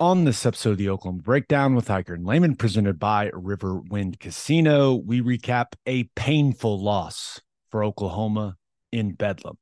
On 0.00 0.22
this 0.22 0.46
episode 0.46 0.70
of 0.70 0.78
the 0.78 0.90
Oklahoma 0.90 1.22
Breakdown 1.22 1.74
with 1.74 1.88
Ikard 1.88 2.14
and 2.14 2.24
Lehman, 2.24 2.54
presented 2.54 3.00
by 3.00 3.30
Riverwind 3.30 4.20
Casino, 4.20 4.94
we 4.94 5.20
recap 5.20 5.72
a 5.86 6.04
painful 6.14 6.80
loss 6.80 7.40
for 7.72 7.82
Oklahoma 7.82 8.54
in 8.92 9.14
Bedlam. 9.14 9.58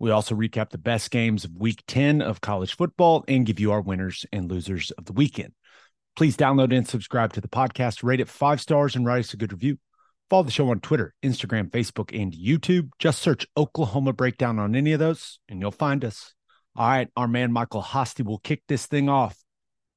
We 0.00 0.10
also 0.10 0.34
recap 0.34 0.70
the 0.70 0.78
best 0.78 1.12
games 1.12 1.44
of 1.44 1.52
week 1.52 1.84
10 1.86 2.20
of 2.20 2.40
college 2.40 2.74
football 2.74 3.24
and 3.28 3.46
give 3.46 3.60
you 3.60 3.70
our 3.70 3.80
winners 3.80 4.26
and 4.32 4.50
losers 4.50 4.90
of 4.90 5.04
the 5.04 5.12
weekend. 5.12 5.52
Please 6.16 6.36
download 6.36 6.76
and 6.76 6.88
subscribe 6.88 7.32
to 7.34 7.40
the 7.40 7.46
podcast, 7.46 8.02
rate 8.02 8.18
it 8.18 8.28
five 8.28 8.60
stars, 8.60 8.96
and 8.96 9.06
write 9.06 9.20
us 9.20 9.34
a 9.34 9.36
good 9.36 9.52
review. 9.52 9.78
Follow 10.30 10.42
the 10.42 10.50
show 10.50 10.68
on 10.68 10.80
Twitter, 10.80 11.14
Instagram, 11.22 11.70
Facebook, 11.70 12.10
and 12.12 12.32
YouTube. 12.32 12.90
Just 12.98 13.22
search 13.22 13.46
Oklahoma 13.56 14.12
Breakdown 14.12 14.58
on 14.58 14.74
any 14.74 14.94
of 14.94 14.98
those, 14.98 15.38
and 15.48 15.60
you'll 15.60 15.70
find 15.70 16.04
us. 16.04 16.34
All 16.74 16.88
right, 16.88 17.08
our 17.16 17.28
man 17.28 17.52
Michael 17.52 17.84
Hosty 17.84 18.24
will 18.24 18.38
kick 18.38 18.62
this 18.66 18.86
thing 18.86 19.08
off. 19.08 19.38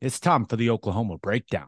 It's 0.01 0.19
time 0.19 0.45
for 0.45 0.55
the 0.55 0.69
Oklahoma 0.69 1.17
Breakdown. 1.17 1.67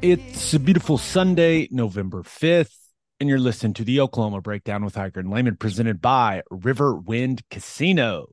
It's 0.00 0.54
a 0.54 0.60
beautiful 0.60 0.96
Sunday, 0.96 1.66
November 1.72 2.22
5th, 2.22 2.76
and 3.18 3.28
you're 3.28 3.40
listening 3.40 3.74
to 3.74 3.84
the 3.84 3.98
Oklahoma 3.98 4.40
Breakdown 4.40 4.84
with 4.84 4.94
Ikard 4.94 5.16
and 5.16 5.28
Lehman, 5.28 5.56
presented 5.56 6.00
by 6.00 6.42
Riverwind 6.52 7.40
Casino. 7.50 8.28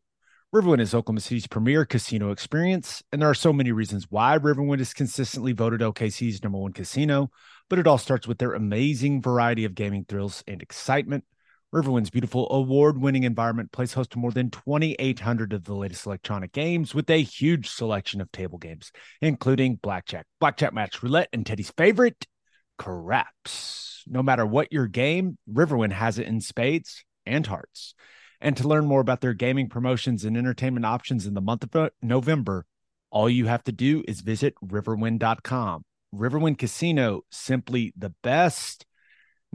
Riverwind 0.53 0.79
is 0.79 0.93
Oklahoma 0.93 1.21
City's 1.21 1.47
premier 1.47 1.83
casino 1.83 2.29
experience, 2.29 3.01
and 3.11 3.19
there 3.19 3.29
are 3.31 3.33
so 3.33 3.51
many 3.51 3.71
reasons 3.71 4.05
why 4.11 4.37
Riverwind 4.37 4.79
is 4.79 4.93
consistently 4.93 5.53
voted 5.53 5.81
OKC's 5.81 6.43
number 6.43 6.59
one 6.59 6.71
casino, 6.71 7.31
but 7.67 7.79
it 7.79 7.87
all 7.87 7.97
starts 7.97 8.27
with 8.27 8.37
their 8.37 8.53
amazing 8.53 9.19
variety 9.19 9.65
of 9.65 9.73
gaming 9.73 10.05
thrills 10.07 10.43
and 10.47 10.61
excitement. 10.61 11.23
Riverwind's 11.73 12.09
beautiful 12.09 12.47
award 12.51 12.97
winning 12.97 13.23
environment 13.23 13.71
plays 13.71 13.93
host 13.93 14.11
to 14.11 14.19
more 14.19 14.31
than 14.31 14.49
2,800 14.49 15.51
of 15.53 15.65
the 15.65 15.73
latest 15.73 16.05
electronic 16.05 16.51
games 16.53 16.95
with 16.95 17.09
a 17.09 17.21
huge 17.21 17.69
selection 17.69 18.21
of 18.21 18.31
table 18.31 18.57
games, 18.57 18.91
including 19.21 19.75
blackjack, 19.75 20.25
blackjack 20.39 20.73
match, 20.73 21.03
roulette, 21.03 21.29
and 21.33 21.45
Teddy's 21.45 21.71
favorite, 21.71 22.27
craps. 22.77 24.03
No 24.07 24.21
matter 24.23 24.45
what 24.45 24.71
your 24.71 24.87
game, 24.87 25.37
Riverwind 25.51 25.91
has 25.91 26.19
it 26.19 26.27
in 26.27 26.39
spades 26.39 27.03
and 27.25 27.45
hearts. 27.45 27.95
And 28.39 28.55
to 28.57 28.67
learn 28.67 28.85
more 28.85 29.01
about 29.01 29.21
their 29.21 29.33
gaming 29.33 29.69
promotions 29.69 30.23
and 30.23 30.37
entertainment 30.37 30.85
options 30.85 31.25
in 31.25 31.33
the 31.33 31.41
month 31.41 31.63
of 31.63 31.91
November, 32.01 32.65
all 33.09 33.29
you 33.29 33.47
have 33.47 33.63
to 33.63 33.71
do 33.71 34.03
is 34.07 34.21
visit 34.21 34.53
riverwind.com. 34.63 35.83
Riverwind 36.13 36.57
Casino, 36.57 37.21
simply 37.31 37.93
the 37.97 38.13
best. 38.23 38.85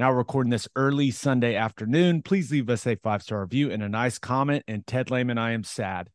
Now, 0.00 0.10
recording 0.12 0.48
this 0.48 0.66
early 0.76 1.10
Sunday 1.10 1.54
afternoon. 1.56 2.22
Please 2.22 2.50
leave 2.50 2.70
us 2.70 2.86
a 2.86 2.94
five 2.96 3.22
star 3.22 3.42
review 3.42 3.70
and 3.70 3.82
a 3.82 3.88
nice 3.90 4.18
comment. 4.18 4.64
And 4.66 4.86
Ted 4.86 5.10
Lehman, 5.10 5.36
I 5.36 5.50
am 5.50 5.62
sad. 5.62 6.08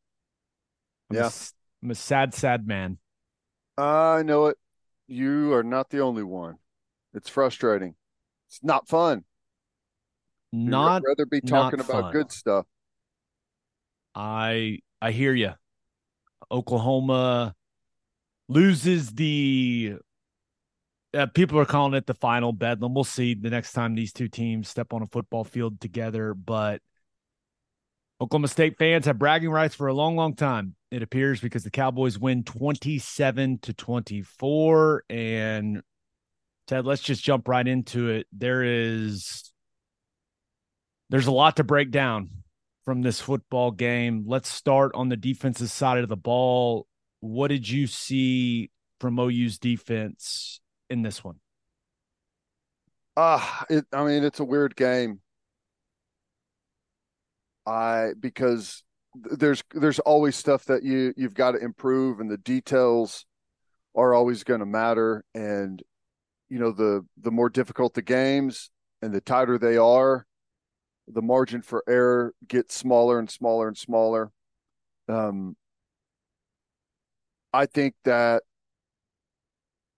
I'm, 1.11 1.17
a, 1.17 1.19
Yeah. 1.19 1.25
s- 1.27 1.53
I'm 1.83 1.91
a 1.91 1.95
sad, 1.95 2.33
sad 2.33 2.65
man. 2.65 2.97
I 3.77 4.23
know 4.23 4.47
it. 4.47 4.57
You 5.05 5.53
are 5.53 5.61
not 5.61 5.91
the 5.91 5.99
only 5.99 6.23
one. 6.23 6.55
It's 7.13 7.29
frustrating. 7.29 7.93
It's 8.47 8.63
not 8.63 8.87
fun. 8.87 9.23
You'd 10.51 10.67
Not 10.71 11.03
rather 11.07 11.27
be 11.27 11.41
talking 11.41 11.79
about 11.79 12.05
fun. 12.05 12.11
good 12.11 12.31
stuff. 12.31 12.65
I 14.15 14.79
I 14.99 15.11
hear 15.11 15.33
you. 15.35 15.51
Oklahoma 16.49 17.53
loses 18.49 19.11
the. 19.11 19.97
Uh, 21.15 21.27
people 21.27 21.57
are 21.57 21.65
calling 21.65 21.93
it 21.93 22.05
the 22.05 22.13
final 22.13 22.51
bedlam. 22.51 22.93
We'll 22.93 23.05
see 23.05 23.35
the 23.35 23.49
next 23.49 23.71
time 23.71 23.95
these 23.95 24.11
two 24.11 24.27
teams 24.27 24.67
step 24.67 24.91
on 24.91 25.01
a 25.01 25.07
football 25.07 25.45
field 25.45 25.79
together. 25.79 26.33
But 26.33 26.81
Oklahoma 28.19 28.49
State 28.49 28.77
fans 28.77 29.05
have 29.05 29.17
bragging 29.17 29.49
rights 29.49 29.75
for 29.75 29.87
a 29.87 29.93
long, 29.93 30.15
long 30.15 30.35
time. 30.35 30.75
It 30.91 31.03
appears 31.03 31.39
because 31.39 31.63
the 31.63 31.71
Cowboys 31.71 32.19
win 32.19 32.43
twenty-seven 32.43 33.59
to 33.59 33.73
twenty-four. 33.73 35.03
And 35.09 35.81
Ted, 36.67 36.85
let's 36.85 37.01
just 37.01 37.23
jump 37.23 37.47
right 37.47 37.67
into 37.67 38.09
it. 38.09 38.27
There 38.33 38.63
is 38.63 39.53
there's 41.09 41.27
a 41.27 41.31
lot 41.31 41.57
to 41.57 41.63
break 41.63 41.91
down 41.91 42.29
from 42.83 43.01
this 43.01 43.21
football 43.21 43.71
game. 43.71 44.25
Let's 44.27 44.49
start 44.49 44.91
on 44.95 45.09
the 45.09 45.17
defensive 45.17 45.71
side 45.71 46.03
of 46.03 46.09
the 46.09 46.17
ball. 46.17 46.87
What 47.19 47.47
did 47.47 47.69
you 47.69 47.87
see 47.87 48.69
from 48.99 49.19
OU's 49.19 49.57
defense 49.57 50.59
in 50.89 51.01
this 51.01 51.23
one? 51.23 51.39
Ah, 53.17 53.65
it. 53.69 53.85
I 53.93 54.03
mean, 54.03 54.23
it's 54.23 54.39
a 54.39 54.45
weird 54.45 54.75
game. 54.75 55.21
I 57.65 58.11
because 58.19 58.83
there's 59.15 59.63
there's 59.73 59.99
always 59.99 60.35
stuff 60.35 60.65
that 60.65 60.83
you 60.83 61.13
you've 61.17 61.33
got 61.33 61.51
to 61.51 61.59
improve, 61.59 62.19
and 62.19 62.29
the 62.29 62.37
details 62.37 63.25
are 63.95 64.13
always 64.13 64.43
going 64.43 64.59
to 64.59 64.65
matter. 64.65 65.23
And 65.33 65.81
you 66.49 66.59
know, 66.59 66.71
the 66.71 67.05
the 67.21 67.31
more 67.31 67.49
difficult 67.49 67.93
the 67.93 68.01
games 68.01 68.69
and 69.01 69.13
the 69.13 69.21
tighter 69.21 69.57
they 69.57 69.77
are, 69.77 70.25
the 71.07 71.21
margin 71.21 71.61
for 71.61 71.83
error 71.87 72.33
gets 72.47 72.75
smaller 72.75 73.19
and 73.19 73.29
smaller 73.29 73.67
and 73.67 73.77
smaller. 73.77 74.31
Um, 75.07 75.55
I 77.53 77.65
think 77.67 77.95
that 78.03 78.43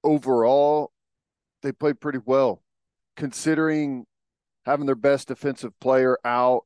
overall 0.08 0.92
they 1.62 1.72
played 1.72 2.00
pretty 2.00 2.20
well, 2.26 2.64
considering 3.16 4.06
having 4.66 4.86
their 4.86 4.96
best 4.96 5.28
defensive 5.28 5.78
player 5.80 6.18
out, 6.24 6.64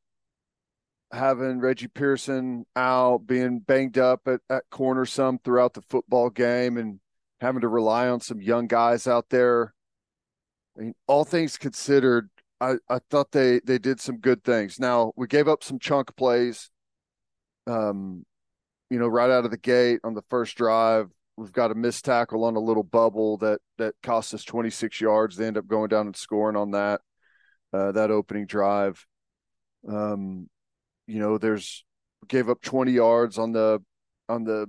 having 1.11 1.59
Reggie 1.59 1.87
Pearson 1.87 2.65
out, 2.75 3.25
being 3.25 3.59
banged 3.59 3.97
up 3.97 4.27
at, 4.27 4.41
at 4.49 4.69
corner 4.69 5.05
some 5.05 5.39
throughout 5.39 5.73
the 5.73 5.81
football 5.81 6.29
game, 6.29 6.77
and 6.77 6.99
having 7.39 7.61
to 7.61 7.67
rely 7.67 8.07
on 8.07 8.19
some 8.19 8.41
young 8.41 8.67
guys 8.67 9.07
out 9.07 9.29
there. 9.29 9.73
I 10.77 10.81
mean, 10.81 10.93
all 11.07 11.25
things 11.25 11.57
considered, 11.57 12.29
I, 12.59 12.75
I 12.89 12.99
thought 13.09 13.31
they 13.31 13.59
they 13.65 13.79
did 13.79 13.99
some 13.99 14.17
good 14.17 14.43
things. 14.43 14.79
Now 14.79 15.13
we 15.15 15.27
gave 15.27 15.47
up 15.47 15.63
some 15.63 15.79
chunk 15.79 16.15
plays. 16.15 16.69
Um, 17.67 18.25
you 18.89 18.99
know, 18.99 19.07
right 19.07 19.29
out 19.29 19.45
of 19.45 19.51
the 19.51 19.57
gate 19.57 20.01
on 20.03 20.13
the 20.13 20.23
first 20.29 20.57
drive, 20.57 21.09
we've 21.41 21.51
got 21.51 21.71
a 21.71 21.75
missed 21.75 22.05
tackle 22.05 22.45
on 22.45 22.55
a 22.55 22.59
little 22.59 22.83
bubble 22.83 23.37
that 23.37 23.59
that 23.79 23.95
cost 24.03 24.33
us 24.33 24.43
26 24.43 25.01
yards. 25.01 25.35
They 25.35 25.47
end 25.47 25.57
up 25.57 25.67
going 25.67 25.89
down 25.89 26.05
and 26.05 26.15
scoring 26.15 26.55
on 26.55 26.71
that 26.71 27.01
uh, 27.73 27.91
that 27.93 28.11
opening 28.11 28.45
drive. 28.45 29.05
Um, 29.89 30.47
you 31.07 31.19
know, 31.19 31.39
there's 31.39 31.83
gave 32.27 32.47
up 32.47 32.61
20 32.61 32.91
yards 32.91 33.39
on 33.39 33.51
the 33.53 33.79
on 34.29 34.43
the 34.43 34.67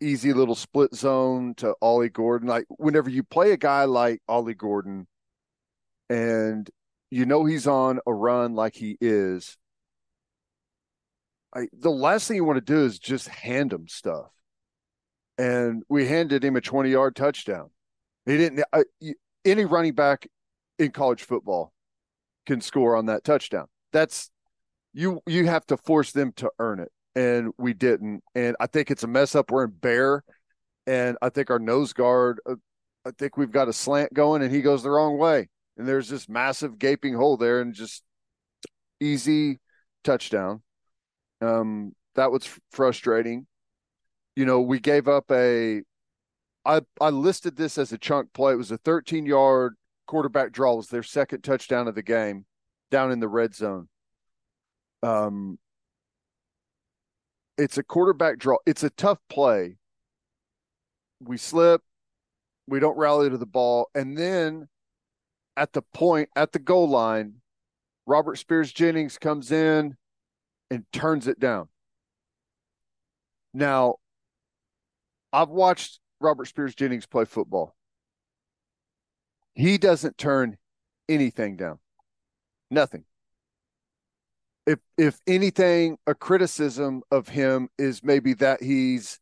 easy 0.00 0.34
little 0.34 0.54
split 0.54 0.94
zone 0.94 1.54
to 1.56 1.74
Ollie 1.80 2.10
Gordon. 2.10 2.48
Like 2.48 2.66
whenever 2.68 3.08
you 3.08 3.22
play 3.22 3.52
a 3.52 3.56
guy 3.56 3.84
like 3.84 4.20
Ollie 4.28 4.54
Gordon, 4.54 5.06
and 6.10 6.68
you 7.10 7.24
know 7.24 7.46
he's 7.46 7.66
on 7.66 7.98
a 8.06 8.12
run 8.12 8.54
like 8.54 8.74
he 8.74 8.98
is, 9.00 9.56
I, 11.54 11.68
the 11.72 11.90
last 11.90 12.28
thing 12.28 12.36
you 12.36 12.44
want 12.44 12.58
to 12.58 12.72
do 12.72 12.84
is 12.84 12.98
just 12.98 13.28
hand 13.28 13.72
him 13.72 13.88
stuff. 13.88 14.30
And 15.38 15.82
we 15.88 16.06
handed 16.06 16.44
him 16.44 16.56
a 16.56 16.60
20 16.60 16.90
yard 16.90 17.14
touchdown. 17.14 17.70
He 18.24 18.36
didn't, 18.36 18.64
any 19.44 19.64
running 19.64 19.94
back 19.94 20.26
in 20.78 20.90
college 20.90 21.22
football 21.22 21.72
can 22.46 22.60
score 22.60 22.96
on 22.96 23.06
that 23.06 23.24
touchdown. 23.24 23.66
That's, 23.92 24.30
you, 24.92 25.20
you 25.26 25.46
have 25.46 25.66
to 25.66 25.76
force 25.76 26.12
them 26.12 26.32
to 26.36 26.50
earn 26.58 26.80
it. 26.80 26.90
And 27.14 27.52
we 27.58 27.72
didn't. 27.72 28.22
And 28.34 28.56
I 28.60 28.66
think 28.66 28.90
it's 28.90 29.04
a 29.04 29.08
mess 29.08 29.34
up. 29.34 29.50
We're 29.50 29.64
in 29.64 29.70
bear. 29.70 30.22
And 30.86 31.16
I 31.20 31.28
think 31.30 31.50
our 31.50 31.58
nose 31.58 31.92
guard, 31.92 32.40
uh, 32.46 32.56
I 33.04 33.10
think 33.18 33.36
we've 33.36 33.50
got 33.50 33.68
a 33.68 33.72
slant 33.72 34.12
going 34.14 34.42
and 34.42 34.52
he 34.52 34.62
goes 34.62 34.82
the 34.82 34.90
wrong 34.90 35.18
way. 35.18 35.48
And 35.76 35.86
there's 35.86 36.08
this 36.08 36.28
massive 36.28 36.78
gaping 36.78 37.14
hole 37.14 37.36
there 37.36 37.60
and 37.60 37.74
just 37.74 38.02
easy 39.00 39.60
touchdown. 40.04 40.62
Um, 41.40 41.92
that 42.14 42.32
was 42.32 42.48
frustrating. 42.70 43.46
You 44.36 44.44
know, 44.44 44.60
we 44.60 44.78
gave 44.78 45.08
up 45.08 45.30
a. 45.32 45.82
I 46.64 46.82
I 47.00 47.10
listed 47.10 47.56
this 47.56 47.78
as 47.78 47.92
a 47.92 47.98
chunk 47.98 48.32
play. 48.32 48.52
It 48.52 48.56
was 48.56 48.70
a 48.70 48.78
13 48.78 49.26
yard 49.26 49.74
quarterback 50.06 50.52
draw 50.52 50.74
It 50.74 50.76
was 50.76 50.88
their 50.88 51.02
second 51.02 51.42
touchdown 51.42 51.88
of 51.88 51.94
the 51.94 52.02
game 52.02 52.44
down 52.90 53.10
in 53.10 53.20
the 53.20 53.28
red 53.28 53.54
zone. 53.54 53.88
Um, 55.02 55.58
it's 57.58 57.78
a 57.78 57.82
quarterback 57.82 58.38
draw. 58.38 58.58
It's 58.66 58.82
a 58.82 58.90
tough 58.90 59.18
play. 59.28 59.78
We 61.20 61.38
slip, 61.38 61.82
we 62.68 62.78
don't 62.80 62.98
rally 62.98 63.30
to 63.30 63.38
the 63.38 63.46
ball, 63.46 63.88
and 63.94 64.18
then 64.18 64.68
at 65.56 65.72
the 65.72 65.82
point 65.82 66.28
at 66.36 66.52
the 66.52 66.58
goal 66.58 66.88
line, 66.88 67.36
Robert 68.06 68.36
Spears 68.36 68.72
Jennings 68.72 69.18
comes 69.18 69.50
in 69.50 69.96
and 70.70 70.84
turns 70.92 71.26
it 71.26 71.40
down. 71.40 71.68
Now, 73.54 73.96
I've 75.36 75.50
watched 75.50 76.00
Robert 76.18 76.46
Spears 76.46 76.74
Jennings 76.74 77.04
play 77.04 77.26
football. 77.26 77.76
He 79.52 79.76
doesn't 79.76 80.16
turn 80.16 80.56
anything 81.10 81.56
down. 81.56 81.78
Nothing. 82.70 83.04
If 84.66 84.78
if 84.96 85.20
anything, 85.26 85.98
a 86.06 86.14
criticism 86.14 87.02
of 87.10 87.28
him 87.28 87.68
is 87.76 88.02
maybe 88.02 88.32
that 88.32 88.62
he's 88.62 89.20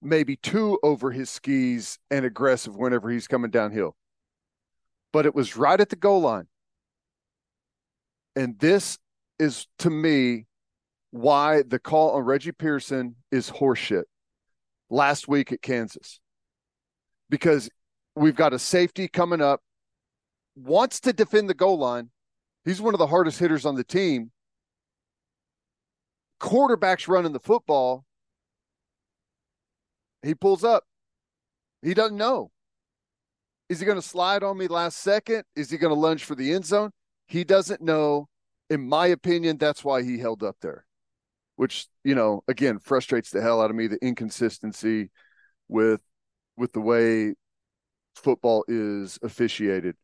maybe 0.00 0.36
too 0.36 0.78
over 0.84 1.10
his 1.10 1.28
skis 1.28 1.98
and 2.08 2.24
aggressive 2.24 2.76
whenever 2.76 3.10
he's 3.10 3.26
coming 3.26 3.50
downhill. 3.50 3.96
But 5.12 5.26
it 5.26 5.34
was 5.34 5.56
right 5.56 5.80
at 5.80 5.88
the 5.88 5.96
goal 5.96 6.20
line. 6.20 6.46
And 8.36 8.60
this 8.60 8.96
is 9.40 9.66
to 9.80 9.90
me 9.90 10.46
why 11.10 11.62
the 11.62 11.80
call 11.80 12.12
on 12.12 12.22
Reggie 12.22 12.52
Pearson 12.52 13.16
is 13.32 13.50
horseshit 13.50 14.04
last 14.90 15.28
week 15.28 15.52
at 15.52 15.62
Kansas. 15.62 16.20
Because 17.30 17.68
we've 18.16 18.36
got 18.36 18.52
a 18.52 18.58
safety 18.58 19.08
coming 19.08 19.40
up, 19.40 19.60
wants 20.56 21.00
to 21.00 21.12
defend 21.12 21.48
the 21.48 21.54
goal 21.54 21.78
line. 21.78 22.10
He's 22.64 22.80
one 22.80 22.94
of 22.94 22.98
the 22.98 23.06
hardest 23.06 23.38
hitters 23.38 23.64
on 23.64 23.76
the 23.76 23.84
team. 23.84 24.30
Quarterback's 26.40 27.08
running 27.08 27.32
the 27.32 27.40
football. 27.40 28.04
He 30.22 30.34
pulls 30.34 30.64
up. 30.64 30.84
He 31.82 31.94
doesn't 31.94 32.16
know. 32.16 32.50
Is 33.68 33.80
he 33.80 33.86
going 33.86 33.98
to 34.00 34.02
slide 34.02 34.42
on 34.42 34.56
me 34.56 34.66
last 34.66 34.98
second? 34.98 35.44
Is 35.54 35.70
he 35.70 35.78
going 35.78 35.94
to 35.94 36.00
lunge 36.00 36.24
for 36.24 36.34
the 36.34 36.52
end 36.52 36.64
zone? 36.64 36.90
He 37.26 37.44
doesn't 37.44 37.82
know. 37.82 38.28
In 38.70 38.88
my 38.88 39.06
opinion, 39.06 39.58
that's 39.58 39.84
why 39.84 40.02
he 40.02 40.18
held 40.18 40.42
up 40.42 40.56
there, 40.60 40.84
which, 41.58 41.88
you 42.04 42.14
know, 42.14 42.44
again, 42.46 42.78
frustrates 42.78 43.30
the 43.30 43.42
hell 43.42 43.60
out 43.60 43.68
of 43.68 43.74
me 43.74 43.88
the 43.88 43.98
inconsistency 44.00 45.10
with 45.66 46.00
with 46.56 46.72
the 46.72 46.80
way 46.80 47.34
football 48.14 48.64
is 48.68 49.18
officiated. 49.22 49.96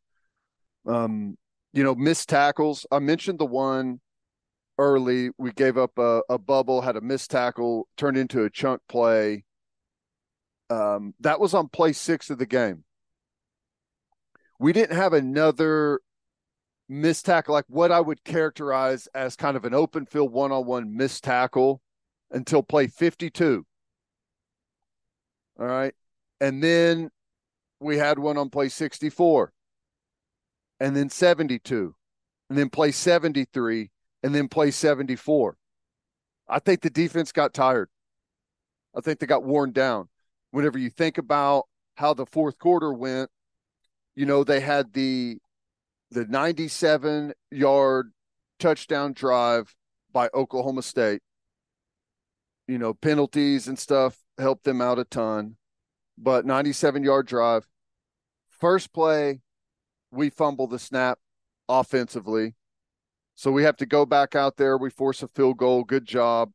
Um, 0.85 1.39
you 1.73 1.85
know, 1.85 1.95
missed 1.95 2.29
tackles. 2.29 2.87
I 2.91 2.99
mentioned 2.99 3.39
the 3.39 3.47
one 3.47 4.01
early. 4.79 5.31
We 5.39 5.53
gave 5.53 5.79
up 5.79 5.97
a, 5.97 6.23
a 6.29 6.39
bubble, 6.39 6.81
had 6.81 6.97
a 6.97 7.01
missed 7.01 7.31
tackle, 7.31 7.87
turned 7.97 8.17
into 8.17 8.43
a 8.43 8.51
chunk 8.51 8.81
play. 8.89 9.45
Um, 10.71 11.15
that 11.21 11.39
was 11.39 11.55
on 11.55 11.69
play 11.69 11.93
six 11.93 12.31
of 12.31 12.39
the 12.39 12.47
game. 12.47 12.83
We 14.59 14.73
didn't 14.73 14.97
have 14.97 15.13
another 15.13 16.01
missed 16.89 17.27
tackle, 17.27 17.55
like 17.55 17.65
what 17.69 17.93
I 17.93 18.01
would 18.01 18.25
characterize 18.25 19.09
as 19.15 19.37
kind 19.37 19.57
of 19.57 19.65
an 19.65 19.75
open 19.75 20.07
field 20.07 20.33
one 20.33 20.53
on 20.53 20.67
one 20.67 20.97
missed 20.97 21.25
tackle 21.25 21.81
until 22.31 22.63
play 22.63 22.87
52. 22.87 23.65
All 25.59 25.67
right. 25.67 25.95
And 26.41 26.63
then 26.63 27.11
we 27.81 27.97
had 27.97 28.19
one 28.19 28.37
on 28.37 28.51
play 28.51 28.69
64 28.69 29.53
and 30.81 30.97
then 30.97 31.09
72 31.09 31.95
and 32.51 32.59
then 32.59 32.69
play 32.69 32.91
73 32.91 33.91
and 34.23 34.35
then 34.35 34.49
play 34.49 34.71
74. 34.71 35.57
I 36.49 36.59
think 36.59 36.81
the 36.81 36.91
defense 36.91 37.33
got 37.33 37.55
tired. 37.55 37.89
I 38.97 39.01
think 39.01 39.19
they 39.19 39.27
got 39.27 39.45
worn 39.45 39.73
down. 39.73 40.09
Whenever 40.51 40.79
you 40.79 40.91
think 40.91 41.19
about 41.19 41.65
how 41.97 42.15
the 42.15 42.27
fourth 42.27 42.59
quarter 42.59 42.93
went, 42.93 43.31
you 44.15 44.27
know, 44.27 44.45
they 44.45 44.61
had 44.61 44.93
the 44.93 45.39
the 46.11 46.25
97 46.27 47.33
yard 47.51 48.13
touchdown 48.59 49.13
drive 49.13 49.75
by 50.13 50.31
Oklahoma 50.35 50.83
State. 50.83 51.23
You 52.67 52.79
know, 52.79 52.95
penalties 52.95 53.69
and 53.69 53.79
stuff 53.79 54.19
helped 54.39 54.65
them 54.65 54.81
out 54.81 54.99
a 54.99 55.05
ton, 55.05 55.57
but 56.17 56.47
97 56.47 57.03
yard 57.03 57.27
drive. 57.27 57.67
First 58.49 58.93
play, 58.93 59.41
we 60.11 60.31
fumble 60.31 60.67
the 60.67 60.79
snap 60.79 61.19
offensively. 61.69 62.55
So 63.35 63.51
we 63.51 63.65
have 63.65 63.77
to 63.79 63.87
go 63.87 64.07
back 64.07 64.35
out 64.35 64.57
there. 64.57 64.79
We 64.79 64.91
force 64.91 65.23
a 65.23 65.29
field 65.29 65.59
goal. 65.59 65.85
Good 65.85 66.07
job. 66.07 66.53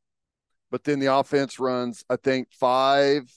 But 0.72 0.86
then 0.86 1.00
the 1.00 1.14
offense 1.14 1.60
runs, 1.60 2.06
I 2.10 2.16
think, 2.16 2.48
five 2.52 3.32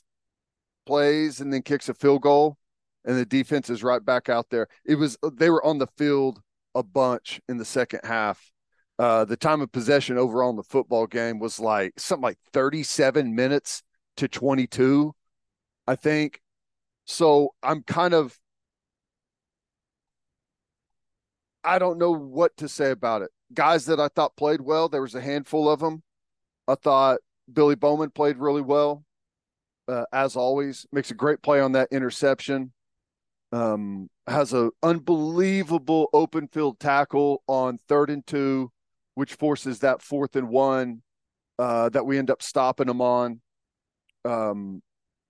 plays 0.87 1.41
and 1.41 1.53
then 1.53 1.63
kicks 1.63 1.89
a 1.89 1.95
field 1.95 2.23
goal 2.23 2.57
and 3.05 3.17
the 3.17 3.27
defense 3.27 3.71
is 3.71 3.83
right 3.83 4.05
back 4.05 4.29
out 4.29 4.51
there. 4.51 4.69
It 4.85 4.97
was 4.97 5.17
they 5.35 5.51
were 5.51 5.65
on 5.65 5.79
the 5.79 5.89
field 5.99 6.41
a 6.75 6.83
bunch 6.83 7.41
in 7.49 7.59
the 7.59 7.65
second 7.65 8.01
half. 8.05 8.53
Uh, 8.99 9.25
the 9.25 9.37
time 9.37 9.61
of 9.61 9.73
possession 9.73 10.19
overall 10.19 10.51
in 10.51 10.57
the 10.57 10.63
football 10.63 11.07
game 11.07 11.39
was 11.39 11.59
like 11.59 11.99
something 11.99 12.23
like 12.23 12.39
37 12.53 13.35
minutes 13.35 13.83
to 14.17 14.29
22, 14.29 15.15
I 15.87 15.97
think. 15.97 16.41
So 17.05 17.55
I'm 17.63 17.83
kind 17.83 18.15
of 18.15 18.39
I 21.65 21.79
don't 21.79 21.99
know 21.99 22.13
what 22.13 22.57
to 22.59 22.69
say 22.69 22.91
about 22.91 23.23
it. 23.23 23.31
Guys 23.55 23.87
that 23.87 24.01
I 24.01 24.09
thought 24.09 24.37
played 24.37 24.61
well, 24.61 24.89
there 24.89 25.03
was 25.03 25.15
a 25.15 25.21
handful 25.21 25.69
of 25.71 25.81
them. 25.81 26.03
I 26.67 26.75
thought 26.75 27.19
Billy 27.53 27.75
Bowman 27.75 28.11
played 28.11 28.39
really 28.39 28.63
well, 28.63 29.05
uh, 29.89 30.05
as 30.13 30.37
always. 30.37 30.87
Makes 30.93 31.11
a 31.11 31.15
great 31.15 31.43
play 31.43 31.61
on 31.61 31.73
that 31.73 31.89
interception 31.93 32.73
um, 33.53 34.09
has 34.27 34.53
an 34.53 34.71
unbelievable 34.83 36.09
open 36.13 36.49
field 36.49 36.81
tackle 36.81 37.43
on 37.47 37.79
third 37.89 38.11
and 38.11 38.27
two, 38.27 38.71
which 39.15 39.35
forces 39.35 39.81
that 39.81 40.03
fourth 40.03 40.37
and 40.37 40.49
one 40.49 41.03
uh, 41.59 41.89
that 41.91 42.07
we 42.07 42.19
end 42.19 42.31
up 42.31 42.43
stopping 42.43 42.87
them 42.87 43.01
on. 43.01 43.41
Um, 44.25 44.83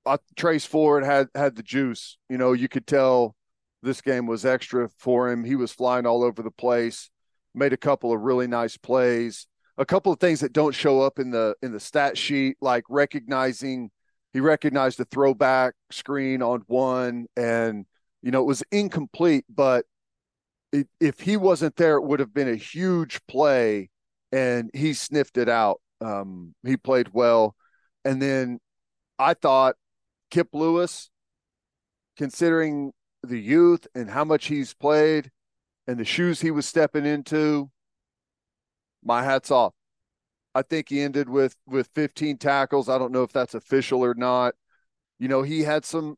uh, 0.07 0.19
Trace 0.37 0.65
Ford 0.65 1.05
had 1.05 1.29
had 1.35 1.57
the 1.57 1.63
juice. 1.63 2.19
You 2.29 2.39
know, 2.39 2.53
you 2.53 2.69
could 2.69 2.87
tell 2.87 3.35
this 3.83 4.01
game 4.01 4.27
was 4.27 4.45
extra 4.45 4.89
for 4.99 5.31
him. 5.31 5.45
He 5.45 5.57
was 5.57 5.73
flying 5.73 6.07
all 6.07 6.23
over 6.23 6.43
the 6.43 6.51
place. 6.51 7.11
Made 7.55 7.73
a 7.73 7.79
couple 7.79 8.13
of 8.13 8.20
really 8.20 8.46
nice 8.46 8.77
plays. 8.77 9.46
A 9.79 9.85
couple 9.85 10.13
of 10.13 10.20
things 10.20 10.41
that 10.41 10.53
don't 10.53 10.75
show 10.75 11.01
up 11.01 11.19
in 11.19 11.31
the 11.31 11.55
in 11.63 11.73
the 11.73 11.81
stat 11.81 12.17
sheet, 12.17 12.56
like 12.61 12.85
recognizing 12.89 13.91
he 14.32 14.41
recognized 14.41 14.99
the 14.99 15.05
throwback 15.06 15.75
screen 15.91 16.43
on 16.43 16.63
one 16.67 17.27
and 17.37 17.85
you 18.22 18.31
know, 18.31 18.41
it 18.41 18.46
was 18.46 18.62
incomplete, 18.70 19.44
but 19.48 19.84
it, 20.72 20.88
if 21.00 21.20
he 21.20 21.36
wasn't 21.36 21.76
there, 21.76 21.96
it 21.96 22.05
would 22.05 22.20
have 22.20 22.32
been 22.32 22.48
a 22.48 22.56
huge 22.56 23.20
play, 23.26 23.91
and 24.31 24.70
he 24.74 24.94
sniffed 24.94 25.36
it 25.36 25.48
out. 25.48 25.81
Um, 26.00 26.55
he 26.64 26.76
played 26.76 27.10
well, 27.12 27.55
and 28.05 28.20
then 28.20 28.58
I 29.19 29.34
thought 29.34 29.76
Kip 30.31 30.48
Lewis, 30.52 31.10
considering 32.17 32.93
the 33.22 33.38
youth 33.41 33.86
and 33.94 34.10
how 34.10 34.24
much 34.24 34.46
he's 34.46 34.74
played 34.74 35.31
and 35.86 35.98
the 35.98 36.05
shoes 36.05 36.41
he 36.41 36.50
was 36.50 36.67
stepping 36.67 37.06
into, 37.06 37.70
my 39.05 39.22
hats 39.22 39.50
off. 39.50 39.74
I 40.55 40.62
think 40.62 40.88
he 40.88 41.00
ended 41.00 41.29
with 41.29 41.56
with 41.67 41.88
15 41.94 42.38
tackles. 42.38 42.88
I 42.88 42.98
don't 42.98 43.12
know 43.12 43.22
if 43.22 43.32
that's 43.32 43.55
official 43.55 44.05
or 44.05 44.14
not. 44.14 44.55
You 45.19 45.29
know, 45.29 45.43
he 45.43 45.62
had 45.62 45.84
some 45.84 46.17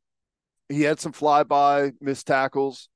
he 0.69 0.83
had 0.83 1.01
some 1.01 1.13
flyby 1.13 1.93
missed 2.01 2.27
tackles. 2.27 2.89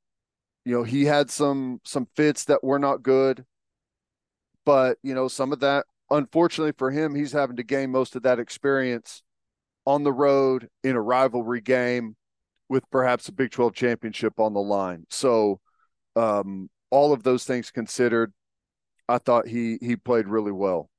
You 0.64 0.78
know, 0.78 0.82
he 0.82 1.04
had 1.04 1.30
some 1.30 1.80
some 1.84 2.08
fits 2.16 2.44
that 2.46 2.64
were 2.64 2.78
not 2.78 3.02
good. 3.02 3.44
But, 4.64 4.98
you 5.02 5.14
know, 5.14 5.28
some 5.28 5.52
of 5.52 5.60
that 5.60 5.86
unfortunately 6.10 6.72
for 6.76 6.90
him, 6.90 7.14
he's 7.14 7.32
having 7.32 7.56
to 7.56 7.62
gain 7.62 7.90
most 7.90 8.16
of 8.16 8.22
that 8.22 8.38
experience 8.38 9.22
on 9.86 10.04
the 10.04 10.12
road 10.12 10.68
in 10.84 10.96
a 10.96 11.00
rivalry 11.00 11.60
game 11.60 12.16
with 12.68 12.84
perhaps 12.90 13.28
a 13.28 13.32
Big 13.32 13.50
12 13.50 13.74
championship 13.74 14.38
on 14.38 14.52
the 14.52 14.60
line. 14.60 15.06
So, 15.10 15.60
um, 16.16 16.68
all 16.90 17.12
of 17.12 17.22
those 17.22 17.44
things 17.44 17.70
considered, 17.70 18.32
I 19.08 19.18
thought 19.18 19.46
he 19.46 19.78
he 19.80 19.96
played 19.96 20.26
really 20.28 20.52
well. 20.52 20.90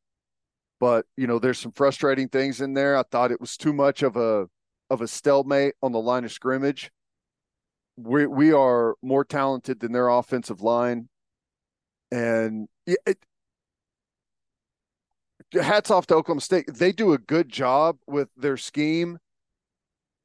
But, 0.79 1.05
you 1.17 1.27
know, 1.27 1.39
there's 1.39 1.59
some 1.59 1.73
frustrating 1.73 2.29
things 2.29 2.61
in 2.61 2.73
there. 2.73 2.95
I 2.97 3.03
thought 3.03 3.31
it 3.31 3.41
was 3.41 3.57
too 3.57 3.73
much 3.73 4.01
of 4.01 4.15
a 4.15 4.47
of 4.89 5.01
a 5.01 5.07
stalemate 5.07 5.75
on 5.81 5.91
the 5.91 5.99
line 5.99 6.25
of 6.25 6.31
scrimmage. 6.31 6.91
We 7.97 8.25
we 8.25 8.53
are 8.53 8.95
more 9.01 9.25
talented 9.25 9.79
than 9.79 9.91
their 9.91 10.07
offensive 10.07 10.61
line, 10.61 11.09
and 12.11 12.67
it, 12.85 13.19
hats 15.53 15.91
off 15.91 16.07
to 16.07 16.15
Oklahoma 16.15 16.41
State. 16.41 16.73
They 16.73 16.91
do 16.91 17.13
a 17.13 17.17
good 17.17 17.49
job 17.49 17.97
with 18.07 18.29
their 18.37 18.57
scheme. 18.57 19.19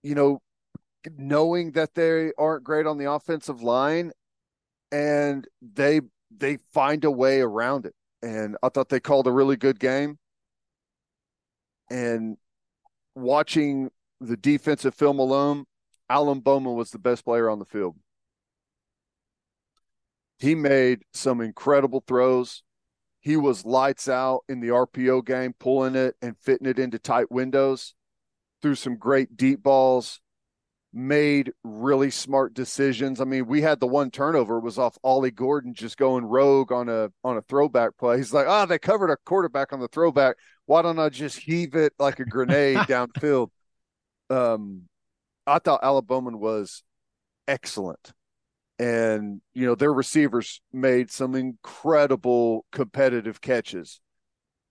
You 0.03 0.15
know, 0.15 0.43
knowing 1.17 1.73
that 1.73 1.95
they 1.95 2.33
aren't 2.39 2.65
great 2.65 2.87
on 2.87 2.99
the 2.99 3.11
offensive 3.11 3.63
line, 3.63 4.13
and 4.93 5.47
they 5.61 6.01
they 6.31 6.59
find 6.73 7.05
a 7.05 7.11
way 7.11 7.41
around 7.41 7.87
it. 7.87 7.95
And 8.23 8.57
I 8.63 8.69
thought 8.69 8.89
they 8.89 9.01
called 9.01 9.27
a 9.27 9.33
really 9.33 9.57
good 9.57 9.79
game. 9.79 10.19
And 11.91 12.37
watching 13.15 13.91
the 14.21 14.37
defensive 14.37 14.95
film 14.95 15.19
alone, 15.19 15.67
Alan 16.09 16.41
Bowman 16.41 16.75
was 16.75 16.91
the 16.91 16.99
best 16.99 17.25
player 17.25 17.49
on 17.49 17.59
the 17.59 17.65
field. 17.65 17.97
He 20.39 20.55
made 20.55 21.03
some 21.13 21.41
incredible 21.41 22.03
throws. 22.07 22.63
He 23.21 23.37
was 23.37 23.65
lights 23.65 24.09
out 24.09 24.43
in 24.49 24.61
the 24.61 24.71
RPO 24.71 25.25
game, 25.25 25.55
pulling 25.59 25.95
it 25.95 26.17
and 26.21 26.37
fitting 26.39 26.67
it 26.67 26.79
into 26.79 26.99
tight 26.99 27.31
windows, 27.31 27.95
threw 28.61 28.75
some 28.75 28.97
great 28.97 29.37
deep 29.37 29.63
balls, 29.63 30.21
made 30.93 31.53
really 31.65 32.11
smart 32.11 32.55
decisions. 32.55 33.21
I 33.21 33.25
mean, 33.25 33.47
we 33.47 33.63
had 33.63 33.81
the 33.81 33.87
one 33.87 34.11
turnover 34.11 34.61
was 34.61 34.79
off 34.79 34.97
Ollie 35.03 35.31
Gordon 35.31 35.75
just 35.75 35.97
going 35.97 36.25
rogue 36.25 36.71
on 36.71 36.89
a 36.89 37.11
on 37.25 37.37
a 37.37 37.43
throwback 37.43 37.97
play. 37.99 38.19
He's 38.19 38.33
like, 38.33 38.47
"Ah, 38.47 38.63
oh, 38.63 38.67
they 38.67 38.79
covered 38.79 39.11
a 39.11 39.17
quarterback 39.25 39.73
on 39.73 39.81
the 39.81 39.89
throwback. 39.89 40.37
Why 40.67 40.83
don't 40.83 40.99
I 40.99 41.09
just 41.09 41.39
heave 41.39 41.75
it 41.75 41.95
like 41.99 42.21
a 42.21 42.25
grenade 42.25 42.77
downfield?" 42.89 43.49
Um, 44.35 44.83
I 45.47 45.59
thought 45.59 45.81
Alan 45.83 46.05
Bowman 46.05 46.41
was 46.41 46.83
excellent. 47.47 48.13
And, 48.79 49.41
you 49.53 49.67
know, 49.67 49.75
their 49.77 49.93
receivers 49.93 50.61
made 50.73 51.11
some 51.11 51.35
incredible 51.35 52.67
competitive 52.73 53.41
catches. 53.41 54.01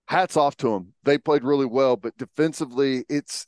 Hats 0.07 0.35
off 0.35 0.57
to 0.57 0.71
them. 0.71 0.93
They 1.03 1.17
played 1.17 1.43
really 1.43 1.65
well, 1.65 1.95
but 1.95 2.17
defensively, 2.17 3.05
it's 3.07 3.47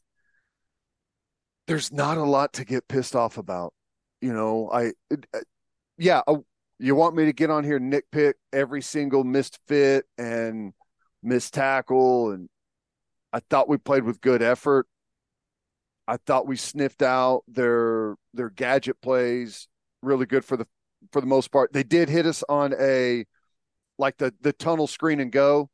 there's 1.68 1.92
not 1.92 2.18
a 2.18 2.24
lot 2.24 2.54
to 2.54 2.66
get 2.66 2.88
pissed 2.88 3.16
off 3.16 3.38
about. 3.38 3.74
You 4.22 4.32
know, 4.32 4.70
I, 4.72 4.94
it, 5.10 5.26
uh, 5.34 5.40
yeah, 5.98 6.22
uh, 6.26 6.38
you 6.80 6.96
want 6.96 7.16
me 7.16 7.26
to 7.26 7.34
get 7.34 7.50
on 7.50 7.66
here 7.66 7.80
nitpick 7.80 8.36
every 8.54 8.82
single 8.82 9.24
missed 9.26 9.60
fit 9.68 10.06
and 10.18 10.74
missed 11.22 11.54
tackle, 11.54 12.32
and 12.32 12.48
I 13.34 13.42
thought 13.50 13.68
we 13.68 13.78
played 13.78 14.04
with 14.04 14.22
good 14.22 14.42
effort. 14.42 14.88
I 16.08 16.18
thought 16.18 16.48
we 16.48 16.58
sniffed 16.58 17.02
out 17.02 17.44
their 17.48 18.16
their 18.34 18.50
gadget 18.50 19.02
plays 19.02 19.68
really 20.02 20.26
good 20.26 20.46
for 20.46 20.58
the 20.58 20.68
for 21.12 21.22
the 21.22 21.28
most 21.28 21.52
part. 21.52 21.74
They 21.74 21.84
did 21.84 22.10
hit 22.10 22.26
us 22.26 22.44
on 22.48 22.74
a 22.80 23.26
like 23.98 24.18
the 24.18 24.34
the 24.42 24.54
tunnel 24.54 24.88
screen 24.88 25.20
and 25.20 25.32
go 25.32 25.70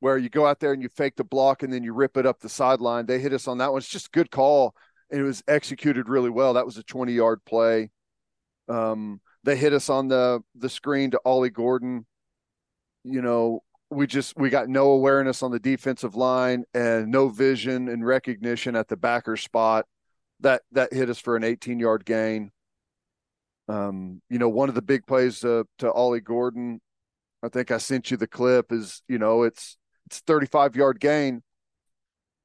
where 0.00 0.18
you 0.18 0.28
go 0.28 0.46
out 0.46 0.60
there 0.60 0.72
and 0.72 0.82
you 0.82 0.88
fake 0.90 1.16
the 1.16 1.24
block 1.24 1.62
and 1.62 1.72
then 1.72 1.82
you 1.82 1.92
rip 1.92 2.16
it 2.16 2.26
up 2.26 2.40
the 2.40 2.48
sideline. 2.48 3.06
They 3.06 3.18
hit 3.18 3.32
us 3.32 3.48
on 3.48 3.58
that 3.58 3.72
one. 3.72 3.78
It's 3.78 3.88
just 3.88 4.08
a 4.08 4.10
good 4.10 4.30
call 4.30 4.74
and 5.10 5.20
it 5.20 5.24
was 5.24 5.42
executed 5.48 6.08
really 6.08 6.30
well. 6.30 6.54
That 6.54 6.66
was 6.66 6.76
a 6.76 6.82
20 6.82 7.12
yard 7.12 7.40
play. 7.44 7.90
Um, 8.68 9.20
they 9.44 9.56
hit 9.56 9.72
us 9.72 9.88
on 9.88 10.08
the 10.08 10.40
the 10.54 10.68
screen 10.68 11.12
to 11.12 11.20
Ollie 11.24 11.50
Gordon. 11.50 12.06
You 13.04 13.22
know, 13.22 13.62
we 13.90 14.06
just 14.06 14.36
we 14.36 14.50
got 14.50 14.68
no 14.68 14.90
awareness 14.90 15.42
on 15.42 15.52
the 15.52 15.60
defensive 15.60 16.16
line 16.16 16.64
and 16.74 17.10
no 17.10 17.28
vision 17.28 17.88
and 17.88 18.04
recognition 18.04 18.74
at 18.74 18.88
the 18.88 18.96
backer 18.96 19.36
spot. 19.36 19.86
That 20.40 20.62
that 20.72 20.92
hit 20.92 21.08
us 21.08 21.18
for 21.18 21.36
an 21.36 21.44
18 21.44 21.78
yard 21.78 22.04
gain. 22.04 22.50
Um, 23.68 24.20
you 24.28 24.38
know, 24.38 24.48
one 24.48 24.68
of 24.68 24.74
the 24.74 24.82
big 24.82 25.06
plays 25.06 25.40
to 25.40 25.66
to 25.78 25.90
Ollie 25.92 26.20
Gordon, 26.20 26.80
I 27.42 27.48
think 27.48 27.70
I 27.70 27.78
sent 27.78 28.10
you 28.10 28.16
the 28.16 28.26
clip. 28.26 28.72
Is 28.72 29.02
you 29.08 29.18
know 29.18 29.44
it's 29.44 29.78
it's 30.06 30.20
35 30.20 30.76
yard 30.76 31.00
gain, 31.00 31.42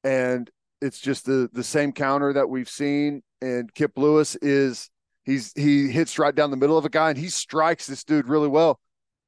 and 0.04 0.50
it's 0.80 1.00
just 1.00 1.26
the 1.26 1.50
the 1.52 1.64
same 1.64 1.92
counter 1.92 2.32
that 2.32 2.48
we've 2.48 2.68
seen. 2.70 3.22
And 3.40 3.72
Kip 3.74 3.92
Lewis 3.96 4.36
is 4.36 4.90
he's 5.24 5.52
he 5.54 5.88
hits 5.88 6.18
right 6.18 6.34
down 6.34 6.50
the 6.50 6.56
middle 6.56 6.78
of 6.78 6.84
a 6.84 6.88
guy 6.88 7.10
and 7.10 7.18
he 7.18 7.28
strikes 7.28 7.86
this 7.86 8.04
dude 8.04 8.28
really 8.28 8.48
well, 8.48 8.80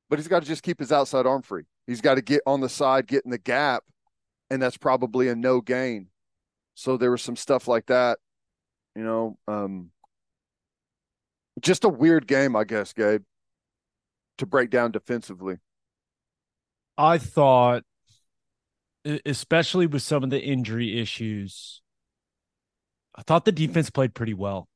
but 0.08 0.18
he's 0.18 0.28
got 0.28 0.40
to 0.40 0.48
just 0.48 0.62
keep 0.62 0.78
his 0.78 0.92
outside 0.92 1.26
arm 1.26 1.42
free. 1.42 1.64
He's 1.86 2.00
got 2.00 2.14
to 2.14 2.22
get 2.22 2.42
on 2.46 2.60
the 2.60 2.68
side, 2.68 3.06
get 3.06 3.24
in 3.24 3.30
the 3.30 3.38
gap, 3.38 3.84
and 4.50 4.62
that's 4.62 4.76
probably 4.76 5.28
a 5.28 5.34
no 5.34 5.60
gain. 5.60 6.08
So 6.74 6.96
there 6.96 7.10
was 7.10 7.22
some 7.22 7.36
stuff 7.36 7.68
like 7.68 7.86
that, 7.86 8.18
you 8.96 9.04
know. 9.04 9.38
Um, 9.46 9.90
just 11.60 11.84
a 11.84 11.88
weird 11.88 12.26
game, 12.26 12.56
I 12.56 12.64
guess, 12.64 12.92
Gabe, 12.92 13.22
to 14.38 14.46
break 14.46 14.70
down 14.70 14.90
defensively. 14.90 15.58
I 16.96 17.18
thought 17.18 17.84
especially 19.26 19.86
with 19.86 20.02
some 20.02 20.24
of 20.24 20.30
the 20.30 20.40
injury 20.40 21.00
issues. 21.00 21.82
I 23.14 23.22
thought 23.22 23.44
the 23.44 23.52
defense 23.52 23.90
played 23.90 24.14
pretty 24.14 24.34
well. 24.34 24.68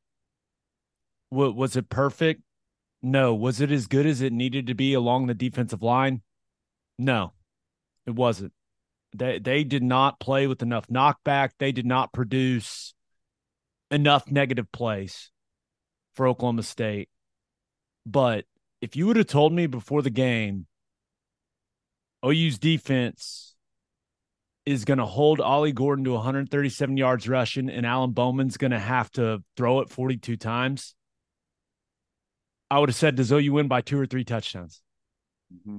Was 1.31 1.77
it 1.77 1.89
perfect? 1.89 2.43
No. 3.03 3.35
Was 3.35 3.61
it 3.61 3.71
as 3.71 3.87
good 3.87 4.07
as 4.07 4.21
it 4.21 4.33
needed 4.33 4.67
to 4.67 4.75
be 4.75 4.95
along 4.95 5.27
the 5.27 5.35
defensive 5.35 5.83
line? 5.83 6.23
No, 6.99 7.33
it 8.07 8.15
wasn't. 8.15 8.53
They 9.17 9.39
they 9.39 9.65
did 9.65 9.83
not 9.83 10.21
play 10.21 10.47
with 10.47 10.63
enough 10.63 10.89
knockback. 10.89 11.51
They 11.59 11.73
did 11.73 11.87
not 11.87 12.13
produce 12.13 12.95
enough 13.91 14.31
negative 14.31 14.71
plays 14.73 15.31
for 16.15 16.27
Oklahoma 16.27 16.63
State. 16.63 17.09
But 18.05 18.45
if 18.81 18.97
you 18.97 19.07
would 19.07 19.17
have 19.17 19.27
told 19.27 19.53
me 19.53 19.67
before 19.67 20.03
the 20.03 20.11
game, 20.11 20.67
OU's 22.25 22.59
defense 22.59 23.55
is 24.67 24.85
going 24.85 24.99
to 24.99 25.07
hold 25.07 25.41
Ollie 25.41 25.73
Gordon 25.73 26.05
to 26.05 26.13
137 26.13 26.97
yards 26.97 27.29
rushing, 27.29 27.71
and 27.71 27.87
Alan 27.87 28.11
Bowman's 28.11 28.59
going 28.59 28.73
to 28.73 28.79
have 28.79 29.11
to 29.13 29.43
throw 29.57 29.81
it 29.81 29.89
42 29.89 30.37
times. 30.37 30.95
I 32.71 32.79
would 32.79 32.91
have 32.91 32.97
said, 32.97 33.17
does 33.17 33.33
OU 33.33 33.53
win 33.53 33.69
by 33.69 33.81
two 33.81 33.99
or 33.99 34.05
three 34.05 34.25
touchdowns? 34.25 34.83
Mm-hmm. 35.53 35.79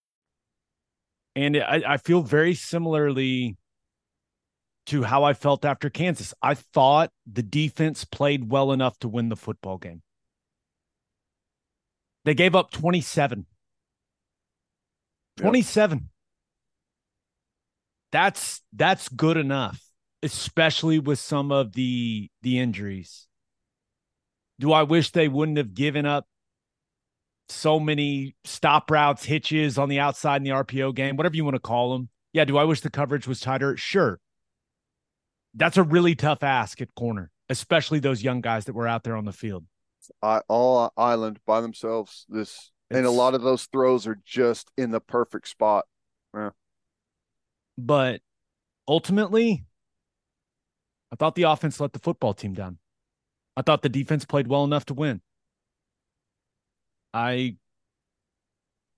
And 1.35 1.57
I, 1.57 1.83
I 1.87 1.97
feel 1.97 2.21
very 2.21 2.53
similarly 2.53 3.57
to 4.87 5.03
how 5.03 5.23
I 5.23 5.33
felt 5.33 5.63
after 5.63 5.89
Kansas. 5.89 6.33
I 6.41 6.55
thought 6.55 7.11
the 7.31 7.43
defense 7.43 8.03
played 8.03 8.49
well 8.49 8.71
enough 8.71 8.97
to 8.99 9.07
win 9.07 9.29
the 9.29 9.35
football 9.35 9.77
game. 9.77 10.01
They 12.25 12.33
gave 12.33 12.55
up 12.55 12.71
27. 12.71 13.45
27. 15.37 15.97
Yep. 15.97 16.07
That's 18.11 18.61
that's 18.73 19.07
good 19.07 19.37
enough, 19.37 19.81
especially 20.21 20.99
with 20.99 21.19
some 21.19 21.51
of 21.51 21.73
the 21.73 22.29
the 22.41 22.59
injuries. 22.59 23.27
Do 24.59 24.73
I 24.73 24.83
wish 24.83 25.11
they 25.11 25.27
wouldn't 25.27 25.57
have 25.57 25.73
given 25.73 26.05
up 26.05 26.25
so 27.51 27.79
many 27.79 28.35
stop 28.43 28.89
routes, 28.89 29.25
hitches 29.25 29.77
on 29.77 29.89
the 29.89 29.99
outside 29.99 30.37
in 30.37 30.43
the 30.43 30.51
RPO 30.51 30.95
game, 30.95 31.17
whatever 31.17 31.35
you 31.35 31.43
want 31.43 31.55
to 31.55 31.59
call 31.59 31.93
them. 31.93 32.09
Yeah, 32.33 32.45
do 32.45 32.57
I 32.57 32.63
wish 32.63 32.81
the 32.81 32.89
coverage 32.89 33.27
was 33.27 33.39
tighter? 33.39 33.75
Sure. 33.77 34.19
That's 35.53 35.77
a 35.77 35.83
really 35.83 36.15
tough 36.15 36.43
ask 36.43 36.81
at 36.81 36.95
corner, 36.95 37.29
especially 37.49 37.99
those 37.99 38.23
young 38.23 38.41
guys 38.41 38.65
that 38.65 38.73
were 38.73 38.87
out 38.87 39.03
there 39.03 39.17
on 39.17 39.25
the 39.25 39.33
field. 39.33 39.65
all 40.21 40.93
island 40.95 41.39
by 41.45 41.61
themselves. 41.61 42.25
This 42.29 42.71
it's, 42.89 42.97
and 42.97 43.05
a 43.05 43.11
lot 43.11 43.35
of 43.35 43.41
those 43.41 43.65
throws 43.65 44.07
are 44.07 44.19
just 44.25 44.69
in 44.77 44.91
the 44.91 44.99
perfect 44.99 45.47
spot. 45.47 45.85
Yeah. 46.33 46.49
But 47.77 48.21
ultimately, 48.87 49.63
I 51.11 51.15
thought 51.15 51.35
the 51.35 51.43
offense 51.43 51.79
let 51.79 51.93
the 51.93 51.99
football 51.99 52.33
team 52.33 52.53
down. 52.53 52.79
I 53.55 53.61
thought 53.61 53.81
the 53.81 53.89
defense 53.89 54.25
played 54.25 54.47
well 54.47 54.63
enough 54.63 54.85
to 54.85 54.93
win. 54.93 55.21
I 57.13 57.57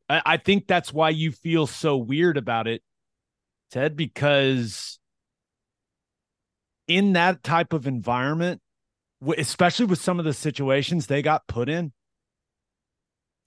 I 0.09 0.37
think 0.37 0.67
that's 0.67 0.93
why 0.93 1.09
you 1.09 1.31
feel 1.31 1.65
so 1.65 1.97
weird 1.97 2.37
about 2.37 2.67
it, 2.67 2.83
Ted, 3.71 3.95
because 3.95 4.99
in 6.87 7.13
that 7.13 7.43
type 7.43 7.73
of 7.73 7.87
environment, 7.87 8.61
especially 9.37 9.85
with 9.85 10.01
some 10.01 10.19
of 10.19 10.25
the 10.25 10.33
situations 10.33 11.07
they 11.07 11.21
got 11.21 11.47
put 11.47 11.69
in, 11.69 11.93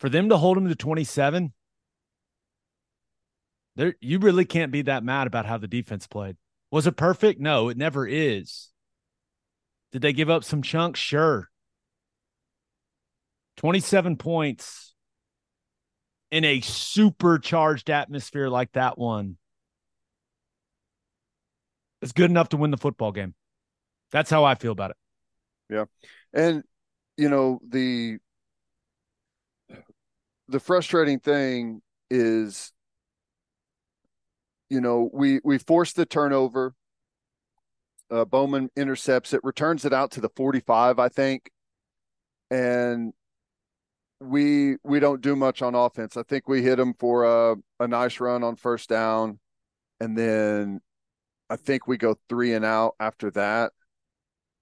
for 0.00 0.08
them 0.08 0.28
to 0.30 0.36
hold 0.38 0.56
them 0.56 0.68
to 0.68 0.74
27, 0.74 1.52
there 3.76 3.94
you 4.00 4.18
really 4.18 4.44
can't 4.44 4.72
be 4.72 4.82
that 4.82 5.04
mad 5.04 5.26
about 5.26 5.46
how 5.46 5.58
the 5.58 5.68
defense 5.68 6.06
played. 6.06 6.36
Was 6.70 6.86
it 6.86 6.96
perfect? 6.96 7.40
No, 7.40 7.68
it 7.68 7.76
never 7.76 8.06
is. 8.06 8.70
Did 9.92 10.02
they 10.02 10.12
give 10.12 10.30
up 10.30 10.42
some 10.42 10.62
chunks? 10.62 10.98
Sure. 10.98 11.48
27 13.56 14.16
points 14.16 14.94
in 16.30 16.44
a 16.44 16.60
supercharged 16.60 17.90
atmosphere 17.90 18.48
like 18.48 18.72
that 18.72 18.98
one 18.98 19.36
is 22.02 22.12
good 22.12 22.30
enough 22.30 22.50
to 22.50 22.56
win 22.56 22.70
the 22.70 22.76
football 22.76 23.12
game. 23.12 23.34
That's 24.12 24.30
how 24.30 24.44
I 24.44 24.54
feel 24.54 24.72
about 24.72 24.90
it. 24.90 24.96
Yeah. 25.70 25.84
And 26.32 26.62
you 27.16 27.28
know, 27.28 27.60
the 27.66 28.18
the 30.48 30.60
frustrating 30.60 31.18
thing 31.18 31.80
is 32.10 32.72
you 34.68 34.80
know, 34.80 35.10
we 35.12 35.40
we 35.44 35.58
forced 35.58 35.96
the 35.96 36.06
turnover. 36.06 36.74
Uh, 38.10 38.24
Bowman 38.24 38.70
intercepts 38.76 39.32
it, 39.32 39.40
returns 39.42 39.84
it 39.84 39.92
out 39.92 40.12
to 40.12 40.20
the 40.20 40.28
45, 40.36 40.98
I 41.00 41.08
think. 41.08 41.50
And 42.50 43.12
we 44.36 44.76
we 44.84 45.00
don't 45.00 45.22
do 45.22 45.34
much 45.34 45.62
on 45.62 45.74
offense. 45.74 46.14
I 46.14 46.22
think 46.22 46.46
we 46.46 46.62
hit 46.62 46.76
them 46.76 46.92
for 46.98 47.24
a, 47.24 47.56
a 47.80 47.88
nice 47.88 48.20
run 48.20 48.44
on 48.44 48.56
first 48.56 48.90
down, 48.90 49.38
and 49.98 50.16
then 50.16 50.80
I 51.48 51.56
think 51.56 51.86
we 51.86 51.96
go 51.96 52.16
three 52.28 52.52
and 52.52 52.62
out 52.62 52.96
after 53.00 53.30
that. 53.30 53.72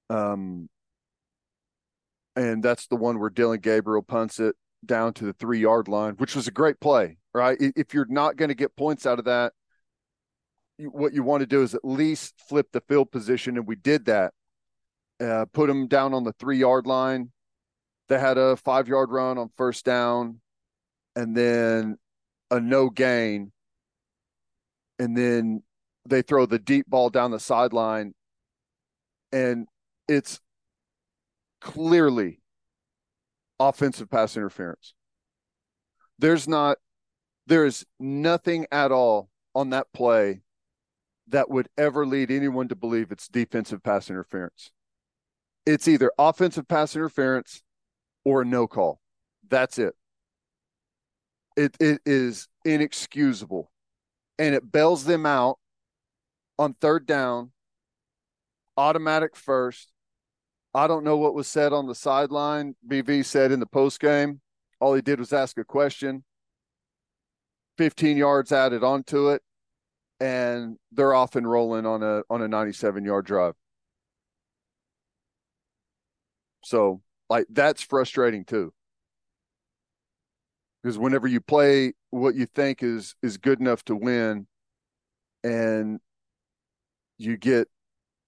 Um, 0.08 0.68
and 2.36 2.62
that's 2.62 2.86
the 2.86 2.94
one 2.94 3.18
where 3.18 3.30
Dillon 3.30 3.58
Gabriel 3.58 4.02
punts 4.02 4.38
it 4.38 4.54
down 4.86 5.12
to 5.14 5.24
the 5.24 5.32
three 5.32 5.58
yard 5.58 5.88
line, 5.88 6.14
which 6.18 6.36
was 6.36 6.46
a 6.46 6.52
great 6.52 6.78
play, 6.78 7.16
right? 7.34 7.56
If 7.58 7.94
you're 7.94 8.06
not 8.08 8.36
going 8.36 8.50
to 8.50 8.54
get 8.54 8.76
points 8.76 9.06
out 9.06 9.18
of 9.18 9.24
that, 9.24 9.54
what 10.78 11.14
you 11.14 11.24
want 11.24 11.40
to 11.40 11.46
do 11.46 11.62
is 11.62 11.74
at 11.74 11.84
least 11.84 12.34
flip 12.48 12.68
the 12.72 12.82
field 12.82 13.10
position, 13.10 13.56
and 13.56 13.66
we 13.66 13.74
did 13.74 14.04
that. 14.04 14.34
Uh, 15.20 15.46
put 15.52 15.66
them 15.66 15.88
down 15.88 16.14
on 16.14 16.22
the 16.22 16.32
three 16.38 16.58
yard 16.58 16.86
line. 16.86 17.32
They 18.08 18.18
had 18.18 18.38
a 18.38 18.56
five 18.56 18.88
yard 18.88 19.10
run 19.10 19.38
on 19.38 19.50
first 19.56 19.84
down, 19.84 20.40
and 21.16 21.36
then 21.36 21.96
a 22.50 22.60
no 22.60 22.90
gain, 22.90 23.52
and 24.98 25.16
then 25.16 25.62
they 26.06 26.22
throw 26.22 26.46
the 26.46 26.58
deep 26.58 26.86
ball 26.88 27.10
down 27.10 27.30
the 27.30 27.40
sideline, 27.40 28.14
and 29.32 29.66
it's 30.06 30.40
clearly 31.60 32.40
offensive 33.58 34.10
pass 34.10 34.36
interference. 34.36 34.94
There's 36.18 36.46
not, 36.46 36.78
there 37.46 37.64
is 37.64 37.84
nothing 37.98 38.66
at 38.70 38.92
all 38.92 39.30
on 39.54 39.70
that 39.70 39.86
play 39.92 40.42
that 41.28 41.50
would 41.50 41.68
ever 41.76 42.06
lead 42.06 42.30
anyone 42.30 42.68
to 42.68 42.76
believe 42.76 43.10
it's 43.10 43.28
defensive 43.28 43.82
pass 43.82 44.10
interference. 44.10 44.70
It's 45.66 45.88
either 45.88 46.12
offensive 46.18 46.68
pass 46.68 46.94
interference 46.94 47.63
or 48.24 48.42
a 48.42 48.44
no 48.44 48.66
call. 48.66 49.00
That's 49.48 49.78
it. 49.78 49.94
It 51.56 51.76
it 51.80 52.00
is 52.04 52.48
inexcusable. 52.64 53.70
And 54.38 54.54
it 54.54 54.72
bails 54.72 55.04
them 55.04 55.26
out 55.26 55.58
on 56.58 56.74
third 56.74 57.06
down, 57.06 57.52
automatic 58.76 59.36
first. 59.36 59.92
I 60.74 60.88
don't 60.88 61.04
know 61.04 61.16
what 61.16 61.34
was 61.34 61.46
said 61.46 61.72
on 61.72 61.86
the 61.86 61.94
sideline. 61.94 62.74
BV 62.88 63.24
said 63.24 63.52
in 63.52 63.60
the 63.60 63.66
post 63.66 64.00
game, 64.00 64.40
all 64.80 64.94
he 64.94 65.02
did 65.02 65.20
was 65.20 65.32
ask 65.32 65.56
a 65.56 65.64
question. 65.64 66.24
15 67.78 68.16
yards 68.16 68.50
added 68.50 68.82
onto 68.82 69.30
it 69.30 69.42
and 70.20 70.76
they're 70.92 71.14
off 71.14 71.36
and 71.36 71.48
rolling 71.48 71.86
on 71.86 72.02
a 72.02 72.22
on 72.30 72.42
a 72.42 72.48
97 72.48 73.04
yard 73.04 73.26
drive. 73.26 73.54
So 76.64 77.02
like 77.28 77.46
that's 77.50 77.82
frustrating 77.82 78.44
too. 78.44 78.72
Because 80.82 80.98
whenever 80.98 81.26
you 81.26 81.40
play 81.40 81.94
what 82.10 82.34
you 82.34 82.46
think 82.46 82.82
is 82.82 83.14
is 83.22 83.38
good 83.38 83.60
enough 83.60 83.84
to 83.84 83.96
win 83.96 84.46
and 85.42 86.00
you 87.18 87.36
get 87.36 87.68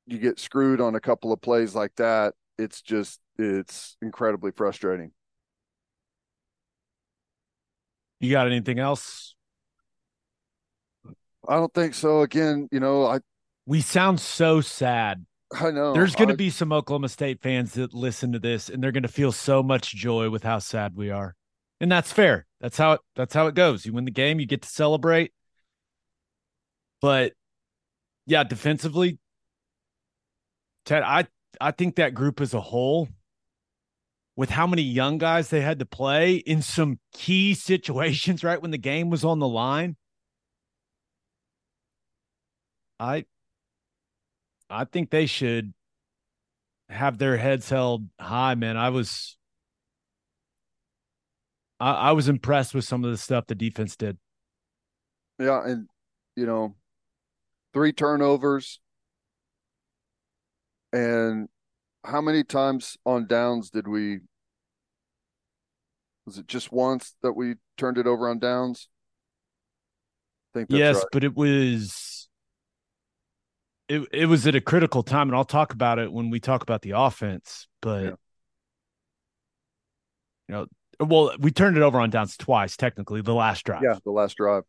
you 0.07 0.19
get 0.19 0.39
screwed 0.39 0.81
on 0.81 0.95
a 0.95 1.01
couple 1.01 1.33
of 1.33 1.41
plays 1.41 1.75
like 1.75 1.95
that, 1.97 2.35
it's 2.59 2.81
just 2.81 3.21
it's 3.39 3.97
incredibly 4.01 4.51
frustrating. 4.53 5.13
You 8.21 8.31
got 8.31 8.47
anything 8.47 8.79
else 8.79 9.37
I 11.49 11.57
don't 11.57 11.73
think 11.73 11.95
so. 11.95 12.23
Again, 12.23 12.69
you 12.73 12.81
know, 12.81 13.07
I 13.07 13.21
we 13.67 13.81
sound 13.81 14.21
so 14.21 14.61
sad. 14.61 15.25
I 15.53 15.71
know 15.71 15.93
there's 15.93 16.17
going 16.17 16.29
to 16.29 16.35
I, 16.35 16.37
be 16.37 16.51
some 16.51 16.73
Oklahoma 16.73 17.09
State 17.09 17.41
fans 17.41 17.75
that 17.75 17.95
listen 17.95 18.33
to 18.33 18.39
this 18.39 18.69
and 18.69 18.83
they're 18.83 18.93
going 18.93 19.05
to 19.05 19.09
feel 19.09 19.33
so 19.33 19.63
much 19.63 19.95
joy 19.95 20.29
with 20.29 20.43
how 20.43 20.59
sad 20.59 20.97
we 20.97 21.11
are. 21.11 21.37
And 21.81 21.93
that's 21.93 22.13
fair. 22.13 22.47
That's 22.61 22.77
how 22.77 22.93
it 22.93 23.01
that's 23.15 23.35
how 23.35 23.47
it 23.47 23.55
goes. 23.55 23.87
You 23.87 23.93
win 23.93 24.07
the 24.07 24.11
game, 24.11 24.41
you 24.41 24.47
get 24.47 24.63
to 24.63 24.69
celebrate. 24.69 25.33
But 27.01 27.35
yeah, 28.27 28.45
defensively 28.45 29.19
Ted, 30.85 31.03
I 31.03 31.27
I 31.61 31.71
think 31.71 31.97
that 31.97 32.15
group 32.15 32.41
as 32.41 32.55
a 32.55 32.61
whole 32.61 33.09
with 34.37 34.51
how 34.51 34.67
many 34.67 34.83
young 34.83 35.19
guys 35.19 35.49
they 35.49 35.61
had 35.61 35.79
to 35.79 35.87
play 35.87 36.37
in 36.37 36.63
some 36.63 36.99
key 37.13 37.55
situations 37.55 38.43
right 38.43 38.61
when 38.61 38.71
the 38.71 38.79
game 38.79 39.11
was 39.11 39.25
on 39.25 39.39
the 39.39 39.49
line 39.49 39.97
I 42.99 43.27
I 44.69 44.85
think 44.85 45.11
they 45.11 45.27
should 45.27 45.73
have 46.89 47.19
their 47.19 47.37
heads 47.37 47.69
held 47.69 48.09
high, 48.21 48.55
man. 48.55 48.77
I 48.77 48.91
was 48.91 49.37
I, 51.79 51.93
I 51.93 52.13
was 52.13 52.29
impressed 52.29 52.75
with 52.75 52.85
some 52.85 53.05
of 53.05 53.11
the 53.11 53.17
stuff 53.17 53.47
the 53.47 53.55
defense 53.55 53.97
did. 53.97 54.19
Yeah, 55.39 55.63
and 55.65 55.89
you 56.35 56.47
know, 56.47 56.75
three 57.73 57.93
turnovers. 57.93 58.81
And 60.93 61.49
how 62.05 62.21
many 62.21 62.45
times 62.45 62.97
on 63.05 63.27
downs 63.27 63.71
did 63.71 63.89
we 63.89 64.21
was 66.25 66.39
it 66.39 66.47
just 66.49 66.73
once 66.73 67.15
that 67.23 67.33
we 67.33 67.55
turned 67.77 67.99
it 67.99 68.07
over 68.07 68.29
on 68.29 68.39
downs? 68.39 68.89
I 70.55 70.61
think 70.61 70.71
yes, 70.71 70.97
right. 70.97 71.05
but 71.13 71.25
it 71.25 71.37
was 71.37 72.16
it 73.89 74.09
it 74.13 74.27
was 74.27 74.47
at 74.47 74.55
a 74.55 74.61
critical 74.61 75.03
time, 75.03 75.29
and 75.29 75.37
I'll 75.37 75.45
talk 75.45 75.73
about 75.73 75.99
it 75.99 76.13
when 76.13 76.31
we 76.31 76.41
talk 76.41 76.63
about 76.63 76.83
the 76.83 76.93
offense. 76.93 77.69
But 77.81 78.05
yeah. 78.05 78.11
you 80.49 80.55
know, 80.55 80.67
well, 81.01 81.37
we 81.39 81.51
turned 81.51 81.77
it 81.77 81.83
over 81.83 82.01
on 82.01 82.11
downs 82.11 82.37
twice, 82.37 82.77
technically, 82.77 83.21
the 83.23 83.35
last 83.35 83.65
drive. 83.65 83.83
Yeah, 83.83 83.99
the 84.05 84.11
last 84.11 84.37
drive. 84.37 84.65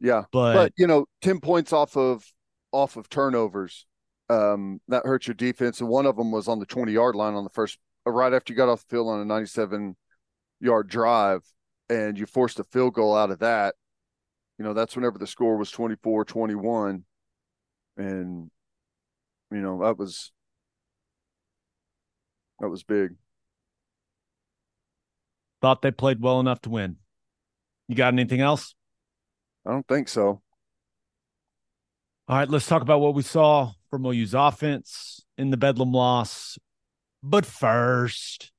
Yeah, 0.00 0.24
but, 0.30 0.54
but 0.54 0.72
you 0.76 0.86
know, 0.86 1.06
ten 1.22 1.40
points 1.40 1.72
off 1.72 1.96
of 1.96 2.24
off 2.72 2.96
of 2.96 3.08
turnovers, 3.08 3.86
um, 4.28 4.80
that 4.88 5.06
hurts 5.06 5.26
your 5.26 5.34
defense, 5.34 5.80
and 5.80 5.88
one 5.88 6.06
of 6.06 6.16
them 6.16 6.30
was 6.32 6.48
on 6.48 6.58
the 6.58 6.66
twenty 6.66 6.92
yard 6.92 7.14
line 7.14 7.34
on 7.34 7.44
the 7.44 7.50
first, 7.50 7.78
right 8.04 8.32
after 8.32 8.52
you 8.52 8.56
got 8.56 8.68
off 8.68 8.86
the 8.86 8.94
field 8.94 9.08
on 9.08 9.20
a 9.20 9.24
ninety 9.24 9.46
seven 9.46 9.96
yard 10.60 10.88
drive, 10.88 11.42
and 11.88 12.18
you 12.18 12.26
forced 12.26 12.60
a 12.60 12.64
field 12.64 12.92
goal 12.94 13.16
out 13.16 13.30
of 13.30 13.38
that. 13.38 13.74
You 14.58 14.64
know, 14.64 14.74
that's 14.74 14.96
whenever 14.96 15.18
the 15.18 15.26
score 15.26 15.56
was 15.56 15.70
24 15.70 16.24
21 16.24 17.04
and 17.96 18.50
you 19.50 19.58
know 19.58 19.82
that 19.82 19.98
was 19.98 20.32
that 22.60 22.68
was 22.68 22.82
big. 22.82 23.14
Thought 25.62 25.82
they 25.82 25.90
played 25.90 26.20
well 26.20 26.40
enough 26.40 26.60
to 26.62 26.70
win. 26.70 26.96
You 27.88 27.94
got 27.94 28.12
anything 28.12 28.40
else? 28.40 28.74
I 29.66 29.72
don't 29.72 29.86
think 29.86 30.08
so. 30.08 30.42
All 32.28 32.36
right, 32.36 32.48
let's 32.48 32.66
talk 32.66 32.82
about 32.82 33.00
what 33.00 33.14
we 33.14 33.22
saw 33.22 33.72
from 33.88 34.04
OU's 34.04 34.34
offense 34.34 35.24
in 35.38 35.50
the 35.50 35.56
Bedlam 35.56 35.92
loss. 35.92 36.58
But 37.22 37.46
first, 37.46 38.52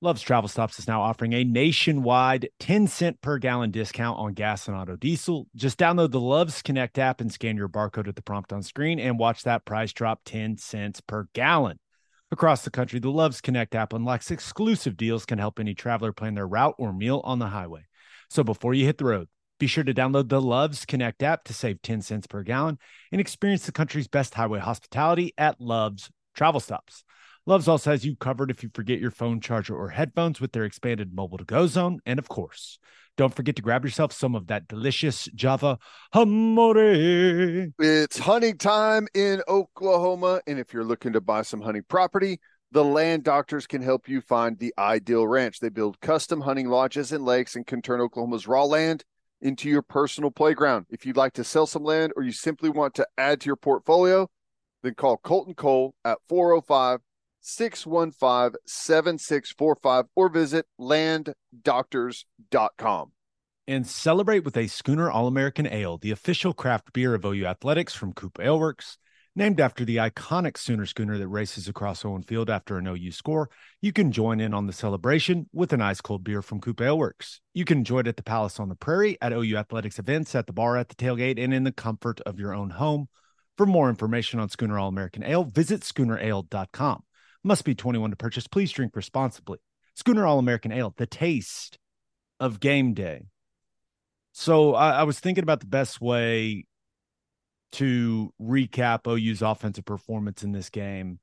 Love's 0.00 0.22
Travel 0.22 0.46
Stops 0.46 0.78
is 0.78 0.86
now 0.86 1.02
offering 1.02 1.32
a 1.32 1.42
nationwide 1.42 2.50
10 2.60 2.86
cent 2.86 3.20
per 3.20 3.36
gallon 3.38 3.72
discount 3.72 4.16
on 4.16 4.32
gas 4.32 4.68
and 4.68 4.76
auto 4.76 4.94
diesel. 4.94 5.48
Just 5.56 5.76
download 5.76 6.12
the 6.12 6.20
Love's 6.20 6.62
Connect 6.62 6.96
app 7.00 7.20
and 7.20 7.32
scan 7.32 7.56
your 7.56 7.68
barcode 7.68 8.06
at 8.06 8.14
the 8.14 8.22
prompt 8.22 8.52
on 8.52 8.62
screen 8.62 9.00
and 9.00 9.18
watch 9.18 9.42
that 9.42 9.64
price 9.64 9.92
drop 9.92 10.20
10 10.24 10.56
cents 10.56 11.00
per 11.00 11.26
gallon. 11.32 11.80
Across 12.30 12.62
the 12.62 12.70
country, 12.70 13.00
the 13.00 13.10
Loves 13.10 13.40
Connect 13.40 13.74
app 13.74 13.92
unlocks 13.92 14.30
exclusive 14.30 14.96
deals 14.96 15.26
can 15.26 15.40
help 15.40 15.58
any 15.58 15.74
traveler 15.74 16.12
plan 16.12 16.36
their 16.36 16.46
route 16.46 16.76
or 16.78 16.92
meal 16.92 17.20
on 17.24 17.40
the 17.40 17.48
highway. 17.48 17.86
So 18.30 18.44
before 18.44 18.74
you 18.74 18.84
hit 18.84 18.98
the 18.98 19.04
road, 19.04 19.26
be 19.58 19.66
sure 19.66 19.82
to 19.82 19.92
download 19.92 20.28
the 20.28 20.40
Loves 20.40 20.86
Connect 20.86 21.24
app 21.24 21.42
to 21.44 21.52
save 21.52 21.82
10 21.82 22.02
cents 22.02 22.28
per 22.28 22.44
gallon 22.44 22.78
and 23.10 23.20
experience 23.20 23.66
the 23.66 23.72
country's 23.72 24.06
best 24.06 24.34
highway 24.34 24.60
hospitality 24.60 25.34
at 25.36 25.60
Love's 25.60 26.08
Travel 26.36 26.60
Stops. 26.60 27.02
Love's 27.48 27.66
also 27.66 27.92
has 27.92 28.04
you 28.04 28.14
covered 28.14 28.50
if 28.50 28.62
you 28.62 28.68
forget 28.74 29.00
your 29.00 29.10
phone 29.10 29.40
charger 29.40 29.74
or 29.74 29.88
headphones 29.88 30.38
with 30.38 30.52
their 30.52 30.64
expanded 30.64 31.14
mobile 31.14 31.38
to 31.38 31.46
go 31.46 31.66
zone. 31.66 31.98
And 32.04 32.18
of 32.18 32.28
course, 32.28 32.78
don't 33.16 33.34
forget 33.34 33.56
to 33.56 33.62
grab 33.62 33.86
yourself 33.86 34.12
some 34.12 34.34
of 34.34 34.48
that 34.48 34.68
delicious 34.68 35.30
Java 35.34 35.78
Hamore. 36.14 37.72
It's 37.78 38.18
hunting 38.18 38.58
time 38.58 39.08
in 39.14 39.40
Oklahoma. 39.48 40.42
And 40.46 40.58
if 40.58 40.74
you're 40.74 40.84
looking 40.84 41.14
to 41.14 41.22
buy 41.22 41.40
some 41.40 41.62
hunting 41.62 41.84
property, 41.88 42.38
the 42.70 42.84
Land 42.84 43.24
Doctors 43.24 43.66
can 43.66 43.80
help 43.80 44.10
you 44.10 44.20
find 44.20 44.58
the 44.58 44.74
ideal 44.76 45.26
ranch. 45.26 45.58
They 45.58 45.70
build 45.70 46.02
custom 46.02 46.42
hunting 46.42 46.68
lodges 46.68 47.12
and 47.12 47.24
lakes 47.24 47.56
and 47.56 47.66
can 47.66 47.80
turn 47.80 48.02
Oklahoma's 48.02 48.46
raw 48.46 48.64
land 48.64 49.04
into 49.40 49.70
your 49.70 49.80
personal 49.80 50.30
playground. 50.30 50.84
If 50.90 51.06
you'd 51.06 51.16
like 51.16 51.32
to 51.32 51.44
sell 51.44 51.66
some 51.66 51.84
land 51.84 52.12
or 52.14 52.22
you 52.22 52.32
simply 52.32 52.68
want 52.68 52.92
to 52.96 53.08
add 53.16 53.40
to 53.40 53.46
your 53.46 53.56
portfolio, 53.56 54.28
then 54.82 54.92
call 54.92 55.16
Colton 55.16 55.54
Cole 55.54 55.94
at 56.04 56.18
405 56.28 57.00
615 57.48 58.58
7645 58.66 60.04
or 60.14 60.28
visit 60.28 60.66
landdoctors.com. 60.78 63.12
And 63.66 63.86
celebrate 63.86 64.44
with 64.44 64.56
a 64.56 64.66
Schooner 64.66 65.10
All 65.10 65.26
American 65.26 65.66
Ale, 65.66 65.98
the 65.98 66.10
official 66.10 66.54
craft 66.54 66.92
beer 66.92 67.14
of 67.14 67.24
OU 67.24 67.46
Athletics 67.46 67.94
from 67.94 68.12
Coop 68.12 68.38
Ale 68.40 68.58
Works. 68.58 68.98
Named 69.36 69.60
after 69.60 69.84
the 69.84 69.96
iconic 69.96 70.58
Sooner 70.58 70.84
schooner 70.84 71.16
that 71.16 71.28
races 71.28 71.68
across 71.68 72.04
Owen 72.04 72.22
Field 72.22 72.50
after 72.50 72.76
an 72.76 72.88
OU 72.88 73.12
score, 73.12 73.48
you 73.80 73.92
can 73.92 74.10
join 74.10 74.40
in 74.40 74.52
on 74.52 74.66
the 74.66 74.72
celebration 74.72 75.48
with 75.52 75.72
an 75.72 75.80
ice 75.80 76.00
cold 76.00 76.24
beer 76.24 76.42
from 76.42 76.60
Coop 76.60 76.80
Ale 76.80 76.98
Works. 76.98 77.40
You 77.54 77.64
can 77.64 77.78
enjoy 77.78 78.00
it 78.00 78.08
at 78.08 78.16
the 78.16 78.22
Palace 78.22 78.58
on 78.58 78.68
the 78.68 78.74
Prairie, 78.74 79.16
at 79.20 79.32
OU 79.32 79.56
Athletics 79.56 79.98
events, 79.98 80.34
at 80.34 80.46
the 80.46 80.52
bar, 80.52 80.76
at 80.76 80.88
the 80.88 80.96
tailgate, 80.96 81.38
and 81.38 81.54
in 81.54 81.64
the 81.64 81.72
comfort 81.72 82.20
of 82.22 82.40
your 82.40 82.52
own 82.52 82.70
home. 82.70 83.08
For 83.56 83.66
more 83.66 83.88
information 83.88 84.40
on 84.40 84.48
Schooner 84.48 84.78
All 84.78 84.88
American 84.88 85.22
Ale, 85.22 85.44
visit 85.44 85.82
schoonerale.com. 85.82 87.02
Must 87.44 87.64
be 87.64 87.74
21 87.74 88.10
to 88.10 88.16
purchase. 88.16 88.46
Please 88.46 88.72
drink 88.72 88.96
responsibly. 88.96 89.58
Schooner 89.94 90.26
All 90.26 90.38
American 90.38 90.72
Ale, 90.72 90.94
the 90.96 91.06
taste 91.06 91.78
of 92.40 92.60
game 92.60 92.94
day. 92.94 93.26
So 94.32 94.74
I, 94.74 95.00
I 95.00 95.02
was 95.02 95.18
thinking 95.18 95.42
about 95.42 95.60
the 95.60 95.66
best 95.66 96.00
way 96.00 96.66
to 97.72 98.32
recap 98.40 99.06
OU's 99.06 99.42
offensive 99.42 99.84
performance 99.84 100.42
in 100.42 100.52
this 100.52 100.70
game. 100.70 101.18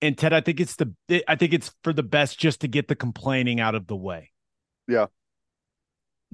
And 0.00 0.16
Ted, 0.16 0.32
I 0.32 0.40
think 0.40 0.60
it's 0.60 0.76
the 0.76 0.94
I 1.26 1.34
think 1.34 1.52
it's 1.52 1.74
for 1.82 1.92
the 1.92 2.02
best 2.02 2.38
just 2.38 2.60
to 2.60 2.68
get 2.68 2.88
the 2.88 2.94
complaining 2.94 3.60
out 3.60 3.74
of 3.74 3.86
the 3.86 3.96
way. 3.96 4.30
Yeah. 4.86 5.06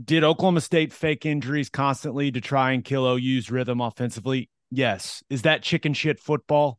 Did 0.02 0.24
Oklahoma 0.24 0.60
State 0.60 0.92
fake 0.92 1.24
injuries 1.24 1.70
constantly 1.70 2.30
to 2.32 2.40
try 2.40 2.72
and 2.72 2.84
kill 2.84 3.06
OU's 3.06 3.50
rhythm 3.50 3.80
offensively? 3.80 4.50
Yes. 4.70 5.22
Is 5.30 5.42
that 5.42 5.62
chicken 5.62 5.94
shit 5.94 6.20
football? 6.20 6.78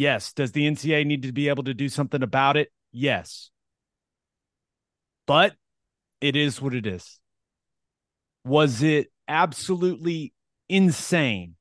Yes. 0.00 0.32
Does 0.32 0.52
the 0.52 0.66
NCAA 0.66 1.04
need 1.04 1.24
to 1.24 1.32
be 1.32 1.50
able 1.50 1.64
to 1.64 1.74
do 1.74 1.90
something 1.90 2.22
about 2.22 2.56
it? 2.56 2.72
Yes. 2.90 3.50
But 5.26 5.56
it 6.22 6.36
is 6.36 6.58
what 6.58 6.74
it 6.74 6.86
is. 6.86 7.20
Was 8.42 8.82
it 8.82 9.12
absolutely 9.28 10.32
insane 10.70 11.56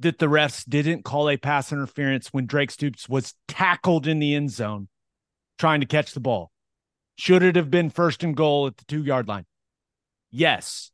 that 0.00 0.18
the 0.18 0.26
refs 0.26 0.68
didn't 0.68 1.04
call 1.04 1.30
a 1.30 1.36
pass 1.36 1.70
interference 1.70 2.32
when 2.32 2.46
Drake 2.46 2.72
Stoops 2.72 3.08
was 3.08 3.34
tackled 3.46 4.08
in 4.08 4.18
the 4.18 4.34
end 4.34 4.50
zone 4.50 4.88
trying 5.56 5.82
to 5.82 5.86
catch 5.86 6.14
the 6.14 6.20
ball. 6.20 6.50
Should 7.14 7.44
it 7.44 7.54
have 7.54 7.70
been 7.70 7.90
first 7.90 8.24
and 8.24 8.36
goal 8.36 8.66
at 8.66 8.76
the 8.76 8.84
two 8.86 9.04
yard 9.04 9.28
line? 9.28 9.46
Yes. 10.32 10.90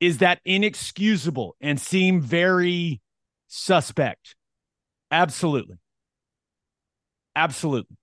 Is 0.00 0.18
that 0.18 0.40
inexcusable 0.44 1.54
and 1.60 1.80
seem 1.80 2.20
very 2.20 3.00
suspect? 3.46 4.34
Absolutely. 5.10 5.76
Absolutely. 7.34 7.96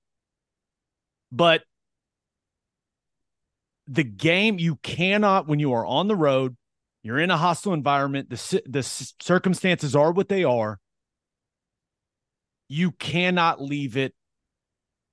But 1.31 1.63
the 3.87 4.03
game, 4.03 4.59
you 4.59 4.77
cannot, 4.77 5.47
when 5.47 5.59
you 5.59 5.73
are 5.73 5.85
on 5.85 6.07
the 6.07 6.15
road, 6.15 6.55
you're 7.01 7.19
in 7.19 7.31
a 7.31 7.37
hostile 7.37 7.73
environment. 7.73 8.29
The, 8.29 8.61
the 8.65 8.83
circumstances 8.83 9.95
are 9.95 10.11
what 10.11 10.29
they 10.29 10.43
are. 10.43 10.79
You 12.69 12.91
cannot 12.91 13.61
leave 13.61 13.97
it 13.97 14.13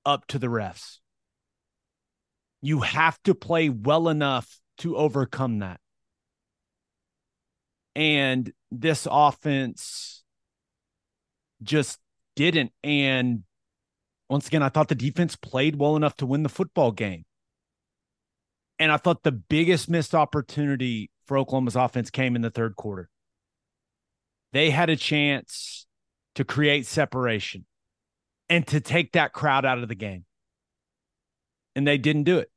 up 0.06 0.26
to 0.28 0.38
the 0.38 0.46
refs. 0.46 0.98
You 2.62 2.80
have 2.80 3.20
to 3.24 3.34
play 3.34 3.68
well 3.70 4.08
enough 4.08 4.60
to 4.78 4.96
overcome 4.96 5.58
that. 5.60 5.80
And 7.96 8.52
this 8.70 9.08
offense 9.10 10.19
just 11.62 11.98
didn't. 12.36 12.72
And 12.82 13.44
once 14.28 14.46
again, 14.46 14.62
I 14.62 14.68
thought 14.68 14.88
the 14.88 14.94
defense 14.94 15.36
played 15.36 15.76
well 15.76 15.96
enough 15.96 16.16
to 16.16 16.26
win 16.26 16.42
the 16.42 16.48
football 16.48 16.92
game. 16.92 17.24
And 18.78 18.90
I 18.90 18.96
thought 18.96 19.22
the 19.22 19.32
biggest 19.32 19.90
missed 19.90 20.14
opportunity 20.14 21.10
for 21.26 21.36
Oklahoma's 21.36 21.76
offense 21.76 22.10
came 22.10 22.34
in 22.34 22.42
the 22.42 22.50
third 22.50 22.76
quarter. 22.76 23.10
They 24.52 24.70
had 24.70 24.88
a 24.88 24.96
chance 24.96 25.86
to 26.34 26.44
create 26.44 26.86
separation 26.86 27.66
and 28.48 28.66
to 28.68 28.80
take 28.80 29.12
that 29.12 29.32
crowd 29.32 29.64
out 29.64 29.78
of 29.78 29.88
the 29.88 29.94
game. 29.94 30.24
And 31.76 31.86
they 31.86 31.98
didn't 31.98 32.24
do 32.24 32.38
it. 32.38 32.50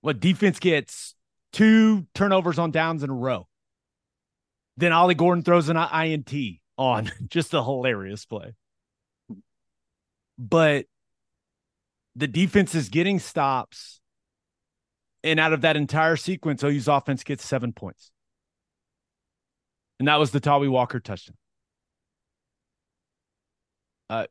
What 0.00 0.20
defense 0.20 0.58
gets 0.58 1.14
two 1.52 2.06
turnovers 2.14 2.58
on 2.58 2.70
downs 2.70 3.02
in 3.02 3.10
a 3.10 3.14
row. 3.14 3.46
Then 4.76 4.92
Ollie 4.92 5.14
Gordon 5.14 5.44
throws 5.44 5.68
an 5.68 5.76
INT 5.76 6.59
on 6.80 7.12
just 7.28 7.54
a 7.54 7.62
hilarious 7.62 8.24
play. 8.24 8.54
But 10.38 10.86
the 12.16 12.26
defense 12.26 12.74
is 12.74 12.88
getting 12.88 13.18
stops 13.20 14.00
and 15.22 15.38
out 15.38 15.52
of 15.52 15.60
that 15.62 15.76
entire 15.76 16.16
sequence, 16.16 16.64
OU's 16.64 16.88
offense 16.88 17.24
gets 17.24 17.44
seven 17.44 17.72
points. 17.72 18.10
And 19.98 20.08
that 20.08 20.16
was 20.16 20.30
the 20.30 20.40
Tawee 20.40 20.70
Walker 20.70 20.98
touchdown. 20.98 21.36
Uh, 24.08 24.26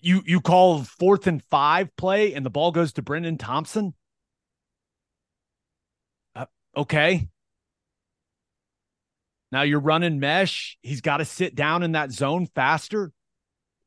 you 0.00 0.22
you 0.26 0.40
call 0.40 0.82
fourth 0.82 1.26
and 1.26 1.44
five 1.44 1.94
play, 1.96 2.32
and 2.34 2.44
the 2.44 2.50
ball 2.50 2.72
goes 2.72 2.94
to 2.94 3.02
Brenen 3.02 3.38
Thompson. 3.38 3.94
Uh, 6.34 6.46
okay. 6.76 7.28
Now 9.52 9.62
you're 9.62 9.80
running 9.80 10.18
mesh. 10.18 10.78
He's 10.82 11.02
got 11.02 11.18
to 11.18 11.26
sit 11.26 11.54
down 11.54 11.82
in 11.82 11.92
that 11.92 12.10
zone 12.10 12.48
faster. 12.54 13.12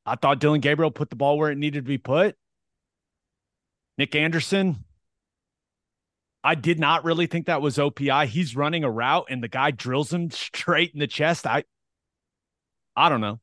I 0.05 0.15
thought 0.15 0.39
Dillon 0.39 0.61
Gabriel 0.61 0.91
put 0.91 1.09
the 1.09 1.15
ball 1.15 1.39
where 1.39 1.49
it 1.49 1.57
needed 1.57 1.83
to 1.83 1.89
be 1.89 1.97
put. 1.97 2.35
Nic 3.97 4.15
Anderson, 4.15 4.85
I 6.43 6.53
did 6.53 6.79
not 6.79 7.03
really 7.03 7.25
think 7.25 7.47
that 7.47 7.63
was 7.63 7.77
OPI. 7.77 8.27
He's 8.27 8.55
running 8.55 8.83
a 8.83 8.91
route 8.91 9.25
and 9.29 9.41
the 9.41 9.47
guy 9.47 9.71
drills 9.71 10.13
him 10.13 10.29
straight 10.31 10.93
in 10.93 10.99
the 10.99 11.07
chest. 11.07 11.47
I 11.47 11.63
I 12.95 13.09
don't 13.09 13.21
know. 13.21 13.39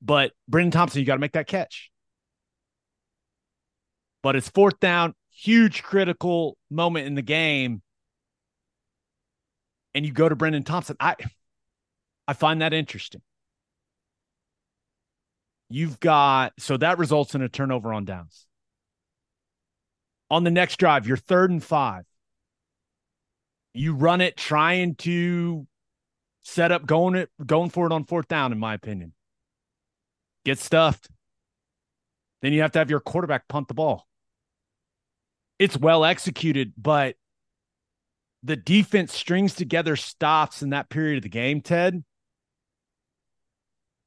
But 0.00 0.32
Brenen 0.50 0.72
Thompson, 0.72 1.00
you 1.00 1.06
got 1.06 1.16
to 1.16 1.20
make 1.20 1.32
that 1.32 1.48
catch. 1.48 1.90
But 4.22 4.36
it's 4.36 4.48
fourth 4.48 4.78
down, 4.80 5.14
huge 5.30 5.82
critical 5.82 6.56
moment 6.70 7.06
in 7.06 7.16
the 7.16 7.22
game. 7.22 7.82
And 9.94 10.06
you 10.06 10.12
go 10.12 10.28
to 10.28 10.36
Brenen 10.36 10.64
Thompson. 10.64 10.96
I 11.00 11.16
I 12.28 12.32
find 12.32 12.62
that 12.62 12.72
interesting. 12.72 13.22
You've 15.68 16.00
got 16.00 16.52
so 16.58 16.76
that 16.76 16.98
results 16.98 17.34
in 17.34 17.42
a 17.42 17.48
turnover 17.48 17.92
on 17.92 18.04
downs 18.04 18.46
on 20.30 20.44
the 20.44 20.50
next 20.50 20.76
drive, 20.76 21.06
you're 21.06 21.16
third 21.16 21.50
and 21.50 21.62
five. 21.62 22.04
You 23.74 23.94
run 23.94 24.20
it 24.20 24.36
trying 24.36 24.94
to 24.96 25.66
set 26.42 26.72
up 26.72 26.86
going 26.86 27.16
it 27.16 27.30
going 27.44 27.70
for 27.70 27.86
it 27.86 27.92
on 27.92 28.04
fourth 28.04 28.28
down, 28.28 28.52
in 28.52 28.58
my 28.58 28.74
opinion. 28.74 29.12
Get 30.44 30.58
stuffed. 30.58 31.08
Then 32.42 32.52
you 32.52 32.62
have 32.62 32.72
to 32.72 32.78
have 32.78 32.90
your 32.90 33.00
quarterback 33.00 33.48
punt 33.48 33.68
the 33.68 33.74
ball. 33.74 34.06
It's 35.58 35.76
well 35.76 36.04
executed, 36.04 36.72
but 36.76 37.16
the 38.42 38.56
defense 38.56 39.14
strings 39.14 39.54
together 39.54 39.96
stops 39.96 40.62
in 40.62 40.70
that 40.70 40.88
period 40.88 41.18
of 41.18 41.22
the 41.22 41.28
game, 41.28 41.60
Ted. 41.60 42.02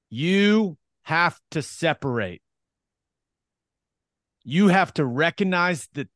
You 0.09 0.77
have 1.03 1.39
to 1.51 1.61
separate 1.61 2.41
you 4.43 4.67
have 4.67 4.93
to 4.95 5.05
recognize 5.05 5.87
that 5.93 6.09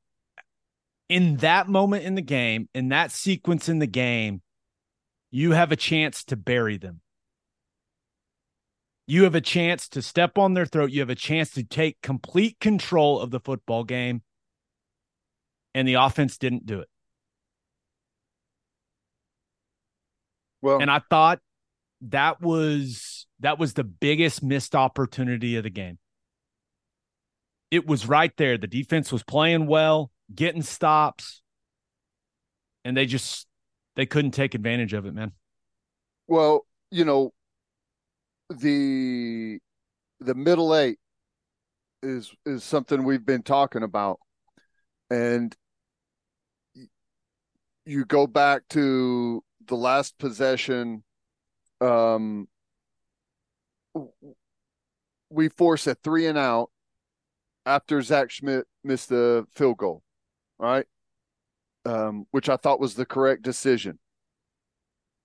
in 1.10 1.38
that 1.38 1.68
moment 1.68 2.04
in 2.04 2.16
the 2.16 2.22
game, 2.22 2.68
in 2.74 2.90
that 2.90 3.12
sequence 3.12 3.70
in 3.70 3.80
the 3.80 3.88
game, 3.88 4.42
you 5.32 5.52
have 5.52 5.72
a 5.72 5.78
chance 5.78 6.24
to 6.26 6.36
bury 6.36 6.78
them. 6.78 7.02
You 9.08 9.24
have 9.24 9.36
a 9.36 9.42
chance 9.42 9.88
to 9.90 10.02
step 10.02 10.38
on 10.38 10.54
their 10.54 10.66
throat. 10.66 10.92
You 10.92 11.00
have 11.00 11.10
a 11.10 11.16
chance 11.16 11.52
to 11.52 11.64
take 11.64 12.02
complete 12.02 12.60
control 12.60 13.22
of 13.22 13.32
the 13.32 13.40
football 13.40 13.86
game. 13.86 14.22
And 15.74 15.88
the 15.88 15.94
offense 15.94 16.38
didn't 16.38 16.66
do 16.66 16.82
it. 16.82 16.90
Well, 20.68 20.82
And 20.82 20.92
I 20.92 21.00
thought 21.10 21.40
that 22.02 22.42
was 22.42 23.26
that 23.40 23.58
was 23.58 23.74
the 23.74 23.86
biggest 23.86 24.44
missed 24.44 24.76
opportunity 24.76 25.56
of 25.56 25.64
the 25.64 25.70
game. 25.70 25.98
It 27.72 27.88
was 27.88 28.06
right 28.06 28.36
there. 28.36 28.58
The 28.58 28.68
defense 28.68 29.10
was 29.10 29.24
playing 29.24 29.68
well, 29.68 30.12
getting 30.36 30.62
stops, 30.62 31.42
and 32.84 32.98
they 32.98 33.06
just 33.06 33.48
they 33.96 34.06
couldn't 34.06 34.32
take 34.32 34.56
advantage 34.56 34.92
of 34.92 35.06
it, 35.06 35.14
man. 35.14 35.32
well, 36.28 36.66
you 36.92 37.06
know, 37.06 37.32
the 38.50 39.60
the 40.20 40.36
middle 40.36 40.76
eight 40.76 41.00
is 42.04 42.34
is 42.46 42.64
something 42.66 43.04
we've 43.06 43.26
been 43.26 43.44
talking 43.44 43.84
about, 43.84 44.20
and 45.10 45.56
you 47.86 48.06
go 48.06 48.28
back 48.28 48.64
to 48.70 49.42
the 49.68 49.76
last 49.76 50.18
possession. 50.18 51.04
Um, 51.82 52.48
we 55.30 55.50
force 55.50 55.88
a 55.88 55.96
three 55.96 56.28
and 56.28 56.38
out 56.38 56.70
after 57.66 58.02
Zach 58.02 58.30
Schmit 58.30 58.64
missed 58.84 59.10
the 59.10 59.46
field 59.54 59.78
goal, 59.78 60.02
right? 60.58 60.86
Um, 61.86 62.26
which 62.32 62.50
I 62.50 62.58
thought 62.58 62.80
was 62.80 62.96
the 62.96 63.06
correct 63.06 63.44
decision. 63.44 64.00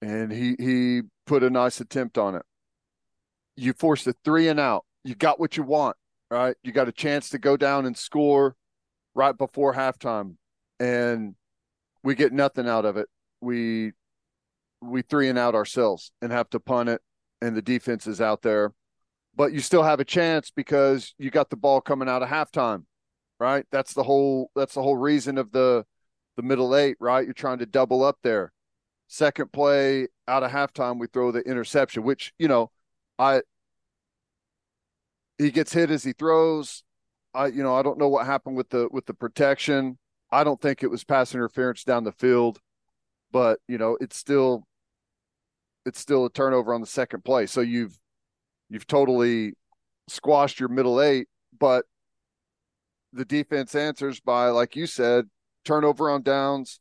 And 0.00 0.32
he 0.32 0.56
he 0.58 1.02
put 1.26 1.44
a 1.44 1.50
nice 1.50 1.80
attempt 1.80 2.18
on 2.18 2.34
it. 2.34 2.42
You 3.56 3.72
forced 3.72 4.06
a 4.06 4.14
three 4.24 4.48
and 4.48 4.58
out. 4.58 4.84
You 5.04 5.14
got 5.14 5.38
what 5.38 5.56
you 5.56 5.62
want, 5.62 5.96
right? 6.30 6.56
You 6.62 6.72
got 6.72 6.88
a 6.88 6.92
chance 6.92 7.30
to 7.30 7.38
go 7.38 7.56
down 7.56 7.86
and 7.86 7.96
score 7.96 8.56
right 9.14 9.36
before 9.36 9.74
halftime. 9.74 10.36
And 10.80 11.36
we 12.02 12.16
get 12.16 12.32
nothing 12.32 12.68
out 12.68 12.84
of 12.84 12.96
it. 12.96 13.08
We 13.40 13.92
we 14.82 15.02
three 15.02 15.28
and 15.28 15.38
out 15.38 15.54
ourselves 15.54 16.12
and 16.20 16.32
have 16.32 16.50
to 16.50 16.60
punt 16.60 16.88
it 16.88 17.00
and 17.40 17.56
the 17.56 17.62
defense 17.62 18.06
is 18.06 18.20
out 18.20 18.42
there 18.42 18.72
but 19.34 19.52
you 19.52 19.60
still 19.60 19.82
have 19.82 20.00
a 20.00 20.04
chance 20.04 20.50
because 20.50 21.14
you 21.18 21.30
got 21.30 21.50
the 21.50 21.56
ball 21.56 21.80
coming 21.80 22.08
out 22.08 22.22
of 22.22 22.28
halftime, 22.28 22.84
right? 23.40 23.64
That's 23.70 23.94
the 23.94 24.02
whole 24.02 24.50
that's 24.54 24.74
the 24.74 24.82
whole 24.82 24.96
reason 24.96 25.38
of 25.38 25.52
the 25.52 25.84
the 26.36 26.42
middle 26.42 26.76
eight, 26.76 26.96
right? 27.00 27.24
You're 27.24 27.34
trying 27.34 27.58
to 27.58 27.66
double 27.66 28.04
up 28.04 28.18
there. 28.22 28.52
Second 29.08 29.52
play 29.52 30.08
out 30.28 30.42
of 30.42 30.50
halftime, 30.50 30.98
we 30.98 31.06
throw 31.06 31.32
the 31.32 31.40
interception, 31.40 32.02
which 32.02 32.32
you 32.38 32.48
know, 32.48 32.70
I 33.18 33.42
he 35.38 35.50
gets 35.50 35.72
hit 35.72 35.90
as 35.90 36.04
he 36.04 36.12
throws. 36.12 36.84
I 37.34 37.46
you 37.46 37.62
know 37.62 37.74
I 37.74 37.82
don't 37.82 37.98
know 37.98 38.08
what 38.08 38.26
happened 38.26 38.56
with 38.56 38.70
the 38.70 38.88
with 38.90 39.06
the 39.06 39.14
protection. 39.14 39.98
I 40.30 40.44
don't 40.44 40.60
think 40.60 40.82
it 40.82 40.90
was 40.90 41.04
pass 41.04 41.34
interference 41.34 41.84
down 41.84 42.04
the 42.04 42.12
field, 42.12 42.60
but 43.30 43.60
you 43.68 43.78
know 43.78 43.96
it's 44.00 44.16
still 44.16 44.66
it's 45.84 46.00
still 46.00 46.24
a 46.24 46.30
turnover 46.30 46.74
on 46.74 46.80
the 46.80 46.86
second 46.86 47.24
play. 47.24 47.46
So 47.46 47.60
you've 47.60 47.98
you've 48.68 48.86
totally 48.86 49.54
squashed 50.08 50.60
your 50.60 50.68
middle 50.68 51.00
eight, 51.00 51.28
but 51.58 51.84
the 53.12 53.24
defense 53.24 53.74
answers 53.74 54.20
by, 54.20 54.48
like 54.48 54.74
you 54.76 54.86
said, 54.86 55.26
turnover 55.64 56.10
on 56.10 56.22
downs, 56.22 56.80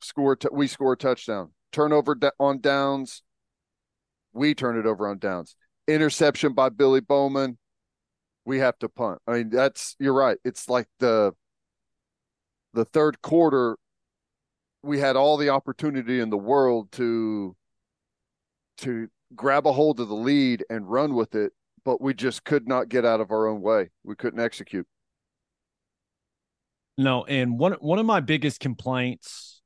score. 0.00 0.36
T- 0.36 0.48
we 0.52 0.66
score 0.66 0.92
a 0.92 0.96
touchdown. 0.96 1.52
Turnover 1.72 2.14
da- 2.14 2.30
on 2.40 2.60
downs, 2.60 3.22
we 4.32 4.54
turn 4.54 4.78
it 4.78 4.86
over 4.86 5.08
on 5.08 5.18
downs. 5.18 5.54
Interception 5.86 6.52
by 6.52 6.68
Billy 6.68 7.00
Bowman, 7.00 7.58
we 8.44 8.58
have 8.58 8.78
to 8.80 8.88
punt. 8.88 9.20
I 9.26 9.32
mean, 9.32 9.50
that's 9.50 9.96
you're 9.98 10.14
right. 10.14 10.38
It's 10.44 10.68
like 10.68 10.88
the 10.98 11.32
the 12.74 12.84
third 12.84 13.22
quarter. 13.22 13.76
We 14.82 14.98
had 14.98 15.14
all 15.14 15.36
the 15.36 15.50
opportunity 15.50 16.20
in 16.20 16.30
the 16.30 16.38
world 16.38 16.90
to 16.92 17.54
to 18.80 19.08
grab 19.34 19.66
a 19.66 19.72
hold 19.72 20.00
of 20.00 20.08
the 20.08 20.14
lead 20.14 20.64
and 20.70 20.90
run 20.90 21.14
with 21.14 21.34
it, 21.34 21.52
but 21.84 22.00
we 22.00 22.14
just 22.14 22.44
could 22.44 22.66
not 22.66 22.88
get 22.88 23.04
out 23.04 23.20
of 23.20 23.30
our 23.30 23.46
own 23.46 23.60
way. 23.60 23.90
We 24.04 24.16
couldn't 24.16 24.40
execute. 24.40 24.86
No, 26.98 27.24
and 27.24 27.58
one 27.58 27.72
one 27.80 27.98
of 27.98 28.06
my 28.06 28.20
biggest 28.20 28.60
complaints 28.60 29.62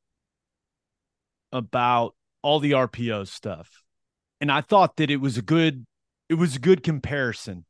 about 1.51 2.15
all 2.43 2.61
the 2.61 2.73
RPO 2.73 3.27
stuff, 3.27 3.83
and 4.41 4.53
I 4.53 4.61
thought 4.61 4.97
that 4.97 5.11
it 5.11 5.17
was 5.17 5.37
a 5.37 5.43
good 5.43 5.87
it 6.29 6.35
was 6.35 6.57
a 6.57 6.61
good 6.61 6.83
comparison 6.83 7.65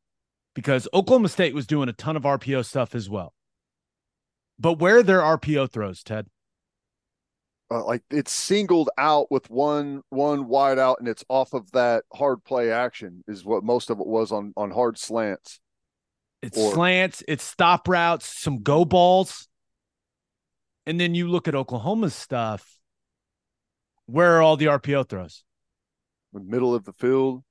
because 0.54 0.87
Oklahoma 0.92 1.28
State 1.28 1.54
was 1.54 1.66
doing 1.66 1.88
a 1.88 1.92
ton 1.92 2.16
of 2.16 2.24
RPO 2.24 2.64
stuff 2.64 2.94
as 2.94 3.09
well. 3.09 3.33
But 4.59 4.78
where 4.78 5.02
their 5.02 5.20
RPO 5.20 5.70
throws, 5.72 6.02
Ted? 6.02 6.26
Uh, 7.74 7.84
like 7.84 8.02
it's 8.08 8.30
singled 8.30 8.88
out 8.98 9.32
with 9.32 9.50
one 9.50 10.00
one 10.10 10.46
wide 10.46 10.78
out, 10.78 10.98
and 11.00 11.08
it's 11.08 11.24
off 11.28 11.52
of 11.54 11.68
that 11.72 12.04
hard 12.12 12.44
play 12.44 12.70
action 12.70 13.24
is 13.26 13.44
what 13.44 13.64
most 13.64 13.90
of 13.90 13.98
it 13.98 14.06
was 14.06 14.30
on 14.30 14.52
on 14.56 14.70
hard 14.70 14.96
slants. 14.96 15.58
It's 16.40 16.56
Or- 16.56 16.72
slants, 16.72 17.24
it's 17.26 17.42
stop 17.42 17.88
routes, 17.88 18.26
some 18.26 18.62
go 18.62 18.84
balls. 18.84 19.48
And 20.87 21.00
then 21.00 21.16
you 21.16 21.26
look 21.28 21.48
at 21.48 21.54
Oklahoma's 21.56 22.14
stuff. 22.14 22.78
Where 24.06 24.37
are 24.37 24.42
all 24.42 24.56
the 24.56 24.66
RPO 24.66 25.08
throws? 25.08 25.42
The 26.32 26.40
middle 26.40 26.74
of 26.74 26.84
the 26.84 26.92
field. 26.92 27.42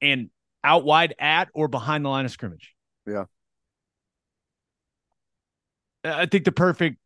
And 0.00 0.30
out 0.62 0.84
wide 0.84 1.14
at 1.18 1.48
or 1.54 1.66
behind 1.66 2.04
the 2.04 2.10
line 2.10 2.24
of 2.26 2.30
scrimmage. 2.30 2.74
Yeah. 3.06 3.24
I 6.04 6.26
think 6.26 6.44
the 6.44 6.52
perfect, 6.52 6.98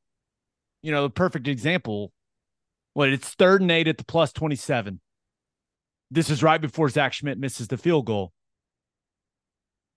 you 0.82 0.92
know, 0.92 1.02
the 1.02 1.10
perfect 1.10 1.48
example. 1.48 2.12
What 2.94 3.08
it's 3.08 3.30
third 3.30 3.62
and 3.62 3.70
eight 3.70 3.88
at 3.88 3.96
the 3.96 4.04
plus 4.04 4.32
27. 4.32 5.00
This 6.10 6.28
is 6.28 6.42
right 6.42 6.60
before 6.60 6.90
Zach 6.90 7.12
Schmit 7.12 7.38
misses 7.38 7.68
the 7.68 7.78
field 7.78 8.04
goal. 8.04 8.32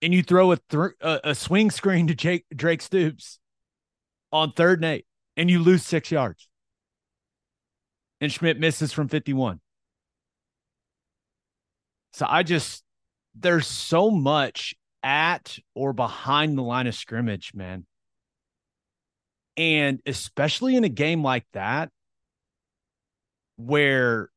And 0.02 0.14
you 0.14 0.24
throw 0.24 0.54
a, 0.54 0.60
a, 1.02 1.20
a 1.26 1.36
swing 1.36 1.72
screen 1.72 2.08
to 2.08 2.16
Jake, 2.16 2.46
Drake 2.56 2.82
Stoops 2.82 3.40
on 4.32 4.52
third 4.54 4.80
and 4.80 4.86
eight, 4.86 5.06
and 5.36 5.50
you 5.50 5.60
lose 5.60 5.84
six 5.84 6.12
yards. 6.12 6.48
And 8.22 8.32
Schmit 8.32 8.60
misses 8.60 8.94
from 8.94 9.10
51. 9.10 9.60
So 12.14 12.26
I 12.30 12.44
just, 12.44 12.82
there's 13.38 13.68
so 13.68 14.10
much 14.10 14.74
at 15.04 15.58
or 15.74 15.92
behind 15.92 16.58
the 16.58 16.64
line 16.64 16.88
of 16.88 16.96
scrimmage, 16.96 17.54
man. 17.54 17.86
And 19.58 20.02
especially 20.06 20.76
in 20.76 20.84
a 20.84 20.90
game 20.90 21.24
like 21.24 21.46
that, 21.54 21.90
where, 23.58 24.30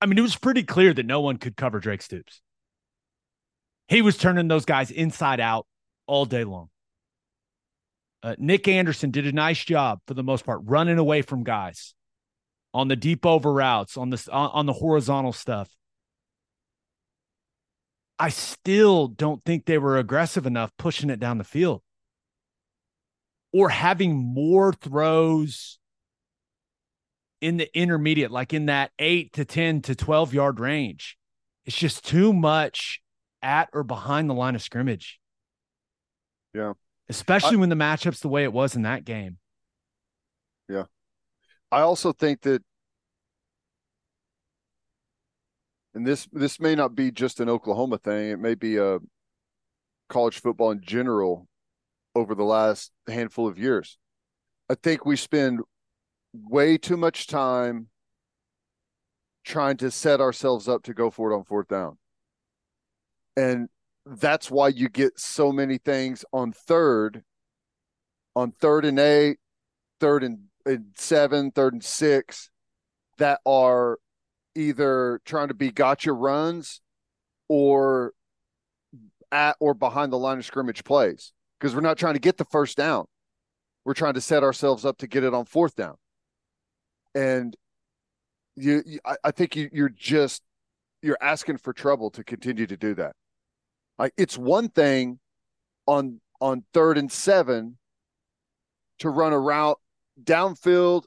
I 0.00 0.06
mean, 0.06 0.18
it 0.18 0.22
was 0.22 0.36
pretty 0.36 0.64
clear 0.64 0.92
that 0.92 1.06
no 1.06 1.20
one 1.20 1.36
could 1.36 1.56
cover 1.56 1.78
Drake 1.78 2.02
Stoops. 2.02 2.40
He 3.86 4.02
was 4.02 4.18
turning 4.18 4.48
those 4.48 4.64
guys 4.64 4.90
inside 4.90 5.40
out 5.40 5.66
all 6.06 6.24
day 6.24 6.44
long. 6.44 6.68
Uh, 8.22 8.34
Nic 8.38 8.66
Anderson 8.66 9.10
did 9.10 9.26
a 9.26 9.32
nice 9.32 9.64
job 9.64 10.00
for 10.06 10.14
the 10.14 10.24
most 10.24 10.44
part, 10.44 10.60
running 10.64 10.98
away 10.98 11.22
from 11.22 11.44
guys 11.44 11.94
on 12.74 12.88
the 12.88 12.96
deep 12.96 13.24
over 13.24 13.52
routes, 13.52 13.96
on 13.96 14.10
the 14.10 14.28
on, 14.32 14.50
on 14.52 14.66
the 14.66 14.72
horizontal 14.72 15.32
stuff. 15.32 15.70
I 18.18 18.30
still 18.30 19.06
don't 19.06 19.44
think 19.44 19.64
they 19.64 19.78
were 19.78 19.96
aggressive 19.96 20.46
enough 20.46 20.72
pushing 20.76 21.10
it 21.10 21.20
down 21.20 21.38
the 21.38 21.44
field 21.44 21.82
or 23.52 23.68
having 23.68 24.14
more 24.14 24.72
throws 24.72 25.78
in 27.40 27.56
the 27.56 27.78
intermediate, 27.78 28.30
like 28.30 28.52
in 28.52 28.66
that 28.66 28.90
eight 28.98 29.32
to 29.34 29.44
10 29.44 29.82
to 29.82 29.94
12 29.94 30.34
yard 30.34 30.60
range. 30.60 31.16
It's 31.64 31.76
just 31.76 32.04
too 32.04 32.32
much 32.32 33.00
at 33.42 33.68
or 33.72 33.84
behind 33.84 34.28
the 34.28 34.34
line 34.34 34.54
of 34.54 34.62
scrimmage. 34.62 35.20
Yeah. 36.54 36.72
Especially 37.08 37.56
when 37.56 37.68
the 37.68 37.76
matchup's 37.76 38.20
the 38.20 38.28
way 38.28 38.44
it 38.44 38.52
was 38.52 38.74
in 38.74 38.82
that 38.82 39.04
game. 39.04 39.38
Yeah. 40.68 40.84
I 41.70 41.80
also 41.80 42.12
think 42.12 42.42
that, 42.42 42.62
and 45.94 46.06
this 46.06 46.28
this 46.32 46.60
may 46.60 46.74
not 46.74 46.94
be 46.94 47.10
just 47.10 47.40
an 47.40 47.48
Oklahoma 47.48 47.98
thing. 47.98 48.30
It 48.30 48.38
may 48.38 48.54
be 48.54 48.76
a 48.76 48.98
college 50.08 50.40
football 50.40 50.70
in 50.70 50.80
general 50.80 51.48
over 52.18 52.34
the 52.34 52.44
last 52.44 52.90
handful 53.06 53.46
of 53.46 53.58
years. 53.58 53.96
I 54.68 54.74
think 54.74 55.06
we 55.06 55.16
spend 55.16 55.60
way 56.34 56.76
too 56.76 56.96
much 56.96 57.28
time 57.28 57.88
trying 59.44 59.76
to 59.78 59.90
set 59.90 60.20
ourselves 60.20 60.68
up 60.68 60.82
to 60.82 60.94
go 60.94 61.10
for 61.10 61.30
it 61.30 61.36
on 61.36 61.44
fourth 61.44 61.68
down. 61.68 61.96
And 63.36 63.68
that's 64.04 64.50
why 64.50 64.68
you 64.68 64.88
get 64.88 65.18
so 65.18 65.52
many 65.52 65.78
things 65.78 66.24
on 66.32 66.52
third, 66.52 67.22
on 68.34 68.50
third 68.50 68.84
and 68.84 68.98
eight, 68.98 69.38
third 70.00 70.24
and, 70.24 70.40
and 70.66 70.86
seven, 70.96 71.52
third 71.52 71.72
and 71.72 71.84
six 71.84 72.50
that 73.18 73.40
are 73.46 73.98
either 74.56 75.20
trying 75.24 75.48
to 75.48 75.54
be 75.54 75.70
gotcha 75.70 76.12
runs 76.12 76.80
or 77.48 78.12
at 79.30 79.56
or 79.60 79.72
behind 79.72 80.12
the 80.12 80.18
line 80.18 80.38
of 80.38 80.44
scrimmage 80.44 80.82
plays 80.82 81.32
because 81.58 81.74
we're 81.74 81.80
not 81.80 81.98
trying 81.98 82.14
to 82.14 82.20
get 82.20 82.36
the 82.36 82.44
first 82.44 82.76
down. 82.76 83.06
We're 83.84 83.94
trying 83.94 84.14
to 84.14 84.20
set 84.20 84.42
ourselves 84.42 84.84
up 84.84 84.98
to 84.98 85.06
get 85.06 85.24
it 85.24 85.34
on 85.34 85.44
fourth 85.44 85.76
down. 85.76 85.96
And 87.14 87.56
you, 88.56 88.82
you 88.84 88.98
I, 89.04 89.16
I 89.24 89.30
think 89.30 89.56
you, 89.56 89.70
you're 89.72 89.88
just 89.88 90.42
you're 91.02 91.18
asking 91.20 91.58
for 91.58 91.72
trouble 91.72 92.10
to 92.10 92.24
continue 92.24 92.66
to 92.66 92.76
do 92.76 92.94
that. 92.94 93.12
Like 93.98 94.12
it's 94.16 94.36
one 94.36 94.68
thing 94.68 95.18
on 95.86 96.20
on 96.40 96.64
third 96.72 96.98
and 96.98 97.10
seven 97.10 97.78
to 98.98 99.10
run 99.10 99.32
a 99.32 99.38
route 99.38 99.78
downfield. 100.22 101.04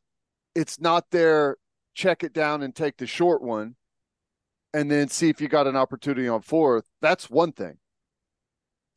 It's 0.56 0.80
not 0.80 1.06
there. 1.12 1.58
Check 1.94 2.24
it 2.24 2.34
down 2.34 2.64
and 2.64 2.74
take 2.74 2.98
the 2.98 3.06
short 3.06 3.42
one, 3.42 3.76
and 4.74 4.90
then 4.90 5.10
see 5.10 5.30
if 5.30 5.42
you 5.42 5.50
got 5.50 5.68
an 5.68 5.76
opportunity 5.76 6.28
on 6.28 6.42
fourth. 6.42 6.86
That's 7.02 7.30
one 7.30 7.52
thing. 7.52 7.78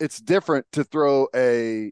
It's 0.05 0.21
different 0.21 0.67
to 0.73 0.85
throw 0.85 1.29
a 1.35 1.91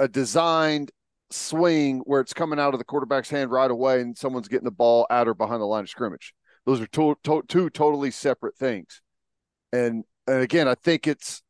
a 0.00 0.08
designed 0.08 0.90
swing 1.30 2.00
where 2.00 2.20
it's 2.20 2.32
coming 2.32 2.58
out 2.58 2.74
of 2.74 2.80
the 2.80 2.84
quarterback's 2.84 3.30
hand 3.30 3.52
right 3.52 3.70
away 3.70 4.00
and 4.00 4.18
someone's 4.18 4.48
getting 4.48 4.64
the 4.64 4.72
ball 4.72 5.06
at 5.10 5.28
or 5.28 5.34
behind 5.34 5.60
the 5.60 5.66
line 5.66 5.84
of 5.84 5.88
scrimmage. 5.88 6.34
Those 6.66 6.80
are 6.80 6.88
to, 6.88 7.14
to, 7.22 7.44
two 7.46 7.70
totally 7.70 8.10
separate 8.10 8.56
things. 8.56 9.00
And 9.72 10.02
and 10.26 10.42
again, 10.42 10.66
I 10.66 10.74
think 10.74 11.06
it's 11.06 11.40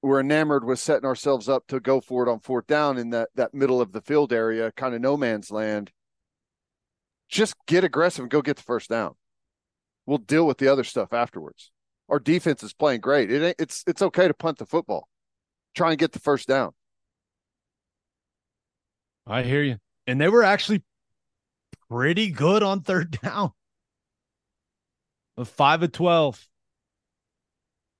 we're 0.00 0.20
enamored 0.20 0.64
with 0.64 0.78
setting 0.78 1.04
ourselves 1.04 1.46
up 1.46 1.66
to 1.66 1.78
go 1.78 2.00
for 2.00 2.26
it 2.26 2.30
on 2.30 2.40
fourth 2.40 2.66
down 2.66 2.96
in 2.96 3.10
that 3.10 3.28
that 3.34 3.52
middle 3.52 3.82
of 3.82 3.92
the 3.92 4.00
field 4.00 4.32
area, 4.32 4.72
kind 4.72 4.94
of 4.94 5.02
no 5.02 5.18
man's 5.18 5.50
land. 5.50 5.92
Just 7.28 7.54
get 7.66 7.84
aggressive 7.84 8.22
and 8.22 8.30
go 8.30 8.40
get 8.40 8.56
the 8.56 8.62
first 8.62 8.88
down. 8.88 9.14
We'll 10.06 10.16
deal 10.16 10.46
with 10.46 10.56
the 10.56 10.68
other 10.68 10.84
stuff 10.84 11.12
afterwards. 11.12 11.70
Our 12.08 12.18
defense 12.18 12.62
is 12.62 12.72
playing 12.72 13.00
great. 13.00 13.30
It 13.30 13.56
it's 13.58 13.82
it's 13.86 14.02
okay 14.02 14.28
to 14.28 14.34
punt 14.34 14.58
the 14.58 14.66
football. 14.66 15.08
Try 15.74 15.90
and 15.90 15.98
get 15.98 16.12
the 16.12 16.20
first 16.20 16.46
down. 16.48 16.72
I 19.26 19.42
hear 19.42 19.62
you. 19.62 19.76
And 20.06 20.20
they 20.20 20.28
were 20.28 20.44
actually 20.44 20.82
pretty 21.90 22.30
good 22.30 22.62
on 22.62 22.82
third 22.82 23.18
down. 23.22 23.52
With 25.36 25.48
five 25.48 25.82
of 25.82 25.92
twelve. 25.92 26.46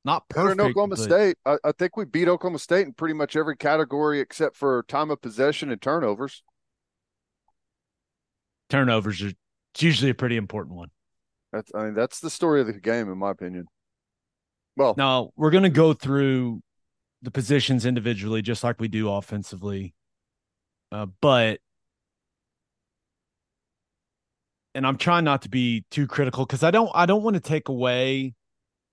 Not 0.05 0.29
perfect. 0.29 0.59
Better 0.59 0.71
Oklahoma 0.71 0.95
but... 0.95 1.03
State. 1.03 1.37
I, 1.45 1.57
I, 1.65 1.73
think 1.73 1.97
we 1.97 2.05
beat 2.05 2.29
Oklahoma 2.29 2.61
State 2.61 2.87
in 2.87 2.93
pretty 2.93 3.15
much 3.15 3.35
every 3.35 3.57
category 3.57 4.21
except 4.21 4.55
for 4.55 4.85
time 4.85 5.11
of 5.11 5.21
possession 5.21 5.73
and 5.73 5.83
turnovers. 5.83 6.45
Turnovers 8.71 9.21
are 9.23 9.33
usually 9.77 10.13
a 10.13 10.15
pretty 10.15 10.37
important 10.37 10.77
one. 10.77 10.91
That's 11.53 11.73
I 11.75 11.85
mean 11.85 11.95
that's 11.95 12.21
the 12.21 12.31
story 12.31 12.61
of 12.61 12.69
the 12.69 12.75
game 12.75 13.11
in 13.11 13.19
my 13.19 13.33
opinion. 13.33 13.67
Well, 14.77 14.95
now 14.97 15.31
we're 15.37 15.51
going 15.51 15.65
to 15.65 15.71
go 15.71 15.93
through 15.93 16.63
the 17.23 17.31
positions 17.31 17.87
individually, 17.87 18.43
just 18.43 18.63
like 18.63 18.81
we 18.81 18.89
do 18.89 19.11
offensively. 19.11 19.95
Uh, 20.93 21.07
but 21.21 21.61
and 24.75 24.87
I'm 24.87 24.99
trying 24.99 25.25
not 25.25 25.43
to 25.43 25.49
be 25.49 25.85
too 25.91 26.07
critical 26.07 26.45
because 26.45 26.63
I 26.63 26.71
don't 26.71 26.91
I 26.95 27.07
don't 27.07 27.23
want 27.23 27.35
to 27.35 27.41
take 27.41 27.69
away 27.69 28.35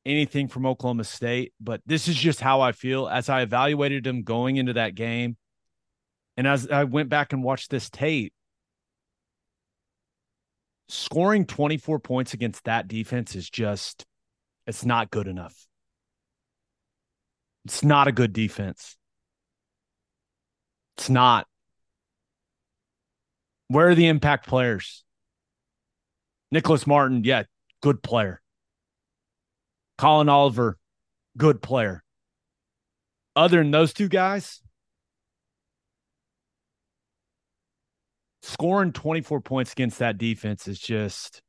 anything 0.06 0.48
from 0.48 0.66
Oklahoma 0.66 1.04
State, 1.04 1.54
but 1.60 1.82
this 1.86 2.08
is 2.08 2.16
just 2.16 2.40
how 2.40 2.62
I 2.62 2.72
feel 2.72 3.08
as 3.08 3.30
I 3.30 3.42
evaluated 3.42 4.04
them 4.04 4.24
going 4.24 4.58
into 4.58 4.74
that 4.74 4.96
game. 4.96 5.38
And 6.38 6.48
as 6.48 6.68
I 6.70 6.86
went 6.86 7.10
back 7.10 7.34
and 7.34 7.44
watched 7.44 7.70
this 7.70 7.90
tape, 7.90 8.34
scoring 10.88 11.46
24 11.46 12.00
points 12.00 12.34
against 12.34 12.64
that 12.64 12.88
defense 12.88 13.36
is 13.36 13.50
just 13.50 14.06
it's 14.66 14.86
not 14.86 15.12
good 15.12 15.28
enough. 15.28 15.68
It's 17.66 17.84
not 17.84 18.08
a 18.08 18.12
good 18.12 18.34
defense. 18.34 18.98
It's 20.98 21.10
not. 21.10 21.48
Where 23.68 23.90
are 23.90 23.96
the 23.96 24.08
impact 24.08 24.48
players? 24.48 25.04
Nicholas 26.52 26.86
Martin, 26.86 27.24
yeah, 27.24 27.44
good 27.82 28.04
player. 28.04 28.42
Collin 29.98 30.30
Oliver, 30.30 30.78
good 31.38 31.62
player. 31.62 32.04
Other 33.36 33.58
than 33.58 33.72
those 33.72 33.94
two 33.94 34.08
guys, 34.08 34.62
scoring 38.44 38.92
24 38.92 39.42
points 39.42 39.72
against 39.72 40.00
that 40.00 40.18
defense 40.18 40.68
is 40.68 40.78
just 40.78 41.42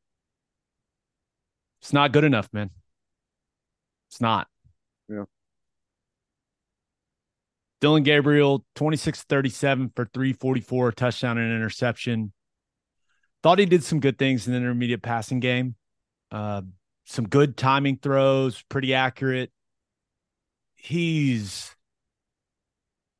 it's 1.82 1.92
not 1.92 2.12
good 2.12 2.24
enough, 2.24 2.48
man. 2.50 2.70
It's 4.08 4.22
not. 4.22 4.48
Yeah. 5.06 5.24
Dillon 7.84 8.02
Gabriel, 8.02 8.64
26 8.76 9.24
37 9.24 9.92
for 9.94 10.06
344, 10.06 10.92
touchdown 10.92 11.36
and 11.36 11.52
interception. 11.52 12.32
Thought 13.42 13.58
he 13.58 13.66
did 13.66 13.84
some 13.84 14.00
good 14.00 14.16
things 14.16 14.46
in 14.46 14.54
the 14.54 14.56
intermediate 14.56 15.02
passing 15.02 15.38
game. 15.38 15.74
Uh, 16.30 16.62
some 17.04 17.28
good 17.28 17.58
timing 17.58 17.98
throws, 17.98 18.62
pretty 18.70 18.94
accurate. 18.94 19.52
He's 20.76 21.76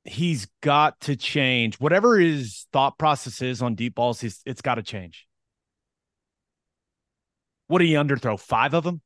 he's 0.05 0.49
got 0.63 0.99
to 1.01 1.15
change. 1.15 1.79
Whatever 1.79 2.19
his 2.19 2.67
thought 2.73 2.97
process 2.97 3.43
is 3.43 3.61
on 3.61 3.75
deep 3.75 3.97
balls, 3.97 4.19
he's, 4.23 4.41
it's 4.47 4.63
got 4.63 4.77
to 4.77 4.83
change. 4.83 5.27
What 7.67 7.81
did 7.81 7.89
he 7.89 7.95
underthrow? 7.97 8.41
Five 8.41 8.73
of 8.73 8.83
them? 8.85 9.03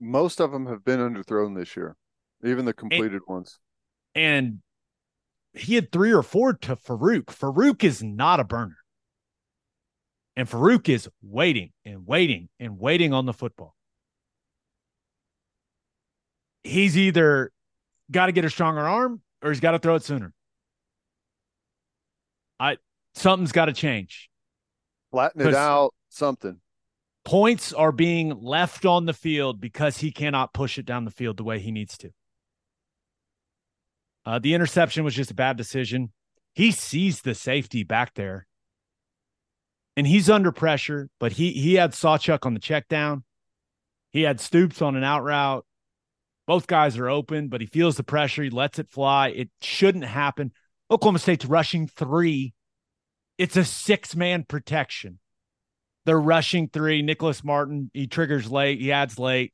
Most 0.00 0.40
of 0.40 0.50
them 0.50 0.66
have 0.66 0.84
been 0.84 0.98
underthrown 0.98 1.56
this 1.56 1.76
year 1.76 1.96
even 2.44 2.64
the 2.64 2.72
completed 2.72 3.12
and, 3.12 3.22
ones. 3.26 3.58
And 4.14 4.58
he 5.54 5.74
had 5.74 5.92
three 5.92 6.12
or 6.12 6.22
four 6.22 6.54
to 6.54 6.76
Farooq. 6.76 7.26
Farooq 7.26 7.84
is 7.84 8.02
not 8.02 8.40
a 8.40 8.44
burner. 8.44 8.78
And 10.36 10.48
Farooq 10.48 10.88
is 10.88 11.08
waiting 11.22 11.72
and 11.84 12.06
waiting 12.06 12.48
and 12.58 12.78
waiting 12.78 13.12
on 13.12 13.26
the 13.26 13.32
football. 13.32 13.74
He's 16.64 16.96
either 16.96 17.52
got 18.10 18.26
to 18.26 18.32
get 18.32 18.44
a 18.44 18.50
stronger 18.50 18.80
arm 18.80 19.20
or 19.42 19.50
he's 19.50 19.60
got 19.60 19.72
to 19.72 19.78
throw 19.78 19.94
it 19.96 20.04
sooner. 20.04 20.32
I 22.58 22.78
something's 23.14 23.52
got 23.52 23.66
to 23.66 23.72
change. 23.72 24.30
Flatten 25.10 25.46
it 25.46 25.54
out, 25.54 25.92
something. 26.08 26.60
Points 27.24 27.72
are 27.72 27.92
being 27.92 28.30
left 28.40 28.86
on 28.86 29.04
the 29.04 29.12
field 29.12 29.60
because 29.60 29.98
he 29.98 30.10
cannot 30.10 30.54
push 30.54 30.78
it 30.78 30.86
down 30.86 31.04
the 31.04 31.10
field 31.10 31.36
the 31.36 31.44
way 31.44 31.58
he 31.58 31.70
needs 31.70 31.98
to. 31.98 32.10
Uh, 34.24 34.38
the 34.38 34.54
interception 34.54 35.04
was 35.04 35.14
just 35.14 35.30
a 35.30 35.34
bad 35.34 35.56
decision. 35.56 36.12
He 36.54 36.70
sees 36.70 37.22
the 37.22 37.34
safety 37.34 37.82
back 37.82 38.14
there, 38.14 38.46
and 39.96 40.06
he's 40.06 40.30
under 40.30 40.52
pressure. 40.52 41.08
But 41.18 41.32
he 41.32 41.52
he 41.52 41.74
had 41.74 41.92
Sawchuk 41.92 42.46
on 42.46 42.54
the 42.54 42.60
check 42.60 42.88
down. 42.88 43.24
He 44.10 44.22
had 44.22 44.40
Stoops 44.40 44.82
on 44.82 44.96
an 44.96 45.04
out 45.04 45.24
route. 45.24 45.64
Both 46.46 46.66
guys 46.66 46.98
are 46.98 47.08
open, 47.08 47.48
but 47.48 47.60
he 47.60 47.66
feels 47.66 47.96
the 47.96 48.02
pressure. 48.02 48.42
He 48.42 48.50
lets 48.50 48.78
it 48.78 48.90
fly. 48.90 49.28
It 49.28 49.50
shouldn't 49.60 50.04
happen. 50.04 50.52
Oklahoma 50.90 51.18
State's 51.18 51.46
rushing 51.46 51.86
three. 51.86 52.52
It's 53.38 53.56
a 53.56 53.64
six 53.64 54.14
man 54.14 54.44
protection. 54.44 55.18
They're 56.04 56.20
rushing 56.20 56.68
three. 56.68 57.00
Nicholas 57.02 57.42
Martin, 57.42 57.90
he 57.94 58.06
triggers 58.06 58.50
late. 58.50 58.80
He 58.80 58.92
adds 58.92 59.18
late, 59.18 59.52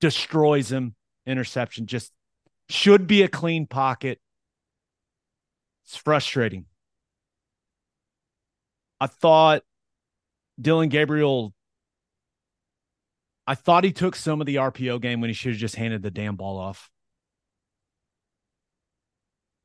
destroys 0.00 0.70
him. 0.70 0.94
Interception. 1.26 1.86
Just 1.86 2.12
should 2.68 3.06
be 3.06 3.22
a 3.22 3.28
clean 3.28 3.66
pocket. 3.66 4.20
It's 5.84 5.96
frustrating. 5.96 6.66
I 9.00 9.06
thought 9.06 9.62
Dillon 10.60 10.88
Gabriel, 10.88 11.54
I 13.46 13.54
thought 13.54 13.84
he 13.84 13.92
took 13.92 14.16
some 14.16 14.40
of 14.40 14.46
the 14.46 14.56
RPO 14.56 15.00
game 15.00 15.20
when 15.20 15.30
he 15.30 15.34
should 15.34 15.52
have 15.52 15.60
just 15.60 15.76
handed 15.76 16.02
the 16.02 16.10
damn 16.10 16.36
ball 16.36 16.58
off. 16.58 16.90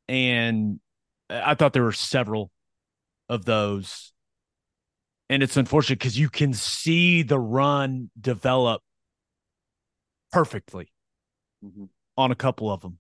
And 0.08 0.80
I 1.30 1.56
thought 1.56 1.74
there 1.74 1.84
were 1.84 1.92
several 1.92 2.52
of 3.28 3.44
those. 3.46 4.14
And 5.30 5.42
it's 5.42 5.58
unfortunate 5.58 6.00
because 6.00 6.20
you 6.20 6.30
can 6.30 6.54
see 6.54 7.24
the 7.24 7.40
run 7.40 8.12
develop 8.20 8.82
perfectly. 10.32 10.90
Mm-hmm 11.66 11.86
on 12.18 12.32
a 12.32 12.36
couple 12.36 12.72
of 12.72 12.82
them. 12.82 13.00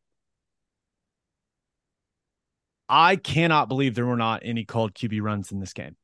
I 2.89 3.15
cannot 3.15 3.69
believe 3.69 3.95
there 3.95 4.05
were 4.05 4.17
not 4.17 4.41
any 4.45 4.65
called 4.65 4.93
QB 4.93 5.21
runs 5.21 5.51
in 5.51 5.59
this 5.59 5.73
game. 5.73 5.95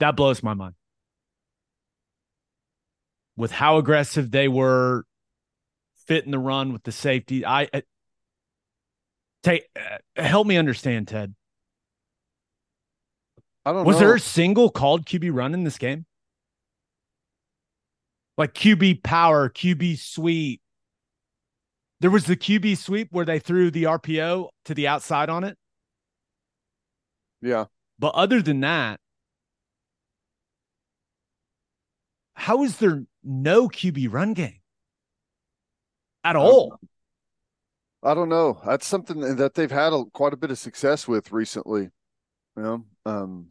That 0.00 0.16
blows 0.16 0.42
my 0.42 0.54
mind. 0.54 0.74
With 3.36 3.52
how 3.52 3.78
aggressive 3.78 4.30
they 4.30 4.48
were 4.48 5.04
fitting 6.06 6.30
the 6.30 6.38
run 6.38 6.72
with 6.72 6.84
the 6.84 6.92
safety, 6.92 7.44
I 7.44 7.68
uh, 7.72 7.80
take 9.42 9.66
uh, 9.76 10.22
help 10.22 10.46
me 10.46 10.56
understand, 10.56 11.08
Ted. 11.08 11.34
I 13.64 13.72
don't 13.72 13.84
Was 13.84 13.96
know. 13.96 14.00
there 14.00 14.14
a 14.14 14.20
single 14.20 14.70
called 14.70 15.06
QB 15.06 15.32
run 15.32 15.54
in 15.54 15.64
this 15.64 15.78
game? 15.78 16.06
Like 18.38 18.54
QB 18.54 19.02
power, 19.02 19.50
QB 19.50 19.98
sweep. 19.98 20.61
There 22.02 22.10
was 22.10 22.24
the 22.24 22.36
QB 22.36 22.78
sweep 22.78 23.12
where 23.12 23.24
they 23.24 23.38
threw 23.38 23.70
the 23.70 23.84
RPO 23.84 24.48
to 24.64 24.74
the 24.74 24.88
outside 24.88 25.30
on 25.30 25.44
it. 25.44 25.56
Yeah. 27.40 27.66
But 27.96 28.16
other 28.16 28.42
than 28.42 28.58
that, 28.60 28.98
how 32.34 32.64
is 32.64 32.78
there 32.78 33.04
no 33.22 33.68
QB 33.68 34.12
run 34.12 34.34
game 34.34 34.58
at 36.24 36.34
all? 36.34 36.76
I 38.02 38.14
don't 38.14 38.28
know. 38.28 38.60
That's 38.66 38.84
something 38.84 39.36
that 39.36 39.54
they've 39.54 39.70
had 39.70 39.92
a, 39.92 40.04
quite 40.12 40.32
a 40.32 40.36
bit 40.36 40.50
of 40.50 40.58
success 40.58 41.06
with 41.06 41.30
recently. 41.30 41.90
You 42.56 42.62
know, 42.64 42.84
um, 43.06 43.48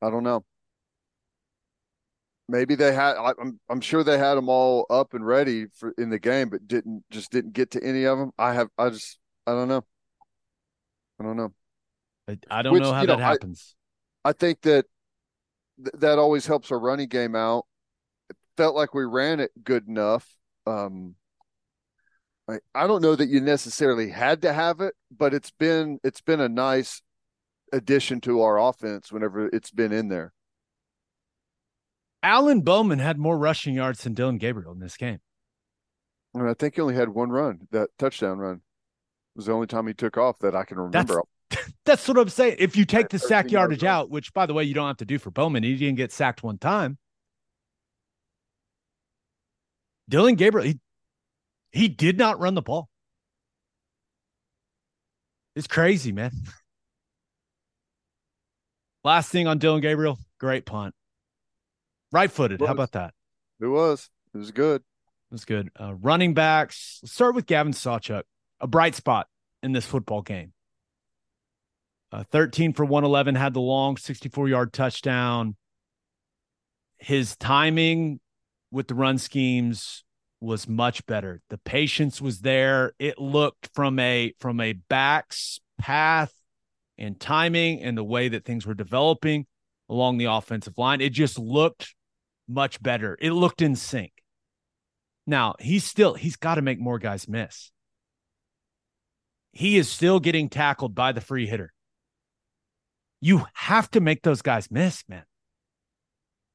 I 0.00 0.08
don't 0.08 0.24
know. 0.24 0.46
Maybe 2.52 2.74
they 2.74 2.92
had. 2.92 3.16
I, 3.16 3.32
I'm 3.40 3.58
I'm 3.70 3.80
sure 3.80 4.04
they 4.04 4.18
had 4.18 4.34
them 4.34 4.50
all 4.50 4.84
up 4.90 5.14
and 5.14 5.26
ready 5.26 5.68
for 5.74 5.94
in 5.96 6.10
the 6.10 6.18
game, 6.18 6.50
but 6.50 6.68
didn't 6.68 7.02
just 7.10 7.32
didn't 7.32 7.54
get 7.54 7.70
to 7.70 7.82
any 7.82 8.04
of 8.04 8.18
them. 8.18 8.30
I 8.38 8.52
have. 8.52 8.68
I 8.76 8.90
just. 8.90 9.18
I 9.46 9.52
don't 9.52 9.68
know. 9.68 9.82
I 11.18 11.24
don't 11.24 11.38
know. 11.38 11.54
I, 12.28 12.38
I 12.50 12.60
don't 12.60 12.74
Which, 12.74 12.82
know 12.82 12.92
how 12.92 13.00
you 13.00 13.06
know, 13.06 13.16
that 13.16 13.22
happens. 13.22 13.74
I 14.22 14.32
think 14.32 14.60
that 14.62 14.84
th- 15.82 15.94
that 16.00 16.18
always 16.18 16.46
helps 16.46 16.70
our 16.70 16.78
running 16.78 17.08
game 17.08 17.34
out. 17.34 17.64
It 18.28 18.36
felt 18.58 18.76
like 18.76 18.92
we 18.92 19.04
ran 19.04 19.40
it 19.40 19.50
good 19.64 19.88
enough. 19.88 20.28
Um, 20.66 21.14
I, 22.50 22.58
I 22.74 22.86
don't 22.86 23.00
know 23.00 23.16
that 23.16 23.30
you 23.30 23.40
necessarily 23.40 24.10
had 24.10 24.42
to 24.42 24.52
have 24.52 24.82
it, 24.82 24.92
but 25.10 25.32
it's 25.32 25.52
been 25.52 26.00
it's 26.04 26.20
been 26.20 26.40
a 26.40 26.50
nice 26.50 27.00
addition 27.72 28.20
to 28.20 28.42
our 28.42 28.60
offense 28.60 29.10
whenever 29.10 29.48
it's 29.48 29.70
been 29.70 29.92
in 29.92 30.08
there. 30.08 30.34
Alan 32.22 32.60
Bowman 32.60 33.00
had 33.00 33.18
more 33.18 33.36
rushing 33.36 33.74
yards 33.74 34.04
than 34.04 34.14
Dillon 34.14 34.38
Gabriel 34.38 34.72
in 34.72 34.78
this 34.78 34.96
game. 34.96 35.18
And 36.34 36.48
I 36.48 36.54
think 36.54 36.76
he 36.76 36.80
only 36.80 36.94
had 36.94 37.10
one 37.10 37.30
run, 37.30 37.66
that 37.72 37.90
touchdown 37.98 38.38
run. 38.38 38.54
It 38.54 39.36
was 39.36 39.46
the 39.46 39.52
only 39.52 39.66
time 39.66 39.86
he 39.86 39.94
took 39.94 40.16
off 40.16 40.38
that 40.40 40.54
I 40.54 40.64
can 40.64 40.78
remember. 40.78 41.22
That's 41.84 42.06
what 42.08 42.18
I'm 42.18 42.28
saying. 42.28 42.56
If 42.58 42.76
you 42.76 42.84
take 42.84 43.08
the 43.08 43.18
sack 43.18 43.50
yardage 43.50 43.84
out, 43.84 44.10
which 44.10 44.32
by 44.32 44.46
the 44.46 44.54
way, 44.54 44.64
you 44.64 44.74
don't 44.74 44.86
have 44.86 44.96
to 44.98 45.04
do 45.04 45.18
for 45.18 45.30
Bowman, 45.30 45.62
he 45.62 45.76
didn't 45.76 45.96
get 45.96 46.12
sacked 46.12 46.42
one 46.42 46.58
time. 46.58 46.98
Dillon 50.08 50.36
Gabriel, 50.36 50.66
he, 50.66 50.80
he 51.70 51.88
did 51.88 52.18
not 52.18 52.38
run 52.38 52.54
the 52.54 52.62
ball. 52.62 52.88
It's 55.54 55.66
crazy, 55.66 56.12
man. 56.12 56.32
Last 59.04 59.30
thing 59.30 59.46
on 59.46 59.58
Dillon 59.58 59.80
Gabriel, 59.80 60.18
great 60.38 60.64
punt. 60.64 60.94
Right 62.12 62.30
footed. 62.30 62.60
How 62.60 62.72
about 62.72 62.92
that? 62.92 63.14
It 63.58 63.66
was. 63.66 64.10
It 64.34 64.38
was 64.38 64.50
good. 64.50 64.82
It 64.82 65.32
was 65.32 65.44
good. 65.46 65.70
Uh, 65.80 65.94
running 65.94 66.34
backs. 66.34 67.00
Let's 67.02 67.14
start 67.14 67.34
with 67.34 67.46
Gavin 67.46 67.72
Sawchuk, 67.72 68.24
a 68.60 68.66
bright 68.66 68.94
spot 68.94 69.28
in 69.62 69.72
this 69.72 69.86
football 69.86 70.20
game. 70.20 70.52
Uh, 72.12 72.24
13 72.24 72.74
for 72.74 72.84
111, 72.84 73.34
had 73.34 73.54
the 73.54 73.60
long 73.60 73.96
64 73.96 74.48
yard 74.48 74.72
touchdown. 74.74 75.56
His 76.98 77.34
timing 77.36 78.20
with 78.70 78.88
the 78.88 78.94
run 78.94 79.16
schemes 79.16 80.04
was 80.38 80.68
much 80.68 81.06
better. 81.06 81.40
The 81.48 81.58
patience 81.58 82.20
was 82.20 82.40
there. 82.40 82.92
It 82.98 83.18
looked 83.18 83.70
from 83.74 83.98
a 83.98 84.34
from 84.38 84.60
a 84.60 84.74
backs 84.74 85.60
path 85.78 86.34
and 86.98 87.18
timing 87.18 87.80
and 87.82 87.96
the 87.96 88.04
way 88.04 88.28
that 88.28 88.44
things 88.44 88.66
were 88.66 88.74
developing 88.74 89.46
along 89.88 90.18
the 90.18 90.26
offensive 90.26 90.76
line. 90.76 91.00
It 91.00 91.12
just 91.12 91.38
looked 91.38 91.94
much 92.48 92.82
better. 92.82 93.16
It 93.20 93.32
looked 93.32 93.62
in 93.62 93.76
sync. 93.76 94.12
Now, 95.26 95.54
he's 95.60 95.84
still 95.84 96.14
he's 96.14 96.36
got 96.36 96.56
to 96.56 96.62
make 96.62 96.80
more 96.80 96.98
guys 96.98 97.28
miss. 97.28 97.70
He 99.52 99.76
is 99.76 99.88
still 99.88 100.18
getting 100.18 100.48
tackled 100.48 100.94
by 100.94 101.12
the 101.12 101.20
free 101.20 101.46
hitter. 101.46 101.72
You 103.20 103.44
have 103.54 103.90
to 103.92 104.00
make 104.00 104.22
those 104.22 104.42
guys 104.42 104.70
miss, 104.70 105.04
man. 105.08 105.24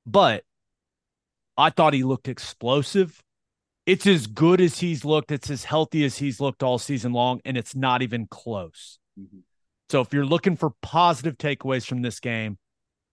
But 0.05 0.43
I 1.57 1.69
thought 1.69 1.93
he 1.93 2.03
looked 2.03 2.27
explosive. 2.27 3.21
It's 3.85 4.05
as 4.05 4.27
good 4.27 4.59
as 4.59 4.79
he's 4.79 5.05
looked. 5.05 5.31
It's 5.31 5.49
as 5.49 5.63
healthy 5.63 6.03
as 6.03 6.17
he's 6.17 6.41
looked 6.41 6.61
all 6.61 6.77
season 6.77 7.13
long, 7.13 7.39
and 7.45 7.55
it's 7.55 7.75
not 7.75 8.01
even 8.01 8.27
close. 8.27 8.99
Mhm. 9.17 9.43
So 9.89 10.01
if 10.01 10.13
you're 10.13 10.25
looking 10.25 10.57
for 10.57 10.71
positive 10.81 11.38
takeaways 11.38 11.85
from 11.85 12.01
this 12.01 12.19
game, 12.19 12.57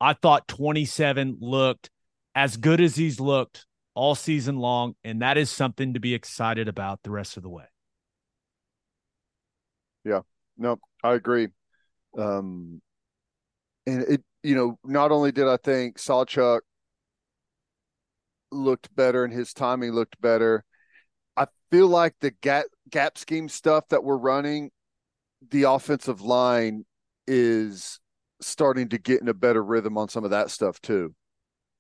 I 0.01 0.15
thought 0.15 0.49
27 0.49 1.39
looked 1.41 1.91
as 2.35 2.57
good 2.57 2.81
as 2.81 2.97
he's 2.97 3.21
looked 3.21 3.67
all 3.95 4.15
season 4.15 4.57
long, 4.57 4.95
and 5.05 5.23
that 5.23 5.39
is 5.39 5.51
something 5.51 5.95
to 5.95 6.01
be 6.01 6.15
excited 6.15 6.69
about 6.69 7.03
the 7.03 7.11
rest 7.11 7.37
of 7.37 7.43
the 7.43 7.49
way. 7.49 7.65
Yeah. 10.05 10.21
No, 10.59 10.79
I 11.03 11.15
agree. 11.15 11.49
Um, 12.19 12.81
and 13.87 14.03
it, 14.03 14.23
you 14.43 14.55
know, 14.55 14.79
not 14.85 15.13
only 15.13 15.33
did 15.33 15.49
I 15.49 15.57
think 15.57 15.99
Sawchuk 15.99 16.61
looked 18.51 18.95
better 18.95 19.25
and 19.25 19.33
his 19.33 19.53
timing 19.53 19.93
looked 19.93 20.21
better, 20.21 20.65
I 21.37 21.47
feel 21.71 21.89
like 21.89 22.15
the 22.21 22.31
gap 22.31 22.67
gap 22.89 23.19
scheme 23.19 23.49
stuff 23.49 23.89
that 23.89 24.05
we're 24.05 24.17
running, 24.17 24.71
the 25.51 25.65
offensive 25.65 26.21
line 26.21 26.85
is 27.27 27.99
starting 28.41 28.89
to 28.91 28.99
get 28.99 29.21
in 29.21 29.29
a 29.29 29.35
better 29.35 29.63
rhythm 29.63 29.97
on 29.97 30.09
some 30.09 30.25
of 30.25 30.31
that 30.31 30.51
stuff 30.51 30.81
too. 30.81 31.15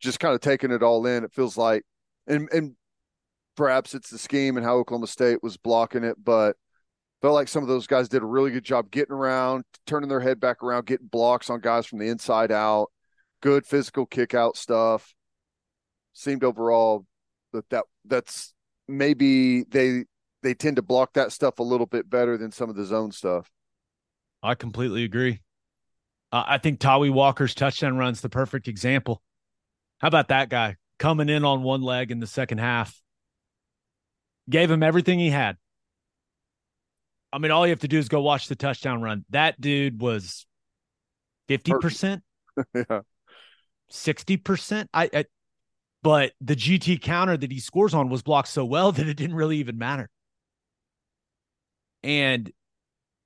Just 0.04 0.20
kind 0.20 0.34
of 0.34 0.40
taking 0.40 0.70
it 0.70 0.82
all 0.82 1.06
in. 1.06 1.24
It 1.24 1.32
feels 1.32 1.56
like, 1.56 1.82
and 2.26 2.48
and 2.52 2.76
perhaps 3.56 3.94
it's 3.94 4.10
the 4.10 4.18
scheme 4.18 4.56
and 4.56 4.66
how 4.66 4.76
Oklahoma 4.76 5.06
State 5.06 5.42
was 5.42 5.56
blocking 5.56 6.04
it, 6.04 6.16
but 6.22 6.56
felt 7.22 7.34
like 7.34 7.48
some 7.48 7.62
of 7.62 7.68
those 7.68 7.86
guys 7.86 8.08
did 8.08 8.22
a 8.22 8.26
really 8.26 8.50
good 8.50 8.64
job 8.64 8.90
getting 8.90 9.14
around, 9.14 9.64
turning 9.86 10.10
their 10.10 10.20
head 10.20 10.40
back 10.40 10.62
around, 10.62 10.84
getting 10.84 11.06
blocks 11.06 11.48
on 11.48 11.60
guys 11.60 11.86
from 11.86 11.98
the 11.98 12.08
inside 12.08 12.52
out. 12.52 12.88
Good 13.40 13.66
physical 13.66 14.04
kick 14.04 14.34
out 14.34 14.56
stuff. 14.56 15.14
Seemed 16.12 16.44
overall 16.44 17.06
that 17.52 17.68
that 17.70 17.84
that's 18.04 18.52
maybe 18.86 19.64
they 19.64 20.04
they 20.42 20.52
tend 20.54 20.76
to 20.76 20.82
block 20.82 21.14
that 21.14 21.32
stuff 21.32 21.58
a 21.58 21.62
little 21.62 21.86
bit 21.86 22.08
better 22.10 22.36
than 22.36 22.52
some 22.52 22.68
of 22.68 22.76
the 22.76 22.84
zone 22.84 23.10
stuff. 23.10 23.50
I 24.42 24.54
completely 24.54 25.04
agree. 25.04 25.40
Uh, 26.30 26.44
I 26.46 26.58
think 26.58 26.80
Tawee 26.80 27.10
Walker's 27.10 27.54
touchdown 27.54 27.96
run's 27.96 28.20
the 28.20 28.28
perfect 28.28 28.68
example. 28.68 29.22
How 29.98 30.08
about 30.08 30.28
that 30.28 30.48
guy 30.48 30.76
coming 30.98 31.28
in 31.28 31.44
on 31.44 31.62
one 31.62 31.82
leg 31.82 32.10
in 32.10 32.20
the 32.20 32.26
second 32.26 32.58
half? 32.58 33.00
Gave 34.48 34.70
him 34.70 34.82
everything 34.82 35.18
he 35.18 35.30
had. 35.30 35.56
I 37.32 37.38
mean, 37.38 37.50
all 37.50 37.66
you 37.66 37.70
have 37.70 37.80
to 37.80 37.88
do 37.88 37.98
is 37.98 38.08
go 38.08 38.20
watch 38.20 38.48
the 38.48 38.54
touchdown 38.54 39.02
run. 39.02 39.24
That 39.30 39.60
dude 39.60 40.00
was 40.00 40.46
50%, 41.48 42.20
yeah. 42.74 43.00
60%. 43.90 44.86
I, 44.94 45.10
I 45.12 45.24
but 46.02 46.32
the 46.40 46.54
GT 46.54 47.00
counter 47.00 47.34
that 47.34 47.50
he 47.50 47.58
scores 47.58 47.94
on 47.94 48.10
was 48.10 48.22
blocked 48.22 48.48
so 48.48 48.64
well 48.64 48.92
that 48.92 49.08
it 49.08 49.16
didn't 49.16 49.36
really 49.36 49.56
even 49.58 49.78
matter. 49.78 50.10
And 52.02 52.52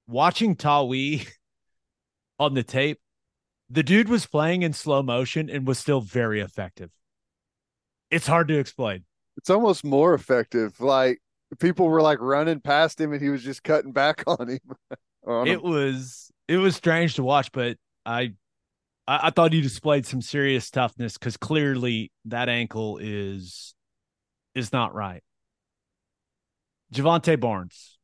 watching 0.06 0.54
Tawee 0.56 1.26
on 2.38 2.54
the 2.54 2.62
tape, 2.62 3.00
the 3.70 3.82
dude 3.82 4.08
was 4.08 4.26
playing 4.26 4.62
in 4.62 4.72
slow 4.72 5.02
motion 5.02 5.50
and 5.50 5.66
was 5.66 5.78
still 5.78 6.00
very 6.00 6.40
effective. 6.40 6.90
It's 8.10 8.26
hard 8.26 8.48
to 8.48 8.58
explain. 8.58 9.04
It's 9.36 9.50
almost 9.50 9.84
more 9.84 10.14
effective. 10.14 10.80
Like 10.80 11.20
people 11.58 11.86
were 11.86 12.02
like 12.02 12.20
running 12.20 12.60
past 12.60 13.00
him 13.00 13.12
and 13.12 13.22
he 13.22 13.28
was 13.28 13.42
just 13.42 13.62
cutting 13.62 13.92
back 13.92 14.24
on 14.26 14.48
him. 14.48 14.58
on 15.26 15.46
him. 15.46 15.54
It 15.54 15.62
was 15.62 16.30
it 16.48 16.56
was 16.56 16.76
strange 16.76 17.14
to 17.16 17.22
watch, 17.22 17.52
but 17.52 17.76
I 18.06 18.32
I, 19.06 19.20
I 19.24 19.30
thought 19.30 19.52
he 19.52 19.60
displayed 19.60 20.06
some 20.06 20.22
serious 20.22 20.70
toughness 20.70 21.18
because 21.18 21.36
clearly 21.36 22.10
that 22.24 22.48
ankle 22.48 22.98
is 22.98 23.74
is 24.54 24.72
not 24.72 24.94
right. 24.94 25.22
Jovantae 26.92 27.38
Barnes. 27.38 27.97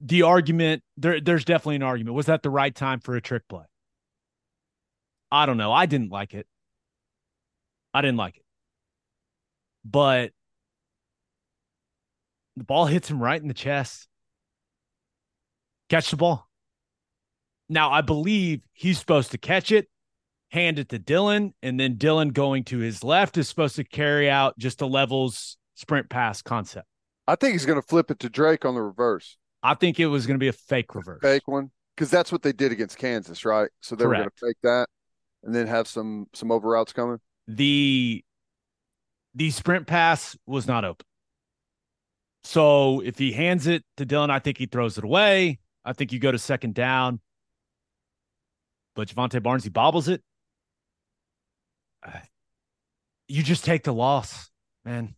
The 0.00 0.22
argument 0.22 0.82
there 0.96 1.20
there's 1.20 1.44
definitely 1.44 1.76
an 1.76 1.82
argument. 1.82 2.16
Was 2.16 2.26
that 2.26 2.42
the 2.42 2.50
right 2.50 2.74
time 2.74 3.00
for 3.00 3.16
a 3.16 3.20
trick 3.20 3.42
play? 3.48 3.64
I 5.30 5.46
don't 5.46 5.58
know. 5.58 5.72
I 5.72 5.86
didn't 5.86 6.10
like 6.10 6.34
it. 6.34 6.46
I 7.92 8.00
didn't 8.02 8.16
like 8.16 8.36
it. 8.36 8.44
But 9.84 10.32
the 12.56 12.64
ball 12.64 12.86
hits 12.86 13.10
him 13.10 13.22
right 13.22 13.40
in 13.40 13.48
the 13.48 13.54
chest. 13.54 14.08
Catch 15.88 16.10
the 16.10 16.16
ball. 16.16 16.48
Now, 17.68 17.90
I 17.90 18.00
believe 18.00 18.62
he's 18.72 18.98
supposed 18.98 19.30
to 19.30 19.38
catch 19.38 19.70
it, 19.70 19.88
hand 20.50 20.78
it 20.78 20.88
to 20.88 20.98
Dillon, 20.98 21.54
and 21.62 21.78
then 21.78 21.96
Dillon 21.96 22.30
going 22.30 22.64
to 22.64 22.78
his 22.78 23.04
left 23.04 23.38
is 23.38 23.48
supposed 23.48 23.76
to 23.76 23.84
carry 23.84 24.28
out 24.28 24.58
just 24.58 24.80
a 24.80 24.86
levels 24.86 25.56
sprint 25.74 26.08
pass 26.10 26.42
concept. 26.42 26.86
I 27.26 27.36
think 27.36 27.52
he's 27.52 27.66
going 27.66 27.80
to 27.80 27.86
flip 27.86 28.10
it 28.10 28.18
to 28.20 28.28
Drake 28.28 28.64
on 28.64 28.74
the 28.74 28.82
reverse. 28.82 29.36
I 29.62 29.74
think 29.74 30.00
it 30.00 30.06
was 30.06 30.26
going 30.26 30.36
to 30.36 30.42
be 30.42 30.48
a 30.48 30.52
fake 30.52 30.94
reverse. 30.94 31.20
fake 31.22 31.46
one 31.46 31.70
because 31.96 32.10
that's 32.10 32.32
what 32.32 32.42
they 32.42 32.52
did 32.52 32.72
against 32.72 32.98
Kansas, 32.98 33.44
right? 33.44 33.68
So 33.80 33.94
they 33.94 34.06
were 34.06 34.14
going 34.14 34.28
to 34.28 34.46
fake 34.46 34.56
that. 34.62 34.88
and 35.42 35.54
then 35.54 35.66
have 35.66 35.86
some 35.86 36.26
some 36.34 36.50
over 36.50 36.70
routes 36.70 36.92
coming. 36.92 37.18
The 37.46 38.24
the 39.34 39.50
sprint 39.50 39.86
pass 39.86 40.36
was 40.46 40.66
not 40.66 40.84
open. 40.84 41.06
So 42.42 43.00
if 43.00 43.18
he 43.18 43.32
hands 43.32 43.66
it 43.66 43.84
to 43.98 44.06
Dillon, 44.06 44.30
I 44.30 44.38
think 44.38 44.56
he 44.58 44.66
throws 44.66 44.96
it 44.96 45.04
away. 45.04 45.58
I 45.84 45.92
think 45.92 46.12
you 46.12 46.18
go 46.18 46.32
to 46.32 46.38
second 46.38 46.74
down. 46.74 47.20
But 48.96 49.08
Jovantae 49.08 49.42
Barnes, 49.42 49.64
he 49.64 49.70
bobbles 49.70 50.08
it. 50.08 50.22
Uh, 52.04 52.18
you 53.28 53.42
just 53.42 53.64
take 53.64 53.84
the 53.84 53.92
loss, 53.92 54.50
man. 54.84 55.14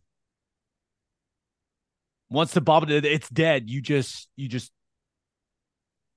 Once 2.33 2.53
the 2.53 2.61
bobble, 2.61 2.91
it's 2.91 3.29
dead. 3.29 3.69
You 3.69 3.81
just, 3.81 4.27
you 4.35 4.49
just, 4.49 4.71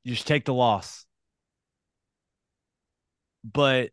you 0.02 0.14
just 0.14 0.26
take 0.26 0.44
the 0.44 0.54
loss. 0.54 1.04
But 3.44 3.90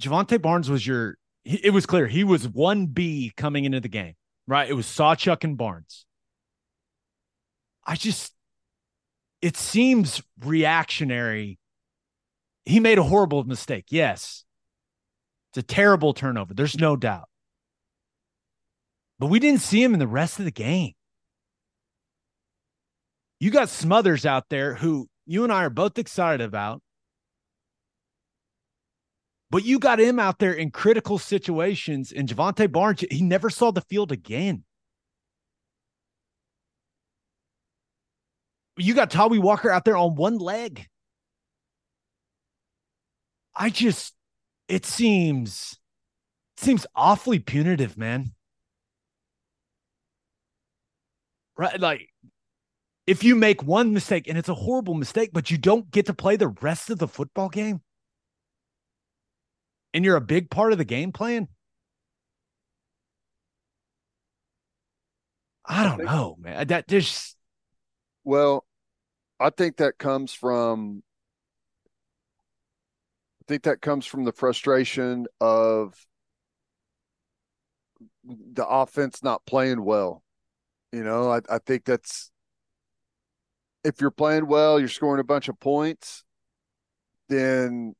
Jovantae 0.00 0.42
Barnes 0.42 0.68
was 0.68 0.84
your, 0.84 1.16
it 1.44 1.72
was 1.72 1.86
clear 1.86 2.06
he 2.06 2.24
was 2.24 2.48
1B 2.48 3.36
coming 3.36 3.64
into 3.64 3.80
the 3.80 3.88
game 3.88 4.14
right? 4.46 4.68
It 4.68 4.74
was 4.74 4.86
Sawchuk 4.86 5.44
and 5.44 5.56
Barnes. 5.56 6.04
I 7.86 7.96
just, 7.96 8.32
it 9.42 9.56
seems 9.56 10.22
reactionary. 10.40 11.58
He 12.64 12.80
made 12.80 12.98
a 12.98 13.02
horrible 13.02 13.44
mistake. 13.44 13.86
Yes. 13.90 14.44
It's 15.50 15.58
a 15.58 15.62
terrible 15.62 16.14
turnover. 16.14 16.54
There's 16.54 16.78
no 16.78 16.96
doubt. 16.96 17.28
But 19.18 19.26
we 19.26 19.38
didn't 19.38 19.60
see 19.60 19.82
him 19.82 19.94
in 19.94 20.00
the 20.00 20.06
rest 20.06 20.38
of 20.38 20.44
the 20.44 20.50
game. 20.50 20.92
You 23.40 23.50
got 23.50 23.68
Smothers 23.68 24.26
out 24.26 24.44
there 24.50 24.74
who 24.74 25.08
you 25.26 25.44
and 25.44 25.52
I 25.52 25.64
are 25.64 25.70
both 25.70 25.98
excited 25.98 26.44
about. 26.44 26.82
But 29.50 29.64
you 29.64 29.78
got 29.78 30.00
him 30.00 30.18
out 30.18 30.38
there 30.38 30.52
in 30.52 30.70
critical 30.70 31.18
situations, 31.18 32.12
and 32.12 32.28
Jovantae 32.28 32.70
Barnes, 32.70 33.04
he 33.10 33.22
never 33.22 33.48
saw 33.48 33.70
the 33.70 33.80
field 33.80 34.10
again. 34.10 34.64
You 38.76 38.92
got 38.94 39.10
Tawee 39.10 39.40
Walker 39.40 39.70
out 39.70 39.84
there 39.84 39.96
on 39.96 40.16
one 40.16 40.38
leg. 40.38 40.86
I 43.54 43.70
just, 43.70 44.14
it 44.68 44.84
seems, 44.84 45.78
it 46.58 46.64
seems 46.64 46.86
awfully 46.94 47.38
punitive, 47.38 47.96
man. 47.96 48.34
Right? 51.56 51.78
Like, 51.80 52.08
if 53.06 53.24
you 53.24 53.36
make 53.36 53.62
one 53.62 53.92
mistake, 53.92 54.28
and 54.28 54.36
it's 54.36 54.48
a 54.48 54.54
horrible 54.54 54.94
mistake, 54.94 55.30
but 55.32 55.50
you 55.50 55.58
don't 55.58 55.90
get 55.90 56.06
to 56.06 56.14
play 56.14 56.36
the 56.36 56.48
rest 56.48 56.90
of 56.90 56.98
the 56.98 57.08
football 57.08 57.48
game 57.48 57.80
and 59.94 60.04
you're 60.04 60.16
a 60.16 60.20
big 60.20 60.50
part 60.50 60.72
of 60.72 60.78
the 60.78 60.84
game 60.84 61.12
plan? 61.12 61.48
I 65.64 65.82
don't 65.84 65.94
I 65.94 65.96
think, 65.96 66.10
know, 66.10 66.36
man. 66.38 66.66
That 66.68 66.88
just 66.88 67.36
well, 68.24 68.64
I 69.40 69.50
think 69.50 69.78
that 69.78 69.98
comes 69.98 70.32
from 70.32 71.02
I 73.42 73.44
think 73.48 73.62
that 73.64 73.80
comes 73.80 74.06
from 74.06 74.24
the 74.24 74.32
frustration 74.32 75.26
of 75.40 75.94
the 78.24 78.66
offense 78.66 79.22
not 79.22 79.46
playing 79.46 79.84
well. 79.84 80.22
You 80.92 81.04
know, 81.04 81.30
I, 81.30 81.40
I 81.50 81.58
think 81.58 81.84
that's 81.84 82.30
if 83.84 84.00
you're 84.00 84.10
playing 84.10 84.46
well, 84.46 84.78
you're 84.80 84.88
scoring 84.88 85.20
a 85.20 85.24
bunch 85.24 85.48
of 85.48 85.58
points, 85.60 86.24
then 87.28 87.94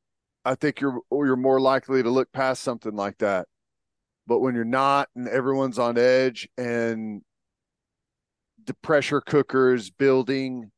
I 0.44 0.54
think 0.54 0.80
you're 0.80 1.00
you're 1.12 1.36
more 1.36 1.60
likely 1.60 2.02
to 2.02 2.10
look 2.10 2.32
past 2.32 2.62
something 2.62 2.94
like 2.94 3.18
that. 3.18 3.46
But 4.26 4.40
when 4.40 4.54
you're 4.54 4.64
not 4.64 5.08
and 5.14 5.28
everyone's 5.28 5.78
on 5.78 5.98
edge 5.98 6.48
and 6.58 7.22
the 8.64 8.74
pressure 8.74 9.20
cooker 9.20 9.74
is 9.74 9.90
building, 9.90 10.72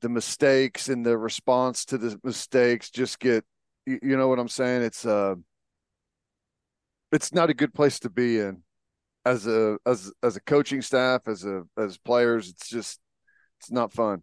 the 0.00 0.08
mistakes 0.08 0.88
and 0.88 1.04
the 1.04 1.16
response 1.16 1.84
to 1.86 1.98
the 1.98 2.18
mistakes 2.24 2.90
just 2.90 3.18
get 3.18 3.44
you, 3.86 3.98
you 4.02 4.16
know 4.16 4.28
what 4.28 4.38
I'm 4.38 4.48
saying? 4.48 4.82
It's 4.82 5.06
uh 5.06 5.34
it's 7.12 7.32
not 7.32 7.50
a 7.50 7.54
good 7.54 7.74
place 7.74 7.98
to 8.00 8.10
be 8.10 8.38
in 8.38 8.62
as 9.24 9.46
a 9.46 9.78
as 9.86 10.12
as 10.22 10.36
a 10.36 10.40
coaching 10.40 10.82
staff, 10.82 11.22
as 11.26 11.44
a 11.44 11.62
as 11.78 11.98
players. 11.98 12.48
It's 12.48 12.68
just 12.68 13.00
it's 13.58 13.70
not 13.70 13.92
fun. 13.92 14.22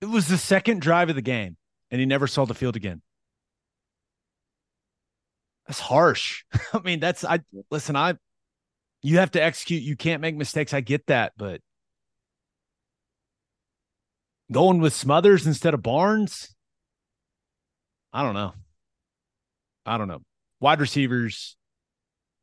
It 0.00 0.06
was 0.06 0.28
the 0.28 0.38
second 0.38 0.82
drive 0.82 1.08
of 1.08 1.16
the 1.16 1.22
game 1.22 1.56
and 1.90 2.00
he 2.00 2.06
never 2.06 2.26
saw 2.26 2.44
the 2.44 2.54
field 2.54 2.76
again. 2.76 3.02
That's 5.66 5.80
harsh. 5.80 6.44
I 6.72 6.80
mean, 6.80 7.00
that's 7.00 7.24
I 7.24 7.38
listen, 7.70 7.96
I 7.96 8.14
you 9.02 9.18
have 9.18 9.30
to 9.32 9.42
execute, 9.42 9.82
you 9.82 9.96
can't 9.96 10.20
make 10.20 10.34
mistakes. 10.34 10.74
I 10.74 10.80
get 10.80 11.06
that, 11.06 11.34
but 11.36 11.60
going 14.50 14.80
with 14.80 14.92
Smothers 14.92 15.46
instead 15.46 15.72
of 15.72 15.82
Barnes, 15.82 16.54
I 18.12 18.22
don't 18.22 18.34
know. 18.34 18.54
I 19.86 19.98
don't 19.98 20.08
know. 20.08 20.22
Wide 20.60 20.80
receivers, 20.80 21.56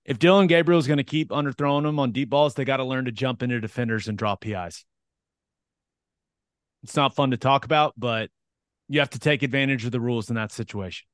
if 0.05 0.17
Dylan 0.19 0.47
Gabriel 0.47 0.79
is 0.79 0.87
going 0.87 0.97
to 0.97 1.03
keep 1.03 1.29
underthrowing 1.29 1.83
them 1.83 1.99
on 1.99 2.11
deep 2.11 2.29
balls, 2.29 2.53
they 2.53 2.65
got 2.65 2.77
to 2.77 2.83
learn 2.83 3.05
to 3.05 3.11
jump 3.11 3.43
into 3.43 3.59
defenders 3.59 4.07
and 4.07 4.17
drop 4.17 4.41
PIs. 4.41 4.85
It's 6.83 6.95
not 6.95 7.15
fun 7.15 7.31
to 7.31 7.37
talk 7.37 7.65
about, 7.65 7.93
but 7.97 8.29
you 8.89 8.99
have 8.99 9.11
to 9.11 9.19
take 9.19 9.43
advantage 9.43 9.85
of 9.85 9.91
the 9.91 9.99
rules 9.99 10.29
in 10.29 10.35
that 10.35 10.51
situation. 10.51 11.05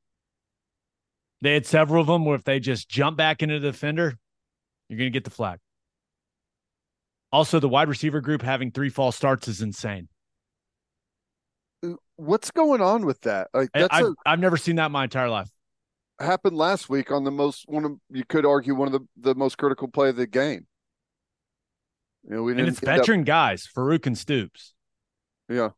They 1.41 1.53
had 1.53 1.65
several 1.65 2.01
of 2.01 2.07
them 2.07 2.25
where 2.25 2.35
if 2.35 2.43
they 2.43 2.59
just 2.59 2.89
jump 2.89 3.17
back 3.17 3.43
into 3.43 3.59
the 3.59 3.71
defender, 3.71 4.17
you're 4.89 4.97
going 4.97 5.11
to 5.11 5.15
get 5.15 5.25
the 5.25 5.29
flag. 5.29 5.59
Also, 7.31 7.59
the 7.59 7.69
wide 7.69 7.89
receiver 7.89 8.21
group 8.21 8.41
having 8.41 8.71
three 8.71 8.89
false 8.89 9.15
starts 9.15 9.47
is 9.47 9.61
insane. 9.61 10.07
What's 12.15 12.51
going 12.51 12.81
on 12.81 13.05
with 13.05 13.21
that? 13.21 13.49
Like 13.53 13.69
that's 13.73 13.93
I've, 13.93 14.05
a, 14.05 14.13
I've 14.25 14.39
never 14.39 14.57
seen 14.57 14.77
that 14.77 14.87
in 14.87 14.91
my 14.93 15.03
entire 15.03 15.29
life. 15.29 15.49
Happened 16.19 16.57
last 16.57 16.89
week 16.89 17.11
on 17.11 17.23
the 17.23 17.31
most 17.31 17.65
one 17.67 17.85
of 17.85 17.91
you 18.09 18.23
could 18.27 18.45
argue 18.45 18.73
one 18.73 18.87
of 18.87 18.93
the, 18.93 19.07
the 19.17 19.35
most 19.35 19.57
critical 19.57 19.87
play 19.87 20.09
of 20.09 20.15
the 20.15 20.25
game. 20.25 20.65
You 22.27 22.35
know, 22.35 22.43
we 22.43 22.53
and 22.53 22.61
it's 22.61 22.79
veteran 22.79 23.21
up... 23.21 23.25
guys, 23.27 23.67
Farooq 23.67 24.05
and 24.07 24.17
Stoops. 24.17 24.73
Yeah. 25.47 25.69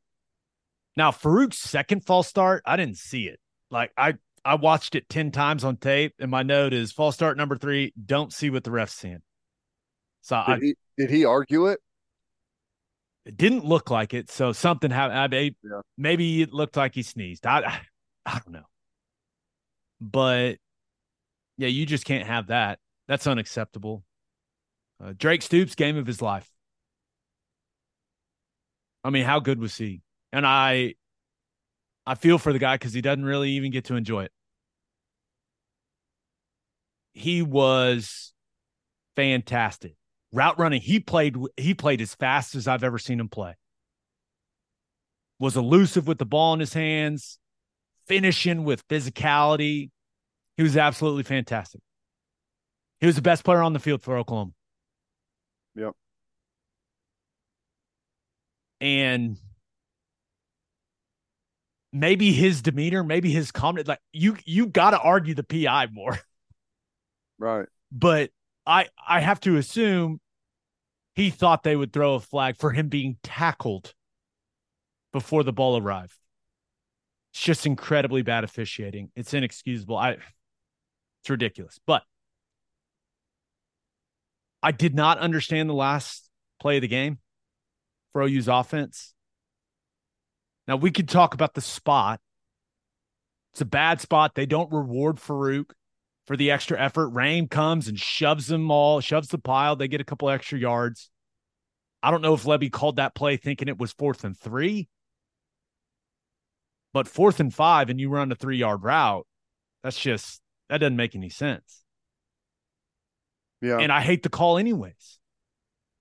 Now 0.96 1.12
Farooq's 1.12 1.58
second 1.58 2.06
false 2.06 2.28
start, 2.28 2.64
I 2.66 2.78
didn't 2.78 2.98
see 2.98 3.24
it. 3.28 3.40
Like 3.70 3.92
I 3.98 4.16
I 4.46 4.56
watched 4.56 4.96
it 4.96 5.10
10 5.10 5.32
times 5.32 5.64
on 5.64 5.78
tape, 5.78 6.14
and 6.20 6.32
my 6.32 6.44
note 6.44 6.74
is 6.74 6.92
false 6.92 7.16
start 7.16 7.38
number 7.38 7.58
three, 7.58 7.94
don't 8.04 8.32
see 8.32 8.50
what 8.50 8.64
the 8.64 8.72
ref's 8.72 8.94
seeing. 8.94 9.22
So 10.22 10.42
did, 10.48 10.54
I, 10.54 10.60
he, 10.60 10.76
did 10.98 11.10
he 11.10 11.26
argue 11.26 11.68
it? 11.68 11.80
It 13.26 13.38
didn't 13.38 13.66
look 13.66 13.90
like 13.90 14.14
it. 14.14 14.32
So 14.32 14.54
something 14.54 14.92
happened. 14.92 15.34
Yeah. 15.34 15.82
Maybe 15.98 16.42
it 16.42 16.54
looked 16.54 16.78
like 16.78 16.96
he 16.96 17.04
sneezed. 17.04 17.46
I, 17.46 17.82
I 18.26 18.40
don't 18.40 18.52
know. 18.52 18.64
But 20.02 20.58
yeah, 21.58 21.68
you 21.68 21.86
just 21.86 22.06
can't 22.06 22.28
have 22.28 22.47
that. 22.47 22.80
That's 23.08 23.28
unacceptable. 23.28 24.04
Uh, 25.04 25.14
Drake 25.18 25.41
Stoops, 25.41 25.76
game 25.76 25.97
of 25.97 26.08
his 26.08 26.22
life. 26.22 26.50
I 29.04 29.10
mean, 29.10 29.26
how 29.26 29.39
good 29.39 29.60
was 29.60 29.78
he? 29.78 30.02
And 30.32 30.45
I 30.45 30.95
I 32.06 32.16
feel 32.16 32.38
for 32.38 32.54
the 32.54 32.60
guy 32.60 32.76
because 32.76 32.93
he 32.93 33.02
doesn't 33.02 33.24
really 33.24 33.52
even 33.52 33.72
get 33.72 33.86
to 33.86 33.95
enjoy 33.95 34.24
it. 34.24 34.32
He 37.14 37.41
was 37.41 38.34
fantastic. 39.16 39.95
Route 40.32 40.60
running, 40.60 40.82
he 40.82 41.00
played 41.00 41.36
he 41.58 41.74
played 41.74 42.02
as 42.02 42.16
fast 42.16 42.56
as 42.56 42.68
I've 42.68 42.84
ever 42.84 42.97
seen 43.00 43.20
him 43.20 43.30
play. 43.30 43.56
Was 45.39 45.56
elusive 45.56 46.08
with 46.08 46.18
the 46.18 46.26
ball 46.26 46.54
in 46.54 46.60
his 46.60 46.74
hands, 46.74 47.39
finishing 48.10 48.66
with 48.66 48.86
physicality. 48.89 49.91
He 50.57 50.64
was 50.64 50.76
absolutely 50.76 51.24
fantastic. 51.24 51.80
He 52.99 53.05
was 53.05 53.16
the 53.16 53.22
best 53.22 53.45
player 53.45 53.62
on 53.62 53.72
the 53.72 53.80
field 53.80 54.01
for 54.01 54.18
Oklahoma. 54.18 54.51
Yep. 55.76 55.93
And 58.82 59.38
maybe 61.93 62.34
his 62.34 62.62
demeanor, 62.62 63.03
maybe 63.03 63.32
his 63.32 63.51
comment, 63.51 63.88
like 63.88 63.99
you 64.12 64.36
you 64.43 64.68
got 64.68 64.91
to 64.91 64.99
argue 64.99 65.36
the 65.36 65.43
PI 65.43 65.88
more. 65.91 66.20
Right. 67.41 67.70
But 67.89 68.32
I 68.66 68.88
I 69.07 69.22
have 69.22 69.39
to 69.41 69.55
assume 69.55 70.20
he 71.16 71.30
thought 71.30 71.64
they 71.64 71.78
would 71.78 71.93
throw 71.93 72.16
a 72.16 72.20
flag 72.20 72.57
for 72.57 72.72
him 72.72 72.89
being 72.89 73.16
tackled 73.24 73.93
before 75.14 75.45
the 75.45 75.53
ball 75.53 75.78
arrived. 75.78 76.18
It's 77.34 77.42
just 77.42 77.66
incredibly 77.66 78.22
bad 78.22 78.44
officiating. 78.44 79.12
It's 79.16 79.34
inexcusable. 79.34 79.98
I 79.98 80.18
it's 81.22 81.30
ridiculous. 81.30 81.80
But 81.86 82.04
I 84.62 84.72
did 84.72 84.96
not 84.96 85.20
understand 85.20 85.70
the 85.70 85.74
last 85.74 86.30
play 86.60 86.78
of 86.78 86.82
the 86.82 86.88
game 86.88 87.20
for 88.12 88.24
OU's 88.24 88.48
offense. 88.48 89.14
Now 90.68 90.76
we 90.76 90.92
could 90.92 91.10
talk 91.10 91.34
about 91.34 91.54
the 91.54 91.62
spot. 91.62 92.20
It's 93.54 93.62
a 93.62 93.66
bad 93.66 94.02
spot. 94.02 94.36
They 94.36 94.46
don't 94.46 94.72
reward 94.72 95.18
Farooq 95.18 95.72
for 96.28 96.38
the 96.38 96.52
extra 96.52 96.80
effort. 96.80 97.12
Raym 97.12 97.50
comes 97.50 97.88
and 97.88 98.00
shoves 98.00 98.48
them 98.48 98.70
all, 98.70 99.02
shoves 99.02 99.30
the 99.30 99.40
pile. 99.40 99.76
They 99.76 99.88
get 99.88 100.02
a 100.02 100.06
couple 100.06 100.30
extra 100.30 100.60
yards. 100.60 101.10
I 102.04 102.12
don't 102.12 102.22
know 102.22 102.34
if 102.34 102.44
Lebby 102.44 102.72
called 102.72 102.98
that 102.98 103.16
play 103.16 103.38
thinking 103.38 103.68
it 103.68 103.80
was 103.80 103.92
fourth 103.94 104.24
and 104.24 104.38
three, 104.38 104.88
but 106.94 107.08
fourth 107.08 107.40
and 107.40 107.54
five, 107.54 107.90
and 107.90 108.00
you 108.00 108.10
run 108.10 108.32
a 108.32 108.36
three 108.36 108.58
yard 108.58 108.84
route. 108.84 109.26
That's 109.84 110.00
just, 110.00 110.42
that 110.70 110.80
doesn't 110.80 110.96
make 110.96 111.16
any 111.16 111.30
sense. 111.30 111.84
Yeah. 113.62 113.78
And 113.80 113.92
I 113.92 114.02
hate 114.02 114.24
the 114.24 114.30
call, 114.30 114.58
anyways. 114.58 115.20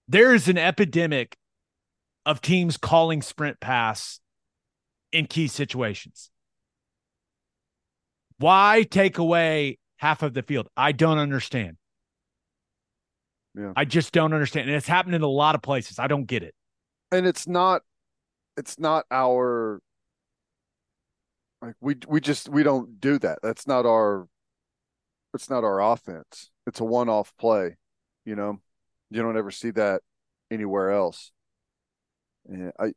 There 0.09 0.35
is 0.35 0.49
an 0.49 0.59
epidemic 0.59 1.37
of 2.25 2.41
teams 2.41 2.77
calling 2.77 3.23
sprint 3.23 3.61
pass 3.61 4.21
in 5.13 5.27
key 5.27 5.49
situations. 5.49 6.31
Why 8.39 8.87
take 8.89 9.19
away 9.19 9.79
half 9.97 10.23
of 10.23 10.35
the 10.35 10.43
field? 10.43 10.69
I 10.77 10.93
don't 10.93 11.19
understand. 11.19 11.77
Yeah. 13.55 13.73
I 13.75 13.85
just 13.85 14.13
don't 14.13 14.33
understand. 14.33 14.69
And 14.69 14.77
it's 14.77 14.87
happened 14.87 15.15
in 15.17 15.23
a 15.23 15.29
lot 15.29 15.55
of 15.55 15.63
places. 15.63 15.99
I 15.99 16.07
don't 16.07 16.27
get 16.27 16.43
it. 16.43 16.55
and 17.11 17.27
it's 17.27 17.47
not 17.49 17.83
it's 18.57 18.79
not 18.79 19.05
our 19.11 19.81
like 21.61 21.75
we 21.81 21.97
we 22.07 22.21
just 22.21 22.49
we 22.49 22.63
don't 22.63 23.01
do 23.01 23.19
that. 23.19 23.41
That's 23.43 23.67
not 23.67 23.87
our 23.87 24.27
it's 25.35 25.51
not 25.51 25.65
our 25.65 25.81
offense. 25.81 26.51
It's 26.67 26.81
a 26.81 26.85
one-off 26.85 27.33
play, 27.39 27.77
you 28.25 28.37
know. 28.37 28.61
You 29.11 29.23
don't 29.23 29.37
ever 29.37 29.51
see 29.51 29.71
that 29.73 30.03
anywhere 30.51 30.91
else. 30.91 31.33
And 32.47 32.73
I 32.79 32.93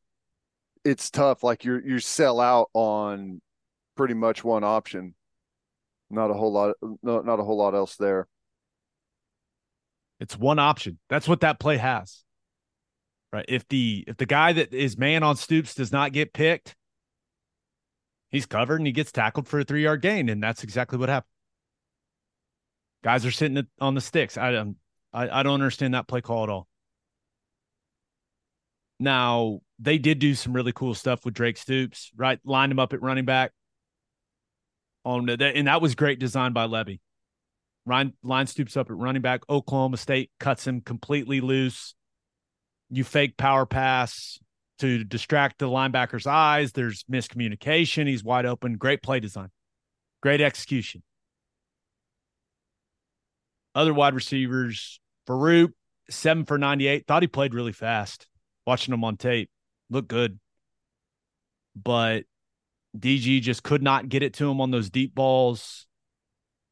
it's 0.83 1.09
tough 1.09 1.43
like 1.43 1.65
you 1.65 1.81
you 1.83 1.99
sell 1.99 2.39
out 2.39 2.69
on 2.73 3.41
pretty 3.95 4.13
much 4.13 4.43
one 4.43 4.63
option. 4.63 5.15
Not 6.09 6.31
a 6.31 6.33
whole 6.33 6.51
lot 6.51 6.75
no, 7.01 7.21
not 7.21 7.39
a 7.39 7.43
whole 7.43 7.57
lot 7.57 7.73
else 7.73 7.95
there. 7.95 8.27
It's 10.19 10.37
one 10.37 10.59
option. 10.59 10.99
That's 11.09 11.27
what 11.27 11.41
that 11.41 11.59
play 11.59 11.77
has. 11.77 12.23
Right. 13.33 13.45
If 13.47 13.67
the 13.69 14.03
if 14.07 14.17
the 14.17 14.25
guy 14.25 14.53
that 14.53 14.73
is 14.73 14.97
man 14.97 15.23
on 15.23 15.37
Stoops 15.37 15.73
does 15.73 15.91
not 15.91 16.11
get 16.11 16.33
picked, 16.33 16.75
he's 18.31 18.45
covered 18.45 18.77
and 18.77 18.87
he 18.87 18.93
gets 18.93 19.11
tackled 19.11 19.47
for 19.47 19.59
a 19.59 19.63
three 19.63 19.83
yard 19.83 20.01
gain, 20.01 20.29
and 20.29 20.41
that's 20.41 20.63
exactly 20.63 20.97
what 20.97 21.09
happened. 21.09 21.29
Guys 23.03 23.25
are 23.25 23.31
sitting 23.31 23.65
on 23.79 23.95
the 23.95 24.01
sticks. 24.01 24.37
I 24.37 24.51
don't 24.51 24.77
I, 25.13 25.39
I 25.39 25.43
don't 25.43 25.55
understand 25.55 25.93
that 25.93 26.07
play 26.07 26.21
call 26.21 26.43
at 26.43 26.49
all. 26.49 26.67
Now 28.99 29.61
they 29.79 29.97
did 29.97 30.19
do 30.19 30.35
some 30.35 30.53
really 30.53 30.71
cool 30.71 30.93
stuff 30.93 31.25
with 31.25 31.33
Drake 31.33 31.57
Stoops, 31.57 32.11
right? 32.15 32.39
Lined 32.45 32.71
him 32.71 32.79
up 32.79 32.93
at 32.93 33.01
running 33.01 33.25
back. 33.25 33.51
On 35.03 35.25
the, 35.25 35.43
and 35.43 35.67
that 35.67 35.81
was 35.81 35.95
great 35.95 36.19
design 36.19 36.53
by 36.53 36.67
Lebby. 36.67 36.99
Ryan 37.87 38.13
line 38.21 38.45
stoops 38.45 38.77
up 38.77 38.91
at 38.91 38.95
running 38.95 39.23
back. 39.23 39.41
Oklahoma 39.49 39.97
State 39.97 40.29
cuts 40.39 40.67
him 40.67 40.81
completely 40.81 41.41
loose. 41.41 41.95
You 42.91 43.03
fake 43.03 43.35
power 43.37 43.65
pass 43.65 44.39
to 44.81 45.03
distract 45.03 45.59
the 45.59 45.67
linebacker's 45.67 46.25
eyes. 46.25 46.71
There's 46.71 47.03
miscommunication. 47.03 48.07
He's 48.07 48.23
wide 48.23 48.45
open. 48.45 48.77
Great 48.77 49.03
play 49.03 49.19
design. 49.19 49.49
Great 50.21 50.41
execution. 50.41 51.03
Other 53.75 53.93
wide 53.93 54.15
receivers, 54.15 54.99
Farooq, 55.27 55.69
seven 56.09 56.45
for 56.45 56.57
98. 56.57 57.05
Thought 57.07 57.23
he 57.23 57.27
played 57.27 57.53
really 57.53 57.71
fast. 57.71 58.27
Watching 58.65 58.93
him 58.93 59.03
on 59.03 59.17
tape. 59.17 59.49
Looked 59.89 60.09
good. 60.09 60.39
But 61.75 62.23
DG 62.97 63.41
just 63.41 63.63
could 63.63 63.83
not 63.83 64.09
get 64.09 64.23
it 64.23 64.33
to 64.35 64.49
him 64.49 64.59
on 64.61 64.71
those 64.71 64.89
deep 64.89 65.13
balls. 65.13 65.85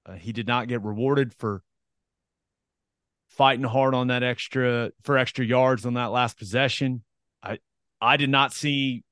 Uh, 0.06 0.14
he 0.14 0.34
did 0.34 0.48
not 0.48 0.68
get 0.68 0.84
rewarded 0.84 1.34
for 1.36 1.62
fighting 3.30 3.66
hard 3.66 3.94
on 3.94 4.08
that 4.08 4.24
extra 4.24 4.92
for 5.04 5.18
extra 5.18 5.46
yards 5.46 5.86
on 5.86 5.94
that 5.94 6.12
last 6.12 6.38
possession. 6.38 7.04
I 8.02 8.18
did 8.18 8.30
not 8.30 8.54
see 8.54 9.04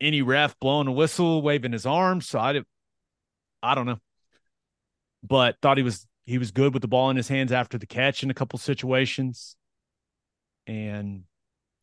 any 0.00 0.22
ref 0.22 0.58
blowing 0.58 0.88
a 0.88 0.92
whistle, 0.92 1.42
waving 1.42 1.72
his 1.72 1.86
arms. 1.86 2.26
So 2.28 2.38
I 2.38 2.52
did, 2.54 2.64
I 3.62 3.74
don't 3.74 3.86
know, 3.86 4.00
but 5.22 5.56
thought 5.62 5.76
he 5.76 5.82
was 5.82 6.06
he 6.24 6.38
was 6.38 6.50
good 6.50 6.72
with 6.72 6.82
the 6.82 6.88
ball 6.88 7.10
in 7.10 7.16
his 7.16 7.28
hands 7.28 7.52
after 7.52 7.78
the 7.78 7.86
catch 7.86 8.22
in 8.22 8.30
a 8.30 8.34
couple 8.34 8.58
situations, 8.58 9.56
and 10.66 11.24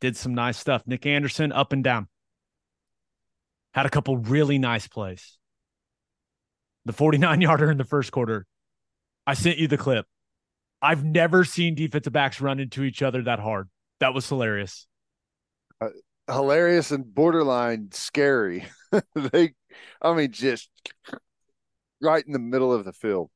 did 0.01 0.15
some 0.15 0.33
nice 0.33 0.57
stuff. 0.57 0.83
Nic 0.85 1.05
Anderson 1.05 1.51
up 1.51 1.73
and 1.73 1.83
down 1.83 2.07
had 3.73 3.85
a 3.85 3.89
couple 3.89 4.17
really 4.17 4.57
nice 4.57 4.87
plays 4.87 5.37
the 6.85 6.93
49 6.93 7.41
yarder 7.41 7.69
in 7.69 7.77
the 7.77 7.83
first 7.83 8.11
quarter. 8.11 8.45
I 9.27 9.35
sent 9.35 9.59
you 9.59 9.67
the 9.67 9.77
clip. 9.77 10.07
I've 10.81 11.03
never 11.03 11.43
seen 11.43 11.75
defensive 11.75 12.13
backs 12.13 12.41
run 12.41 12.59
into 12.59 12.83
each 12.83 13.03
other 13.03 13.21
that 13.23 13.39
hard. 13.39 13.69
That 13.99 14.13
was 14.13 14.27
hilarious. 14.27 14.87
Hilarious 16.29 16.91
and 16.91 17.13
borderline 17.13 17.89
scary. 17.91 18.65
they, 19.15 19.53
I 20.01 20.13
mean, 20.13 20.31
just 20.31 20.69
right 22.01 22.25
in 22.25 22.33
the 22.33 22.39
middle 22.39 22.73
of 22.73 22.85
the 22.85 22.93
field. 22.93 23.29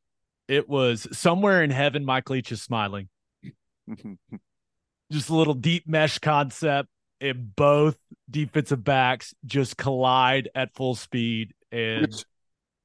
It 0.48 0.68
was 0.68 1.08
somewhere 1.18 1.64
in 1.64 1.70
heaven. 1.70 2.06
Mike 2.06 2.30
Leach 2.30 2.52
is 2.52 2.62
smiling. 2.62 3.10
just 5.12 5.30
a 5.30 5.36
little 5.36 5.54
deep 5.54 5.88
mesh 5.88 6.20
concept, 6.20 6.90
and 7.22 7.56
both 7.56 7.98
defensive 8.30 8.84
backs 8.84 9.34
just 9.46 9.78
collide 9.78 10.50
at 10.54 10.74
full 10.76 10.96
speed. 10.96 11.54
And 11.72 12.02
Which, 12.02 12.26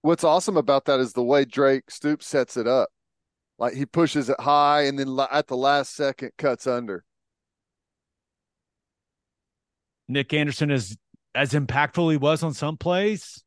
what's 0.02 0.24
awesome 0.24 0.56
about 0.56 0.84
that 0.86 1.00
is 1.00 1.12
the 1.12 1.22
way 1.22 1.44
Drake 1.44 1.90
Stoops 1.90 2.26
sets 2.26 2.56
it 2.56 2.66
up. 2.66 2.90
Like 3.58 3.74
he 3.74 3.86
pushes 3.86 4.28
it 4.28 4.40
high 4.40 4.82
and 4.82 4.98
then 4.98 5.18
at 5.32 5.48
the 5.48 5.56
last 5.56 5.96
second 5.96 6.30
cuts 6.38 6.66
under. 6.66 7.04
Nic 10.08 10.32
Anderson 10.32 10.70
is 10.70 10.96
as 11.34 11.52
impactful 11.52 12.10
he 12.10 12.16
was 12.16 12.42
on 12.42 12.54
some 12.54 12.76
plays. 12.76 13.42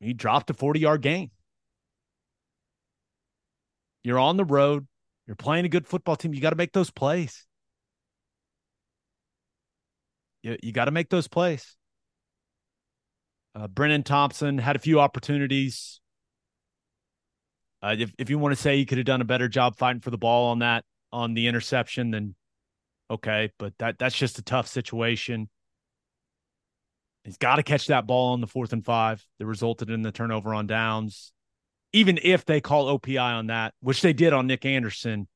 He 0.00 0.12
dropped 0.12 0.50
a 0.50 0.54
40 0.54 0.80
yard 0.80 1.02
gain. 1.02 1.30
You're 4.02 4.18
on 4.18 4.36
the 4.36 4.44
road. 4.44 4.86
You're 5.26 5.36
playing 5.36 5.64
a 5.64 5.68
good 5.68 5.86
football 5.86 6.16
team. 6.16 6.34
You 6.34 6.40
got 6.40 6.50
to 6.50 6.56
make 6.56 6.72
those 6.72 6.90
plays. 6.90 7.46
You, 10.42 10.58
you 10.62 10.72
got 10.72 10.84
to 10.86 10.90
make 10.90 11.08
those 11.08 11.26
plays. 11.26 11.76
Uh, 13.54 13.68
Brenen 13.68 14.04
Thompson 14.04 14.58
had 14.58 14.76
a 14.76 14.80
few 14.80 15.00
opportunities. 15.00 16.00
Uh, 17.82 17.94
if 17.98 18.12
if 18.18 18.30
you 18.30 18.38
want 18.38 18.54
to 18.54 18.60
say 18.60 18.76
he 18.76 18.84
could 18.84 18.98
have 18.98 19.06
done 19.06 19.20
a 19.20 19.26
better 19.26 19.48
job 19.48 19.76
fighting 19.76 20.00
for 20.00 20.10
the 20.10 20.18
ball 20.18 20.50
on 20.50 20.58
that 20.58 20.84
on 21.12 21.34
the 21.34 21.46
interception, 21.46 22.10
then 22.10 22.34
okay, 23.10 23.50
but 23.58 23.72
that 23.78 23.98
that's 23.98 24.16
just 24.16 24.38
a 24.38 24.42
tough 24.42 24.66
situation. 24.66 25.48
He's 27.24 27.38
got 27.38 27.56
to 27.56 27.62
catch 27.62 27.86
that 27.86 28.06
ball 28.06 28.34
on 28.34 28.40
the 28.40 28.46
fourth 28.46 28.72
and 28.72 28.84
five 28.84 29.24
that 29.38 29.46
resulted 29.46 29.88
in 29.88 30.02
the 30.02 30.12
turnover 30.12 30.52
on 30.54 30.66
downs. 30.66 31.32
Even 31.92 32.18
if 32.22 32.44
they 32.44 32.60
call 32.60 32.98
OPI 32.98 33.38
on 33.38 33.46
that, 33.46 33.72
which 33.80 34.02
they 34.02 34.12
did 34.12 34.32
on 34.32 34.46
Nic 34.46 34.66
Anderson, 34.66 35.26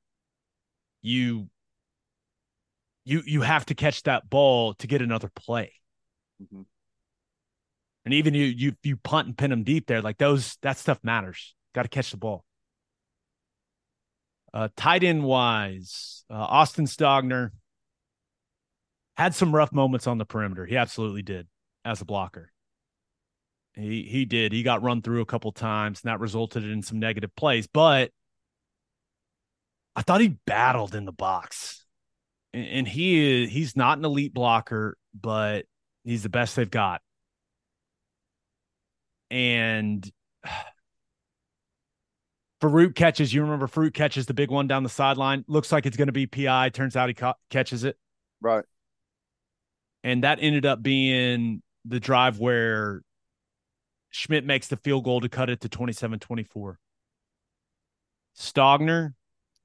you 1.01 1.49
you 3.05 3.23
you 3.25 3.41
have 3.41 3.64
to 3.66 3.75
catch 3.75 4.03
that 4.03 4.29
ball 4.29 4.75
to 4.75 4.87
get 4.87 5.01
another 5.01 5.31
play. 5.35 5.73
Mm-hmm. 6.43 6.62
And 8.05 8.14
even 8.14 8.35
you 8.35 8.45
you 8.45 8.73
you 8.83 8.97
punt 8.97 9.29
and 9.29 9.39
pin 9.39 9.51
them 9.51 9.64
deep 9.64 9.87
there, 9.87 10.03
like 10.03 10.19
those 10.19 10.59
that 10.62 10.77
stuff 10.79 10.99
matters. 11.03 11.55
Got 11.75 11.83
to 11.83 11.89
catch 11.89 12.11
the 12.11 12.16
ball. 12.16 12.45
Uh, 14.53 14.68
tight 14.76 15.05
end 15.05 15.24
wise, 15.24 16.24
uh, 16.30 16.34
Austin 16.34 16.86
Stogner 16.86 17.51
had 19.16 19.34
some 19.34 19.55
rough 19.55 19.72
moments 19.72 20.07
on 20.07 20.18
the 20.18 20.24
perimeter. 20.24 20.64
He 20.64 20.76
absolutely 20.76 21.22
did 21.22 21.46
as 21.84 22.01
a 22.01 22.05
blocker. 22.05 22.53
He 23.74 24.03
he 24.05 24.24
did. 24.24 24.53
He 24.53 24.62
got 24.62 24.82
run 24.82 25.03
through 25.03 25.20
a 25.20 25.26
couple 25.26 25.53
times, 25.53 26.01
and 26.03 26.11
that 26.11 26.20
resulted 26.20 26.64
in 26.64 26.82
some 26.82 26.99
negative 26.99 27.34
plays. 27.36 27.66
But 27.66 28.11
I 29.94 30.03
thought 30.03 30.20
he 30.20 30.36
battled 30.46 30.94
in 30.94 31.05
the 31.05 31.12
box, 31.12 31.84
and, 32.53 32.66
and 32.66 32.88
he 32.88 33.44
is 33.44 33.51
he's 33.51 33.76
not 33.76 33.99
an 33.99 34.05
elite 34.05 34.34
blocker, 34.34 34.96
but 35.20 35.66
he's 36.05 36.22
the 36.22 36.28
best 36.28 36.57
they've 36.57 36.70
got. 36.70 37.03
And 39.30 40.11
Farooq 42.61 42.94
catches. 42.94 43.32
You 43.32 43.42
remember 43.42 43.68
Farooq 43.68 43.94
catches 43.94 44.26
the 44.26 44.34
big 44.34 44.50
one 44.50 44.66
down 44.66 44.82
the 44.82 44.88
sideline. 44.88 45.44
Looks 45.46 45.70
like 45.70 45.86
it's 45.86 45.96
going 45.96 46.06
to 46.09 46.12
be 46.12 46.26
PI. 46.26 46.70
Turns 46.70 46.96
out 46.96 47.09
he 47.09 47.14
ca- 47.14 47.34
catches 47.50 47.84
it. 47.84 47.96
Right. 48.40 48.64
And 50.02 50.24
that 50.24 50.38
ended 50.40 50.66
up 50.66 50.82
being 50.82 51.62
the 51.84 52.00
drive 52.00 52.38
where 52.38 53.02
Schmit 54.12 54.44
makes 54.44 54.68
the 54.68 54.76
field 54.76 55.04
goal 55.04 55.20
to 55.20 55.28
cut 55.28 55.50
it 55.50 55.61
to 55.61 55.68
27 55.68 56.18
24. 56.18 56.78
Stogner, 58.36 59.14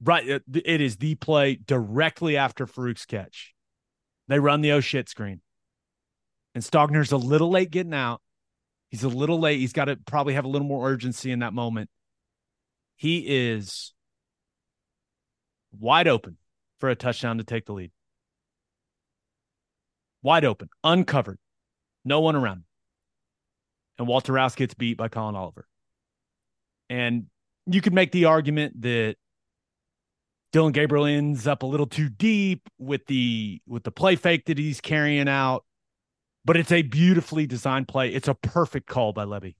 right. 0.02 0.28
Uh, 0.28 0.38
it 0.64 0.80
is 0.80 0.96
the 0.96 1.14
play 1.14 1.56
directly 1.56 2.36
after 2.36 2.66
Farooq's 2.66 3.06
catch. 3.06 3.54
They 4.28 4.38
run 4.38 4.60
the 4.60 4.72
oh 4.72 4.80
shit 4.80 5.08
screen. 5.08 5.40
And 6.54 6.62
Stogner's 6.62 7.12
a 7.12 7.16
little 7.16 7.50
late 7.50 7.70
getting 7.70 7.94
out. 7.94 8.20
He's 8.90 9.02
a 9.02 9.08
little 9.08 9.40
late. 9.40 9.58
He's 9.58 9.72
got 9.72 9.86
to 9.86 9.96
probably 9.96 10.34
have 10.34 10.44
a 10.44 10.48
little 10.48 10.68
more 10.68 10.88
urgency 10.88 11.32
in 11.32 11.40
that 11.40 11.52
moment. 11.52 11.90
He 13.04 13.18
is 13.18 13.92
wide 15.78 16.08
open 16.08 16.38
for 16.80 16.88
a 16.88 16.96
touchdown 16.96 17.36
to 17.36 17.44
take 17.44 17.66
the 17.66 17.74
lead. 17.74 17.90
Wide 20.22 20.46
open, 20.46 20.70
uncovered, 20.82 21.38
no 22.02 22.20
one 22.20 22.34
around. 22.34 22.64
And 23.98 24.08
Walter 24.08 24.32
Rouse 24.32 24.54
gets 24.54 24.72
beat 24.72 24.96
by 24.96 25.08
Collin 25.08 25.34
Oliver. 25.34 25.68
And 26.88 27.26
you 27.66 27.82
could 27.82 27.92
make 27.92 28.10
the 28.10 28.24
argument 28.24 28.80
that 28.80 29.16
Dillon 30.52 30.72
Gabriel 30.72 31.04
ends 31.04 31.46
up 31.46 31.62
a 31.62 31.66
little 31.66 31.86
too 31.86 32.08
deep 32.08 32.70
with 32.78 33.04
the 33.04 33.60
with 33.66 33.82
the 33.82 33.92
play 33.92 34.16
fake 34.16 34.46
that 34.46 34.56
he's 34.56 34.80
carrying 34.80 35.28
out, 35.28 35.66
but 36.46 36.56
it's 36.56 36.72
a 36.72 36.80
beautifully 36.80 37.46
designed 37.46 37.86
play. 37.86 38.14
It's 38.14 38.28
a 38.28 38.34
perfect 38.34 38.86
call 38.86 39.12
by 39.12 39.26
Lebby. 39.26 39.56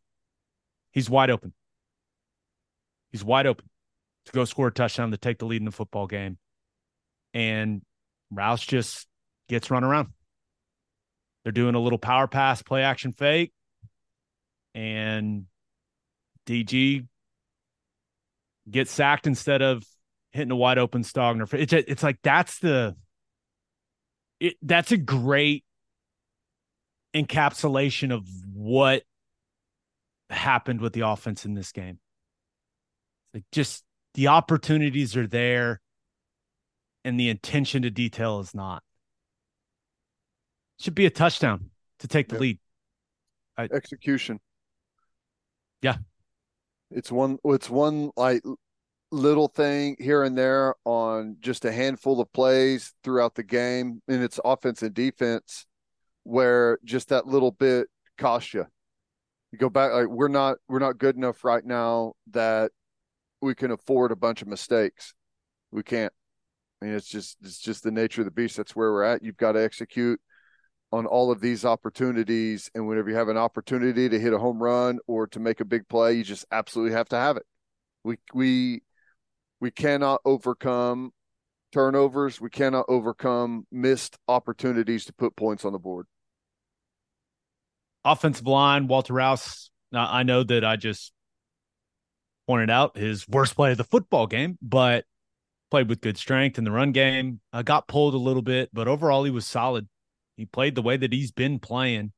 He's 0.93 1.11
wide 1.11 1.29
open. 1.29 1.53
He's 3.15 3.23
wide 3.23 3.47
open 3.47 3.71
to 4.27 4.33
go 4.33 4.45
score 4.45 4.67
a 4.67 4.73
touchdown 4.73 5.12
to 5.12 5.17
take 5.17 5.39
the 5.39 5.47
lead 5.47 5.61
in 5.61 5.67
the 5.67 5.71
football 5.71 6.09
game. 6.09 6.37
And 7.33 7.83
Rouse 8.33 8.67
just 8.67 9.07
gets 9.49 9.71
run 9.71 9.85
around. 9.85 10.09
They're 11.45 11.53
doing 11.53 11.77
a 11.77 11.79
little 11.79 12.01
power 12.01 12.27
pass, 12.27 12.61
play 12.61 12.83
action 12.83 13.12
fake. 13.12 13.53
And 14.75 15.45
DG 16.45 17.07
gets 18.69 18.91
sacked 18.91 19.29
instead 19.29 19.62
of 19.62 19.85
hitting 20.33 20.51
a 20.51 20.57
wide 20.57 20.79
open 20.79 21.05
Stogner. 21.05 21.55
It's 21.55 21.73
it's 21.73 22.03
like 22.03 22.19
that's 22.25 22.59
the 22.59 22.97
it 24.41 24.57
that's 24.61 24.91
a 24.91 24.97
great 24.97 25.62
encapsulation 27.15 28.12
of 28.12 28.27
what 28.53 29.05
happened 30.31 30.81
with 30.81 30.95
the 30.95 31.03
offense 31.03 31.45
in 31.45 31.55
this 31.55 31.71
game. 31.71 32.01
Like 33.35 33.45
just 33.51 33.82
the 34.14 34.28
opportunities 34.28 35.16
are 35.16 35.26
there 35.26 35.80
and 37.05 37.18
the 37.18 37.28
intention 37.28 37.82
to 37.82 37.91
detail 37.91 38.39
is 38.39 38.55
not. 38.55 38.82
Should 40.78 40.95
be 40.95 41.07
a 41.07 41.11
touchdown 41.11 41.70
to 41.99 42.09
take 42.09 42.28
the 42.28 42.37
Yep. 42.37 42.41
lead. 42.41 42.61
Execution. 43.59 44.41
Yeah. 45.82 45.97
It's 46.91 47.11
one 47.11 47.39
it's 47.45 47.68
one 47.68 48.11
like 48.16 48.43
little 49.11 49.49
thing 49.49 49.97
here 49.99 50.22
and 50.22 50.37
there 50.37 50.74
on 50.85 51.37
just 51.41 51.64
a 51.64 51.72
handful 51.72 52.20
of 52.20 52.32
plays 52.32 52.93
throughout 53.03 53.35
the 53.35 53.43
game 53.43 54.03
and 54.09 54.22
it's 54.22 54.41
offense 54.45 54.82
and 54.82 54.95
defense 54.95 55.66
where 56.24 56.78
just 56.85 57.09
that 57.09 57.26
little 57.26 57.51
bit 57.53 57.89
cost 58.18 58.55
you. 58.55 58.66
You 59.53 59.59
go 59.59 59.68
back 59.68 59.93
like 59.93 60.09
we're 60.09 60.28
not 60.28 60.59
we're 60.68 60.78
not 60.80 60.99
good 60.99 61.16
enough 61.16 61.45
right 61.45 61.64
now 61.64 62.14
that 62.30 62.72
we 63.45 63.55
can 63.55 63.71
afford 63.71 64.13
a 64.13 64.17
bunch 64.17 64.43
of 64.43 64.49
mistakes. 64.49 65.15
We 65.71 65.83
can't. 65.83 66.13
I 66.83 66.87
mean 66.87 66.95
it's 66.95 67.09
just 67.09 67.39
it's 67.43 67.59
just 67.61 67.83
the 67.85 67.91
nature 67.91 68.23
of 68.23 68.27
the 68.27 68.31
beast. 68.31 68.57
That's 68.57 68.77
where 68.77 68.93
we're 68.93 69.05
at. 69.05 69.23
You've 69.23 69.37
got 69.37 69.53
to 69.53 69.63
execute 69.63 70.21
on 70.93 71.07
all 71.07 71.31
of 71.31 71.41
these 71.41 71.65
opportunities. 71.65 72.71
And 72.75 72.87
whenever 72.89 73.11
you 73.11 73.17
have 73.17 73.29
an 73.29 73.37
opportunity 73.37 74.09
to 74.09 74.21
hit 74.21 74.33
a 74.33 74.39
home 74.39 74.63
run 74.63 74.99
or 75.07 75.27
to 75.29 75.41
make 75.41 75.61
a 75.61 75.65
big 75.65 75.89
play, 75.89 76.15
you 76.15 76.25
just 76.25 76.47
absolutely 76.53 76.95
have 76.95 77.09
to 77.11 77.17
have 77.17 77.37
it. 77.37 77.47
We 78.05 78.17
we 78.33 78.83
we 79.61 79.71
cannot 79.71 80.21
overcome 80.25 81.13
turnovers. 81.73 82.41
We 82.41 82.51
cannot 82.51 82.87
overcome 82.89 83.67
missed 83.73 84.19
opportunities 84.29 85.07
to 85.07 85.13
put 85.13 85.37
points 85.37 85.65
on 85.65 85.73
the 85.73 85.79
board. 85.79 86.07
offensive 88.05 88.47
line, 88.47 88.87
Walter 88.87 89.15
Rouse. 89.15 89.71
I 89.93 90.23
know 90.25 90.43
that 90.45 90.65
I 90.65 90.77
just 90.77 91.14
pointed 92.47 92.71
out 92.71 92.97
his 92.97 93.29
worst 93.29 93.55
play 93.55 93.73
of 93.73 93.79
the 93.79 93.85
football 93.85 94.27
game, 94.27 94.59
but 94.61 95.05
played 95.71 95.89
with 95.89 96.01
good 96.01 96.19
strength 96.19 96.59
in 96.59 96.65
the 96.65 96.71
run 96.71 96.93
game. 96.93 97.41
I 97.53 97.63
got 97.63 97.89
pulled 97.89 98.15
a 98.15 98.19
little 98.19 98.43
bit, 98.43 98.71
but 98.73 98.89
overall 98.89 99.25
he 99.25 99.31
was 99.31 99.47
solid. 99.47 99.89
He 100.37 100.45
played 100.45 100.75
the 100.75 100.83
way 100.83 100.97
that 100.97 101.13
he's 101.13 101.33
been 101.33 101.59
playing. 101.59 102.13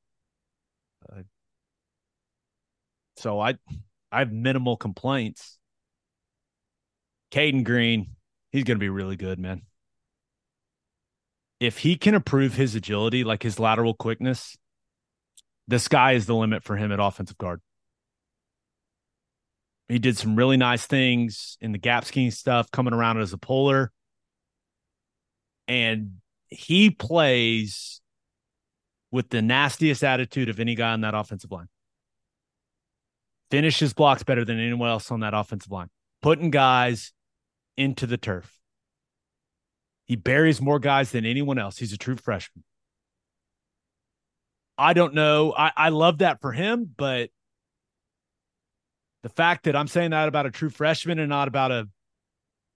Uh, 1.10 1.22
so 3.16 3.40
I, 3.40 3.54
I 4.10 4.20
have 4.20 4.32
minimal 4.32 4.76
complaints. 4.76 5.58
Cayden 7.30 7.64
Green, 7.64 8.16
he's 8.52 8.64
going 8.64 8.76
to 8.76 8.80
be 8.80 8.88
really 8.88 9.16
good, 9.16 9.38
man. 9.38 9.62
If 11.58 11.78
he 11.78 11.96
can 11.96 12.14
improve 12.14 12.54
his 12.54 12.74
agility, 12.74 13.24
like 13.24 13.42
his 13.42 13.58
lateral 13.58 13.94
quickness, 13.94 14.56
the 15.68 15.78
sky 15.78 16.12
is 16.12 16.26
the 16.26 16.34
limit 16.34 16.62
for 16.62 16.76
him 16.76 16.92
at 16.92 17.00
offensive 17.00 17.38
guard. 17.38 17.60
He 19.88 19.98
did 19.98 20.18
some 20.18 20.34
really 20.34 20.56
nice 20.56 20.84
things 20.86 21.56
in 21.60 21.72
the 21.72 21.78
gap 21.78 22.04
scheme 22.04 22.30
stuff, 22.30 22.70
coming 22.70 22.92
around 22.92 23.20
as 23.20 23.32
a 23.32 23.38
puller. 23.38 23.92
And 25.68 26.18
he 26.48 26.90
plays 26.90 28.00
with 29.10 29.30
the 29.30 29.42
nastiest 29.42 30.02
attitude 30.02 30.48
of 30.48 30.58
any 30.58 30.74
guy 30.74 30.92
on 30.92 31.02
that 31.02 31.14
offensive 31.14 31.52
line. 31.52 31.68
Finishes 33.50 33.94
blocks 33.94 34.24
better 34.24 34.44
than 34.44 34.58
anyone 34.58 34.88
else 34.88 35.10
on 35.12 35.20
that 35.20 35.34
offensive 35.34 35.70
line, 35.70 35.88
putting 36.20 36.50
guys 36.50 37.12
into 37.76 38.06
the 38.06 38.16
turf. 38.16 38.52
He 40.06 40.16
buries 40.16 40.60
more 40.60 40.78
guys 40.78 41.12
than 41.12 41.24
anyone 41.24 41.58
else. 41.58 41.78
He's 41.78 41.92
a 41.92 41.98
true 41.98 42.16
freshman. 42.16 42.64
I 44.78 44.92
don't 44.92 45.14
know. 45.14 45.54
I, 45.56 45.72
I 45.76 45.88
love 45.88 46.18
that 46.18 46.40
for 46.40 46.52
him, 46.52 46.92
but 46.96 47.30
the 49.26 49.30
fact 49.30 49.64
that 49.64 49.74
I'm 49.74 49.88
saying 49.88 50.12
that 50.12 50.28
about 50.28 50.46
a 50.46 50.52
true 50.52 50.70
freshman 50.70 51.18
and 51.18 51.28
not 51.28 51.48
about 51.48 51.72
a 51.72 51.88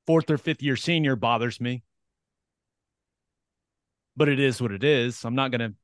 fourth 0.09 0.29
or 0.29 0.37
fifth 0.37 0.65
year 0.65 0.75
senior 0.75 1.15
bothers 1.15 1.61
me. 1.61 1.85
But 4.17 4.29
it 4.29 4.41
is 4.41 4.61
what 4.61 4.73
it 4.73 4.83
is. 4.83 5.25
I'm 5.25 5.37
not 5.37 5.53
gonna 5.53 5.75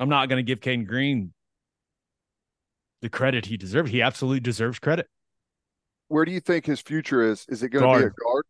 I'm 0.00 0.08
not 0.08 0.30
gonna 0.30 0.42
give 0.42 0.62
Cayden 0.62 0.86
Green 0.86 1.34
the 3.02 3.10
credit 3.10 3.44
he 3.44 3.58
deserves. 3.58 3.90
He 3.90 4.00
absolutely 4.00 4.40
deserves 4.40 4.78
credit. 4.78 5.08
Where 6.08 6.24
do 6.24 6.32
you 6.32 6.40
think 6.40 6.64
his 6.64 6.80
future 6.80 7.20
is? 7.20 7.44
Is 7.50 7.62
it 7.62 7.68
going 7.68 7.82
to 7.82 7.88
be 7.88 7.94
a 7.94 8.08
Guard. 8.08 8.14
guard? 8.16 8.44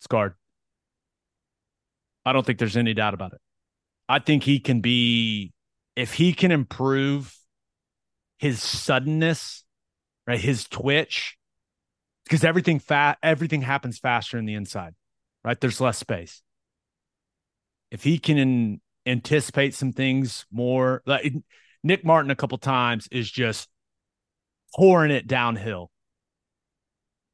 It's 0.00 0.06
guard. 0.06 0.34
I 2.26 2.34
don't 2.34 2.44
think 2.44 2.58
there's 2.58 2.76
any 2.76 2.92
doubt 2.92 3.14
about 3.14 3.32
it. 3.32 3.40
I 4.06 4.18
think 4.18 4.42
he 4.42 4.60
can 4.60 4.82
be 4.82 5.54
if 5.96 6.12
he 6.12 6.34
can 6.34 6.50
improve 6.50 7.34
his 8.38 8.60
suddenness, 8.60 9.63
right? 10.26 10.40
His 10.40 10.66
twitch, 10.66 11.36
because 12.24 12.44
everything 12.44 12.78
fat 12.78 13.18
everything 13.22 13.62
happens 13.62 13.98
faster 13.98 14.38
in 14.38 14.46
the 14.46 14.54
inside, 14.54 14.94
right? 15.44 15.60
There's 15.60 15.80
less 15.80 15.98
space. 15.98 16.42
If 17.90 18.02
he 18.02 18.18
can 18.18 18.80
anticipate 19.06 19.74
some 19.74 19.92
things 19.92 20.46
more, 20.50 21.02
like 21.06 21.32
Nick 21.82 22.04
Martin 22.04 22.30
a 22.30 22.36
couple 22.36 22.58
times 22.58 23.08
is 23.12 23.30
just 23.30 23.68
pouring 24.74 25.10
it 25.10 25.26
downhill. 25.26 25.90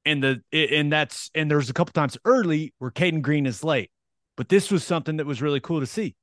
And 0.05 0.22
the 0.22 0.43
and 0.53 0.91
that's 0.93 1.30
and 1.34 1.51
there's 1.51 1.70
a 1.70 1.74
couple 1.74 1.93
times 1.93 2.18
early 2.24 2.74
where 2.78 2.91
Cayden 2.91 3.20
Green 3.20 3.47
is 3.47 3.62
late. 3.62 3.91
But 4.36 4.49
this 4.49 4.70
was 4.70 4.82
something 4.82 5.18
that 5.18 5.26
was 5.26 5.43
really 5.43 5.61
cool 5.61 5.80
to 5.80 5.86
see. 5.86 6.16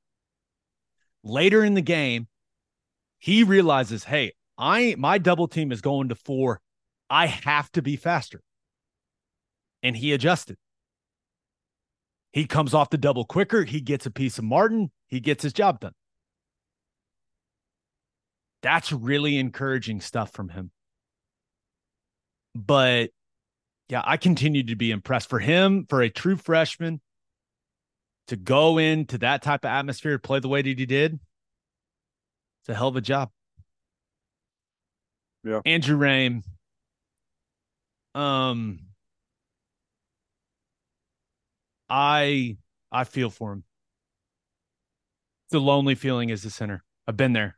Later 1.22 1.64
in 1.64 1.74
the 1.74 1.80
game, 1.80 2.26
he 3.18 3.44
realizes, 3.44 4.04
hey, 4.04 4.32
I 4.58 4.96
my 4.98 5.18
double 5.18 5.48
team 5.48 5.72
is 5.72 5.80
going 5.80 6.08
to 6.08 6.14
four. 6.14 6.60
I 7.08 7.26
have 7.26 7.70
to 7.72 7.82
be 7.82 7.96
faster. 7.96 8.42
And 9.82 9.96
he 9.96 10.12
adjusted. 10.12 10.56
He 12.32 12.46
comes 12.46 12.74
off 12.74 12.90
the 12.90 12.98
double 12.98 13.24
quicker. 13.24 13.64
He 13.64 13.80
gets 13.80 14.04
a 14.04 14.10
piece 14.10 14.38
of 14.38 14.44
Martin. 14.44 14.90
He 15.06 15.20
gets 15.20 15.42
his 15.42 15.52
job 15.52 15.80
done. 15.80 15.92
That's 18.62 18.92
really 18.92 19.38
encouraging 19.38 20.00
stuff 20.00 20.32
from 20.32 20.48
him. 20.48 20.72
But 22.54 23.10
yeah, 23.88 24.02
I 24.04 24.16
continue 24.16 24.64
to 24.64 24.76
be 24.76 24.90
impressed 24.90 25.30
for 25.30 25.38
him, 25.38 25.86
for 25.88 26.02
a 26.02 26.10
true 26.10 26.36
freshman 26.36 27.00
to 28.26 28.36
go 28.36 28.78
into 28.78 29.18
that 29.18 29.42
type 29.42 29.64
of 29.64 29.70
atmosphere, 29.70 30.18
play 30.18 30.40
the 30.40 30.48
way 30.48 30.60
that 30.60 30.78
he 30.78 30.86
did. 30.86 31.18
It's 32.62 32.68
a 32.68 32.74
hell 32.74 32.88
of 32.88 32.96
a 32.96 33.00
job. 33.00 33.30
Yeah. 35.48 35.60
Andrew 35.64 35.98
Raym. 35.98 36.42
Um 38.14 38.80
I 41.88 42.58
I 42.92 43.04
feel 43.04 43.30
for 43.30 43.52
him. 43.52 43.64
A 45.52 45.56
lonely 45.56 45.94
feeling 45.94 46.30
as 46.30 46.44
a 46.44 46.50
center. 46.50 46.84
I've 47.06 47.16
been 47.16 47.32
there. 47.32 47.56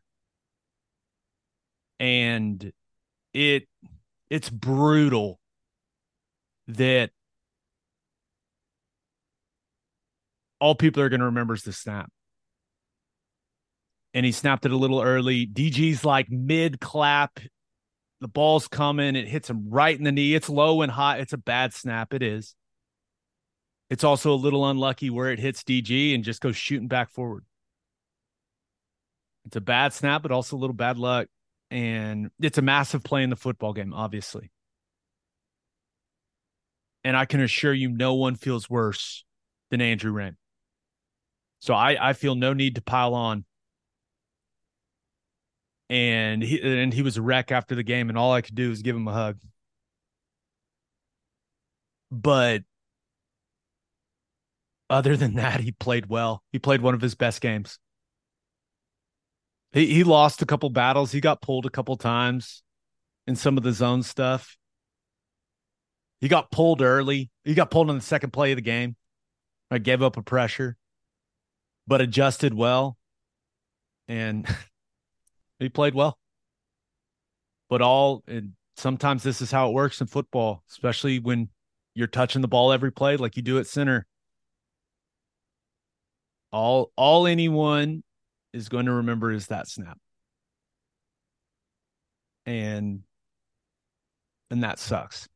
And 1.99 2.73
it 3.35 3.67
it's 4.31 4.49
brutal 4.49 5.41
that 6.69 7.11
all 10.61 10.77
people 10.77 11.03
are 11.03 11.09
going 11.09 11.19
to 11.21 11.27
remember 11.27 11.55
is 11.55 11.63
the 11.63 11.73
snap. 11.73 12.13
and 14.15 14.27
he 14.27 14.33
snapped 14.33 14.67
it 14.67 14.73
a 14.73 14.77
little 14.77 15.01
early. 15.01 15.47
DG's 15.47 16.05
like 16.05 16.31
mid 16.31 16.81
clap. 16.81 17.39
The 18.21 18.29
ball's 18.29 18.69
coming. 18.69 19.17
It 19.17 19.29
hits 19.29 19.49
him 19.49 19.71
right 19.71 19.97
in 19.97 20.05
the 20.05 20.13
knee. 20.13 20.35
It's 20.35 20.49
low 20.49 20.83
and 20.83 20.93
high. 20.93 21.19
It's 21.19 21.33
a 21.33 21.39
bad 21.39 21.73
snap. 21.73 22.13
It 22.13 22.23
is. 22.23 22.55
It's 23.89 24.05
also 24.05 24.33
a 24.33 24.37
little 24.37 24.69
unlucky 24.69 25.11
where 25.11 25.31
it 25.31 25.39
hits 25.39 25.65
DG 25.65 26.15
and 26.15 26.23
just 26.23 26.41
goes 26.41 26.57
shooting 26.57 26.87
back 26.89 27.11
forward. 27.11 27.45
It's 29.47 29.57
a 29.57 29.61
bad 29.61 29.93
snap, 29.93 30.23
but 30.23 30.31
also 30.31 30.57
a 30.57 30.59
little 30.59 30.75
bad 30.75 30.99
luck. 30.99 31.29
And 31.71 32.31
it's 32.41 32.59
a 32.59 32.63
massive 32.63 33.03
play 33.03 33.23
in 33.23 33.31
the 33.31 33.37
football 33.37 33.73
game, 33.73 33.93
obviously. 33.93 34.51
And 37.03 37.17
I 37.17 37.25
can 37.25 37.41
assure 37.41 37.73
you, 37.73 37.89
no 37.89 38.15
one 38.15 38.37
feels 38.37 38.69
worse 38.69 39.25
than 39.71 39.81
Andrew 39.81 40.13
Wren. 40.13 40.37
So 41.61 41.75
I, 41.75 42.11
I 42.11 42.13
feel 42.13 42.35
no 42.35 42.53
need 42.53 42.75
to 42.75 42.83
pile 42.83 43.15
on. 43.15 43.45
And 45.91 46.43
he 46.43 46.63
and 46.63 46.95
he 46.95 47.03
was 47.03 47.17
a 47.19 47.23
wreck 47.23 47.53
after 47.53 47.75
the 47.75 47.83
game, 47.83 48.09
and 48.09 48.17
all 48.17 48.33
I 48.33 48.43
could 48.43 48.55
do 48.55 48.71
was 48.71 48.81
give 48.81 48.97
him 48.97 49.09
a 49.09 49.13
hug. 49.13 49.39
But 52.13 52.63
other 54.89 55.17
than 55.17 55.35
that, 55.35 55.61
he 55.61 55.73
played 55.73 56.07
well. 56.07 56.43
He 56.53 56.59
played 56.59 56.81
one 56.81 56.95
of 56.95 57.01
his 57.01 57.15
best 57.15 57.41
games. 57.41 57.79
He 59.73 59.87
he 59.87 60.05
lost 60.05 60.43
a 60.43 60.47
couple 60.47 60.71
battles. 60.71 61.13
He 61.13 61.21
got 61.21 61.43
pulled 61.43 61.67
a 61.67 61.71
couple 61.71 61.97
times 61.97 62.63
in 63.27 63.37
some 63.37 63.57
of 63.57 63.65
the 63.65 63.73
zone 63.73 64.03
stuff. 64.05 64.57
He 66.21 66.29
got 66.29 66.51
pulled 66.51 66.83
early. 66.83 67.31
He 67.45 67.55
got 67.55 67.71
pulled 67.71 67.91
on 67.91 67.97
the 67.97 68.03
second 68.03 68.33
play 68.33 68.53
of 68.53 68.57
the 68.57 68.63
game. 68.63 68.97
I 69.71 69.79
gave 69.79 70.03
up 70.03 70.17
a 70.17 70.23
pressure, 70.23 70.77
but 71.87 72.01
adjusted 72.01 72.55
well. 72.55 72.97
And 74.09 74.47
he 75.61 75.69
played 75.69 75.95
well. 75.95 76.19
But 77.69 77.83
all 77.83 78.25
and 78.27 78.55
sometimes 78.77 79.23
this 79.23 79.41
is 79.41 79.51
how 79.51 79.69
it 79.69 79.75
works 79.75 80.01
in 80.01 80.07
football, 80.09 80.65
especially 80.71 81.19
when 81.21 81.49
you're 81.95 82.09
touching 82.09 82.43
the 82.43 82.49
ball 82.49 82.73
every 82.73 82.91
play 82.91 83.17
like 83.17 83.37
you 83.37 83.43
do 83.43 83.59
at 83.59 83.67
center. 83.67 84.07
All 86.51 86.91
all 86.97 87.27
anyone 87.27 88.03
is 88.53 88.69
going 88.69 88.87
to 88.87 88.93
remember 88.93 89.31
is 89.31 89.47
that 89.49 89.69
snap. 89.69 89.99
And 92.47 93.03
and 94.51 94.65
that 94.65 94.79
sucks. 94.79 95.29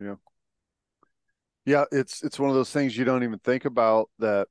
Yeah. 0.00 0.14
Yeah, 1.66 1.84
it's 1.90 2.22
it's 2.22 2.38
one 2.38 2.50
of 2.50 2.54
those 2.54 2.70
things 2.70 2.96
you 2.96 3.04
don't 3.04 3.24
even 3.24 3.38
think 3.38 3.64
about 3.64 4.10
that 4.18 4.48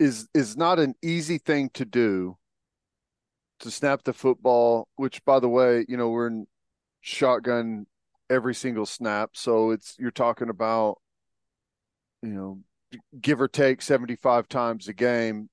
is 0.00 0.28
is 0.34 0.56
not 0.56 0.80
an 0.80 0.94
easy 1.02 1.38
thing 1.38 1.70
to 1.74 1.84
do 1.84 2.36
to 3.60 3.70
snap 3.70 4.02
the 4.02 4.12
football, 4.12 4.88
which 4.96 5.24
by 5.24 5.38
the 5.38 5.48
way, 5.48 5.84
you 5.88 5.96
know, 5.96 6.08
we're 6.08 6.26
in 6.26 6.46
shotgun 7.02 7.86
every 8.28 8.54
single 8.54 8.86
snap, 8.86 9.30
so 9.34 9.70
it's 9.70 9.94
you're 9.98 10.10
talking 10.10 10.48
about 10.48 10.98
you 12.22 12.30
know, 12.30 12.60
give 13.20 13.40
or 13.40 13.48
take 13.48 13.82
75 13.82 14.48
times 14.48 14.88
a 14.88 14.92
game. 14.92 15.48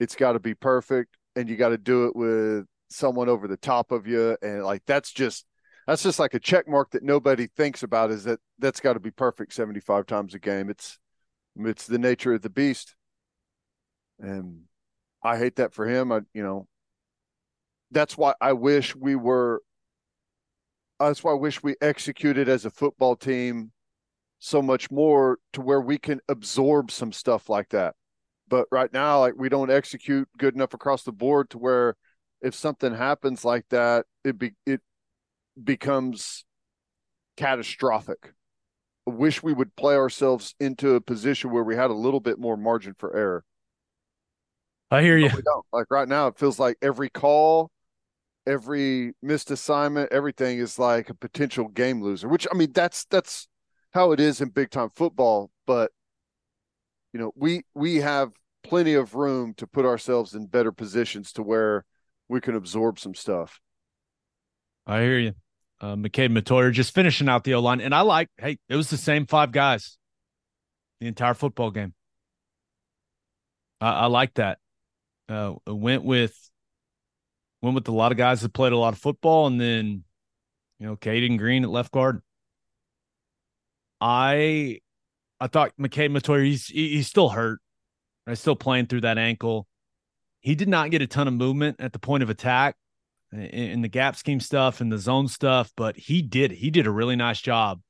It's 0.00 0.16
got 0.16 0.32
to 0.32 0.40
be 0.40 0.54
perfect. 0.54 1.16
And 1.34 1.48
you 1.48 1.56
got 1.56 1.68
to 1.68 1.78
do 1.78 2.06
it 2.06 2.16
with 2.16 2.66
someone 2.88 3.28
over 3.28 3.46
the 3.46 3.56
top 3.56 3.92
of 3.92 4.06
you. 4.06 4.36
And 4.42 4.64
like 4.64 4.82
that's 4.86 5.12
just 5.12 5.44
that's 5.86 6.02
just 6.02 6.18
like 6.18 6.34
a 6.34 6.40
check 6.40 6.66
mark 6.66 6.90
that 6.90 7.02
nobody 7.02 7.46
thinks 7.46 7.82
about 7.82 8.10
is 8.10 8.24
that 8.24 8.40
that's 8.58 8.80
got 8.80 8.94
to 8.94 9.00
be 9.00 9.10
perfect 9.10 9.52
75 9.52 10.06
times 10.06 10.34
a 10.34 10.38
game. 10.38 10.70
It's 10.70 10.98
it's 11.56 11.86
the 11.86 11.98
nature 11.98 12.34
of 12.34 12.42
the 12.42 12.50
beast 12.50 12.94
and 14.20 14.62
i 15.22 15.36
hate 15.36 15.56
that 15.56 15.72
for 15.72 15.86
him 15.86 16.12
i 16.12 16.20
you 16.32 16.42
know 16.42 16.66
that's 17.90 18.16
why 18.16 18.34
i 18.40 18.52
wish 18.52 18.94
we 18.96 19.14
were 19.14 19.62
that's 20.98 21.22
why 21.22 21.32
i 21.32 21.34
wish 21.34 21.62
we 21.62 21.74
executed 21.80 22.48
as 22.48 22.64
a 22.64 22.70
football 22.70 23.16
team 23.16 23.70
so 24.38 24.60
much 24.60 24.90
more 24.90 25.38
to 25.52 25.60
where 25.60 25.80
we 25.80 25.98
can 25.98 26.20
absorb 26.28 26.90
some 26.90 27.12
stuff 27.12 27.48
like 27.48 27.68
that 27.70 27.94
but 28.48 28.66
right 28.70 28.92
now 28.92 29.20
like 29.20 29.34
we 29.36 29.48
don't 29.48 29.70
execute 29.70 30.28
good 30.38 30.54
enough 30.54 30.74
across 30.74 31.02
the 31.02 31.12
board 31.12 31.48
to 31.50 31.58
where 31.58 31.96
if 32.42 32.54
something 32.54 32.94
happens 32.94 33.44
like 33.44 33.64
that 33.70 34.04
it 34.24 34.38
be 34.38 34.52
it 34.66 34.80
becomes 35.62 36.44
catastrophic. 37.36 38.32
I 39.08 39.12
wish 39.12 39.42
we 39.42 39.52
would 39.52 39.76
play 39.76 39.94
ourselves 39.94 40.54
into 40.58 40.94
a 40.94 41.00
position 41.00 41.52
where 41.52 41.62
we 41.62 41.76
had 41.76 41.90
a 41.90 41.94
little 41.94 42.20
bit 42.20 42.38
more 42.38 42.56
margin 42.56 42.94
for 42.98 43.14
error. 43.16 43.44
I 44.90 45.02
hear 45.02 45.16
you. 45.16 45.26
we 45.34 45.42
don't. 45.42 45.66
Like 45.72 45.86
right 45.90 46.08
now, 46.08 46.28
it 46.28 46.38
feels 46.38 46.58
like 46.58 46.76
every 46.80 47.10
call, 47.10 47.70
every 48.46 49.12
missed 49.22 49.50
assignment, 49.50 50.12
everything 50.12 50.58
is 50.58 50.78
like 50.78 51.10
a 51.10 51.14
potential 51.14 51.68
game 51.68 52.02
loser. 52.02 52.28
Which 52.28 52.46
I 52.50 52.56
mean, 52.56 52.72
that's 52.72 53.04
that's 53.06 53.48
how 53.92 54.12
it 54.12 54.20
is 54.20 54.40
in 54.40 54.50
big 54.50 54.70
time 54.70 54.90
football. 54.94 55.50
But 55.66 55.90
you 57.12 57.20
know, 57.20 57.32
we 57.34 57.62
we 57.74 57.96
have 57.96 58.32
plenty 58.62 58.94
of 58.94 59.14
room 59.14 59.54
to 59.54 59.66
put 59.66 59.84
ourselves 59.84 60.34
in 60.34 60.46
better 60.46 60.72
positions 60.72 61.32
to 61.32 61.42
where 61.42 61.84
we 62.28 62.40
can 62.40 62.54
absorb 62.54 62.98
some 62.98 63.14
stuff. 63.14 63.60
I 64.86 65.02
hear 65.02 65.18
you 65.18 65.34
uh, 65.80 65.94
McKade 65.94 66.36
Mettauer 66.36 66.72
just 66.72 66.94
finishing 66.94 67.28
out 67.28 67.44
the 67.44 67.54
O 67.54 67.60
line. 67.60 67.80
And 67.80 67.94
I 67.94 68.00
like, 68.00 68.28
hey, 68.38 68.58
it 68.68 68.76
was 68.76 68.90
the 68.90 68.96
same 68.96 69.26
five 69.26 69.52
guys 69.52 69.98
the 71.00 71.06
entire 71.06 71.34
football 71.34 71.70
game. 71.70 71.94
I, 73.80 73.90
I 73.90 74.06
like 74.06 74.34
that. 74.34 74.58
Uh, 75.28 75.54
went 75.66 76.04
with 76.04 76.34
went 77.62 77.74
with 77.74 77.88
a 77.88 77.92
lot 77.92 78.12
of 78.12 78.18
guys 78.18 78.42
that 78.42 78.52
played 78.52 78.72
a 78.72 78.78
lot 78.78 78.92
of 78.94 78.98
football, 78.98 79.46
and 79.46 79.60
then 79.60 80.04
you 80.78 80.86
know, 80.86 80.96
Cayden 80.96 81.36
Green 81.36 81.64
at 81.64 81.70
left 81.70 81.92
guard. 81.92 82.22
I 84.00 84.80
I 85.40 85.46
thought 85.48 85.72
McKade 85.80 86.10
Mettauer, 86.10 86.44
he's 86.44 86.66
he's 86.66 87.08
still 87.08 87.30
hurt. 87.30 87.60
He's 88.26 88.40
still 88.40 88.56
playing 88.56 88.86
through 88.86 89.02
that 89.02 89.18
ankle. 89.18 89.66
He 90.40 90.54
did 90.54 90.68
not 90.68 90.90
get 90.90 91.02
a 91.02 91.06
ton 91.06 91.28
of 91.28 91.34
movement 91.34 91.80
at 91.80 91.92
the 91.92 91.98
point 91.98 92.22
of 92.22 92.30
attack, 92.30 92.76
in 93.32 93.82
the 93.82 93.88
gap 93.88 94.16
scheme 94.16 94.40
stuff 94.40 94.80
and 94.80 94.90
the 94.90 94.98
zone 94.98 95.28
stuff, 95.28 95.72
but 95.76 95.96
he 95.96 96.22
did 96.22 96.52
he 96.52 96.70
did 96.70 96.86
a 96.86 96.90
really 96.90 97.16
nice 97.16 97.40
job 97.40 97.80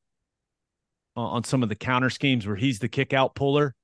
on 1.14 1.45
some 1.45 1.62
of 1.62 1.68
the 1.68 1.74
counter 1.74 2.11
schemes 2.11 2.47
where 2.47 2.57
he's 2.57 2.78
the 2.78 2.89
kick 2.89 3.12
out 3.12 3.34
puller, 3.34 3.74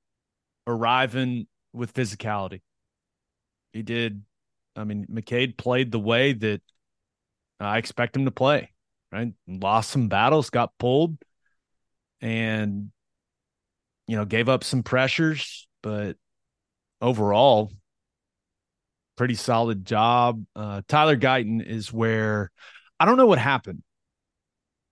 arriving 0.66 1.46
with 1.72 1.94
physicality. 1.94 2.61
He 3.72 3.82
did. 3.82 4.22
I 4.76 4.84
mean, 4.84 5.06
McKade 5.06 5.56
played 5.56 5.92
the 5.92 5.98
way 5.98 6.32
that 6.32 6.62
I 7.60 7.78
expect 7.78 8.16
him 8.16 8.24
to 8.24 8.30
play. 8.30 8.70
Right, 9.10 9.34
lost 9.46 9.90
some 9.90 10.08
battles, 10.08 10.48
got 10.48 10.72
pulled, 10.78 11.18
and 12.22 12.90
you 14.06 14.16
know 14.16 14.24
gave 14.24 14.48
up 14.48 14.64
some 14.64 14.82
pressures, 14.82 15.68
but 15.82 16.16
overall 17.02 17.70
pretty 19.16 19.34
solid 19.34 19.84
job. 19.84 20.44
Uh, 20.56 20.82
Tyler 20.88 21.16
Guyton 21.16 21.64
is 21.64 21.92
where 21.92 22.50
I 22.98 23.04
don't 23.04 23.16
know 23.16 23.26
what 23.26 23.38
happened. 23.38 23.82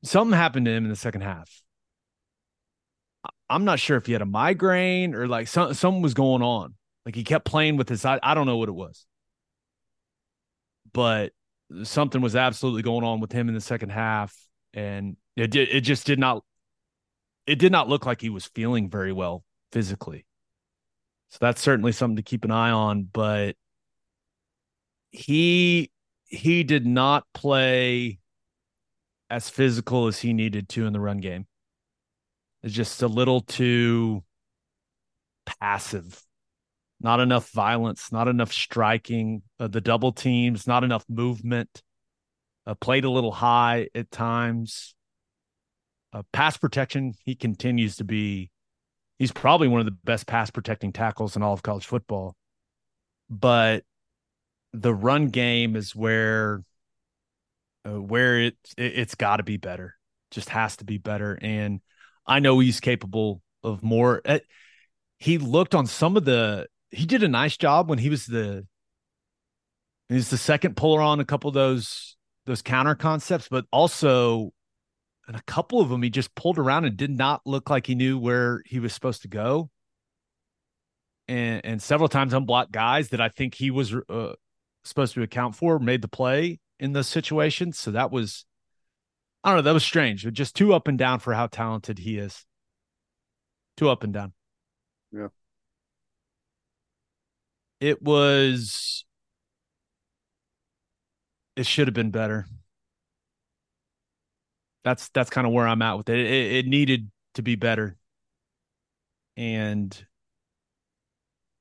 Something 0.04 0.36
happened 0.36 0.66
to 0.66 0.72
him 0.72 0.84
in 0.84 0.90
the 0.90 0.96
second 0.96 1.22
half. 1.22 1.50
I'm 3.48 3.64
not 3.64 3.80
sure 3.80 3.96
if 3.96 4.06
he 4.06 4.12
had 4.12 4.22
a 4.22 4.26
migraine 4.26 5.14
or 5.14 5.26
like 5.26 5.48
some, 5.48 5.74
something 5.74 6.02
was 6.02 6.14
going 6.14 6.42
on. 6.42 6.74
Like 7.07 7.14
he 7.14 7.24
kept 7.24 7.44
playing 7.44 7.76
with 7.76 7.88
his 7.88 8.05
I, 8.05 8.34
don't 8.34 8.46
know 8.46 8.57
what 8.57 8.68
it 8.68 8.72
was. 8.72 9.07
But 10.92 11.32
something 11.82 12.20
was 12.20 12.36
absolutely 12.36 12.82
going 12.82 13.05
on 13.05 13.20
with 13.20 13.32
him 13.32 13.48
in 13.48 13.55
the 13.55 13.61
second 13.61 13.90
half. 13.90 14.36
And 14.74 15.16
it 15.36 15.51
did 15.51 15.68
it 15.70 15.80
just 15.82 16.07
did 16.07 16.18
not 16.18 16.44
it 17.46 17.59
did 17.59 17.72
not 17.72 17.88
look 17.88 18.07
like 18.07 18.20
he 18.20 18.30
was 18.30 18.46
feeling 18.46 18.90
very 18.90 19.12
well 19.12 19.44
physically. 19.72 20.26
So 21.30 21.38
that's 21.40 21.61
certainly 21.61 21.92
something 21.92 22.16
to 22.16 22.22
keep 22.22 22.44
an 22.44 22.51
eye 22.51 22.70
on. 22.70 23.05
But 23.05 23.57
he 25.11 25.90
he 26.26 26.62
did 26.64 26.86
not 26.86 27.24
play 27.34 28.18
as 29.28 29.48
physical 29.48 30.07
as 30.07 30.18
he 30.18 30.32
needed 30.32 30.68
to 30.70 30.86
in 30.86 30.92
the 30.92 31.01
run 31.01 31.18
game. 31.18 31.46
It's 32.62 32.74
just 32.74 33.03
a 33.03 33.09
little 33.09 33.40
too 33.40 34.22
passive. 35.46 36.22
Not 37.01 37.20
enough 37.20 37.51
violence, 37.51 38.12
not 38.12 38.28
enough 38.28 38.53
striking. 38.53 39.42
Uh, 39.59 39.68
the 39.68 39.80
double 39.80 40.12
teams, 40.12 40.66
not 40.66 40.84
enough 40.84 41.05
movement. 41.09 41.82
Uh, 42.66 42.74
played 42.74 43.05
a 43.05 43.11
little 43.11 43.32
high 43.32 43.88
at 43.94 44.11
times. 44.11 44.94
Uh, 46.12 46.22
pass 46.32 46.57
protection, 46.57 47.14
he 47.24 47.34
continues 47.34 47.96
to 47.96 48.05
be. 48.05 48.51
He's 49.18 49.32
probably 49.32 49.68
one 49.68 49.80
of 49.80 49.86
the 49.86 49.96
best 50.05 50.26
pass 50.26 50.51
protecting 50.51 50.92
tackles 50.92 51.36
in 51.36 51.42
all 51.42 51.53
of 51.55 51.62
college 51.62 51.86
football. 51.86 52.36
But 53.28 53.84
the 54.72 54.94
run 54.94 55.28
game 55.28 55.76
is 55.76 55.94
where 55.94 56.62
uh, 57.86 58.01
where 58.01 58.40
it, 58.40 58.57
it 58.76 58.96
has 58.96 59.14
got 59.14 59.38
to 59.38 59.42
be 59.42 59.57
better. 59.57 59.94
Just 60.30 60.51
has 60.51 60.76
to 60.76 60.84
be 60.84 60.98
better. 60.98 61.38
And 61.40 61.80
I 62.26 62.40
know 62.40 62.59
he's 62.59 62.80
capable 62.80 63.42
of 63.62 63.82
more. 63.82 64.20
Uh, 64.24 64.40
he 65.18 65.38
looked 65.38 65.74
on 65.74 65.86
some 65.86 66.16
of 66.16 66.24
the 66.24 66.66
he 66.91 67.07
did 67.07 67.22
a 67.22 67.28
nice 67.28 67.57
job 67.57 67.88
when 67.88 67.99
he 67.99 68.09
was 68.09 68.26
the 68.26 68.66
he's 70.09 70.30
the 70.30 70.38
second 70.38 70.76
puller 70.76 71.01
on 71.01 71.20
a 71.20 71.24
couple 71.24 71.49
of 71.49 71.55
those 71.55 72.16
those 72.47 72.62
counter 72.62 72.95
concepts, 72.95 73.49
but 73.49 73.64
also 73.70 74.53
and 75.28 75.36
a 75.36 75.43
couple 75.43 75.80
of 75.80 75.88
them 75.88 76.03
he 76.03 76.11
just 76.11 76.34
pulled 76.34 76.59
around 76.59 76.84
and 76.84 76.97
did 76.97 77.11
not 77.11 77.43
look 77.47 77.70
like 77.70 77.86
he 77.86 77.95
knew 77.95 78.18
where 78.18 78.62
he 78.66 78.80
was 78.80 78.93
supposed 78.93 79.22
to 79.22 79.28
go. 79.28 79.70
And 81.28 81.64
and 81.64 81.82
several 81.82 82.09
times 82.09 82.32
unblocked 82.32 82.72
guys 82.72 83.11
that 83.11 83.20
I 83.20 83.28
think 83.28 83.55
he 83.55 83.70
was 83.70 83.95
uh, 84.09 84.32
supposed 84.84 85.14
to 85.14 85.22
account 85.22 85.55
for 85.55 85.78
made 85.78 86.03
the 86.03 86.09
play 86.09 86.59
in 86.80 86.93
those 86.93 87.09
situations. 87.09 87.78
So 87.78 87.93
that 87.93 88.11
was 88.11 88.45
I 89.45 89.51
don't 89.51 89.59
know, 89.59 89.62
that 89.62 89.74
was 89.74 89.84
strange. 89.84 90.26
Just 90.32 90.57
too 90.57 90.74
up 90.74 90.88
and 90.88 90.99
down 90.99 91.20
for 91.20 91.32
how 91.32 91.47
talented 91.47 91.99
he 91.99 92.18
is. 92.18 92.45
Too 93.76 93.88
up 93.88 94.03
and 94.03 94.12
down. 94.12 94.32
Yeah. 95.12 95.28
It 97.80 98.02
was 98.02 99.04
it 101.56 101.66
should 101.66 101.88
have 101.88 101.94
been 101.94 102.10
better. 102.10 102.46
That's 104.84 105.08
that's 105.10 105.30
kind 105.30 105.46
of 105.46 105.52
where 105.52 105.66
I'm 105.68 105.82
at 105.82 105.98
with 105.98 106.08
it. 106.08 106.18
It, 106.18 106.52
it 106.52 106.66
needed 106.66 107.10
to 107.34 107.42
be 107.42 107.54
better, 107.54 107.96
and 109.36 110.06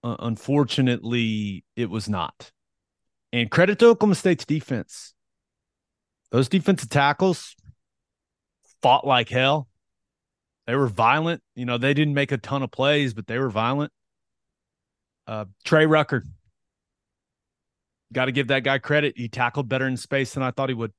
uh, 0.03 0.15
unfortunately, 0.19 1.65
it 1.75 1.89
was 1.89 2.07
not. 2.07 2.51
And 3.33 3.51
credit 3.51 3.79
to 3.79 3.87
Oklahoma 3.87 4.15
State's 4.15 4.45
defense; 4.45 5.13
those 6.31 6.47
defensive 6.47 6.89
tackles 6.89 7.55
fought 8.81 9.05
like 9.05 9.29
hell. 9.29 9.67
They 10.65 10.75
were 10.75 10.87
violent. 10.87 11.41
You 11.55 11.65
know, 11.65 11.77
they 11.77 11.93
didn't 11.93 12.13
make 12.13 12.31
a 12.31 12.37
ton 12.37 12.63
of 12.63 12.71
plays, 12.71 13.13
but 13.13 13.27
they 13.27 13.37
were 13.37 13.49
violent. 13.49 13.91
Uh, 15.29 15.45
Trey 15.63 15.85
Rucker, 15.85 16.25
got 18.11 18.25
to 18.25 18.31
give 18.31 18.47
that 18.47 18.63
guy 18.63 18.79
credit. 18.79 19.13
He 19.15 19.29
tackled 19.29 19.69
better 19.69 19.85
in 19.85 19.95
space 19.95 20.33
than 20.33 20.41
I 20.41 20.49
thought 20.49 20.69
he 20.69 20.75
would. 20.75 20.91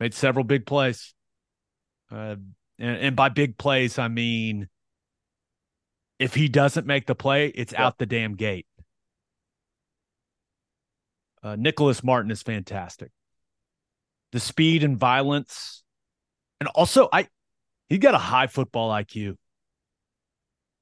Made 0.00 0.14
several 0.14 0.44
big 0.44 0.66
plays. 0.66 1.14
Uh, 2.10 2.34
and, 2.80 2.96
and, 2.96 3.14
by 3.14 3.28
big 3.28 3.56
plays, 3.56 4.00
I 4.00 4.08
mean 4.08 4.68
if 6.18 6.34
he 6.34 6.48
doesn't 6.48 6.88
make 6.88 7.06
the 7.06 7.14
play, 7.14 7.46
it's 7.46 7.72
out 7.72 7.98
the 7.98 8.06
damn 8.06 8.34
gate. 8.34 8.66
Uh, 11.40 11.54
Nicholas 11.54 12.02
Martin 12.02 12.32
is 12.32 12.42
fantastic. 12.42 13.12
The 14.32 14.40
speed 14.40 14.82
and 14.82 14.98
violence, 14.98 15.84
and 16.58 16.68
also 16.74 17.08
I, 17.12 17.28
he 17.88 17.98
got 17.98 18.14
a 18.14 18.18
high 18.18 18.48
football 18.48 18.90
IQ. 18.90 19.36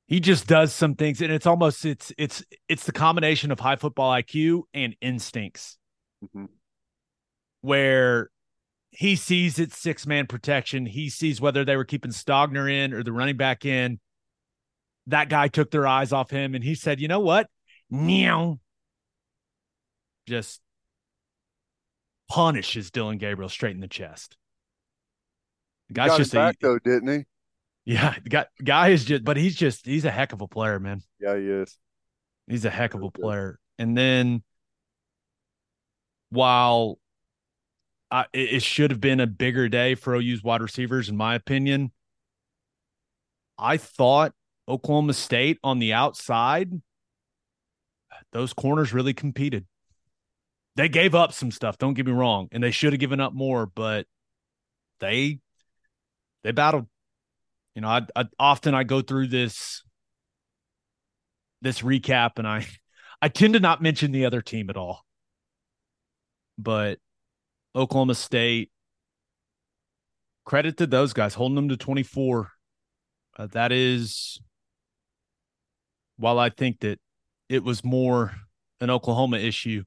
He 0.09 0.21
just 0.21 0.47
does 0.47 0.73
some 0.73 0.95
things, 0.95 1.21
and 1.21 1.31
it's 1.31 1.47
almost 1.47 1.85
it's 1.85 2.13
it's 2.19 2.43
it's 2.67 2.85
the 2.85 2.93
combination 2.93 3.53
of 3.53 3.61
high 3.61 3.77
football 3.77 4.11
IQ 4.11 4.63
and 4.73 4.97
instincts, 5.01 5.79
mm-hmm. 6.25 6.47
where 7.61 8.31
he 8.91 9.17
sees 9.17 9.59
it's 9.59 9.79
six 9.79 10.07
man 10.07 10.27
protection. 10.27 10.87
He 10.87 11.11
sees 11.11 11.41
whether 11.41 11.65
they 11.65 11.77
were 11.77 11.85
keeping 11.85 12.11
Stogner 12.11 12.71
in 12.73 12.93
or 12.95 13.03
the 13.03 13.13
running 13.13 13.37
back 13.37 13.65
in. 13.65 14.01
That 15.07 15.29
guy 15.29 15.49
took 15.49 15.71
their 15.71 15.87
eyes 15.87 16.13
off 16.13 16.31
him 16.31 16.55
and 16.55 16.63
he 16.63 16.75
said, 16.75 17.01
you 17.01 17.09
know 17.09 17.21
what? 17.21 17.49
Meow. 17.91 18.59
Just 20.27 20.61
punishes 22.29 22.91
Dillon 22.91 23.19
Gabriel 23.19 23.49
straight 23.49 23.75
in 23.75 23.81
the 23.81 23.89
chest. 23.89 24.37
The 25.89 25.95
guy's 25.95 26.17
just 26.17 26.35
back 26.35 26.57
a, 26.57 26.67
though, 26.67 26.79
didn't 26.79 27.09
he? 27.09 27.25
Yeah, 27.89 28.15
the 28.23 28.29
guy, 28.29 28.45
guy 28.63 28.89
is 28.89 29.07
just, 29.07 29.25
but 29.25 29.39
he's 29.39 29.57
just, 29.57 29.87
he's 29.87 30.05
a 30.05 30.11
heck 30.11 30.35
of 30.35 30.43
a 30.43 30.47
player, 30.47 30.79
man. 30.79 31.01
Yeah, 31.19 31.39
he 31.39 31.49
is. 31.49 31.79
He's 32.47 32.67
a 32.67 32.71
heck 32.71 32.93
of 32.93 33.03
a 33.03 33.11
player. 33.11 33.59
And 33.79 33.97
then 33.97 34.43
while 36.29 36.99
it, 38.13 38.29
it 38.35 38.63
should 38.63 38.91
have 38.91 39.01
been 39.01 39.21
a 39.21 39.27
bigger 39.27 39.71
day 39.71 39.95
for 39.95 40.15
OU's 40.15 40.43
wide 40.43 40.61
receivers, 40.61 41.09
in 41.09 41.17
my 41.17 41.35
opinion. 41.35 41.91
I 43.57 43.79
thought 43.79 44.35
Oklahoma 44.69 45.15
State 45.15 45.59
on 45.65 45.79
the 45.79 45.95
outside, 45.95 46.71
those 48.33 48.53
corners 48.53 48.93
really 48.93 49.15
competed. 49.15 49.65
They 50.77 50.91
gave 50.91 51.15
up 51.15 51.33
some 51.33 51.51
stuff, 51.51 51.79
don't 51.79 51.95
get 51.95 52.05
me 52.05 52.13
wrong, 52.13 52.49
and 52.53 52.63
they 52.63 52.71
should 52.71 52.93
have 52.93 53.01
given 53.01 53.19
up 53.19 53.33
more, 53.33 53.65
but 53.65 54.07
they 55.01 55.41
they 56.45 56.53
battled. 56.53 56.87
You 57.75 57.83
know, 57.83 57.89
I, 57.89 58.03
I 58.17 58.25
often 58.39 58.75
I 58.75 58.85
go 58.85 59.03
through 59.03 59.29
this 59.29 59.83
this 61.63 61.81
recap 61.81 62.39
and 62.39 62.47
I 62.47 62.67
I 63.23 63.29
tend 63.29 63.55
to 63.55 63.61
not 63.61 63.83
mention 63.83 64.13
the 64.13 64.27
other 64.27 64.43
team 64.43 64.71
at 64.71 64.77
all. 64.77 65.05
But 66.57 66.99
Oklahoma 67.75 68.15
State. 68.15 68.71
Credit 70.45 70.77
to 70.79 70.87
those 70.87 71.13
guys 71.13 71.35
holding 71.35 71.57
them 71.57 71.69
to 71.69 71.77
24. 71.77 72.51
Uh, 73.37 73.47
that 73.49 73.71
is, 73.71 74.41
while 76.17 76.39
I 76.39 76.49
think 76.49 76.81
that 76.81 76.99
it 77.49 77.63
was 77.63 77.85
more 77.85 78.35
an 78.81 78.91
Oklahoma 78.91 79.39
issue, 79.39 79.85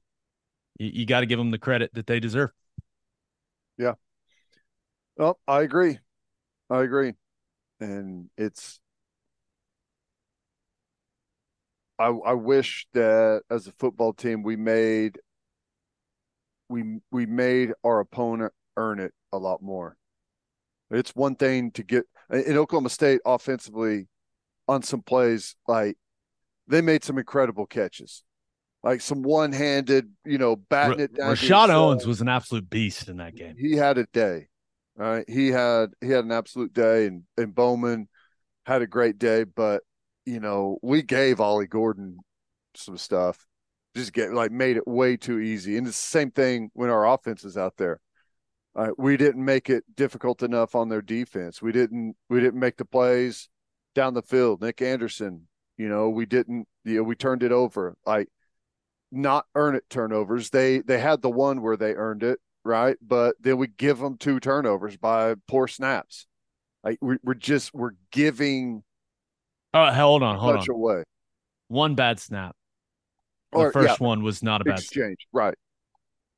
you, 0.78 0.90
you 0.94 1.06
got 1.06 1.20
to 1.20 1.26
give 1.26 1.38
them 1.38 1.50
the 1.50 1.58
credit 1.58 1.92
that 1.94 2.06
they 2.06 2.20
deserve. 2.20 2.50
Yeah. 3.76 3.94
Well, 5.16 5.38
I 5.48 5.62
agree. 5.62 5.98
I 6.70 6.82
agree. 6.82 7.14
And 7.82 8.30
it's, 8.36 8.78
I, 11.98 12.06
I 12.06 12.32
wish 12.34 12.86
that 12.94 13.42
as 13.50 13.66
a 13.66 13.72
football 13.72 14.12
team 14.12 14.42
we 14.42 14.56
made 14.56 15.18
we 16.68 17.00
we 17.10 17.26
made 17.26 17.72
our 17.84 18.00
opponent 18.00 18.52
earn 18.76 18.98
it 18.98 19.12
a 19.32 19.38
lot 19.38 19.62
more. 19.62 19.96
It's 20.90 21.14
one 21.14 21.36
thing 21.36 21.70
to 21.72 21.82
get 21.82 22.04
in 22.30 22.56
Oklahoma 22.56 22.90
State 22.90 23.20
offensively 23.24 24.08
on 24.68 24.82
some 24.82 25.02
plays, 25.02 25.56
like 25.66 25.96
they 26.66 26.80
made 26.80 27.04
some 27.04 27.18
incredible 27.18 27.66
catches, 27.66 28.22
like 28.82 29.00
some 29.00 29.22
one-handed, 29.22 30.10
you 30.24 30.38
know, 30.38 30.56
batting 30.56 31.00
it 31.00 31.14
down. 31.14 31.30
Rashod 31.30 31.70
Owens 31.70 32.06
was 32.06 32.20
an 32.20 32.28
absolute 32.28 32.68
beast 32.70 33.08
in 33.08 33.18
that 33.18 33.34
game. 33.34 33.56
He 33.58 33.76
had 33.76 33.98
a 33.98 34.06
day. 34.12 34.48
Right, 34.94 35.24
he 35.28 35.48
had 35.48 35.94
he 36.00 36.08
had 36.10 36.24
an 36.24 36.32
absolute 36.32 36.72
day, 36.74 37.06
and 37.06 37.24
and 37.36 37.54
Bowman 37.54 38.08
had 38.66 38.82
a 38.82 38.86
great 38.86 39.18
day. 39.18 39.44
But 39.44 39.82
you 40.26 40.40
know, 40.40 40.78
we 40.82 41.02
gave 41.02 41.40
Ollie 41.40 41.66
Gordon 41.66 42.18
some 42.74 42.98
stuff 42.98 43.46
just 43.94 44.12
get 44.12 44.32
like 44.32 44.52
made 44.52 44.76
it 44.76 44.86
way 44.86 45.16
too 45.16 45.38
easy. 45.38 45.76
And 45.76 45.86
it's 45.86 46.00
the 46.00 46.18
same 46.18 46.30
thing 46.30 46.70
when 46.74 46.90
our 46.90 47.06
offense 47.06 47.44
is 47.44 47.56
out 47.56 47.76
there. 47.76 48.00
Uh, 48.74 48.90
we 48.96 49.16
didn't 49.18 49.44
make 49.44 49.68
it 49.68 49.84
difficult 49.94 50.42
enough 50.42 50.74
on 50.74 50.88
their 50.88 51.02
defense. 51.02 51.60
We 51.60 51.72
didn't 51.72 52.16
we 52.30 52.40
didn't 52.40 52.60
make 52.60 52.78
the 52.78 52.86
plays 52.86 53.48
down 53.94 54.14
the 54.14 54.22
field. 54.22 54.62
Nic 54.62 54.80
Anderson, 54.80 55.46
you 55.76 55.88
know, 55.88 56.08
we 56.08 56.24
didn't 56.24 56.66
you 56.84 56.96
know, 56.96 57.02
we 57.02 57.14
turned 57.14 57.42
it 57.42 57.52
over. 57.52 57.96
Like 58.06 58.28
not 59.10 59.44
earn 59.54 59.74
it 59.74 59.84
turnovers. 59.90 60.50
They 60.50 60.78
they 60.78 60.98
had 60.98 61.20
the 61.20 61.30
one 61.30 61.60
where 61.60 61.76
they 61.76 61.94
earned 61.94 62.22
it, 62.22 62.40
right? 62.64 62.96
But 63.00 63.36
then 63.40 63.58
we 63.58 63.66
give 63.66 63.98
them 63.98 64.16
two 64.16 64.40
turnovers 64.40 64.96
by 64.96 65.34
poor 65.48 65.68
snaps. 65.68 66.26
Like 66.84 66.98
we, 67.00 67.16
are 67.26 67.34
just 67.34 67.74
we're 67.74 67.92
giving. 68.10 68.82
Oh, 69.74 69.90
hold 69.92 70.22
on, 70.22 70.38
hold 70.38 70.56
on. 70.56 70.66
Away. 70.68 71.04
One 71.68 71.94
bad 71.94 72.20
snap. 72.20 72.54
Or, 73.52 73.66
the 73.66 73.72
first 73.72 74.00
yeah, 74.00 74.06
one 74.06 74.22
was 74.22 74.42
not 74.42 74.60
a 74.62 74.64
bad 74.64 74.78
exchange, 74.78 75.18
right? 75.32 75.54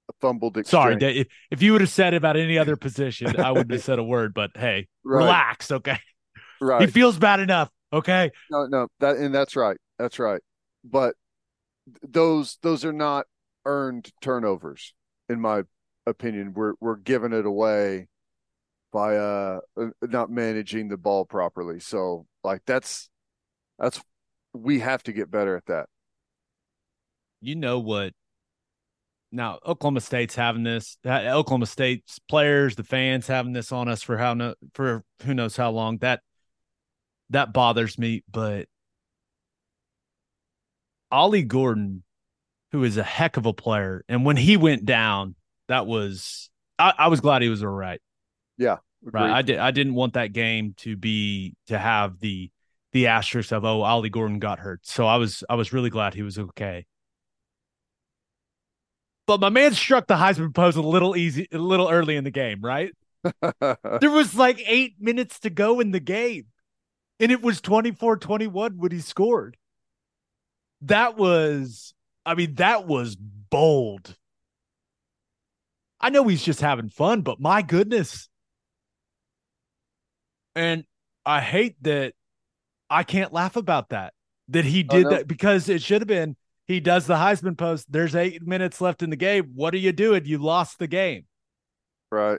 A 0.09 0.13
fumbled 0.21 0.57
exchange. 0.57 1.01
Sorry, 1.01 1.21
if, 1.21 1.29
if 1.51 1.63
you 1.63 1.73
would 1.73 1.81
have 1.81 1.91
said 1.91 2.13
about 2.13 2.37
any 2.37 2.59
other 2.59 2.77
position, 2.77 3.39
I 3.41 3.53
wouldn't 3.53 3.71
have 3.71 3.83
said 3.83 3.99
a 3.99 4.05
word. 4.05 4.35
But 4.35 4.51
hey, 4.55 4.89
right. 5.05 5.19
relax, 5.19 5.71
okay? 5.71 5.99
Right. 6.61 6.83
He 6.83 6.87
feels 6.89 7.19
bad 7.19 7.41
enough, 7.41 7.71
okay? 7.93 8.31
No, 8.51 8.67
no, 8.67 8.89
that 9.01 9.17
and 9.17 9.35
that's 9.35 9.57
right. 9.57 9.77
That's 9.99 10.19
right. 10.19 10.41
But 10.85 11.15
those 12.03 12.59
those 12.63 12.85
are 12.85 12.93
not 12.93 13.27
earned 13.65 14.11
turnovers, 14.21 14.93
in 15.29 15.41
my 15.41 15.63
opinion. 16.07 16.53
We're 16.55 16.75
we're 16.81 16.97
giving 16.97 17.33
it 17.33 17.47
away 17.47 18.09
by 18.93 19.17
uh 19.17 19.61
not 20.03 20.31
managing 20.31 20.89
the 20.89 20.97
ball 20.97 21.25
properly. 21.25 21.81
So 21.81 22.27
like 22.43 22.63
that's 22.67 23.09
that's 23.79 24.03
we 24.53 24.81
have 24.81 25.03
to 25.05 25.13
get 25.13 25.31
better 25.31 25.57
at 25.57 25.67
that 25.67 25.87
you 27.45 27.55
know 27.55 27.79
what 27.79 28.13
now 29.31 29.59
Oklahoma 29.67 30.01
State's 30.01 30.37
having 30.37 30.63
this. 30.63 30.97
Oklahoma 31.05 31.67
State's 31.67 32.21
players, 32.29 32.77
the 32.77 32.85
fans 32.85 33.27
having 33.27 33.53
this 33.53 33.73
on 33.73 33.89
us 33.89 34.01
for 34.01 34.17
how 34.17 34.33
no, 34.33 34.55
for 34.75 35.05
who 35.25 35.35
knows 35.35 35.57
how 35.57 35.71
long. 35.71 35.99
That 35.99 36.21
that 37.31 37.53
bothers 37.53 37.99
me. 37.99 38.23
But 38.31 38.69
Ollie 41.11 41.43
Gordon, 41.43 42.05
who 42.71 42.85
is 42.85 42.97
a 42.97 43.03
heck 43.03 43.37
of 43.37 43.45
a 43.45 43.53
player, 43.53 44.05
and 44.09 44.25
when 44.25 44.37
he 44.37 44.57
went 44.57 44.85
down, 44.85 45.35
that 45.69 45.87
was 45.87 46.51
I, 46.79 46.93
I 46.99 47.09
was 47.09 47.21
glad 47.21 47.43
he 47.43 47.49
was 47.49 47.63
all 47.63 47.69
right. 47.69 48.01
Yeah, 48.59 48.79
agreed. 49.07 49.21
right. 49.21 49.31
I 49.31 49.43
did. 49.43 49.59
I 49.59 49.71
didn't 49.71 49.95
want 49.95 50.15
that 50.15 50.33
game 50.33 50.75
to 50.79 50.97
be 50.97 51.55
to 51.69 51.79
have 51.79 52.21
the 52.21 52.51
the 52.93 53.09
asterisk 53.09 53.53
of 53.53 53.65
oh 53.65 53.83
Ollie 53.83 54.11
Gordon 54.11 54.39
got 54.39 54.59
hurt. 54.59 54.81
So 54.85 55.07
I 55.07 55.17
was 55.17 55.45
I 55.49 55.55
was 55.55 55.73
really 55.73 55.91
glad 55.91 56.15
he 56.15 56.23
was 56.23 56.39
okay. 56.39 56.87
But 59.27 59.41
my 59.41 59.49
man 59.49 59.73
struck 59.73 60.07
the 60.07 60.17
Heisman 60.17 60.55
pose 60.55 60.77
a 60.77 60.83
little 60.83 61.17
easy, 61.17 61.49
a 61.51 61.59
little 61.59 61.89
early 61.89 62.17
in 62.17 62.25
the 62.25 62.31
game, 62.31 62.61
right? 62.61 62.93
there 63.51 64.11
was 64.11 64.35
like 64.35 64.63
eight 64.67 64.97
minutes 65.01 65.41
to 65.41 65.51
go 65.51 65.81
in 65.81 65.93
the 65.93 66.01
game, 66.01 66.47
and 67.19 67.33
it 67.33 67.43
was 67.43 67.61
24 67.61 68.19
21 68.19 68.77
when 68.77 68.93
he 68.93 69.01
scored. 69.01 69.57
That 70.83 71.17
was, 71.17 71.95
I 72.27 72.35
mean, 72.35 72.57
that 72.57 72.87
was 72.87 73.17
bold. 73.17 74.15
I 76.05 76.11
know 76.11 76.29
he's 76.29 76.45
just 76.45 76.61
having 76.61 76.91
fun, 76.91 77.23
but 77.23 77.41
my 77.41 77.63
goodness. 77.63 78.29
And 80.55 80.85
I 81.25 81.41
hate 81.41 81.83
that 81.85 82.13
I 82.91 83.05
can't 83.05 83.33
laugh 83.33 83.57
about 83.57 83.89
that, 83.89 84.13
that 84.49 84.67
he 84.67 84.83
did 84.83 85.09
that 85.09 85.27
because 85.27 85.71
it 85.71 85.81
should 85.81 86.03
have 86.03 86.07
been 86.07 86.37
he 86.67 86.79
does 86.79 87.07
the 87.07 87.15
Heisman 87.15 87.57
post. 87.57 87.91
There's 87.91 88.15
eight 88.15 88.47
minutes 88.47 88.83
left 88.83 89.03
in 89.03 89.09
the 89.09 89.17
game. 89.17 89.53
What 89.55 89.73
are 89.73 89.79
you 89.79 89.93
doing? 89.93 90.27
You 90.27 90.37
lost 90.37 90.79
the 90.79 90.87
game. 90.87 91.25
Right. 92.13 92.39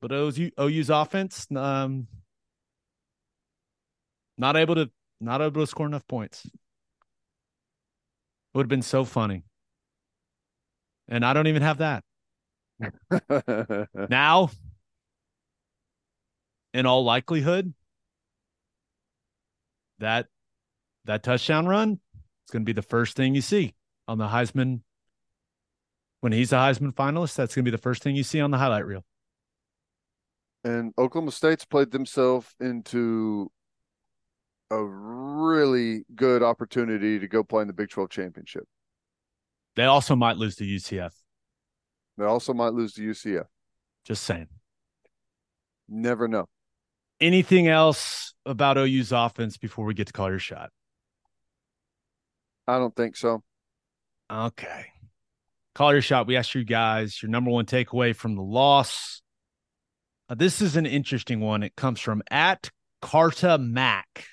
But 0.00 0.10
OU, 0.10 0.50
OU's 0.60 0.90
offense, 0.90 1.46
um, 1.54 2.08
not 4.36 4.56
able 4.56 4.74
to 4.74 4.90
not 5.20 5.40
able 5.40 5.60
to 5.60 5.68
score 5.68 5.86
enough 5.86 6.08
points. 6.08 6.44
It 6.46 6.50
would 8.54 8.64
have 8.64 8.68
been 8.68 8.82
so 8.82 9.04
funny. 9.04 9.44
And 11.06 11.24
I 11.24 11.32
don't 11.32 11.46
even 11.46 11.62
have 11.62 11.78
that. 11.78 12.02
now, 14.08 14.50
in 16.74 16.86
all 16.86 17.04
likelihood, 17.04 17.72
that 19.98 20.26
that 21.04 21.22
touchdown 21.22 21.66
run 21.66 22.00
it's 22.44 22.50
going 22.52 22.62
to 22.62 22.66
be 22.66 22.72
the 22.72 22.82
first 22.82 23.16
thing 23.16 23.34
you 23.34 23.40
see 23.40 23.74
on 24.08 24.18
the 24.18 24.26
Heisman. 24.26 24.80
When 26.20 26.32
he's 26.32 26.52
a 26.52 26.56
Heisman 26.56 26.92
finalist, 26.92 27.34
that's 27.34 27.54
going 27.54 27.64
to 27.64 27.70
be 27.70 27.74
the 27.74 27.82
first 27.82 28.02
thing 28.02 28.14
you 28.14 28.22
see 28.22 28.40
on 28.40 28.50
the 28.50 28.58
highlight 28.58 28.86
reel. 28.86 29.04
And 30.64 30.92
Oklahoma 30.96 31.32
State's 31.32 31.64
played 31.64 31.90
themselves 31.90 32.54
into 32.60 33.50
a 34.70 34.84
really 34.84 36.04
good 36.14 36.42
opportunity 36.42 37.18
to 37.18 37.26
go 37.26 37.42
play 37.42 37.62
in 37.62 37.66
the 37.66 37.74
Big 37.74 37.90
12 37.90 38.10
championship. 38.10 38.64
They 39.74 39.84
also 39.84 40.14
might 40.14 40.36
lose 40.36 40.56
to 40.56 40.64
UCF. 40.64 41.12
They 42.18 42.24
also 42.24 42.52
might 42.52 42.74
lose 42.74 42.94
to 42.94 43.02
UCF. 43.02 43.46
Just 44.04 44.24
saying. 44.24 44.48
Never 45.88 46.28
know. 46.28 46.48
Anything 47.20 47.68
else 47.68 48.34
about 48.44 48.76
OU's 48.76 49.12
offense 49.12 49.56
before 49.56 49.84
we 49.84 49.94
get 49.94 50.08
to 50.08 50.12
call 50.12 50.30
your 50.30 50.38
shot? 50.38 50.70
I 52.66 52.78
don't 52.78 52.94
think 52.94 53.16
so. 53.16 53.42
Okay. 54.30 54.86
Call 55.74 55.92
your 55.92 56.02
shot. 56.02 56.26
We 56.26 56.36
asked 56.36 56.54
you 56.54 56.64
guys 56.64 57.22
your 57.22 57.30
number 57.30 57.50
one 57.50 57.66
takeaway 57.66 58.14
from 58.14 58.34
the 58.34 58.42
loss. 58.42 59.22
Uh, 60.28 60.34
this 60.34 60.60
is 60.60 60.76
an 60.76 60.86
interesting 60.86 61.40
one. 61.40 61.62
It 61.62 61.76
comes 61.76 62.00
from 62.00 62.22
at 62.30 62.70
Carta 63.00 63.58
Mac, 63.58 64.26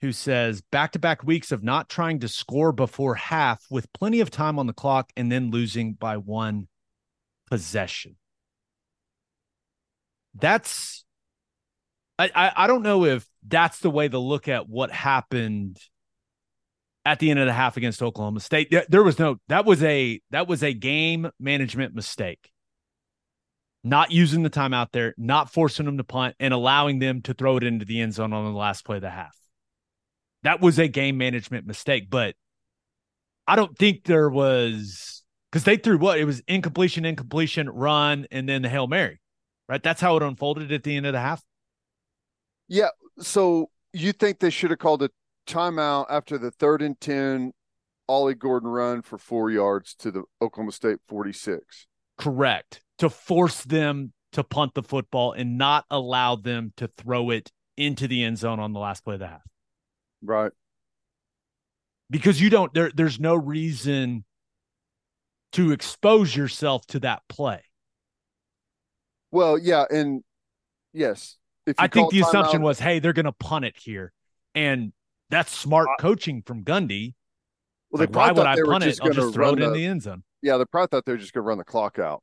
who 0.00 0.12
says 0.12 0.62
back 0.72 0.92
to 0.92 0.98
back 0.98 1.22
weeks 1.24 1.52
of 1.52 1.62
not 1.62 1.88
trying 1.88 2.20
to 2.20 2.28
score 2.28 2.72
before 2.72 3.14
half 3.14 3.64
with 3.70 3.92
plenty 3.92 4.20
of 4.20 4.30
time 4.30 4.58
on 4.58 4.66
the 4.66 4.72
clock 4.72 5.10
and 5.16 5.30
then 5.30 5.50
losing 5.50 5.92
by 5.92 6.16
one 6.16 6.68
possession. 7.50 8.16
That's 10.34 11.04
I, 12.18 12.30
I, 12.34 12.52
I 12.56 12.66
don't 12.66 12.82
know 12.82 13.04
if 13.04 13.26
that's 13.46 13.80
the 13.80 13.90
way 13.90 14.08
to 14.08 14.18
look 14.18 14.48
at 14.48 14.68
what 14.68 14.90
happened 14.90 15.78
at 17.04 17.18
the 17.18 17.30
end 17.30 17.40
of 17.40 17.46
the 17.46 17.52
half 17.52 17.76
against 17.76 18.02
Oklahoma 18.02 18.40
State. 18.40 18.74
There 18.88 19.02
was 19.02 19.18
no 19.18 19.36
that 19.48 19.64
was 19.64 19.82
a 19.82 20.20
that 20.30 20.46
was 20.46 20.62
a 20.62 20.72
game 20.72 21.30
management 21.38 21.94
mistake. 21.94 22.50
Not 23.82 24.12
using 24.12 24.42
the 24.42 24.50
time 24.50 24.74
out 24.74 24.92
there, 24.92 25.14
not 25.16 25.50
forcing 25.50 25.86
them 25.86 25.96
to 25.96 26.04
punt, 26.04 26.36
and 26.38 26.52
allowing 26.52 26.98
them 26.98 27.22
to 27.22 27.32
throw 27.32 27.56
it 27.56 27.64
into 27.64 27.86
the 27.86 28.02
end 28.02 28.12
zone 28.12 28.34
on 28.34 28.44
the 28.44 28.58
last 28.58 28.84
play 28.84 28.96
of 28.96 29.02
the 29.02 29.08
half. 29.08 29.39
That 30.42 30.60
was 30.60 30.78
a 30.78 30.88
game 30.88 31.18
management 31.18 31.66
mistake, 31.66 32.08
but 32.10 32.34
I 33.46 33.56
don't 33.56 33.76
think 33.76 34.04
there 34.04 34.30
was 34.30 35.22
because 35.50 35.64
they 35.64 35.76
threw 35.76 35.98
what 35.98 36.18
it 36.18 36.24
was 36.24 36.40
incompletion, 36.46 37.04
incompletion, 37.04 37.68
run, 37.68 38.26
and 38.30 38.48
then 38.48 38.62
the 38.62 38.68
hail 38.68 38.86
mary, 38.86 39.20
right? 39.68 39.82
That's 39.82 40.00
how 40.00 40.16
it 40.16 40.22
unfolded 40.22 40.72
at 40.72 40.84
the 40.84 40.96
end 40.96 41.06
of 41.06 41.12
the 41.12 41.20
half. 41.20 41.42
Yeah. 42.68 42.90
So 43.18 43.70
you 43.92 44.12
think 44.12 44.38
they 44.38 44.50
should 44.50 44.70
have 44.70 44.78
called 44.78 45.02
a 45.02 45.10
timeout 45.46 46.06
after 46.08 46.38
the 46.38 46.52
third 46.52 46.80
and 46.80 46.98
10 47.00 47.52
Ollie 48.08 48.34
Gordon 48.34 48.68
run 48.68 49.02
for 49.02 49.18
four 49.18 49.50
yards 49.50 49.94
to 49.96 50.10
the 50.10 50.22
Oklahoma 50.40 50.72
State 50.72 50.98
46. 51.08 51.86
Correct. 52.18 52.82
To 52.98 53.10
force 53.10 53.64
them 53.64 54.12
to 54.32 54.44
punt 54.44 54.74
the 54.74 54.82
football 54.82 55.32
and 55.32 55.58
not 55.58 55.84
allow 55.90 56.36
them 56.36 56.72
to 56.76 56.88
throw 56.96 57.30
it 57.30 57.50
into 57.76 58.06
the 58.06 58.22
end 58.22 58.38
zone 58.38 58.60
on 58.60 58.72
the 58.72 58.80
last 58.80 59.04
play 59.04 59.14
of 59.14 59.20
the 59.20 59.26
half. 59.26 59.42
Right. 60.22 60.52
Because 62.10 62.40
you 62.40 62.50
don't 62.50 62.72
there 62.74 62.90
there's 62.94 63.20
no 63.20 63.34
reason 63.34 64.24
to 65.52 65.72
expose 65.72 66.34
yourself 66.34 66.86
to 66.88 67.00
that 67.00 67.22
play. 67.28 67.62
Well, 69.30 69.58
yeah, 69.58 69.84
and 69.90 70.22
yes. 70.92 71.36
I 71.78 71.86
think 71.86 72.10
the 72.10 72.20
assumption 72.20 72.62
was, 72.62 72.80
hey, 72.80 72.98
they're 72.98 73.12
gonna 73.12 73.32
punt 73.32 73.64
it 73.64 73.76
here. 73.78 74.12
And 74.54 74.92
that's 75.30 75.54
smart 75.54 75.88
coaching 76.00 76.42
from 76.42 76.64
Gundy. 76.64 77.14
Well, 77.90 78.00
like, 78.00 78.14
why 78.14 78.32
would 78.32 78.46
I 78.46 78.56
punt 78.64 78.84
it? 78.84 78.98
I'll 79.02 79.10
just 79.10 79.34
throw 79.34 79.50
it 79.50 79.56
the, 79.56 79.66
in 79.66 79.72
the 79.72 79.86
end 79.86 80.02
zone. 80.02 80.24
Yeah, 80.42 80.56
they 80.56 80.64
probably 80.64 80.88
thought 80.88 81.04
they 81.04 81.12
were 81.12 81.18
just 81.18 81.34
to 81.34 81.40
run 81.40 81.58
the 81.58 81.64
clock 81.64 81.98
out. 81.98 82.22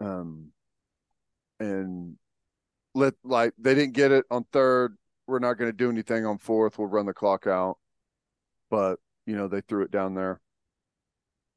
Um, 0.00 0.52
and 1.60 2.16
let 2.94 3.14
like 3.22 3.52
they 3.58 3.74
didn't 3.74 3.92
get 3.92 4.10
it 4.12 4.24
on 4.30 4.44
third. 4.52 4.96
We're 5.30 5.38
not 5.38 5.54
going 5.54 5.70
to 5.70 5.76
do 5.76 5.90
anything 5.90 6.26
on 6.26 6.38
fourth. 6.38 6.78
We'll 6.78 6.88
run 6.88 7.06
the 7.06 7.14
clock 7.14 7.46
out. 7.46 7.78
But 8.70 8.98
you 9.26 9.36
know 9.36 9.48
they 9.48 9.60
threw 9.60 9.82
it 9.82 9.90
down 9.90 10.14
there. 10.14 10.40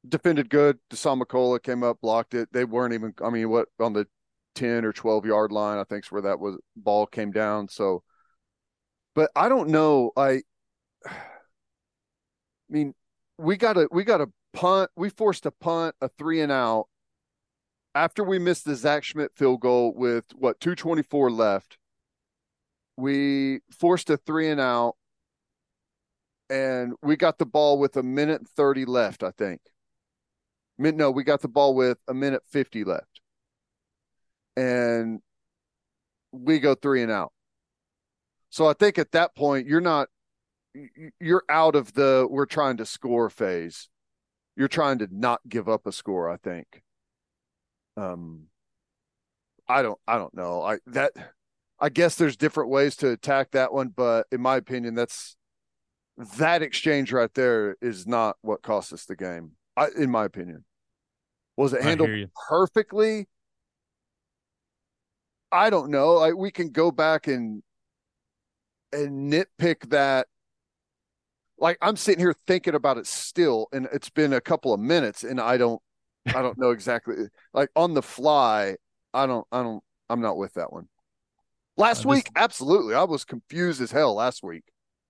Defended 0.08 0.50
good. 0.50 0.78
McCullough 0.90 1.62
came 1.62 1.82
up, 1.82 2.00
blocked 2.00 2.34
it. 2.34 2.48
They 2.52 2.64
weren't 2.64 2.94
even. 2.94 3.14
I 3.22 3.30
mean, 3.30 3.50
what 3.50 3.68
on 3.78 3.92
the 3.92 4.06
ten 4.54 4.84
or 4.84 4.92
twelve 4.92 5.26
yard 5.26 5.52
line? 5.52 5.78
I 5.78 5.84
think 5.84 6.04
is 6.04 6.12
where 6.12 6.22
that 6.22 6.40
was 6.40 6.56
ball 6.76 7.06
came 7.06 7.30
down. 7.30 7.68
So 7.68 8.02
but 9.14 9.30
I 9.34 9.48
don't 9.48 9.68
know. 9.68 10.12
I, 10.16 10.42
I 11.06 11.12
mean, 12.68 12.94
we 13.38 13.56
got 13.56 13.76
a, 13.76 13.88
we 13.90 14.04
got 14.04 14.20
a 14.20 14.28
punt. 14.52 14.90
We 14.96 15.08
forced 15.08 15.46
a 15.46 15.50
punt, 15.50 15.94
a 16.00 16.08
three 16.08 16.40
and 16.40 16.52
out 16.52 16.86
after 17.94 18.24
we 18.24 18.38
missed 18.38 18.64
the 18.64 18.74
Zach 18.74 19.04
Schmit 19.04 19.28
field 19.34 19.60
goal 19.60 19.92
with 19.94 20.24
what 20.34 20.60
224 20.60 21.30
left. 21.30 21.78
We 22.96 23.60
forced 23.78 24.10
a 24.10 24.16
three 24.16 24.50
and 24.50 24.60
out, 24.60 24.96
and 26.50 26.94
we 27.02 27.16
got 27.16 27.38
the 27.38 27.46
ball 27.46 27.78
with 27.78 27.96
a 27.96 28.02
minute 28.02 28.46
30 28.56 28.84
left, 28.84 29.22
I 29.22 29.30
think. 29.30 29.60
No, 30.78 31.10
we 31.10 31.24
got 31.24 31.40
the 31.40 31.48
ball 31.48 31.74
with 31.74 31.98
a 32.08 32.14
minute 32.14 32.42
50 32.50 32.84
left. 32.84 33.20
And 34.56 35.20
we 36.32 36.58
go 36.58 36.74
three 36.74 37.02
and 37.02 37.12
out. 37.12 37.32
So 38.50 38.66
I 38.66 38.72
think 38.72 38.98
at 38.98 39.12
that 39.12 39.34
point 39.34 39.66
you're 39.66 39.80
not 39.80 40.08
you're 41.20 41.44
out 41.48 41.76
of 41.76 41.94
the 41.94 42.26
we're 42.28 42.46
trying 42.46 42.76
to 42.78 42.86
score 42.86 43.30
phase. 43.30 43.88
You're 44.56 44.68
trying 44.68 44.98
to 44.98 45.08
not 45.10 45.40
give 45.48 45.68
up 45.68 45.86
a 45.86 45.92
score, 45.92 46.30
I 46.30 46.36
think. 46.36 46.82
Um 47.96 48.46
I 49.68 49.82
don't 49.82 49.98
I 50.06 50.18
don't 50.18 50.34
know. 50.34 50.62
I 50.62 50.78
that 50.86 51.12
I 51.84 51.90
guess 51.90 52.14
there's 52.14 52.38
different 52.38 52.70
ways 52.70 52.96
to 52.96 53.10
attack 53.10 53.50
that 53.50 53.70
one, 53.74 53.88
but 53.94 54.26
in 54.32 54.40
my 54.40 54.56
opinion 54.56 54.94
that's 54.94 55.36
that 56.38 56.62
exchange 56.62 57.12
right 57.12 57.28
there 57.34 57.76
is 57.82 58.06
not 58.06 58.36
what 58.40 58.62
cost 58.62 58.90
us 58.94 59.04
the 59.04 59.14
game. 59.14 59.50
I, 59.76 59.88
in 59.94 60.10
my 60.10 60.24
opinion. 60.24 60.64
Was 61.58 61.74
it 61.74 61.82
handled 61.82 62.08
perfectly? 62.48 63.28
I 65.52 65.68
don't 65.68 65.90
know. 65.90 66.14
Like 66.14 66.36
we 66.38 66.50
can 66.50 66.70
go 66.70 66.90
back 66.90 67.26
and 67.26 67.62
and 68.90 69.30
nitpick 69.30 69.90
that 69.90 70.26
like 71.58 71.76
I'm 71.82 71.96
sitting 71.96 72.20
here 72.24 72.34
thinking 72.46 72.74
about 72.74 72.96
it 72.96 73.06
still, 73.06 73.68
and 73.74 73.88
it's 73.92 74.08
been 74.08 74.32
a 74.32 74.40
couple 74.40 74.72
of 74.72 74.80
minutes, 74.80 75.22
and 75.22 75.38
I 75.38 75.58
don't, 75.58 75.82
I 76.28 76.40
don't 76.40 76.56
know 76.56 76.70
exactly. 76.70 77.16
Like 77.52 77.68
on 77.76 77.92
the 77.92 78.02
fly, 78.02 78.76
I 79.12 79.26
don't, 79.26 79.46
I 79.52 79.62
don't, 79.62 79.84
I'm 80.08 80.22
not 80.22 80.38
with 80.38 80.54
that 80.54 80.72
one. 80.72 80.88
Last 81.76 82.06
uh, 82.06 82.10
week, 82.10 82.30
absolutely, 82.36 82.94
I 82.94 83.04
was 83.04 83.24
confused 83.24 83.80
as 83.80 83.90
hell 83.90 84.14
last 84.14 84.42
week. 84.42 84.64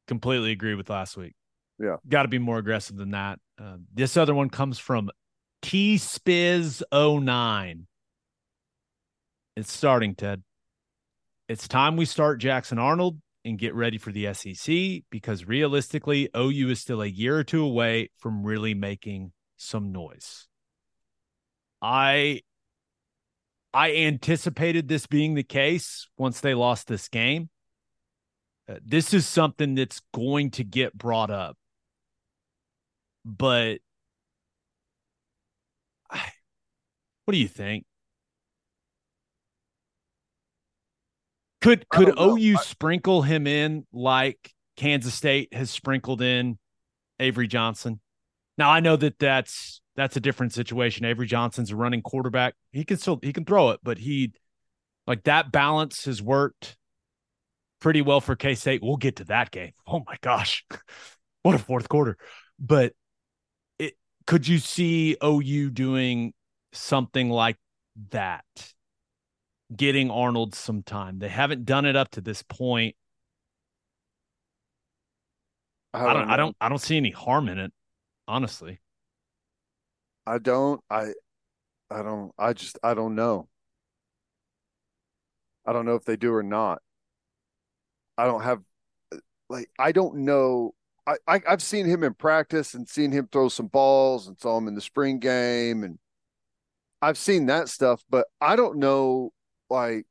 Completely 0.07 0.53
agree 0.53 0.74
with 0.74 0.91
last 0.91 1.16
week. 1.16 1.35
Yeah, 1.78 1.97
got 2.09 2.23
to 2.23 2.28
be 2.28 2.39
more 2.39 2.59
aggressive 2.59 2.97
than 2.97 3.11
that. 3.11 3.39
Uh, 3.61 3.77
this 3.93 4.16
other 4.16 4.35
one 4.35 4.51
comes 4.51 4.78
from 4.78 5.11
T 5.62 5.97
Spiz 5.97 6.82
09. 6.93 7.86
It's 9.57 9.73
starting, 9.73 10.15
Ted. 10.15 10.43
It's 11.49 11.69
time 11.69 11.97
we 11.97 12.07
start 12.07 12.41
Jackson 12.41 12.78
Arnold 12.78 13.20
and 13.45 13.59
get 13.59 13.74
ready 13.74 13.99
for 13.99 14.11
the 14.11 14.32
SEC 14.32 15.05
because 15.11 15.47
realistically, 15.47 16.28
OU 16.36 16.70
is 16.70 16.81
still 16.81 17.03
a 17.03 17.07
year 17.07 17.36
or 17.36 17.45
two 17.45 17.62
away 17.62 18.11
from 18.19 18.43
really 18.43 18.74
making 18.74 19.32
some 19.57 19.93
noise. 19.93 20.49
I 21.82 22.41
I 23.75 23.93
anticipated 23.93 24.87
this 24.87 25.09
being 25.09 25.35
the 25.35 25.43
case 25.43 26.09
once 26.17 26.41
they 26.41 26.55
lost 26.55 26.87
this 26.87 27.09
game. 27.09 27.51
Uh, 28.69 28.77
this 28.85 29.13
is 29.13 29.27
something 29.27 29.75
that's 29.75 30.01
going 30.15 30.53
to 30.53 30.65
get 30.65 30.97
brought 30.97 31.31
up. 31.31 31.57
But 33.25 33.79
I, 36.09 36.21
what 37.25 37.33
do 37.33 37.39
you 37.39 37.49
think? 37.49 37.85
Could 41.61 41.89
could 41.89 42.15
OU 42.21 42.59
sprinkle 42.59 43.23
him 43.23 43.47
in 43.47 43.87
like 43.93 44.53
Kansas 44.77 45.15
State 45.15 45.53
has 45.53 45.71
sprinkled 45.71 46.23
in 46.23 46.59
Avery 47.19 47.49
Johnson? 47.49 48.01
Now 48.59 48.71
I 48.71 48.81
know 48.81 48.97
that 48.97 49.19
that's 49.19 49.81
that's 49.97 50.17
a 50.17 50.21
different 50.21 50.53
situation. 50.53 51.05
Avery 51.05 51.27
Johnson's 51.27 51.71
a 51.71 51.77
running 51.77 52.03
quarterback. 52.03 52.55
He 52.73 52.85
can 52.85 52.97
still 52.97 53.19
he 53.23 53.33
can 53.33 53.45
throw 53.45 53.71
it, 53.71 53.81
but 53.83 53.99
he 53.99 54.33
like 55.07 55.25
that 55.25 55.53
balance 55.53 56.05
has 56.05 56.23
worked 56.23 56.77
pretty 57.81 58.03
well 58.03 58.21
for 58.21 58.37
K 58.37 58.55
State. 58.55 58.83
We'll 58.83 58.97
get 58.97 59.17
to 59.17 59.25
that 59.25 59.51
game. 59.51 59.73
Oh 59.87 60.03
my 60.07 60.17
gosh, 60.21 60.65
what 61.43 61.55
a 61.55 61.59
fourth 61.59 61.89
quarter! 61.89 62.17
But 62.59 62.93
it 63.79 63.95
could 64.27 64.47
you 64.47 64.59
see 64.59 65.17
OU 65.23 65.71
doing 65.71 66.33
something 66.73 67.31
like 67.31 67.57
that? 68.11 68.45
getting 69.75 70.11
Arnold 70.11 70.55
some 70.55 70.83
time. 70.83 71.19
They 71.19 71.29
haven't 71.29 71.65
done 71.65 71.85
it 71.85 71.97
up 71.97 72.11
to 72.13 72.21
this 72.21 72.43
point. 72.43 72.97
I 75.93 76.01
don't, 76.01 76.09
I 76.09 76.13
don't, 76.13 76.31
I 76.31 76.37
don't, 76.37 76.57
I 76.63 76.69
don't 76.69 76.81
see 76.81 76.97
any 76.97 77.11
harm 77.11 77.49
in 77.49 77.59
it, 77.59 77.73
honestly. 78.27 78.81
I 80.27 80.39
don't. 80.39 80.81
I, 80.91 81.13
I 81.91 82.03
don't. 82.03 82.33
I 82.39 82.53
just. 82.53 82.79
I 82.83 82.95
don't 82.95 83.15
know. 83.15 83.49
I 85.67 85.73
don't 85.73 85.87
know 85.87 85.95
if 85.95 86.05
they 86.05 86.17
do 86.17 86.33
or 86.33 86.43
not. 86.43 86.83
I 88.19 88.27
don't 88.27 88.43
have, 88.43 88.61
like, 89.49 89.71
I 89.79 89.93
don't 89.93 90.19
know. 90.19 90.75
I, 91.07 91.17
I 91.27 91.41
I've 91.49 91.63
seen 91.63 91.87
him 91.87 92.03
in 92.03 92.15
practice 92.15 92.75
and 92.75 92.89
seen 92.89 93.13
him 93.13 93.29
throw 93.31 93.49
some 93.49 93.67
balls 93.67 94.27
and 94.27 94.39
saw 94.39 94.57
him 94.57 94.69
in 94.69 94.75
the 94.75 94.81
spring 94.81 95.19
game 95.19 95.85
and 95.85 95.99
I've 97.03 97.19
seen 97.19 97.47
that 97.47 97.69
stuff, 97.69 98.03
but 98.09 98.27
I 98.41 98.57
don't 98.57 98.79
know 98.79 99.33
like 99.69 100.07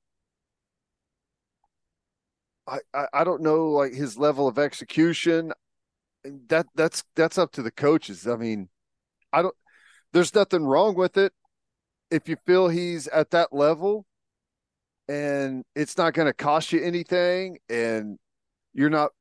I, 2.67 2.79
I, 2.93 3.07
I 3.13 3.23
don't 3.23 3.41
know 3.41 3.69
like 3.71 3.93
his 3.93 4.17
level 4.17 4.47
of 4.47 4.59
execution. 4.59 5.51
That 6.47 6.67
that's 6.75 7.03
that's 7.15 7.37
up 7.37 7.51
to 7.53 7.61
the 7.61 7.71
coaches. 7.71 8.27
I 8.27 8.35
mean, 8.35 8.69
I 9.31 9.41
don't 9.41 9.55
there's 10.13 10.33
nothing 10.33 10.63
wrong 10.63 10.95
with 10.95 11.17
it 11.17 11.33
if 12.11 12.29
you 12.29 12.37
feel 12.45 12.69
he's 12.69 13.07
at 13.07 13.31
that 13.31 13.51
level 13.51 14.05
and 15.09 15.63
it's 15.75 15.97
not 15.97 16.13
going 16.13 16.27
to 16.27 16.33
cost 16.33 16.71
you 16.71 16.81
anything 16.81 17.57
and 17.69 18.17
you're 18.73 18.89
not 18.89 19.11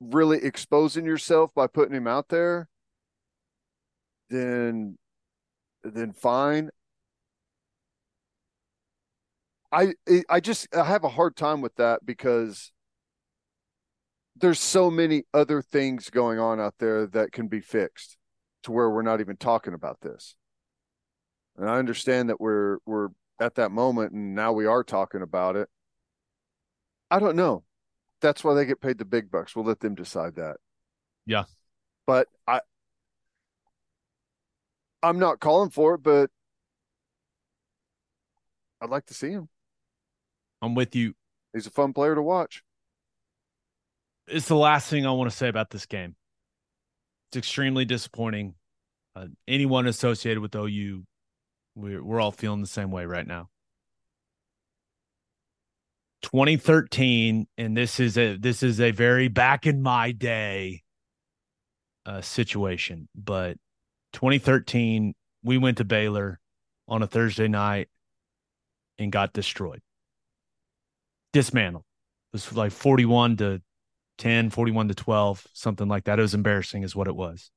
really 0.00 0.38
exposing 0.38 1.06
yourself 1.06 1.54
by 1.54 1.66
putting 1.66 1.94
him 1.94 2.06
out 2.06 2.28
there 2.28 2.68
then 4.28 4.98
then 5.84 6.12
fine 6.12 6.68
I 9.72 9.94
I 10.28 10.40
just 10.40 10.68
I 10.74 10.84
have 10.84 11.04
a 11.04 11.08
hard 11.08 11.36
time 11.36 11.60
with 11.60 11.74
that 11.76 12.04
because 12.04 12.72
there's 14.38 14.60
so 14.60 14.90
many 14.90 15.24
other 15.32 15.62
things 15.62 16.10
going 16.10 16.38
on 16.38 16.60
out 16.60 16.74
there 16.78 17.06
that 17.06 17.32
can 17.32 17.48
be 17.48 17.60
fixed 17.60 18.16
to 18.64 18.72
where 18.72 18.90
we're 18.90 19.02
not 19.02 19.20
even 19.20 19.36
talking 19.36 19.74
about 19.74 20.00
this. 20.00 20.34
And 21.56 21.68
I 21.68 21.78
understand 21.78 22.28
that 22.28 22.40
we're 22.40 22.78
we're 22.84 23.08
at 23.40 23.54
that 23.54 23.70
moment 23.70 24.12
and 24.12 24.34
now 24.34 24.52
we 24.52 24.66
are 24.66 24.84
talking 24.84 25.22
about 25.22 25.56
it. 25.56 25.68
I 27.10 27.18
don't 27.18 27.36
know. 27.36 27.64
That's 28.20 28.42
why 28.44 28.54
they 28.54 28.66
get 28.66 28.80
paid 28.80 28.98
the 28.98 29.04
big 29.04 29.30
bucks. 29.30 29.54
We'll 29.54 29.64
let 29.64 29.80
them 29.80 29.94
decide 29.94 30.36
that. 30.36 30.56
Yeah. 31.24 31.44
But 32.06 32.28
I 32.46 32.60
I'm 35.02 35.18
not 35.18 35.40
calling 35.40 35.70
for 35.70 35.94
it, 35.94 36.02
but 36.02 36.30
I'd 38.82 38.90
like 38.90 39.06
to 39.06 39.14
see 39.14 39.30
him. 39.30 39.48
I'm 40.60 40.74
with 40.74 40.94
you. 40.94 41.14
He's 41.54 41.66
a 41.66 41.70
fun 41.70 41.92
player 41.92 42.14
to 42.14 42.22
watch. 42.22 42.62
It's 44.28 44.48
the 44.48 44.56
last 44.56 44.88
thing 44.88 45.06
I 45.06 45.12
want 45.12 45.30
to 45.30 45.36
say 45.36 45.48
about 45.48 45.70
this 45.70 45.86
game. 45.86 46.16
It's 47.30 47.36
extremely 47.36 47.84
disappointing. 47.84 48.54
Uh, 49.14 49.26
anyone 49.46 49.86
associated 49.86 50.40
with 50.40 50.54
OU, 50.54 51.04
we're 51.74 52.02
we're 52.02 52.20
all 52.20 52.32
feeling 52.32 52.60
the 52.60 52.66
same 52.66 52.90
way 52.90 53.06
right 53.06 53.26
now. 53.26 53.48
2013, 56.22 57.46
and 57.56 57.76
this 57.76 58.00
is 58.00 58.18
a 58.18 58.36
this 58.36 58.62
is 58.62 58.80
a 58.80 58.90
very 58.90 59.28
back 59.28 59.66
in 59.66 59.82
my 59.82 60.12
day 60.12 60.82
uh, 62.04 62.20
situation, 62.20 63.08
but 63.14 63.56
2013, 64.12 65.14
we 65.42 65.58
went 65.58 65.78
to 65.78 65.84
Baylor 65.84 66.40
on 66.88 67.02
a 67.02 67.06
Thursday 67.06 67.48
night 67.48 67.88
and 68.98 69.12
got 69.12 69.32
destroyed 69.32 69.82
dismantled. 71.36 71.84
It 72.32 72.36
was 72.36 72.52
like 72.54 72.72
41 72.72 73.36
to 73.38 73.62
10, 74.18 74.50
41 74.50 74.88
to 74.88 74.94
12, 74.94 75.46
something 75.52 75.88
like 75.88 76.04
that. 76.04 76.18
It 76.18 76.22
was 76.22 76.34
embarrassing, 76.34 76.82
is 76.82 76.96
what 76.96 77.08
it 77.08 77.16
was. 77.16 77.50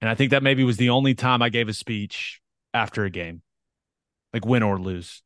And 0.00 0.08
I 0.10 0.14
think 0.14 0.30
that 0.30 0.42
maybe 0.42 0.64
was 0.64 0.76
the 0.76 0.90
only 0.90 1.14
time 1.14 1.42
I 1.42 1.48
gave 1.48 1.68
a 1.68 1.72
speech 1.72 2.40
after 2.72 3.04
a 3.04 3.10
game, 3.10 3.42
like 4.32 4.44
win 4.44 4.62
or 4.62 4.78
lose. 4.78 5.22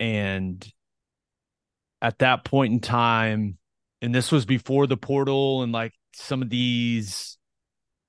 And 0.00 0.66
at 2.02 2.18
that 2.18 2.44
point 2.44 2.72
in 2.72 2.80
time, 2.80 3.58
and 4.02 4.14
this 4.14 4.30
was 4.30 4.44
before 4.44 4.86
the 4.86 4.96
portal 4.96 5.62
and 5.62 5.72
like 5.72 5.92
some 6.14 6.42
of 6.42 6.50
these 6.50 7.38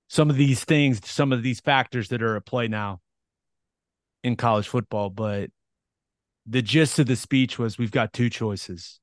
some 0.10 0.30
of 0.30 0.38
these 0.38 0.64
things, 0.64 1.06
some 1.08 1.34
of 1.34 1.44
these 1.44 1.60
factors 1.60 2.10
that 2.10 2.24
are 2.24 2.38
at 2.38 2.46
play 2.46 2.68
now 2.68 3.02
in 4.24 4.36
college 4.36 4.68
football, 4.68 5.10
but 5.10 5.50
the 6.46 6.62
gist 6.62 6.98
of 7.00 7.08
the 7.08 7.16
speech 7.16 7.60
was 7.60 7.78
we've 7.78 7.92
got 7.92 8.14
two 8.14 8.30
choices. 8.30 9.00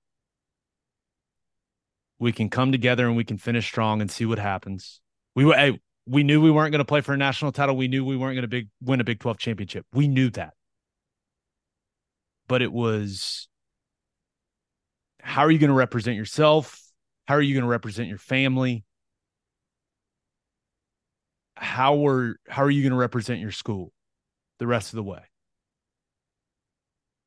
We 2.18 2.32
can 2.32 2.48
come 2.48 2.72
together 2.72 3.06
and 3.06 3.16
we 3.16 3.24
can 3.24 3.38
finish 3.38 3.66
strong 3.66 4.00
and 4.00 4.10
see 4.10 4.24
what 4.24 4.38
happens. 4.38 5.00
We 5.34 5.44
were 5.44 5.54
hey, 5.54 5.80
we 6.06 6.22
knew 6.22 6.40
we 6.40 6.50
weren't 6.50 6.72
going 6.72 6.80
to 6.80 6.84
play 6.84 7.00
for 7.00 7.12
a 7.12 7.16
national 7.16 7.52
title. 7.52 7.76
We 7.76 7.88
knew 7.88 8.04
we 8.04 8.16
weren't 8.16 8.36
going 8.36 8.42
to 8.42 8.48
big 8.48 8.68
win 8.82 9.00
a 9.00 9.04
Big 9.04 9.20
12 9.20 9.38
championship. 9.38 9.86
We 9.92 10.08
knew 10.08 10.30
that. 10.30 10.54
But 12.46 12.62
it 12.62 12.72
was 12.72 13.48
how 15.20 15.42
are 15.42 15.50
you 15.50 15.58
going 15.58 15.68
to 15.68 15.74
represent 15.74 16.16
yourself? 16.16 16.80
How 17.26 17.34
are 17.34 17.42
you 17.42 17.54
going 17.54 17.64
to 17.64 17.70
represent 17.70 18.08
your 18.08 18.18
family? 18.18 18.84
How 21.56 22.06
are 22.06 22.36
how 22.48 22.62
are 22.62 22.70
you 22.70 22.82
going 22.82 22.92
to 22.92 22.98
represent 22.98 23.40
your 23.40 23.52
school 23.52 23.92
the 24.58 24.66
rest 24.66 24.92
of 24.92 24.96
the 24.96 25.02
way? 25.02 25.22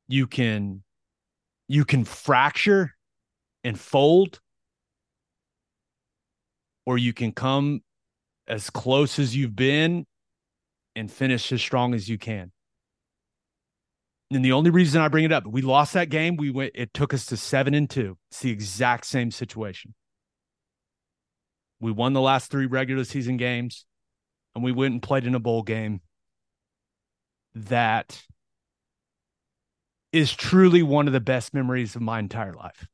you 0.08 0.26
can 0.26 0.82
you 1.68 1.84
can 1.84 2.04
fracture 2.04 2.94
and 3.62 3.78
fold 3.78 4.40
or 6.88 6.96
you 6.96 7.12
can 7.12 7.32
come 7.32 7.82
as 8.46 8.70
close 8.70 9.18
as 9.18 9.36
you've 9.36 9.54
been 9.54 10.06
and 10.96 11.12
finish 11.12 11.52
as 11.52 11.60
strong 11.60 11.92
as 11.92 12.08
you 12.08 12.16
can. 12.16 12.50
And 14.30 14.42
the 14.42 14.52
only 14.52 14.70
reason 14.70 15.02
I 15.02 15.08
bring 15.08 15.24
it 15.24 15.30
up, 15.30 15.46
we 15.46 15.60
lost 15.60 15.92
that 15.92 16.08
game. 16.08 16.36
We 16.36 16.48
went, 16.50 16.72
it 16.74 16.94
took 16.94 17.12
us 17.12 17.26
to 17.26 17.36
seven 17.36 17.74
and 17.74 17.90
two. 17.90 18.16
It's 18.30 18.40
the 18.40 18.50
exact 18.50 19.04
same 19.04 19.30
situation. 19.30 19.94
We 21.78 21.92
won 21.92 22.14
the 22.14 22.22
last 22.22 22.50
three 22.50 22.64
regular 22.64 23.04
season 23.04 23.36
games 23.36 23.84
and 24.54 24.64
we 24.64 24.72
went 24.72 24.92
and 24.92 25.02
played 25.02 25.26
in 25.26 25.34
a 25.34 25.40
bowl 25.40 25.62
game 25.62 26.00
that 27.54 28.22
is 30.14 30.34
truly 30.34 30.82
one 30.82 31.06
of 31.06 31.12
the 31.12 31.20
best 31.20 31.52
memories 31.52 31.96
of 31.96 32.00
my 32.00 32.18
entire 32.18 32.54
life. 32.54 32.88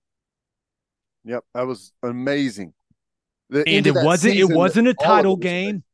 Yep, 1.27 1.45
that 1.55 1.65
was 1.65 1.93
amazing. 2.03 2.75
The 3.55 3.69
and 3.69 3.87
it 3.87 3.95
wasn't 3.95 4.35
season, 4.35 4.53
it 4.53 4.57
wasn't 4.57 4.89
a 4.89 4.95
title 4.95 5.37
game. 5.37 5.85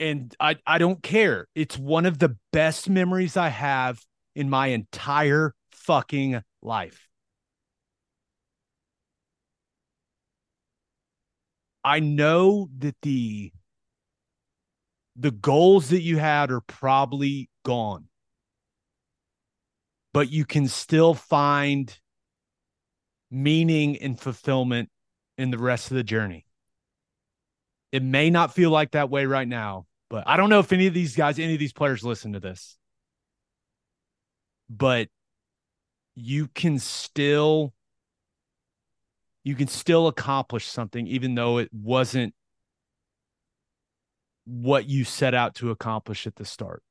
And 0.00 0.34
I 0.40 0.56
I 0.66 0.78
don't 0.78 1.02
care. 1.02 1.46
It's 1.54 1.78
one 1.78 2.06
of 2.06 2.18
the 2.18 2.36
best 2.52 2.88
memories 2.88 3.36
I 3.36 3.48
have 3.48 4.00
in 4.34 4.50
my 4.50 4.68
entire 4.68 5.54
fucking 5.70 6.42
life. 6.62 7.08
I 11.84 12.00
know 12.00 12.68
that 12.78 12.96
the 13.02 13.52
the 15.14 15.30
goals 15.30 15.90
that 15.90 16.02
you 16.02 16.18
had 16.18 16.50
are 16.50 16.62
probably 16.62 17.48
gone 17.64 18.08
but 20.16 20.32
you 20.32 20.46
can 20.46 20.66
still 20.66 21.12
find 21.12 22.00
meaning 23.30 23.98
and 23.98 24.18
fulfillment 24.18 24.88
in 25.36 25.50
the 25.50 25.58
rest 25.58 25.90
of 25.90 25.94
the 25.98 26.02
journey. 26.02 26.45
It 27.92 28.02
may 28.02 28.30
not 28.30 28.54
feel 28.54 28.70
like 28.70 28.92
that 28.92 29.10
way 29.10 29.26
right 29.26 29.46
now, 29.46 29.86
but 30.10 30.24
I 30.26 30.36
don't 30.36 30.50
know 30.50 30.58
if 30.58 30.72
any 30.72 30.86
of 30.86 30.94
these 30.94 31.16
guys, 31.16 31.38
any 31.38 31.54
of 31.54 31.60
these 31.60 31.72
players 31.72 32.04
listen 32.04 32.32
to 32.32 32.40
this. 32.40 32.76
But 34.68 35.08
you 36.16 36.48
can 36.48 36.78
still 36.78 37.72
you 39.44 39.54
can 39.54 39.68
still 39.68 40.08
accomplish 40.08 40.66
something 40.66 41.06
even 41.06 41.36
though 41.36 41.58
it 41.58 41.70
wasn't 41.72 42.34
what 44.44 44.88
you 44.88 45.04
set 45.04 45.34
out 45.34 45.54
to 45.56 45.70
accomplish 45.70 46.26
at 46.26 46.36
the 46.36 46.44
start. 46.44 46.82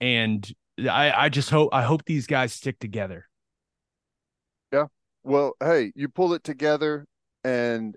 And 0.00 0.50
I, 0.78 1.12
I 1.12 1.28
just 1.28 1.50
hope 1.50 1.70
I 1.72 1.82
hope 1.82 2.04
these 2.04 2.26
guys 2.26 2.52
stick 2.52 2.78
together. 2.78 3.28
Yeah. 4.72 4.86
Well, 5.22 5.54
hey, 5.62 5.92
you 5.94 6.08
pull 6.08 6.34
it 6.34 6.44
together 6.44 7.06
and 7.42 7.96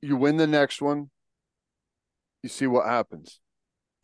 you 0.00 0.16
win 0.16 0.36
the 0.36 0.46
next 0.46 0.80
one, 0.80 1.10
you 2.42 2.48
see 2.48 2.66
what 2.66 2.86
happens. 2.86 3.40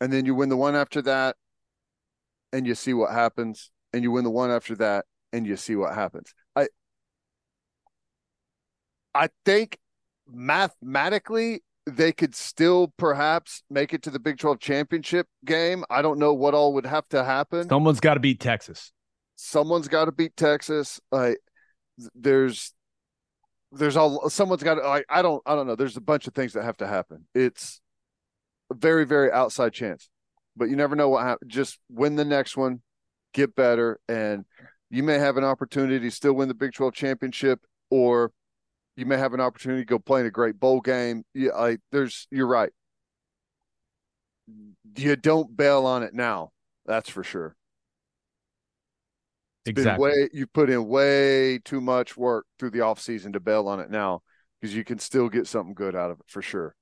And 0.01 0.11
then 0.11 0.25
you 0.25 0.35
win 0.35 0.49
the 0.49 0.57
one 0.57 0.75
after 0.75 1.01
that, 1.03 1.37
and 2.51 2.67
you 2.67 2.75
see 2.75 2.93
what 2.93 3.11
happens. 3.11 3.71
And 3.93 4.03
you 4.03 4.11
win 4.11 4.25
the 4.25 4.29
one 4.29 4.51
after 4.51 4.75
that, 4.75 5.05
and 5.31 5.47
you 5.47 5.55
see 5.55 5.75
what 5.75 5.95
happens. 5.95 6.33
I 6.55 6.67
I 9.13 9.29
think 9.45 9.77
mathematically 10.27 11.63
they 11.85 12.11
could 12.11 12.35
still 12.35 12.93
perhaps 12.97 13.63
make 13.69 13.93
it 13.93 14.01
to 14.03 14.09
the 14.09 14.19
Big 14.19 14.37
12 14.37 14.59
championship 14.59 15.27
game. 15.45 15.85
I 15.89 16.01
don't 16.01 16.19
know 16.19 16.33
what 16.33 16.53
all 16.53 16.73
would 16.73 16.85
have 16.85 17.07
to 17.09 17.23
happen. 17.23 17.69
Someone's 17.69 17.99
got 17.99 18.15
to 18.15 18.19
beat 18.19 18.39
Texas. 18.39 18.91
Someone's 19.35 19.87
got 19.87 20.05
to 20.05 20.11
beat 20.11 20.35
Texas. 20.35 20.99
Like 21.11 21.37
there's 22.13 22.73
there's 23.71 23.97
all 23.97 24.29
someone's 24.29 24.63
got 24.63 24.83
like 24.83 25.05
I 25.09 25.21
don't 25.21 25.41
I 25.45 25.55
don't 25.55 25.67
know. 25.67 25.75
There's 25.75 25.97
a 25.97 26.01
bunch 26.01 26.27
of 26.27 26.33
things 26.33 26.53
that 26.53 26.63
have 26.63 26.77
to 26.77 26.87
happen. 26.87 27.27
It's 27.33 27.81
a 28.71 28.75
very 28.75 29.05
very 29.05 29.31
outside 29.31 29.73
chance. 29.73 30.09
But 30.57 30.69
you 30.69 30.75
never 30.75 30.95
know 30.95 31.09
what 31.09 31.23
happens. 31.23 31.53
Just 31.53 31.79
win 31.89 32.15
the 32.15 32.25
next 32.25 32.55
one, 32.55 32.81
get 33.33 33.55
better 33.55 33.99
and 34.07 34.45
you 34.89 35.03
may 35.03 35.17
have 35.17 35.35
an 35.37 35.43
opportunity 35.43 35.99
to 35.99 36.11
still 36.11 36.33
win 36.33 36.47
the 36.47 36.53
Big 36.53 36.71
12 36.73 36.93
championship 36.93 37.59
or 37.89 38.31
you 38.95 39.05
may 39.05 39.17
have 39.17 39.33
an 39.33 39.41
opportunity 39.41 39.81
to 39.81 39.85
go 39.85 39.99
play 39.99 40.21
in 40.21 40.25
a 40.25 40.31
great 40.31 40.59
bowl 40.59 40.79
game. 40.79 41.23
Yeah, 41.33 41.51
I 41.55 41.77
there's 41.91 42.27
you're 42.31 42.47
right. 42.47 42.71
You 44.97 45.15
don't 45.15 45.55
bail 45.55 45.85
on 45.85 46.03
it 46.03 46.13
now. 46.13 46.51
That's 46.85 47.09
for 47.09 47.23
sure. 47.23 47.55
Exactly. 49.65 50.09
Way, 50.09 50.29
you 50.31 50.47
put 50.47 50.69
in 50.69 50.87
way 50.87 51.59
too 51.59 51.81
much 51.81 52.15
work 52.15 52.45
through 52.59 52.71
the 52.71 52.81
off 52.81 52.99
season 52.99 53.33
to 53.33 53.39
bail 53.39 53.67
on 53.67 53.79
it 53.79 53.89
now 53.89 54.21
because 54.59 54.75
you 54.75 54.83
can 54.83 54.99
still 54.99 55.29
get 55.29 55.47
something 55.47 55.73
good 55.73 55.95
out 55.95 56.11
of 56.11 56.19
it 56.19 56.25
for 56.27 56.41
sure. 56.41 56.75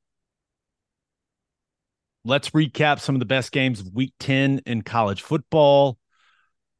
Let's 2.26 2.51
recap 2.51 2.99
some 2.99 3.15
of 3.15 3.19
the 3.19 3.26
best 3.26 3.51
games 3.51 3.80
of 3.81 3.93
week 3.93 4.14
10 4.19 4.61
in 4.65 4.81
college 4.81 5.22
football. 5.22 5.97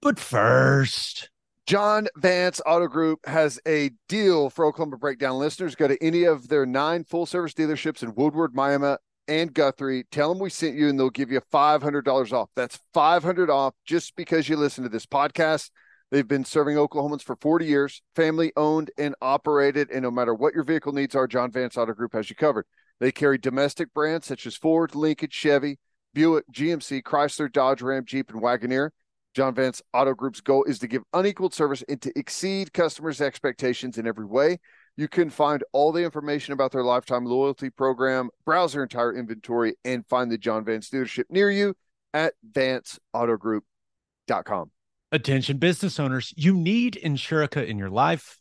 But 0.02 0.20
first, 0.20 1.30
John 1.66 2.08
Vance 2.18 2.62
Auto 2.66 2.88
Group 2.88 3.26
has 3.26 3.60
a 3.66 3.92
deal 4.10 4.50
for 4.50 4.66
Oklahoma 4.66 4.98
Breakdown 4.98 5.40
listeners. 5.40 5.76
Go 5.76 5.88
to 5.88 6.02
any 6.04 6.24
of 6.24 6.50
their 6.50 6.66
nine 6.66 7.06
full 7.06 7.26
service 7.26 7.54
dealerships 7.54 8.04
in 8.04 8.16
Woodward, 8.16 8.54
Miami, 8.54 8.96
and 9.28 9.54
Guthrie. 9.54 10.06
Tell 10.12 10.30
them 10.30 10.40
we 10.40 10.50
sent 10.50 10.76
you, 10.76 10.90
and 10.90 11.00
they'll 11.00 11.10
give 11.10 11.32
you 11.32 11.42
$500 11.52 12.34
off. 12.34 12.50
That's 12.56 12.80
$500 12.94 13.50
off 13.50 13.74
just 13.86 14.16
because 14.16 14.50
you 14.50 14.58
listen 14.58 14.84
to 14.84 14.90
this 14.90 15.06
podcast. 15.06 15.70
They've 16.14 16.28
been 16.28 16.46
serving 16.46 16.78
Oklahomans 16.78 17.24
for 17.24 17.36
40 17.36 17.66
years, 17.66 18.04
family 18.16 18.54
owned 18.56 18.92
and 19.00 19.16
operated. 19.20 19.90
And 19.90 20.04
no 20.04 20.12
matter 20.12 20.36
what 20.36 20.54
your 20.54 20.64
vehicle 20.64 20.94
needs 20.94 21.16
are, 21.16 21.26
John 21.26 21.52
Vance 21.52 21.76
Auto 21.76 21.94
Group 21.94 22.14
has 22.14 22.30
you 22.30 22.36
covered. 22.36 22.68
They 23.00 23.12
carry 23.12 23.40
domestic 23.40 23.92
brands 23.96 24.28
such 24.28 24.46
as 24.46 24.56
Ford, 24.56 24.94
Lincoln, 24.94 25.30
Chevy, 25.32 25.80
Buick, 26.14 26.46
GMC, 26.54 27.02
Chrysler, 27.02 27.52
Dodge, 27.52 27.82
Ram, 27.82 28.06
Jeep, 28.06 28.30
and 28.30 28.44
Wagoneer. 28.44 28.92
John 29.34 29.56
Vance 29.56 29.82
Auto 29.92 30.14
Group's 30.14 30.42
goal 30.42 30.64
is 30.66 30.78
to 30.78 30.88
give 30.88 31.02
unequaled 31.14 31.56
service 31.56 31.84
and 31.90 32.00
to 32.04 32.12
exceed 32.16 32.74
customers' 32.74 33.20
expectations 33.20 33.98
in 33.98 34.06
every 34.06 34.26
way. 34.26 34.60
You 34.96 35.08
can 35.08 35.32
find 35.32 35.64
all 35.72 35.92
the 35.92 36.04
information 36.04 36.54
about 36.54 36.74
their 36.74 36.84
lifetime 36.84 37.26
loyalty 37.26 37.72
program, 37.72 38.30
browse 38.46 38.74
their 38.74 38.84
entire 38.84 39.16
inventory, 39.16 39.78
and 39.84 40.06
find 40.06 40.32
the 40.32 40.38
John 40.38 40.64
Vance 40.64 40.92
dealership 40.92 41.24
near 41.32 41.50
you 41.50 41.74
at 42.14 42.36
vanceautogroup.com. 42.54 44.73
Attention 45.14 45.58
business 45.58 46.00
owners, 46.00 46.34
you 46.36 46.56
need 46.56 47.00
Insurica 47.04 47.64
in 47.64 47.78
your 47.78 47.92
life. 47.92 48.40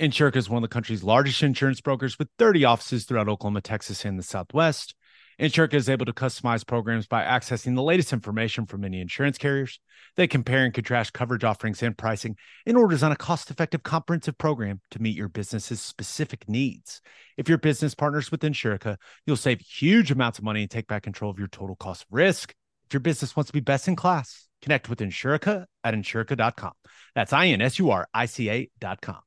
Insurica 0.00 0.34
is 0.34 0.50
one 0.50 0.64
of 0.64 0.68
the 0.68 0.74
country's 0.74 1.04
largest 1.04 1.44
insurance 1.44 1.80
brokers 1.80 2.18
with 2.18 2.28
30 2.40 2.64
offices 2.64 3.04
throughout 3.04 3.28
Oklahoma, 3.28 3.60
Texas, 3.60 4.04
and 4.04 4.18
the 4.18 4.24
Southwest. 4.24 4.96
Insurica 5.38 5.74
is 5.74 5.88
able 5.88 6.06
to 6.06 6.12
customize 6.12 6.66
programs 6.66 7.06
by 7.06 7.22
accessing 7.22 7.76
the 7.76 7.84
latest 7.84 8.12
information 8.12 8.66
from 8.66 8.80
many 8.80 9.00
insurance 9.00 9.38
carriers. 9.38 9.78
They 10.16 10.26
compare 10.26 10.64
and 10.64 10.74
contrast 10.74 11.12
coverage 11.12 11.44
offerings 11.44 11.84
and 11.84 11.96
pricing 11.96 12.36
in 12.66 12.74
order 12.74 12.88
to 12.88 12.94
design 12.96 13.12
a 13.12 13.16
cost 13.16 13.48
effective, 13.52 13.84
comprehensive 13.84 14.36
program 14.38 14.80
to 14.90 15.00
meet 15.00 15.16
your 15.16 15.28
business's 15.28 15.80
specific 15.80 16.48
needs. 16.48 17.00
If 17.36 17.48
your 17.48 17.58
business 17.58 17.94
partners 17.94 18.32
with 18.32 18.40
Insurica, 18.40 18.96
you'll 19.24 19.36
save 19.36 19.60
huge 19.60 20.10
amounts 20.10 20.40
of 20.40 20.44
money 20.44 20.62
and 20.62 20.70
take 20.70 20.88
back 20.88 21.04
control 21.04 21.30
of 21.30 21.38
your 21.38 21.46
total 21.46 21.76
cost 21.76 22.02
of 22.02 22.08
risk. 22.10 22.56
If 22.86 22.94
your 22.94 23.00
business 23.02 23.36
wants 23.36 23.50
to 23.50 23.52
be 23.52 23.60
best 23.60 23.86
in 23.86 23.94
class, 23.94 24.47
connect 24.62 24.88
with 24.88 24.98
Insurica 25.00 25.66
at 25.84 25.94
insurica.com. 25.94 26.72
That's 27.14 27.32
I 27.32 27.46
N 27.46 27.62
S 27.62 27.78
U 27.78 27.90
R 27.90 28.08
I 28.12 28.26
C 28.26 28.48
A.com 28.48 29.20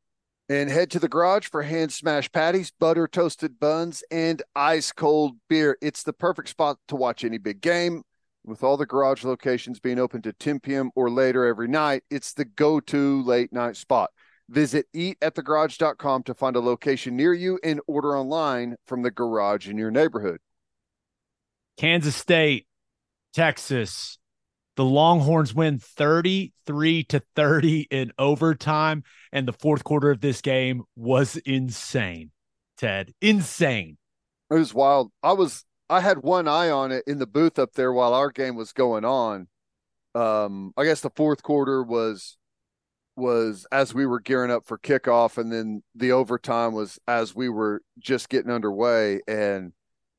and 0.51 0.69
head 0.69 0.91
to 0.91 0.99
the 0.99 1.07
garage 1.07 1.47
for 1.47 1.63
hand 1.63 1.93
smashed 1.93 2.33
patties, 2.33 2.73
butter 2.77 3.07
toasted 3.07 3.57
buns, 3.57 4.03
and 4.11 4.41
ice 4.53 4.91
cold 4.91 5.37
beer. 5.47 5.77
It's 5.81 6.03
the 6.03 6.11
perfect 6.11 6.49
spot 6.49 6.77
to 6.89 6.97
watch 6.97 7.23
any 7.23 7.37
big 7.37 7.61
game. 7.61 8.03
With 8.43 8.61
all 8.61 8.75
the 8.75 8.85
garage 8.85 9.23
locations 9.23 9.79
being 9.79 9.97
open 9.97 10.21
to 10.23 10.33
10 10.33 10.59
p.m. 10.59 10.91
or 10.93 11.09
later 11.09 11.45
every 11.45 11.69
night, 11.69 12.03
it's 12.09 12.33
the 12.33 12.43
go 12.43 12.81
to 12.81 13.23
late 13.23 13.53
night 13.53 13.77
spot. 13.77 14.09
Visit 14.49 14.87
eatatthegarage.com 14.93 16.23
to 16.23 16.33
find 16.33 16.57
a 16.57 16.59
location 16.59 17.15
near 17.15 17.33
you 17.33 17.57
and 17.63 17.79
order 17.87 18.17
online 18.17 18.75
from 18.85 19.03
the 19.03 19.11
garage 19.11 19.69
in 19.69 19.77
your 19.77 19.91
neighborhood. 19.91 20.39
Kansas 21.77 22.15
State, 22.15 22.67
Texas, 23.33 24.19
the 24.81 24.85
Longhorns 24.85 25.53
win 25.53 25.77
33 25.77 27.03
to 27.03 27.21
30 27.35 27.81
in 27.91 28.11
overtime. 28.17 29.03
And 29.31 29.47
the 29.47 29.53
fourth 29.53 29.83
quarter 29.83 30.09
of 30.09 30.21
this 30.21 30.41
game 30.41 30.81
was 30.95 31.37
insane, 31.37 32.31
Ted. 32.77 33.13
Insane. 33.21 33.99
It 34.49 34.55
was 34.55 34.73
wild. 34.73 35.11
I 35.21 35.33
was 35.33 35.63
I 35.87 36.01
had 36.01 36.23
one 36.23 36.47
eye 36.47 36.71
on 36.71 36.91
it 36.91 37.03
in 37.05 37.19
the 37.19 37.27
booth 37.27 37.59
up 37.59 37.73
there 37.73 37.93
while 37.93 38.15
our 38.15 38.31
game 38.31 38.55
was 38.55 38.73
going 38.73 39.05
on. 39.05 39.47
Um, 40.15 40.73
I 40.75 40.85
guess 40.85 41.01
the 41.01 41.11
fourth 41.15 41.43
quarter 41.43 41.83
was 41.83 42.37
was 43.15 43.67
as 43.71 43.93
we 43.93 44.07
were 44.07 44.19
gearing 44.19 44.49
up 44.49 44.65
for 44.65 44.79
kickoff, 44.79 45.37
and 45.37 45.51
then 45.51 45.83
the 45.93 46.13
overtime 46.13 46.73
was 46.73 46.97
as 47.07 47.35
we 47.35 47.49
were 47.49 47.83
just 47.99 48.29
getting 48.29 48.51
underway, 48.51 49.21
and 49.27 49.73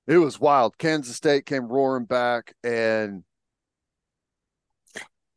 it 0.06 0.18
was 0.18 0.38
wild. 0.38 0.78
Kansas 0.78 1.16
State 1.16 1.46
came 1.46 1.66
roaring 1.66 2.04
back 2.04 2.54
and 2.62 3.24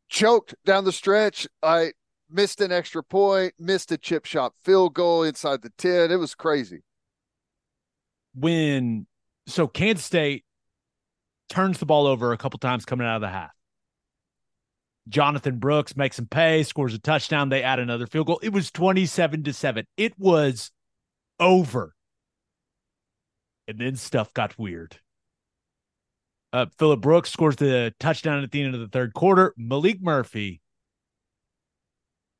choked 0.08 0.54
down 0.64 0.84
the 0.84 0.92
stretch. 0.92 1.46
I 1.62 1.92
missed 2.30 2.60
an 2.60 2.72
extra 2.72 3.02
point, 3.02 3.54
missed 3.58 3.92
a 3.92 3.98
chip 3.98 4.24
shot 4.24 4.52
field 4.64 4.94
goal 4.94 5.22
inside 5.22 5.62
the 5.62 5.70
10. 5.78 6.10
It 6.10 6.16
was 6.16 6.34
crazy. 6.34 6.82
When 8.34 9.06
so 9.46 9.66
Kansas 9.66 10.04
State 10.04 10.44
turns 11.48 11.78
the 11.78 11.86
ball 11.86 12.06
over 12.06 12.32
a 12.32 12.38
couple 12.38 12.58
times 12.58 12.84
coming 12.84 13.06
out 13.06 13.16
of 13.16 13.22
the 13.22 13.28
half. 13.28 13.52
Jonathan 15.08 15.58
Brooks 15.58 15.96
makes 15.96 16.18
him 16.18 16.26
pay, 16.26 16.64
scores 16.64 16.92
a 16.92 16.98
touchdown. 16.98 17.48
They 17.48 17.62
add 17.62 17.78
another 17.78 18.06
field 18.06 18.26
goal. 18.26 18.40
It 18.42 18.52
was 18.52 18.72
27 18.72 19.44
to 19.44 19.52
7. 19.52 19.86
It 19.96 20.18
was 20.18 20.72
over. 21.38 21.94
And 23.68 23.80
then 23.80 23.96
stuff 23.96 24.34
got 24.34 24.58
weird. 24.58 24.98
Uh, 26.56 26.64
Phillip 26.78 27.02
Brooks 27.02 27.30
scores 27.30 27.56
the 27.56 27.92
touchdown 28.00 28.42
at 28.42 28.50
the 28.50 28.62
end 28.62 28.74
of 28.74 28.80
the 28.80 28.88
third 28.88 29.12
quarter. 29.12 29.52
Maalik 29.60 30.00
Murphy 30.00 30.62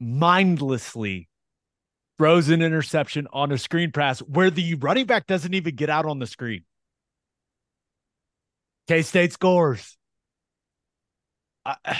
mindlessly 0.00 1.28
throws 2.16 2.48
an 2.48 2.62
interception 2.62 3.28
on 3.30 3.52
a 3.52 3.58
screen 3.58 3.92
pass 3.92 4.20
where 4.20 4.48
the 4.48 4.74
running 4.76 5.04
back 5.04 5.26
doesn't 5.26 5.52
even 5.52 5.76
get 5.76 5.90
out 5.90 6.06
on 6.06 6.18
the 6.18 6.26
screen. 6.26 6.64
K 8.88 9.02
State 9.02 9.34
scores. 9.34 9.98
Uh, 11.66 11.74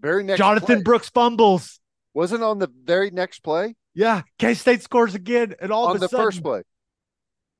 very 0.00 0.24
next 0.24 0.38
Jonathan 0.38 0.76
play. 0.76 0.82
Brooks 0.84 1.10
fumbles. 1.10 1.80
Wasn't 2.14 2.42
on 2.42 2.60
the 2.60 2.70
very 2.82 3.10
next 3.10 3.40
play? 3.40 3.74
Yeah, 3.94 4.22
K 4.38 4.54
State 4.54 4.82
scores 4.82 5.14
again, 5.14 5.54
and 5.60 5.70
all 5.70 5.88
on 5.88 5.90
of 5.90 5.96
a 5.96 5.98
the 5.98 6.08
sudden, 6.08 6.24
first 6.24 6.42
play. 6.42 6.62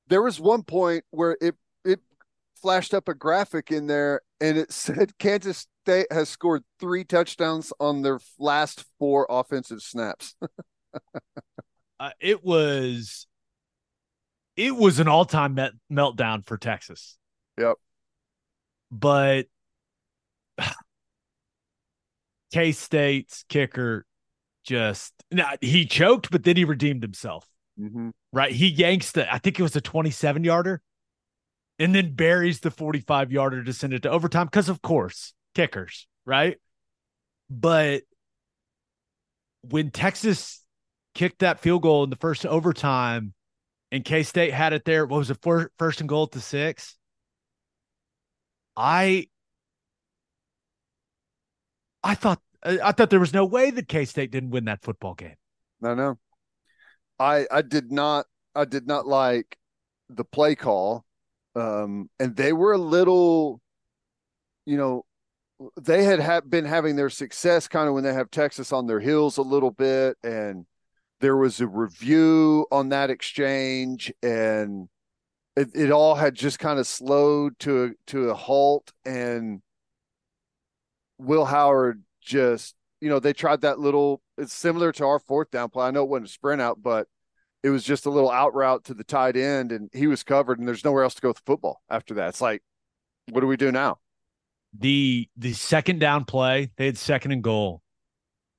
There 0.09 0.23
was 0.23 0.40
one 0.40 0.62
point 0.62 1.05
where 1.10 1.36
it 1.43 1.56
flashed 2.60 2.94
up 2.94 3.08
a 3.08 3.14
graphic 3.14 3.70
in 3.70 3.86
there 3.86 4.22
and 4.40 4.58
it 4.58 4.72
said 4.72 5.18
Kansas 5.18 5.66
State 5.84 6.06
has 6.10 6.28
scored 6.28 6.64
three 6.80 7.04
touchdowns 7.04 7.72
on 7.78 8.02
their 8.02 8.18
last 8.38 8.84
four 8.98 9.26
offensive 9.28 9.82
snaps. 9.82 10.34
Uh, 11.98 12.10
it 12.20 12.44
was 12.44 13.26
it 14.56 14.74
was 14.74 14.98
an 14.98 15.08
all-time 15.08 15.54
met- 15.54 15.72
meltdown 15.90 16.46
for 16.46 16.58
Texas. 16.58 17.16
Yep. 17.58 17.76
But 18.90 19.46
K 22.52 22.72
State's 22.72 23.44
kicker 23.48 24.04
just 24.64 25.12
now 25.30 25.52
he 25.60 25.86
choked, 25.86 26.30
but 26.30 26.44
then 26.44 26.56
he 26.56 26.64
redeemed 26.64 27.02
himself. 27.02 27.46
mm-hmm. 27.78 28.10
Right, 28.32 28.52
he 28.52 28.68
yanks 28.68 29.12
the 29.12 29.32
I 29.32 29.38
think 29.38 29.58
it 29.58 29.62
was 29.62 29.76
a 29.76 29.80
twenty-seven 29.80 30.44
yarder, 30.44 30.82
and 31.78 31.94
then 31.94 32.15
buries 32.15 32.61
the 32.61 32.70
forty-five 32.70 33.32
yarder 33.32 33.62
to 33.65 33.73
send 33.73 33.93
it 33.93 34.03
to 34.03 34.11
overtime 34.11 34.47
because 34.47 34.69
of 34.69 34.82
course 34.82 35.35
kickers, 35.55 36.07
right? 36.24 36.59
But 37.51 38.03
when 39.62 39.90
Texas 39.90 40.62
kicked 41.15 41.40
that 41.40 41.61
field 41.61 41.82
goal 41.82 42.05
in 42.05 42.11
the 42.11 42.16
first 42.16 42.44
overtime, 42.47 43.35
and 43.93 44.05
K 44.05 44.23
State 44.23 44.53
had 44.53 44.73
it 44.73 44.85
there, 44.85 45.07
what 45.07 45.19
was 45.19 45.31
it, 45.31 45.39
first, 45.43 45.69
first 45.78 46.01
and 46.01 46.09
goal 46.09 46.24
at 46.24 46.32
the 46.32 46.40
six? 46.40 46.97
I 48.77 49.28
I 52.03 52.15
thought 52.15 52.40
I 52.65 52.93
thought 52.93 53.11
there 53.11 53.20
was 53.20 53.32
no 53.32 53.44
way 53.44 53.70
that 53.70 53.89
K 53.89 54.05
State 54.05 54.31
didn't 54.31 54.51
win 54.51 54.65
that 54.66 54.82
football 54.82 55.15
game. 55.15 55.36
No, 55.81 55.94
no. 55.94 56.19
I 57.19 57.47
I 57.51 57.62
did 57.62 57.90
not 57.90 58.27
I 58.55 58.65
did 58.65 58.86
not 58.86 59.07
like 59.07 59.57
the 60.09 60.24
play 60.24 60.55
call. 60.55 61.05
Um 61.56 62.10
and 62.20 62.36
they 62.36 62.52
were 62.52 62.72
a 62.72 62.78
little 62.78 63.60
you 64.66 64.76
know 64.76 65.04
they 65.80 66.04
had 66.04 66.20
ha- 66.20 66.42
been 66.42 66.66
having 66.66 66.96
their 66.96 67.10
success 67.10 67.66
kind 67.68 67.88
of 67.88 67.94
when 67.94 68.04
they 68.04 68.12
have 68.12 68.30
Texas 68.30 68.72
on 68.72 68.86
their 68.86 69.00
heels 69.00 69.38
a 69.38 69.42
little 69.42 69.70
bit 69.70 70.16
and 70.22 70.66
there 71.20 71.36
was 71.36 71.60
a 71.60 71.66
review 71.66 72.66
on 72.70 72.90
that 72.90 73.10
exchange 73.10 74.12
and 74.22 74.88
it, 75.56 75.70
it 75.74 75.90
all 75.90 76.14
had 76.14 76.34
just 76.34 76.58
kind 76.58 76.78
of 76.78 76.86
slowed 76.86 77.58
to 77.60 77.84
a, 77.84 77.90
to 78.08 78.30
a 78.30 78.34
halt 78.34 78.92
and 79.06 79.62
Will 81.18 81.46
Howard 81.46 82.02
just 82.20 82.74
you 83.00 83.08
know 83.08 83.18
they 83.20 83.32
tried 83.32 83.62
that 83.62 83.78
little 83.78 84.20
it's 84.38 84.52
similar 84.52 84.92
to 84.92 85.06
our 85.06 85.18
fourth 85.18 85.50
down 85.50 85.70
play. 85.70 85.86
I 85.86 85.90
know 85.90 86.02
it 86.02 86.08
wasn't 86.10 86.28
a 86.28 86.32
sprint 86.32 86.60
out, 86.60 86.82
but 86.82 87.08
it 87.66 87.70
was 87.70 87.82
just 87.82 88.06
a 88.06 88.10
little 88.10 88.30
out 88.30 88.55
route 88.55 88.84
to 88.84 88.94
the 88.94 89.02
tight 89.02 89.36
end 89.36 89.72
and 89.72 89.90
he 89.93 90.06
was 90.06 90.22
covered 90.22 90.60
and 90.60 90.68
there's 90.68 90.84
nowhere 90.84 91.02
else 91.02 91.14
to 91.14 91.20
go 91.20 91.28
with 91.28 91.38
the 91.38 91.43
football 91.44 91.82
after 91.90 92.14
that. 92.14 92.28
It's 92.28 92.40
like 92.40 92.62
what 93.30 93.40
do 93.40 93.48
we 93.48 93.56
do 93.56 93.72
now? 93.72 93.98
The 94.78 95.28
the 95.36 95.52
second 95.52 95.98
down 95.98 96.24
play, 96.24 96.70
they 96.76 96.86
had 96.86 96.97
second 96.97 97.32
and 97.32 97.43
goal. 97.43 97.82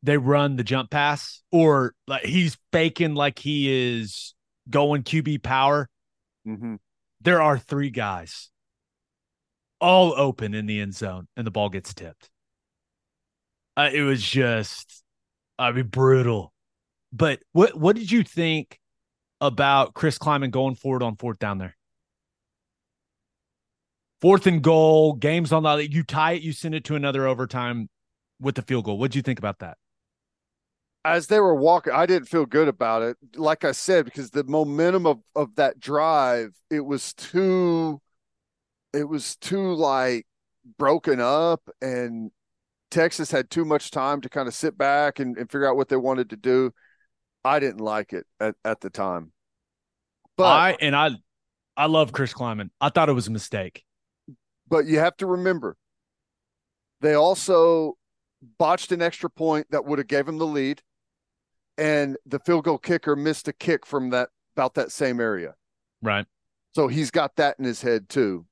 They 0.03 0.17
run 0.17 0.57
the 0.57 0.63
jump 0.63 0.91
pass, 0.91 1.41
or 1.51 1.93
like 2.05 2.23
he's 2.23 2.57
faking 2.71 3.15
like 3.15 3.39
he 3.39 3.97
is 3.97 4.33
going 4.69 5.03
QB 5.03 5.41
power. 5.41 5.89
Mm-hmm. 6.47 6.75
There 7.21 7.41
are 7.41 7.57
three 7.57 7.89
guys 7.89 8.49
all 9.79 10.13
open 10.17 10.53
in 10.53 10.65
the 10.65 10.81
end 10.81 10.95
zone, 10.95 11.27
and 11.37 11.47
the 11.47 11.51
ball 11.51 11.69
gets 11.69 11.93
tipped. 11.93 12.29
Uh, 13.75 13.89
it 13.93 14.01
was 14.01 14.23
just, 14.23 15.03
I 15.59 15.71
mean, 15.71 15.87
brutal. 15.87 16.51
But 17.13 17.39
what 17.53 17.77
what 17.77 17.95
did 17.95 18.11
you 18.11 18.23
think 18.23 18.79
about 19.39 19.93
Chris 19.93 20.17
Klieman 20.17 20.51
going 20.51 20.75
forward 20.75 21.03
on 21.03 21.15
fourth 21.15 21.39
down 21.39 21.57
there? 21.57 21.75
Fourth 24.19 24.47
and 24.47 24.63
goal, 24.63 25.13
games 25.13 25.51
on 25.51 25.63
the 25.63 25.87
you 25.89 26.03
tie 26.03 26.33
it, 26.33 26.41
you 26.41 26.51
send 26.51 26.73
it 26.73 26.83
to 26.85 26.95
another 26.95 27.27
overtime 27.27 27.87
with 28.39 28.55
the 28.55 28.61
field 28.61 28.85
goal. 28.85 28.97
What'd 28.97 29.15
you 29.15 29.21
think 29.21 29.39
about 29.39 29.59
that? 29.59 29.77
As 31.05 31.27
they 31.27 31.39
were 31.39 31.55
walking, 31.55 31.93
I 31.93 32.05
didn't 32.05 32.27
feel 32.27 32.45
good 32.45 32.67
about 32.67 33.01
it. 33.03 33.17
Like 33.35 33.63
I 33.63 33.71
said, 33.71 34.05
because 34.05 34.31
the 34.31 34.43
momentum 34.43 35.05
of, 35.05 35.19
of 35.35 35.55
that 35.55 35.79
drive, 35.79 36.53
it 36.69 36.81
was 36.81 37.13
too 37.13 38.01
it 38.93 39.07
was 39.07 39.35
too 39.35 39.73
like 39.73 40.25
broken 40.77 41.19
up 41.19 41.61
and 41.81 42.31
Texas 42.89 43.31
had 43.31 43.49
too 43.49 43.65
much 43.65 43.91
time 43.91 44.21
to 44.21 44.29
kind 44.29 44.47
of 44.47 44.53
sit 44.53 44.77
back 44.77 45.19
and, 45.19 45.37
and 45.37 45.51
figure 45.51 45.69
out 45.69 45.75
what 45.75 45.89
they 45.89 45.97
wanted 45.97 46.29
to 46.29 46.37
do. 46.37 46.71
I 47.47 47.59
didn't 47.59 47.81
like 47.81 48.13
it 48.13 48.25
at, 48.39 48.55
at 48.65 48.81
the 48.81 48.89
time. 48.89 49.31
But 50.35 50.45
I 50.45 50.77
and 50.81 50.95
I 50.95 51.11
I 51.75 51.85
love 51.87 52.11
Chris 52.11 52.33
Klieman. 52.33 52.69
I 52.81 52.89
thought 52.89 53.09
it 53.09 53.13
was 53.13 53.27
a 53.27 53.31
mistake. 53.31 53.83
but 54.67 54.85
you 54.85 54.99
have 54.99 55.15
to 55.17 55.25
remember 55.25 55.77
they 57.01 57.13
also 57.13 57.93
botched 58.59 58.91
an 58.91 59.01
extra 59.01 59.29
point 59.29 59.67
that 59.71 59.85
would 59.85 59.97
have 59.99 60.07
gave 60.07 60.27
him 60.27 60.37
the 60.37 60.45
lead 60.45 60.81
and 61.77 62.17
the 62.25 62.39
field 62.39 62.63
goal 62.65 62.77
kicker 62.77 63.15
missed 63.15 63.47
a 63.47 63.53
kick 63.53 63.85
from 63.85 64.09
that 64.11 64.29
about 64.55 64.73
that 64.75 64.91
same 64.91 65.19
area 65.19 65.53
Right. 66.01 66.25
so 66.75 66.87
he's 66.87 67.09
got 67.11 67.35
that 67.37 67.57
in 67.59 67.65
his 67.65 67.81
head 67.81 68.09
too 68.09 68.45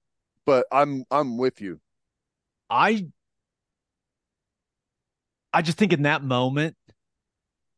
but 0.45 0.65
i'm 0.72 1.05
i'm 1.11 1.38
with 1.38 1.59
you 1.61 1.80
I 2.69 3.07
I 5.53 5.61
just 5.61 5.77
think 5.77 5.93
in 5.93 6.01
that 6.03 6.23
moment, 6.23 6.76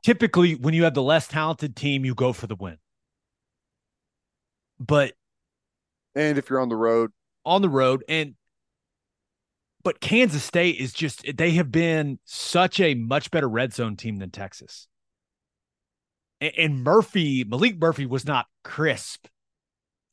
typically 0.08 0.56
when 0.56 0.74
you 0.74 0.86
have 0.86 0.94
the 0.94 1.04
less 1.04 1.28
talented 1.28 1.76
team, 1.76 2.06
you 2.06 2.16
go 2.16 2.32
for 2.32 2.48
the 2.48 2.56
win. 2.56 2.78
But 4.80 5.12
and 6.16 6.38
if 6.38 6.50
you're 6.50 6.62
on 6.62 6.70
the 6.70 6.78
road 6.78 7.12
on 7.46 7.62
the 7.62 7.68
road 7.68 8.06
and 8.08 8.36
but 9.84 10.00
Kansas 10.00 10.44
State 10.44 10.78
is 10.78 10.94
just 10.94 11.26
they 11.36 11.52
have 11.52 11.74
been 11.74 12.20
such 12.24 12.80
a 12.80 12.94
much 12.94 13.32
better 13.32 13.50
red 13.50 13.74
zone 13.74 13.98
team 13.98 14.20
than 14.20 14.32
Texas. 14.32 14.88
And, 16.40 16.54
and 16.58 16.84
Murphy, 16.86 17.44
Maalik 17.44 17.78
Murphy 17.78 18.06
was 18.06 18.26
not 18.26 18.46
crisp 18.64 19.28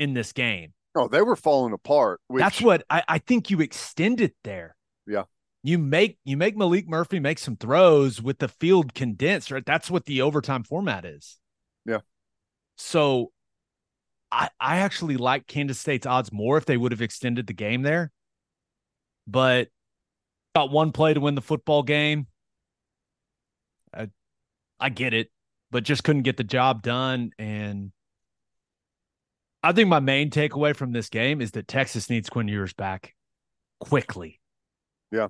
in 0.01 0.15
this 0.15 0.33
game. 0.33 0.73
oh 0.97 1.07
they 1.07 1.23
were 1.23 1.37
falling 1.37 1.73
apart 1.73 2.21
which, 2.27 2.43
That's 2.43 2.61
what 2.61 2.83
I, 2.91 3.05
I 3.07 3.19
think 3.19 3.49
you 3.49 3.61
extend 3.61 4.21
it 4.21 4.35
there. 4.43 4.75
Yeah. 5.07 5.25
You 5.67 5.79
make 5.79 6.19
you 6.25 6.37
make 6.37 6.57
Maalik 6.57 6.87
Murphy 6.87 7.19
make 7.19 7.39
some 7.39 7.57
throws 7.57 8.21
with 8.21 8.39
the 8.39 8.49
field 8.49 8.95
condensed, 8.95 9.51
right? 9.51 9.65
That's 9.65 9.91
what 9.91 10.05
the 10.05 10.21
overtime 10.21 10.63
format 10.63 11.07
is. 11.07 11.39
Yeah. 11.87 12.01
So 12.77 13.33
I 14.31 14.51
I 14.61 14.77
actually 14.81 15.17
like 15.17 15.47
Kansas 15.47 15.79
State's 15.79 16.07
odds 16.07 16.31
more 16.31 16.59
if 16.59 16.67
they 16.67 16.77
would 16.77 16.93
have 16.93 17.01
extended 17.01 17.47
the 17.47 17.55
game 17.55 17.81
there. 17.81 18.13
But 19.27 19.69
got 20.55 20.71
one 20.71 20.93
play 20.93 21.15
to 21.15 21.21
win 21.21 21.35
the 21.35 21.41
football 21.41 21.83
game. 21.83 22.27
I 23.95 24.11
I 24.79 24.91
get 24.91 25.15
it, 25.15 25.31
but 25.71 25.83
just 25.83 26.05
couldn't 26.05 26.25
get 26.25 26.37
the 26.37 26.45
job 26.45 26.83
done 26.83 27.31
and 27.39 27.91
I 29.63 29.73
think 29.73 29.89
my 29.89 30.01
main 30.01 30.29
takeaway 30.29 30.77
from 30.77 30.93
this 30.93 31.09
game 31.09 31.41
is 31.41 31.53
that 31.53 31.67
Texas 31.67 32.11
needs 32.11 32.29
Quinn 32.29 32.49
Ewers 32.49 32.75
back 32.75 33.15
quickly. 33.81 34.39
Yeah. 35.11 35.29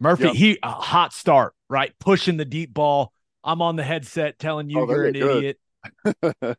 Murphy, 0.00 0.24
Yep. 0.24 0.34
he 0.34 0.58
a 0.62 0.70
hot 0.70 1.12
start, 1.12 1.54
right? 1.68 1.92
Pushing 1.98 2.36
the 2.36 2.44
deep 2.44 2.72
ball. 2.74 3.12
I'm 3.42 3.62
on 3.62 3.76
the 3.76 3.82
headset 3.84 4.38
telling 4.38 4.68
you 4.68 4.80
Oh, 4.80 4.88
you're 4.90 5.06
an 5.06 5.12
good. 5.14 5.56
idiot, 6.14 6.58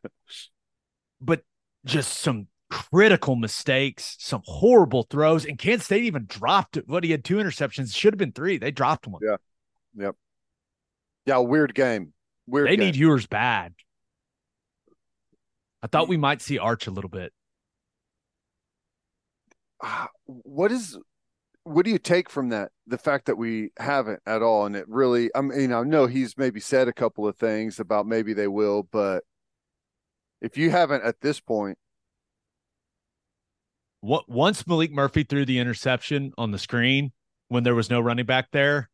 but 1.20 1.42
just 1.84 2.18
some 2.18 2.48
critical 2.70 3.36
mistakes, 3.36 4.16
some 4.18 4.42
horrible 4.44 5.04
throws, 5.04 5.44
and 5.44 5.58
Kansas 5.58 5.86
State 5.86 6.04
even 6.04 6.26
dropped 6.26 6.76
what 6.86 7.04
he 7.04 7.10
had 7.10 7.24
two 7.24 7.36
interceptions. 7.36 7.94
Should 7.94 8.14
have 8.14 8.18
been 8.18 8.32
three. 8.32 8.58
They 8.58 8.70
dropped 8.70 9.06
one. 9.06 9.20
Yeah. 9.24 9.36
Yep. 9.96 10.16
Yeah 11.26 11.38
weird 11.38 11.74
game 11.74 12.12
weird 12.46 12.68
they 12.68 12.76
game. 12.76 12.86
need 12.86 12.96
Ewers 12.96 13.26
bad. 13.26 13.74
I 15.82 15.86
thought 15.86 16.08
we 16.08 16.16
might 16.16 16.40
see 16.42 16.58
Arch 16.58 16.86
a 16.86 16.90
little 16.90 17.10
bit. 17.10 17.32
Ah, 19.82 20.08
what 20.26 20.72
is 20.72 20.98
what 21.68 21.84
do 21.84 21.90
you 21.90 21.98
take 21.98 22.30
from 22.30 22.48
that 22.50 22.70
the 22.86 22.98
fact 22.98 23.26
that 23.26 23.36
we 23.36 23.70
haven't 23.78 24.20
at 24.26 24.42
all? 24.42 24.66
And 24.66 24.74
it 24.76 24.88
really 24.88 25.30
i 25.34 25.40
mean 25.40 25.72
i 25.72 25.82
know 25.82 26.06
he's 26.06 26.36
maybe 26.36 26.60
said 26.60 26.88
a 26.88 26.92
couple 26.92 27.26
of 27.26 27.36
things 27.36 27.78
about 27.78 28.06
maybe 28.06 28.32
they 28.32 28.48
will 28.48 28.82
but 28.82 29.24
if 30.40 30.56
you 30.56 30.70
haven't 30.70 31.02
at 31.04 31.20
this 31.20 31.40
point. 31.40 31.78
What 34.00 34.28
once 34.28 34.62
Maalik 34.62 34.92
Murphy 34.92 35.24
threw 35.24 35.44
the 35.44 35.58
interception 35.58 36.32
on 36.38 36.52
the 36.52 36.58
screen 36.58 37.12
when 37.48 37.64
there 37.64 37.74
was 37.74 37.90
no 37.90 38.00
running 38.00 38.26
back 38.26 38.50
there, 38.52 38.88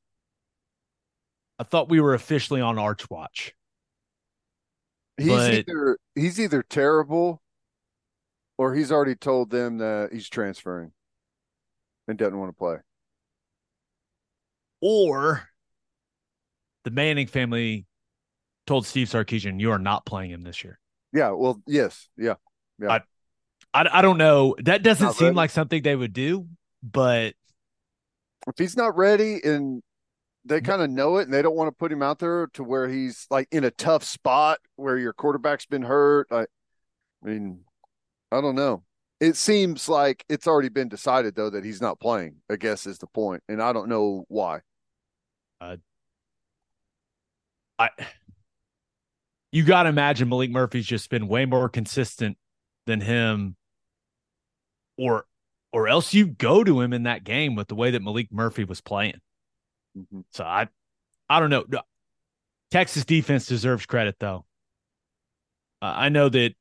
I 1.58 1.64
thought 1.64 1.90
we 1.90 2.00
were 2.00 2.14
officially 2.14 2.62
on 2.62 2.78
Arch 2.78 3.10
watch. 3.10 3.54
he's 5.18 5.28
But- 5.28 5.54
either 5.54 5.98
he's 6.14 6.40
either 6.40 6.62
terrible 6.62 7.42
or 8.56 8.74
he's 8.74 8.90
already 8.90 9.14
told 9.14 9.50
them 9.50 9.78
that 9.78 10.10
he's 10.12 10.28
transferring 10.28 10.92
and 12.08 12.18
doesn't 12.18 12.38
want 12.38 12.50
to 12.50 12.56
play 12.56 12.76
Or 14.80 15.48
the 16.84 16.90
Manning 16.90 17.26
family 17.26 17.86
told 18.66 18.86
Steve 18.86 19.08
Sarkisian, 19.08 19.60
"You 19.60 19.70
are 19.72 19.78
not 19.78 20.04
playing 20.06 20.30
him 20.30 20.42
this 20.42 20.62
year." 20.64 20.78
yeah 21.12 21.30
well 21.30 21.60
yes 21.66 22.08
yeah 22.16 22.34
I, 22.88 23.00
I 23.72 24.02
don't 24.02 24.18
know. 24.18 24.54
That 24.62 24.82
doesn't 24.82 25.04
Not 25.04 25.16
seem 25.16 25.26
ready. 25.26 25.36
like 25.36 25.50
something 25.50 25.82
they 25.82 25.96
would 25.96 26.12
do, 26.12 26.46
but 26.82 27.34
If 28.46 28.58
he's 28.58 28.76
not 28.76 28.96
ready 28.96 29.40
and 29.42 29.82
they 30.44 30.60
kind 30.60 30.82
of 30.82 30.90
know 30.90 31.16
it 31.16 31.22
and 31.24 31.32
they 31.32 31.42
don't 31.42 31.56
want 31.56 31.68
to 31.68 31.72
put 31.72 31.90
him 31.90 32.02
out 32.02 32.18
there 32.18 32.46
to 32.54 32.62
where 32.62 32.88
he's 32.88 33.26
like 33.30 33.48
in 33.50 33.64
a 33.64 33.70
tough 33.70 34.04
spot 34.04 34.58
where 34.76 34.98
your 34.98 35.12
quarterback's 35.12 35.66
been 35.66 35.82
hurt. 35.82 36.28
I, 36.30 36.42
I 36.42 36.46
mean, 37.22 37.64
I 38.30 38.40
don't 38.40 38.54
know. 38.54 38.84
It 39.20 39.36
seems 39.36 39.88
like 39.88 40.24
it's 40.28 40.46
already 40.46 40.68
been 40.68 40.88
decided 40.88 41.34
though 41.34 41.50
that 41.50 41.64
he's 41.64 41.80
not 41.80 42.00
playing, 42.00 42.36
I 42.50 42.56
guess 42.56 42.86
is 42.86 42.98
the. 42.98 43.40
And 43.48 43.62
I 43.62 43.72
don't 43.72 43.88
know 43.88 44.24
why. 44.28 44.60
I 47.78 47.90
you 49.52 49.64
got 49.64 49.84
to 49.84 49.88
imagine 49.88 50.28
Maalik 50.28 50.50
Murphy's 50.50 50.86
just 50.86 51.08
been 51.10 51.28
way 51.28 51.46
more 51.46 51.68
consistent 51.68 52.36
than 52.86 53.00
him, 53.00 53.56
or 54.98 55.26
or 55.72 55.88
else 55.88 56.12
you 56.12 56.26
go 56.26 56.64
to 56.64 56.80
him 56.80 56.92
in 56.92 57.04
that 57.04 57.24
game 57.24 57.54
with 57.54 57.68
the 57.68 57.74
way 57.74 57.92
that 57.92 58.02
Maalik 58.02 58.28
Murphy 58.30 58.64
was 58.64 58.80
playing. 58.80 59.20
Mhm. 59.96 60.24
So 60.30 60.44
I 60.44 60.68
I 61.28 61.40
don't 61.40 61.50
know. 61.50 61.64
Texas 62.70 63.04
defense 63.04 63.46
deserves 63.46 63.86
credit 63.86 64.16
though. 64.18 64.44
Uh, 65.80 65.92
I 65.96 66.08
know 66.08 66.28
that 66.28 66.54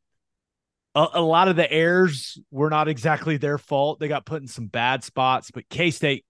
a, 0.96 1.08
a 1.14 1.22
lot 1.22 1.48
of 1.48 1.56
the 1.56 1.72
errors 1.72 2.40
were 2.52 2.70
not 2.70 2.88
exactly 2.88 3.38
their 3.38 3.58
fault. 3.58 4.00
They 4.00 4.08
got 4.08 4.26
put 4.26 4.42
in 4.42 4.48
some 4.48 4.68
bad 4.68 5.04
spots, 5.04 5.52
but 5.52 5.70
K 5.70 5.92
State, 5.92 6.26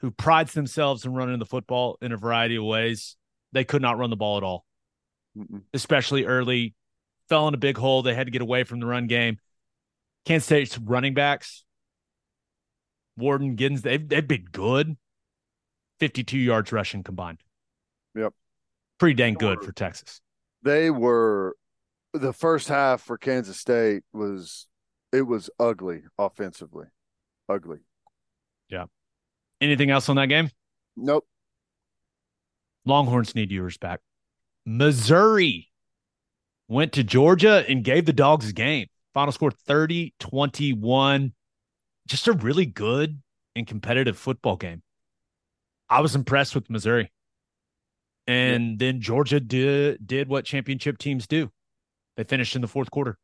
who 0.00 0.10
prides 0.10 0.52
themselves 0.52 1.04
in 1.04 1.12
running 1.12 1.38
the 1.38 1.46
football 1.46 1.98
in 2.00 2.12
a 2.12 2.16
variety 2.16 2.56
of 2.56 2.64
ways, 2.64 3.16
they 3.52 3.64
could 3.64 3.82
not 3.82 3.98
run 3.98 4.10
the 4.10 4.16
ball 4.16 4.36
at 4.36 4.42
all 4.42 4.66
Mm-mm. 5.36 5.62
especially 5.74 6.24
early, 6.24 6.74
fell 7.28 7.48
in 7.48 7.54
a 7.54 7.58
big 7.58 7.76
hole. 7.76 8.02
They 8.02 8.14
had 8.14 8.26
to 8.26 8.30
get 8.30 8.42
away 8.42 8.64
from 8.64 8.80
the 8.80 8.86
run 8.86 9.06
game. 9.06 9.38
Kansas 10.24 10.46
State's 10.46 10.78
running 10.78 11.14
backs, 11.14 11.64
Warden, 13.16 13.56
Giddens, 13.56 13.82
they've, 13.82 14.06
they've 14.06 14.26
been 14.26 14.46
good. 14.50 14.96
52 16.00 16.38
yards 16.38 16.72
rushing 16.72 17.02
combined. 17.02 17.38
Yep. 18.14 18.32
Pretty 18.98 19.14
dang 19.14 19.34
good 19.34 19.62
for 19.62 19.72
Texas. 19.72 20.20
They 20.62 20.90
were 20.90 21.56
the 22.18 22.32
first 22.32 22.68
half 22.68 23.02
for 23.02 23.18
Kansas 23.18 23.58
State 23.58 24.02
was 24.12 24.66
it 25.12 25.22
was 25.22 25.50
ugly 25.58 26.02
offensively. 26.18 26.86
Ugly. 27.48 27.78
Yeah. 28.68 28.86
Anything 29.60 29.90
else 29.90 30.08
on 30.08 30.16
that 30.16 30.26
game? 30.26 30.50
Nope. 30.96 31.26
Longhorns 32.84 33.34
need 33.34 33.50
Ewers 33.50 33.78
back. 33.78 34.00
Missouri 34.64 35.70
went 36.68 36.92
to 36.92 37.04
Georgia 37.04 37.64
and 37.68 37.84
gave 37.84 38.06
the 38.06 38.12
dogs 38.12 38.48
a 38.48 38.52
game. 38.52 38.88
Final 39.14 39.32
score 39.32 39.50
30 39.50 40.14
21. 40.18 41.32
Just 42.06 42.28
a 42.28 42.32
really 42.32 42.66
good 42.66 43.20
and 43.54 43.66
competitive 43.66 44.18
football 44.18 44.56
game. 44.56 44.82
I 45.88 46.00
was 46.00 46.14
impressed 46.14 46.54
with 46.54 46.68
Missouri. 46.68 47.10
And 48.26 48.78
then 48.78 49.00
Georgia 49.00 49.38
did 49.38 50.04
did 50.04 50.28
what 50.28 50.44
championship 50.44 50.98
teams 50.98 51.26
do. 51.26 51.50
They 52.16 52.24
finished 52.24 52.56
in 52.56 52.62
the 52.62 52.68
fourth 52.68 52.90
quarter. 52.90 53.18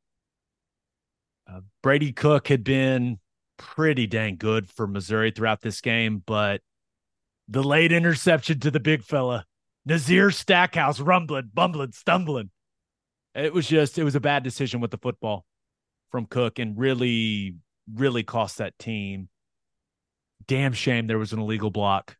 Uh, 1.50 1.60
Brady 1.82 2.12
Cook 2.12 2.48
had 2.48 2.62
been 2.62 3.18
pretty 3.58 4.06
dang 4.06 4.36
good 4.36 4.68
for 4.68 4.86
Missouri 4.86 5.30
throughout 5.30 5.60
this 5.60 5.80
game, 5.80 6.22
but 6.24 6.60
the 7.48 7.62
late 7.62 7.92
interception 7.92 8.60
to 8.60 8.70
the 8.70 8.80
big 8.80 9.02
fella, 9.02 9.44
Nazir 9.84 10.30
Stackhouse, 10.30 11.00
rumbling, 11.00 11.50
bumbling, 11.52 11.92
stumbling. 11.92 12.50
It 13.34 13.52
was 13.52 13.66
just, 13.66 13.98
it 13.98 14.04
was 14.04 14.14
a 14.14 14.20
bad 14.20 14.42
decision 14.42 14.80
with 14.80 14.90
the 14.90 14.98
football 14.98 15.44
from 16.10 16.26
Cook 16.26 16.58
and 16.58 16.78
really, 16.78 17.56
really 17.92 18.22
cost 18.22 18.58
that 18.58 18.78
team. 18.78 19.28
Damn 20.46 20.72
shame 20.72 21.06
there 21.06 21.18
was 21.18 21.32
an 21.32 21.38
illegal 21.38 21.70
block 21.70 22.16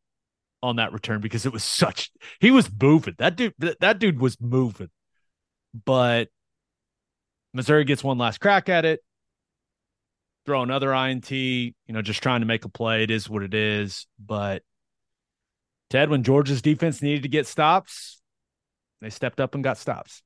on 0.62 0.76
that 0.76 0.92
return 0.92 1.20
because 1.20 1.44
it 1.44 1.52
was 1.52 1.64
such, 1.64 2.10
he 2.40 2.50
was 2.50 2.70
moving. 2.80 3.14
That 3.18 3.36
dude, 3.36 3.54
that, 3.58 3.80
that 3.80 3.98
dude 3.98 4.20
was 4.20 4.40
moving. 4.40 4.90
But 5.84 6.28
Missouri 7.54 7.84
gets 7.84 8.02
one 8.02 8.18
last 8.18 8.40
crack 8.40 8.68
at 8.68 8.84
it. 8.84 9.00
Throw 10.46 10.62
another 10.62 10.92
INT, 10.92 11.30
you 11.30 11.72
know, 11.88 12.02
just 12.02 12.22
trying 12.22 12.40
to 12.40 12.46
make 12.46 12.64
a 12.64 12.68
play. 12.68 13.04
It 13.04 13.10
is 13.10 13.30
what 13.30 13.42
it 13.42 13.54
is. 13.54 14.06
But 14.18 14.62
Ted, 15.90 16.10
when 16.10 16.22
Georgia's 16.24 16.62
defense 16.62 17.02
needed 17.02 17.22
to 17.22 17.28
get 17.28 17.46
stops, 17.46 18.20
they 19.00 19.10
stepped 19.10 19.40
up 19.40 19.54
and 19.54 19.62
got 19.62 19.78
stops. 19.78 20.22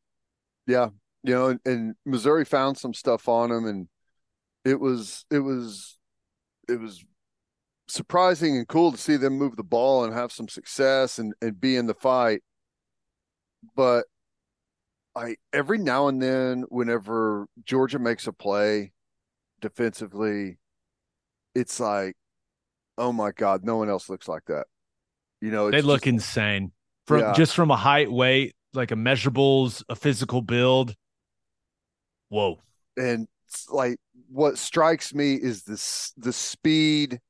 Yeah, 0.66 0.88
you 1.22 1.34
know, 1.34 1.48
and, 1.48 1.60
and 1.64 1.94
Missouri 2.04 2.44
found 2.44 2.78
some 2.78 2.94
stuff 2.94 3.28
on 3.28 3.50
him, 3.50 3.66
and 3.66 3.88
it 4.64 4.80
was 4.80 5.24
it 5.30 5.40
was 5.40 5.98
it 6.68 6.80
was 6.80 7.04
surprising 7.88 8.56
and 8.56 8.66
cool 8.66 8.90
to 8.92 8.98
see 8.98 9.16
them 9.16 9.38
move 9.38 9.56
the 9.56 9.62
ball 9.62 10.04
and 10.04 10.14
have 10.14 10.32
some 10.32 10.48
success 10.48 11.18
and 11.18 11.34
and 11.42 11.60
be 11.60 11.76
in 11.76 11.86
the 11.86 11.94
fight. 11.94 12.42
But 13.74 14.06
I 15.16 15.36
every 15.52 15.78
now 15.78 16.08
and 16.08 16.20
then, 16.22 16.64
whenever 16.68 17.46
Georgia 17.64 17.98
makes 17.98 18.26
a 18.26 18.32
play 18.32 18.92
defensively, 19.60 20.58
it's 21.54 21.80
like, 21.80 22.14
oh 22.98 23.12
my 23.12 23.32
god, 23.32 23.64
no 23.64 23.76
one 23.78 23.88
else 23.88 24.08
looks 24.10 24.28
like 24.28 24.44
that. 24.46 24.66
You 25.40 25.50
know, 25.50 25.70
They 25.70 25.82
look 25.82 26.02
just- 26.02 26.06
insane 26.08 26.72
from 27.06 27.20
Yeah. 27.20 27.32
just 27.32 27.54
from 27.56 27.70
a 27.70 27.76
height, 27.76 28.12
weight, 28.12 28.54
like 28.74 28.90
a 28.90 28.94
measurables, 28.94 29.82
a 29.88 29.96
physical 29.96 30.42
build. 30.42 30.94
Whoa. 32.28 32.60
and 32.98 33.28
it's 33.46 33.68
like 33.70 33.98
what 34.28 34.58
strikes 34.58 35.14
me 35.14 35.34
is 35.34 35.62
this 35.62 36.12
the 36.16 36.32
speed 36.32 37.20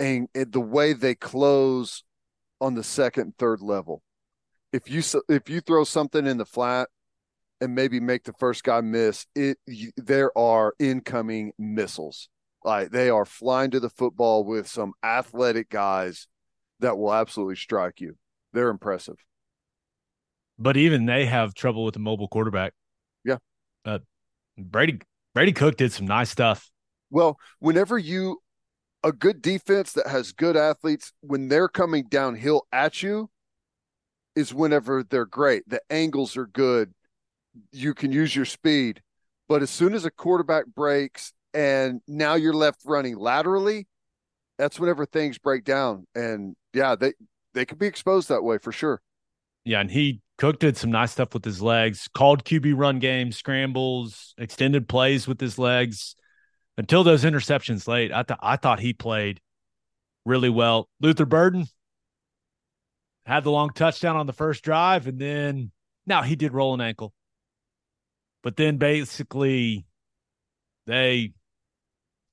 and, 0.00 0.28
and 0.34 0.50
the 0.52 0.60
way 0.60 0.94
they 0.94 1.14
close 1.14 2.02
on 2.60 2.74
the 2.74 2.82
second 2.82 3.34
third 3.38 3.60
level. 3.60 4.02
If 4.72 4.90
you 4.90 5.02
if 5.28 5.50
you 5.50 5.60
throw 5.60 5.84
something 5.84 6.26
in 6.26 6.38
the 6.38 6.46
flat 6.46 6.88
and 7.60 7.74
maybe 7.74 8.00
make 8.00 8.24
the 8.24 8.32
first 8.34 8.64
guy 8.64 8.80
miss, 8.80 9.26
it 9.34 9.58
you, 9.66 9.90
there 9.96 10.36
are 10.36 10.74
incoming 10.78 11.52
missiles. 11.58 12.28
Like 12.64 12.90
they 12.90 13.10
are 13.10 13.24
flying 13.24 13.70
to 13.72 13.80
the 13.80 13.90
football 13.90 14.44
with 14.44 14.68
some 14.68 14.92
athletic 15.02 15.68
guys 15.68 16.26
that 16.80 16.96
will 16.96 17.12
absolutely 17.12 17.56
strike 17.56 18.00
you. 18.00 18.16
They're 18.52 18.70
impressive. 18.70 19.16
But 20.58 20.76
even 20.76 21.06
they 21.06 21.26
have 21.26 21.54
trouble 21.54 21.84
with 21.84 21.94
the 21.94 22.00
mobile 22.00 22.28
quarterback. 22.28 22.72
Yeah. 23.24 23.38
Uh, 23.84 23.98
Brady 24.56 25.00
Brady 25.34 25.52
Cook 25.52 25.76
did 25.76 25.92
some 25.92 26.06
nice 26.06 26.30
stuff. 26.30 26.70
Well, 27.10 27.38
whenever 27.58 27.98
you 27.98 28.38
a 29.04 29.12
good 29.12 29.42
defense 29.42 29.92
that 29.92 30.06
has 30.06 30.32
good 30.32 30.56
athletes, 30.56 31.12
when 31.20 31.48
they're 31.48 31.68
coming 31.68 32.04
downhill 32.08 32.66
at 32.72 33.02
you, 33.02 33.30
is 34.34 34.54
whenever 34.54 35.02
they're 35.02 35.26
great. 35.26 35.68
The 35.68 35.80
angles 35.90 36.36
are 36.36 36.46
good. 36.46 36.92
You 37.70 37.94
can 37.94 38.12
use 38.12 38.34
your 38.34 38.44
speed. 38.44 39.02
But 39.48 39.62
as 39.62 39.70
soon 39.70 39.94
as 39.94 40.04
a 40.04 40.10
quarterback 40.10 40.66
breaks 40.66 41.32
and 41.52 42.00
now 42.08 42.34
you're 42.34 42.54
left 42.54 42.80
running 42.84 43.16
laterally, 43.16 43.86
that's 44.58 44.80
whenever 44.80 45.04
things 45.04 45.38
break 45.38 45.64
down. 45.64 46.06
And 46.14 46.56
yeah, 46.72 46.96
they 46.96 47.12
they 47.54 47.66
can 47.66 47.78
be 47.78 47.86
exposed 47.86 48.28
that 48.28 48.42
way 48.42 48.58
for 48.58 48.72
sure. 48.72 49.02
Yeah, 49.64 49.80
and 49.80 49.90
he 49.90 50.20
Cook 50.38 50.58
did 50.58 50.76
some 50.76 50.90
nice 50.90 51.12
stuff 51.12 51.34
with 51.34 51.44
his 51.44 51.62
legs, 51.62 52.08
called 52.12 52.44
QB 52.44 52.74
run 52.76 52.98
games, 52.98 53.36
scrambles, 53.36 54.34
extended 54.38 54.88
plays 54.88 55.28
with 55.28 55.40
his 55.40 55.58
legs. 55.58 56.16
Until 56.76 57.04
those 57.04 57.22
interceptions 57.22 57.86
late, 57.86 58.10
I 58.10 58.22
thought 58.22 58.40
I 58.42 58.56
thought 58.56 58.80
he 58.80 58.92
played 58.92 59.40
really 60.24 60.48
well. 60.48 60.88
Luther 61.00 61.26
Burden 61.26 61.66
had 63.24 63.44
the 63.44 63.50
long 63.50 63.70
touchdown 63.70 64.16
on 64.16 64.26
the 64.26 64.32
first 64.32 64.64
drive, 64.64 65.06
and 65.06 65.18
then 65.18 65.70
now 66.06 66.22
he 66.22 66.36
did 66.36 66.52
roll 66.52 66.74
an 66.74 66.80
ankle. 66.80 67.12
But 68.42 68.56
then 68.56 68.76
basically 68.76 69.86
they 70.86 71.32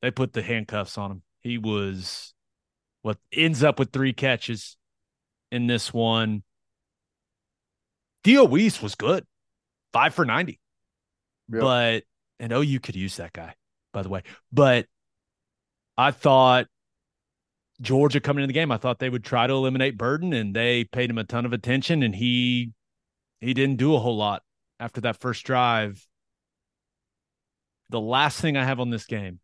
they 0.02 0.11
put 0.11 0.34
the 0.34 0.41
handcuffs 0.41 0.98
on 0.98 1.11
him. 1.11 1.22
He 1.41 1.57
was 1.57 2.34
what 3.02 3.18
ends 3.32 3.64
up 3.64 3.80
with 3.80 3.91
three 3.91 4.14
catches 4.14 4.78
in 5.52 5.68
this 5.68 5.94
one. 5.94 6.44
Theo 8.24 8.44
Wease 8.44 8.82
was 8.82 8.95
good, 8.95 9.26
five 9.94 10.14
for 10.14 10.26
90. 10.26 10.60
Yep. 11.52 11.61
But, 11.61 12.03
and 12.40 12.53
oh, 12.53 12.61
you 12.61 12.80
could 12.80 12.95
use 12.95 13.18
that 13.18 13.34
guy, 13.34 13.56
by 13.94 14.02
the 14.03 14.10
way. 14.10 14.24
But 14.52 14.88
I 15.98 16.11
thought 16.11 16.68
Georgia 17.82 18.20
coming 18.20 18.44
into 18.44 18.48
the 18.48 18.60
game, 18.60 18.72
I 18.72 18.78
thought 18.78 19.00
they 19.00 19.10
would 19.10 19.24
try 19.24 19.48
to 19.48 19.54
eliminate 19.54 19.98
Burden, 19.98 20.34
and 20.34 20.56
they 20.56 20.84
paid 20.84 21.10
him 21.10 21.18
a 21.18 21.24
ton 21.24 21.46
of 21.46 21.54
attention, 21.54 22.04
and 22.04 22.16
he 22.16 22.74
he 23.40 23.54
didn't 23.54 23.78
do 23.78 23.96
a 23.96 24.00
whole 24.00 24.18
lot 24.18 24.44
after 24.80 25.02
that 25.02 25.20
first 25.20 25.46
drive. 25.46 26.06
The 27.90 28.00
last 28.00 28.40
thing 28.42 28.58
I 28.58 28.66
have 28.66 28.80
on 28.80 28.90
this 28.90 29.06
game. 29.06 29.40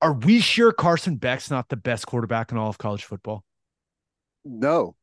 Are 0.00 0.12
we 0.12 0.40
sure 0.40 0.72
Carson 0.72 1.16
Beck's 1.16 1.50
not 1.50 1.68
the 1.68 1.76
best 1.76 2.06
quarterback 2.06 2.52
in 2.52 2.58
all 2.58 2.68
of 2.68 2.78
college 2.78 3.04
football? 3.04 3.44
No. 4.44 4.94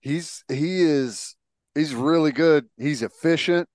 He's 0.00 0.44
he 0.48 0.82
is 0.82 1.36
he's 1.74 1.94
really 1.94 2.32
good. 2.32 2.66
He's 2.76 3.02
efficient. 3.02 3.68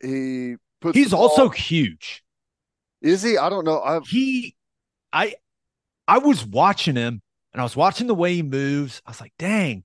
He 0.00 0.56
puts 0.80 0.96
He's 0.96 1.12
also 1.12 1.48
huge. 1.48 2.22
is 3.02 3.22
he? 3.22 3.36
I 3.36 3.48
don't 3.48 3.64
know. 3.64 3.80
I 3.80 4.00
He, 4.00 4.56
I, 5.12 5.34
I 6.08 6.18
was 6.18 6.44
watching 6.44 6.96
him 6.96 7.20
and 7.52 7.60
I 7.60 7.62
was 7.62 7.76
watching 7.76 8.06
the 8.06 8.14
way 8.14 8.34
he 8.34 8.42
moves. 8.42 9.02
I 9.04 9.10
was 9.10 9.20
like, 9.20 9.34
dang, 9.38 9.84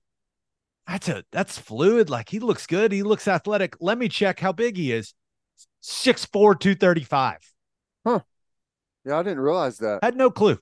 that's 0.86 1.08
a 1.08 1.22
that's 1.30 1.58
fluid. 1.58 2.08
Like 2.08 2.30
he 2.30 2.40
looks 2.40 2.66
good. 2.66 2.92
He 2.92 3.02
looks 3.02 3.28
athletic. 3.28 3.76
Let 3.78 3.98
me 3.98 4.08
check 4.08 4.40
how 4.40 4.52
big 4.52 4.76
he 4.76 4.90
is. 4.90 5.14
6'4, 5.82 6.58
235. 6.58 7.36
yeah, 9.04 9.18
I 9.18 9.22
didn't 9.22 9.40
realize 9.40 9.78
that. 9.78 10.00
Had 10.02 10.16
no 10.16 10.30
clue. 10.30 10.58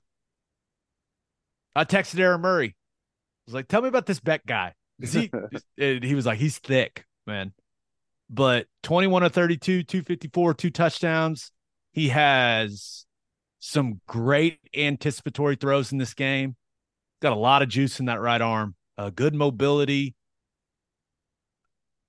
I 1.75 1.85
texted 1.85 2.19
Aaron 2.19 2.41
Murray. 2.41 2.67
I 2.67 2.73
was 3.47 3.53
like, 3.53 3.67
tell 3.69 3.81
me 3.81 3.87
about 3.87 4.05
this 4.05 4.19
Beck 4.19 4.45
guy. 4.45 4.73
Is 4.99 5.13
he 5.13 5.31
he 5.77 6.13
was 6.13 6.25
like, 6.25 6.39
he's 6.39 6.59
thick, 6.59 7.05
man. 7.25 7.53
But 8.29 8.67
21 8.83 9.23
of 9.23 9.33
32, 9.33 9.83
254, 9.83 10.53
two 10.55 10.69
touchdowns. 10.69 11.51
He 11.93 12.09
has 12.09 13.05
some 13.65 14.01
great 14.07 14.59
anticipatory 14.75 15.55
throws 15.55 15.93
in 15.93 15.97
this 15.97 16.13
game. 16.13 16.57
Got 17.21 17.31
a 17.31 17.37
lot 17.37 17.61
of 17.61 17.69
juice 17.69 17.97
in 17.97 18.07
that 18.07 18.19
right 18.19 18.41
arm. 18.41 18.75
Uh, 18.97 19.09
good 19.09 19.33
mobility. 19.33 20.15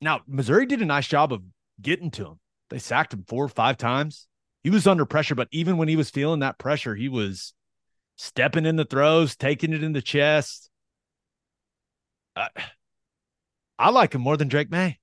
Now, 0.00 0.22
Missouri 0.26 0.66
did 0.66 0.82
a 0.82 0.84
nice 0.84 1.06
job 1.06 1.32
of 1.32 1.42
getting 1.80 2.10
to 2.12 2.26
him. 2.26 2.40
They 2.70 2.80
sacked 2.80 3.12
him 3.12 3.24
four 3.28 3.44
or 3.44 3.48
five 3.48 3.78
times. 3.78 4.26
He 4.64 4.70
was 4.70 4.88
under 4.88 5.04
pressure, 5.04 5.36
but 5.36 5.46
even 5.52 5.76
when 5.76 5.86
he 5.86 5.94
was 5.94 6.10
feeling 6.10 6.40
that 6.40 6.58
pressure, 6.58 6.96
he 6.96 7.08
was 7.08 7.54
stepping 8.16 8.66
in 8.66 8.74
the 8.74 8.84
throws, 8.84 9.36
taking 9.36 9.72
it 9.72 9.84
in 9.84 9.92
the 9.92 10.02
chest. 10.02 10.70
I, 12.34 12.48
I 13.78 13.90
like 13.90 14.12
him 14.12 14.22
more 14.22 14.36
than 14.36 14.48
Drake 14.48 14.72
Maye. 14.72 14.98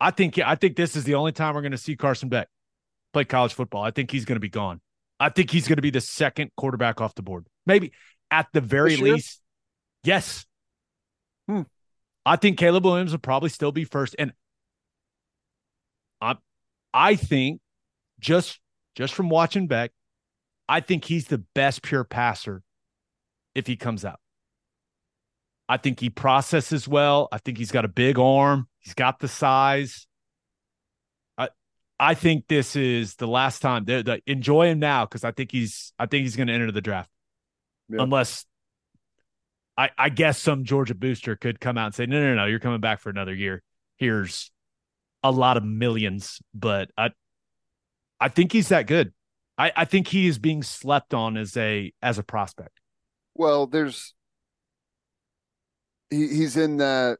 I 0.00 0.12
think 0.12 0.38
I 0.38 0.54
think 0.54 0.76
this 0.76 0.96
is 0.96 1.04
the 1.04 1.16
only 1.16 1.32
time 1.32 1.54
we're 1.54 1.60
going 1.60 1.72
to 1.72 1.78
see 1.78 1.94
Carson 1.94 2.30
Beck 2.30 2.48
play 3.12 3.26
college 3.26 3.52
football. 3.52 3.82
I 3.82 3.90
think 3.90 4.10
he's 4.10 4.24
going 4.24 4.36
to 4.36 4.40
be 4.40 4.48
gone. 4.48 4.80
I 5.22 5.28
think 5.28 5.52
he's 5.52 5.68
going 5.68 5.76
to 5.76 5.82
be 5.82 5.90
the 5.90 6.00
second 6.00 6.50
quarterback 6.56 7.00
off 7.00 7.14
the 7.14 7.22
board. 7.22 7.46
Maybe 7.64 7.92
at 8.32 8.48
the 8.52 8.60
very 8.60 8.96
least. 8.96 9.40
Yes. 10.02 10.44
Hmm. 11.48 11.62
I 12.26 12.34
think 12.34 12.58
Caleb 12.58 12.84
Williams 12.84 13.12
will 13.12 13.20
probably 13.20 13.48
still 13.48 13.70
be 13.70 13.84
first. 13.84 14.16
And 14.18 14.32
I 16.20 16.34
I 16.92 17.14
think 17.14 17.60
just 18.18 18.58
just 18.96 19.14
from 19.14 19.28
watching 19.28 19.68
Beck, 19.68 19.92
I 20.68 20.80
think 20.80 21.04
he's 21.04 21.28
the 21.28 21.38
best 21.54 21.82
pure 21.82 22.02
passer 22.02 22.64
if 23.54 23.68
he 23.68 23.76
comes 23.76 24.04
out. 24.04 24.18
I 25.68 25.76
think 25.76 26.00
he 26.00 26.10
processes 26.10 26.88
well. 26.88 27.28
I 27.30 27.38
think 27.38 27.58
he's 27.58 27.70
got 27.70 27.84
a 27.84 27.88
big 27.88 28.18
arm. 28.18 28.66
He's 28.80 28.94
got 28.94 29.20
the 29.20 29.28
size. 29.28 30.08
I 32.02 32.14
think 32.14 32.48
this 32.48 32.74
is 32.74 33.14
the 33.14 33.28
last 33.28 33.60
time. 33.60 33.86
Enjoy 34.26 34.66
him 34.66 34.80
now 34.80 35.04
because 35.04 35.22
I 35.22 35.30
think 35.30 35.52
he's 35.52 35.92
I 36.00 36.06
think 36.06 36.22
he's 36.24 36.34
going 36.34 36.48
to 36.48 36.52
enter 36.52 36.72
the 36.72 36.80
draft. 36.80 37.08
Yeah. 37.88 38.02
Unless 38.02 38.44
I 39.78 39.90
I 39.96 40.08
guess 40.08 40.36
some 40.36 40.64
Georgia 40.64 40.96
booster 40.96 41.36
could 41.36 41.60
come 41.60 41.78
out 41.78 41.86
and 41.86 41.94
say 41.94 42.06
no 42.06 42.20
no 42.20 42.34
no 42.34 42.46
you're 42.46 42.58
coming 42.58 42.80
back 42.80 42.98
for 42.98 43.08
another 43.08 43.32
year. 43.32 43.62
Here's 43.98 44.50
a 45.22 45.30
lot 45.30 45.56
of 45.56 45.62
millions, 45.62 46.42
but 46.52 46.90
I 46.98 47.10
I 48.18 48.30
think 48.30 48.50
he's 48.50 48.70
that 48.70 48.88
good. 48.88 49.12
I 49.56 49.70
I 49.76 49.84
think 49.84 50.08
he 50.08 50.26
is 50.26 50.40
being 50.40 50.64
slept 50.64 51.14
on 51.14 51.36
as 51.36 51.56
a 51.56 51.92
as 52.02 52.18
a 52.18 52.24
prospect. 52.24 52.80
Well, 53.36 53.68
there's 53.68 54.12
he, 56.10 56.26
he's 56.26 56.56
in 56.56 56.78
that 56.78 57.18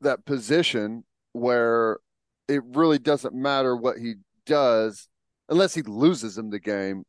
that 0.00 0.24
position 0.24 1.04
where 1.32 1.98
it 2.50 2.62
really 2.74 2.98
doesn't 2.98 3.34
matter 3.34 3.76
what 3.76 3.98
he 3.98 4.14
does 4.44 5.08
unless 5.48 5.74
he 5.74 5.82
loses 5.82 6.36
him 6.36 6.50
the 6.50 6.58
game. 6.60 7.04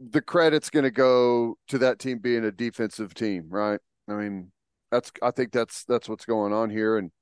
The 0.00 0.22
credit's 0.22 0.70
going 0.70 0.84
to 0.84 0.90
go 0.90 1.56
to 1.68 1.78
that 1.78 1.98
team 1.98 2.18
being 2.18 2.44
a 2.44 2.50
defensive 2.50 3.14
team, 3.14 3.46
right? 3.48 3.78
I 4.08 4.14
mean, 4.14 4.50
that's 4.90 5.12
I 5.22 5.30
think 5.30 5.52
that's 5.52 5.84
that's 5.84 6.08
what's 6.08 6.24
going 6.24 6.52
on 6.52 6.70
here. 6.70 6.98
And 6.98 7.12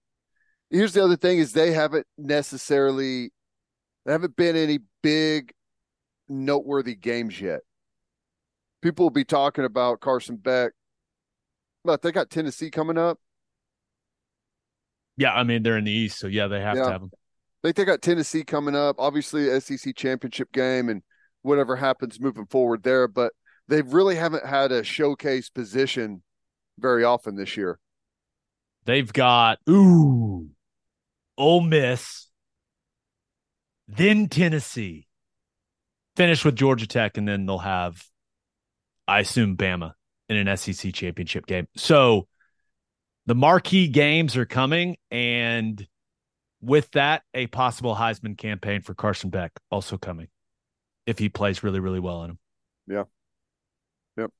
here's 0.70 0.92
the 0.94 1.04
other 1.04 1.16
thing: 1.16 1.38
is 1.38 1.52
they 1.52 1.72
haven't 1.72 2.06
necessarily 2.16 3.32
there 4.04 4.12
haven't 4.12 4.36
been 4.36 4.56
any 4.56 4.78
big 5.02 5.52
noteworthy 6.28 6.94
games 6.94 7.40
yet. 7.40 7.60
People 8.80 9.04
will 9.06 9.10
be 9.10 9.24
talking 9.24 9.64
about 9.64 10.00
Carson 10.00 10.36
Beck, 10.36 10.72
but 11.84 12.00
they 12.00 12.12
got 12.12 12.30
Tennessee 12.30 12.70
coming 12.70 12.96
up. 12.96 13.18
Yeah, 15.18 15.34
I 15.34 15.42
mean 15.44 15.62
they're 15.62 15.76
in 15.76 15.84
the 15.84 15.92
East, 15.92 16.18
so 16.18 16.28
yeah, 16.28 16.46
they 16.46 16.60
have 16.60 16.78
Yeah. 16.78 16.84
to 16.84 16.92
have 16.92 17.02
him. 17.02 17.10
I 17.62 17.68
think 17.68 17.76
they 17.76 17.84
got 17.84 18.00
Tennessee 18.00 18.42
coming 18.42 18.74
up. 18.74 18.96
Obviously, 18.98 19.60
SEC 19.60 19.94
championship 19.94 20.50
game 20.52 20.88
and 20.88 21.02
whatever 21.42 21.76
happens 21.76 22.18
moving 22.18 22.46
forward 22.46 22.82
there, 22.82 23.06
but 23.06 23.32
they 23.68 23.82
really 23.82 24.16
haven't 24.16 24.46
had 24.46 24.72
a 24.72 24.82
showcase 24.82 25.50
position 25.50 26.22
very 26.78 27.04
often 27.04 27.36
this 27.36 27.56
year. 27.56 27.78
They've 28.86 29.12
got 29.12 29.58
ooh, 29.68 30.48
Ole 31.36 31.60
Miss, 31.60 32.28
then 33.86 34.28
Tennessee, 34.28 35.06
finish 36.16 36.44
with 36.44 36.56
Georgia 36.56 36.86
Tech, 36.86 37.18
and 37.18 37.28
then 37.28 37.44
they'll 37.44 37.58
have, 37.58 38.02
I 39.06 39.20
assume, 39.20 39.56
Bama 39.56 39.92
in 40.28 40.36
an 40.36 40.56
SEC 40.56 40.94
championship 40.94 41.44
game. 41.46 41.66
So 41.76 42.26
the 43.26 43.34
marquee 43.34 43.88
games 43.88 44.36
are 44.36 44.46
coming, 44.46 44.96
and 45.10 45.86
with 46.62 46.90
that, 46.92 47.22
a 47.34 47.46
possible 47.46 47.94
Heisman 47.94 48.36
campaign 48.36 48.82
for 48.82 48.94
Carson 48.94 49.30
Beck 49.30 49.52
also 49.70 49.96
coming 49.96 50.28
if 51.06 51.18
he 51.18 51.28
plays 51.28 51.62
really, 51.62 51.80
really 51.80 52.00
well 52.00 52.22
in 52.22 52.28
them. 52.28 52.38
Yeah. 52.86 53.04
Yep. 54.16 54.30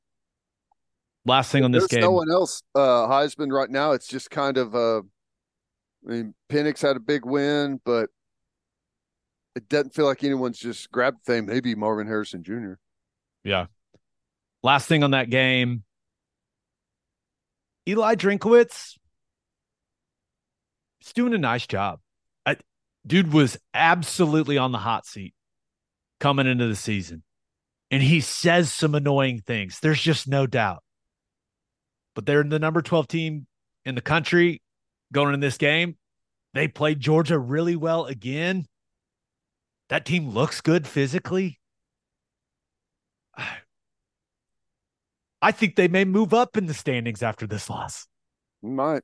Last 1.24 1.50
thing 1.52 1.64
on 1.64 1.70
this 1.72 1.82
There's 1.82 2.00
game. 2.00 2.00
no 2.02 2.12
one 2.12 2.30
else 2.30 2.62
uh 2.74 3.06
Heisman 3.08 3.52
right 3.52 3.70
now. 3.70 3.92
It's 3.92 4.08
just 4.08 4.30
kind 4.30 4.58
of 4.58 4.74
uh 4.74 4.98
I 4.98 5.02
mean 6.12 6.34
Penix 6.50 6.82
had 6.82 6.96
a 6.96 7.00
big 7.00 7.24
win, 7.24 7.80
but 7.84 8.10
it 9.56 9.68
doesn't 9.68 9.94
feel 9.94 10.06
like 10.06 10.22
anyone's 10.24 10.58
just 10.58 10.90
grabbed 10.90 11.18
the 11.24 11.32
thing. 11.32 11.46
Maybe 11.46 11.74
Marvin 11.74 12.06
Harrison 12.06 12.42
Jr. 12.42 12.74
Yeah. 13.44 13.66
Last 14.62 14.86
thing 14.86 15.02
on 15.02 15.12
that 15.12 15.30
game. 15.30 15.84
Eli 17.88 18.14
Drinkwitz. 18.14 18.96
He's 21.00 21.12
doing 21.14 21.34
a 21.34 21.38
nice 21.38 21.66
job. 21.66 22.00
Dude 23.06 23.32
was 23.32 23.56
absolutely 23.72 24.58
on 24.58 24.72
the 24.72 24.78
hot 24.78 25.06
seat 25.06 25.34
coming 26.18 26.46
into 26.46 26.66
the 26.66 26.76
season. 26.76 27.22
And 27.90 28.02
he 28.02 28.20
says 28.20 28.72
some 28.72 28.94
annoying 28.94 29.40
things. 29.40 29.80
There's 29.80 30.00
just 30.00 30.28
no 30.28 30.46
doubt. 30.46 30.82
But 32.14 32.26
they're 32.26 32.44
the 32.44 32.58
number 32.58 32.82
12 32.82 33.08
team 33.08 33.46
in 33.84 33.94
the 33.94 34.00
country 34.00 34.62
going 35.12 35.34
in 35.34 35.40
this 35.40 35.56
game. 35.56 35.96
They 36.54 36.68
played 36.68 37.00
Georgia 37.00 37.38
really 37.38 37.76
well 37.76 38.06
again. 38.06 38.66
That 39.88 40.04
team 40.04 40.30
looks 40.30 40.60
good 40.60 40.86
physically. 40.86 41.58
I 45.42 45.52
think 45.52 45.74
they 45.74 45.88
may 45.88 46.04
move 46.04 46.34
up 46.34 46.58
in 46.58 46.66
the 46.66 46.74
standings 46.74 47.22
after 47.22 47.46
this 47.46 47.70
loss. 47.70 48.06
Might. 48.62 49.02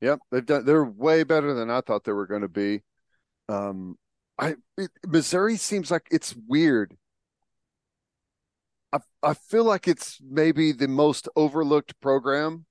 Yep, 0.00 0.18
they've 0.30 0.44
done. 0.44 0.64
They're 0.64 0.84
way 0.84 1.22
better 1.22 1.54
than 1.54 1.70
I 1.70 1.80
thought 1.80 2.02
they 2.04 2.12
were 2.12 2.26
going 2.26 2.42
to 2.42 2.48
be. 2.48 2.82
Um, 3.48 3.98
I 4.38 4.56
it, 4.76 4.90
Missouri 5.06 5.56
seems 5.56 5.90
like 5.90 6.06
it's 6.10 6.34
weird. 6.48 6.96
I 8.92 9.00
I 9.22 9.34
feel 9.34 9.64
like 9.64 9.86
it's 9.88 10.18
maybe 10.22 10.72
the 10.72 10.88
most 10.88 11.28
overlooked 11.36 12.00
program. 12.00 12.66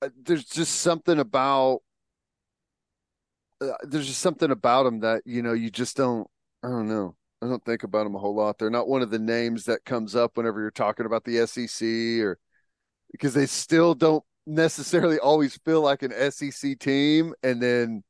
Uh, 0.00 0.08
There's 0.16 0.44
just 0.44 0.76
something 0.80 1.18
about. 1.18 1.82
Uh, 3.60 3.72
there's 3.84 4.08
just 4.08 4.20
something 4.20 4.50
about 4.50 4.84
them 4.84 5.00
that 5.00 5.22
you 5.24 5.42
know 5.42 5.52
you 5.52 5.70
just 5.70 5.96
don't. 5.96 6.26
I 6.62 6.68
don't 6.68 6.88
know. 6.88 7.16
I 7.42 7.46
don't 7.46 7.64
think 7.64 7.82
about 7.82 8.04
them 8.04 8.14
a 8.14 8.18
whole 8.18 8.34
lot. 8.34 8.58
They're 8.58 8.70
not 8.70 8.88
one 8.88 9.02
of 9.02 9.10
the 9.10 9.18
names 9.18 9.64
that 9.64 9.84
comes 9.84 10.14
up 10.16 10.36
whenever 10.36 10.60
you're 10.60 10.70
talking 10.70 11.06
about 11.06 11.24
the 11.24 11.38
SEC 11.38 12.20
or 12.20 12.38
because 13.12 13.34
they 13.34 13.46
still 13.46 13.94
don't 13.94 14.24
necessarily 14.46 15.18
always 15.20 15.58
feel 15.64 15.82
like 15.82 16.02
an 16.02 16.12
SEC 16.12 16.76
team. 16.76 17.34
And 17.42 17.62
then 17.62 18.04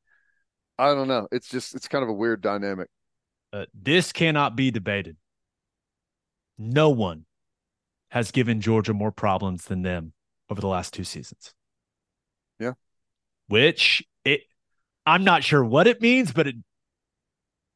I 0.77 0.93
don't 0.93 1.07
know. 1.07 1.27
It's 1.31 1.49
just 1.49 1.75
it's 1.75 1.87
kind 1.87 2.03
of 2.03 2.09
a 2.09 2.13
weird 2.13 2.41
dynamic. 2.41 2.89
Uh, 3.51 3.65
this 3.73 4.11
cannot 4.11 4.55
be 4.55 4.71
debated. 4.71 5.17
No 6.57 6.89
one 6.89 7.25
has 8.11 8.31
given 8.31 8.61
Georgia 8.61 8.93
more 8.93 9.11
problems 9.11 9.65
than 9.65 9.81
them 9.81 10.13
over 10.49 10.61
the 10.61 10.67
last 10.67 10.93
two 10.93 11.03
seasons. 11.03 11.53
Yeah. 12.59 12.73
Which 13.47 14.03
it 14.25 14.41
I'm 15.05 15.23
not 15.23 15.43
sure 15.43 15.63
what 15.63 15.87
it 15.87 16.01
means, 16.01 16.31
but 16.31 16.47
it 16.47 16.55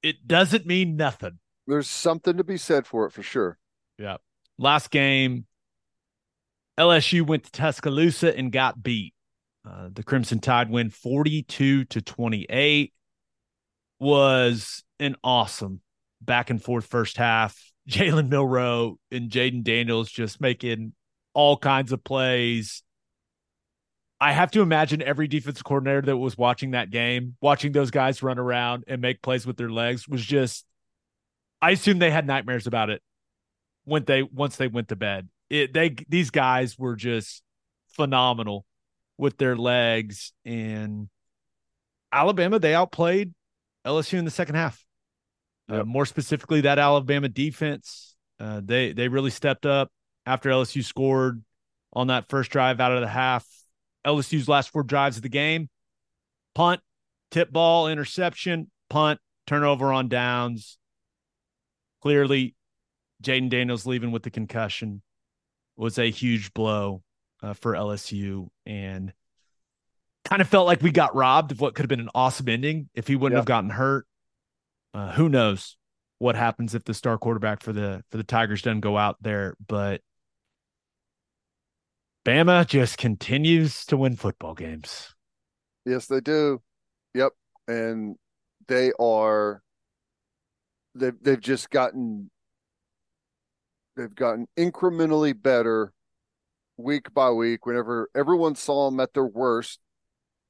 it 0.01 0.27
doesn't 0.27 0.65
mean 0.65 0.95
nothing. 0.95 1.39
There's 1.65 1.89
something 1.89 2.37
to 2.37 2.43
be 2.43 2.57
said 2.57 2.87
for 2.87 3.05
it 3.05 3.11
for 3.11 3.23
sure. 3.23 3.57
Yeah. 3.97 4.17
Last 4.57 4.89
game, 4.89 5.45
LSU 6.79 7.25
went 7.25 7.43
to 7.43 7.51
Tuscaloosa 7.51 8.35
and 8.35 8.51
got 8.51 8.81
beat. 8.81 9.13
Uh, 9.67 9.89
the 9.91 10.03
Crimson 10.03 10.39
Tide 10.39 10.69
win 10.69 10.89
42 10.89 11.85
to 11.85 12.01
28. 12.01 12.93
was 13.99 14.83
an 14.99 15.15
awesome 15.23 15.81
back 16.21 16.49
and 16.49 16.61
forth 16.61 16.85
first 16.85 17.17
half. 17.17 17.59
Jalen 17.89 18.29
Milroe 18.29 18.99
and 19.11 19.29
Jayden 19.29 19.63
Daniels 19.63 20.09
just 20.11 20.41
making 20.41 20.93
all 21.33 21.57
kinds 21.57 21.91
of 21.91 22.03
plays. 22.03 22.83
I 24.19 24.33
have 24.33 24.51
to 24.51 24.61
imagine 24.61 25.01
every 25.01 25.27
defensive 25.27 25.63
coordinator 25.63 26.01
that 26.03 26.17
was 26.17 26.37
watching 26.37 26.71
that 26.71 26.89
game, 26.89 27.35
watching 27.39 27.71
those 27.71 27.91
guys 27.91 28.23
run 28.23 28.39
around 28.39 28.83
and 28.87 29.01
make 29.01 29.21
plays 29.21 29.45
with 29.45 29.57
their 29.57 29.69
legs 29.69 30.07
was 30.07 30.25
just 30.25 30.65
I 31.61 31.71
assume 31.71 31.99
they 31.99 32.11
had 32.11 32.27
nightmares 32.27 32.67
about 32.67 32.89
it 32.89 33.01
when 33.85 34.05
they 34.05 34.23
once 34.23 34.57
they 34.57 34.67
went 34.67 34.89
to 34.89 34.95
bed. 34.95 35.29
It 35.49 35.73
they 35.73 35.95
these 36.09 36.29
guys 36.29 36.77
were 36.77 36.95
just 36.95 37.41
phenomenal 37.89 38.65
with 39.17 39.37
their 39.37 39.55
legs 39.55 40.33
and 40.45 41.09
Alabama 42.11 42.59
they 42.59 42.73
outplayed 42.73 43.33
LSU 43.85 44.17
in 44.17 44.25
the 44.25 44.31
second 44.31 44.55
half. 44.55 44.83
Uh, 45.69 45.83
more 45.83 46.05
specifically, 46.05 46.61
that 46.61 46.79
Alabama 46.79 47.27
defense, 47.27 48.15
uh, 48.39 48.61
they 48.63 48.93
they 48.93 49.09
really 49.09 49.29
stepped 49.29 49.65
up 49.65 49.91
after 50.25 50.49
LSU 50.49 50.83
scored 50.83 51.43
on 51.91 52.07
that 52.07 52.29
first 52.29 52.51
drive 52.51 52.79
out 52.79 52.93
of 52.93 53.01
the 53.01 53.07
half. 53.07 53.45
LSU's 54.05 54.47
last 54.47 54.69
four 54.69 54.83
drives 54.83 55.17
of 55.17 55.23
the 55.23 55.29
game: 55.29 55.69
punt, 56.55 56.79
tip 57.31 57.51
ball, 57.51 57.89
interception, 57.89 58.71
punt, 58.89 59.19
turnover 59.45 59.91
on 59.91 60.07
downs. 60.07 60.77
Clearly, 62.01 62.55
Jayden 63.21 63.49
Daniels 63.49 63.85
leaving 63.85 64.11
with 64.11 64.23
the 64.23 64.31
concussion 64.31 65.01
was 65.75 65.99
a 65.99 66.09
huge 66.09 66.53
blow 66.53 67.03
uh, 67.41 67.53
for 67.53 67.73
LSU, 67.73 68.47
and 68.65 69.13
kind 70.25 70.41
of 70.41 70.47
felt 70.49 70.67
like 70.67 70.81
we 70.81 70.91
got 70.91 71.15
robbed 71.15 71.51
of 71.51 71.61
what 71.61 71.73
could 71.73 71.83
have 71.83 71.89
been 71.89 71.99
an 71.99 72.09
awesome 72.13 72.49
ending 72.49 72.89
if 72.93 73.07
he 73.07 73.15
wouldn't 73.15 73.37
Yep. 73.37 73.41
have 73.41 73.45
gotten 73.45 73.69
hurt. 73.69 74.05
Uh, 74.93 75.11
who 75.13 75.29
knows 75.29 75.77
what 76.19 76.35
happens 76.35 76.73
if 76.75 76.83
the 76.83 76.93
star 76.93 77.17
quarterback 77.17 77.61
for 77.61 77.71
the 77.71 78.03
for 78.09 78.17
the 78.17 78.23
Tigers 78.23 78.61
doesn't 78.61 78.81
go 78.81 78.97
out 78.97 79.17
there, 79.21 79.55
but 79.67 80.01
Bama 82.25 82.65
just 82.67 82.97
continues 82.97 83.85
to 83.85 83.95
win 83.97 84.15
football 84.15 84.53
games. 84.53 85.13
Yes, 85.85 86.07
they 86.07 86.19
do. 86.19 86.61
Yep. 87.13 87.31
And 87.67 88.17
they 88.67 88.91
are 88.99 89.61
they've 90.95 91.15
they've 91.21 91.39
just 91.39 91.69
gotten 91.69 92.29
they've 93.95 94.13
gotten 94.13 94.47
incrementally 94.57 95.39
better 95.39 95.93
week 96.77 97.13
by 97.13 97.29
week 97.29 97.65
whenever 97.65 98.09
everyone 98.15 98.55
saw 98.55 98.89
them 98.89 98.99
at 98.99 99.13
their 99.13 99.25
worst 99.25 99.79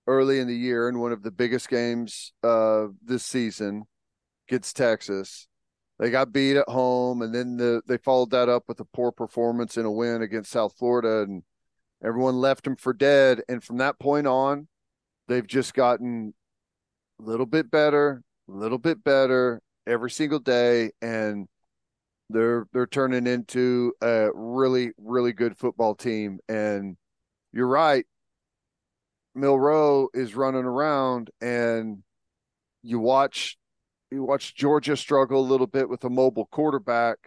early 0.05 0.39
in 0.39 0.47
the 0.47 0.55
year 0.55 0.87
in 0.87 0.99
one 0.99 1.11
of 1.11 1.23
the 1.23 1.31
biggest 1.31 1.69
games 1.69 2.33
uh 2.43 2.87
this 3.03 3.25
season 3.25 3.83
against 4.47 4.75
Texas. 4.75 5.47
They 5.99 6.11
got 6.11 6.31
beat 6.31 6.57
at 6.57 6.69
home 6.69 7.21
and 7.21 7.33
then 7.33 7.57
the 7.57 7.81
they 7.87 7.97
followed 7.97 8.31
that 8.31 8.49
up 8.49 8.63
with 8.67 8.79
a 8.79 8.85
poor 8.85 9.11
performance 9.11 9.77
in 9.77 9.85
a 9.85 9.91
win 9.91 10.21
against 10.21 10.51
South 10.51 10.75
Florida 10.77 11.21
and 11.21 11.43
everyone 12.03 12.35
left 12.35 12.63
them 12.63 12.75
for 12.75 12.93
dead 12.93 13.41
and 13.49 13.63
from 13.63 13.77
that 13.77 13.99
point 13.99 14.27
on 14.27 14.67
they've 15.27 15.47
just 15.47 15.73
gotten 15.73 16.33
a 17.19 17.23
little 17.23 17.45
bit 17.45 17.69
better, 17.71 18.23
a 18.47 18.51
little 18.51 18.77
bit 18.77 19.03
better 19.03 19.61
every 19.85 20.11
single 20.11 20.39
day, 20.39 20.91
and 21.01 21.47
they're 22.29 22.67
they're 22.73 22.87
turning 22.87 23.27
into 23.27 23.93
a 24.01 24.29
really 24.33 24.91
really 24.97 25.33
good 25.33 25.57
football 25.57 25.95
team. 25.95 26.39
And 26.49 26.97
you're 27.53 27.67
right, 27.67 28.05
Milroe 29.35 30.09
is 30.13 30.35
running 30.35 30.65
around, 30.65 31.29
and 31.41 32.03
you 32.83 32.99
watch 32.99 33.57
you 34.11 34.23
watch 34.23 34.55
Georgia 34.55 34.97
struggle 34.97 35.39
a 35.39 35.47
little 35.49 35.67
bit 35.67 35.89
with 35.89 36.03
a 36.03 36.09
mobile 36.09 36.45
quarterback. 36.45 37.17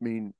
I 0.00 0.04
mean, 0.04 0.34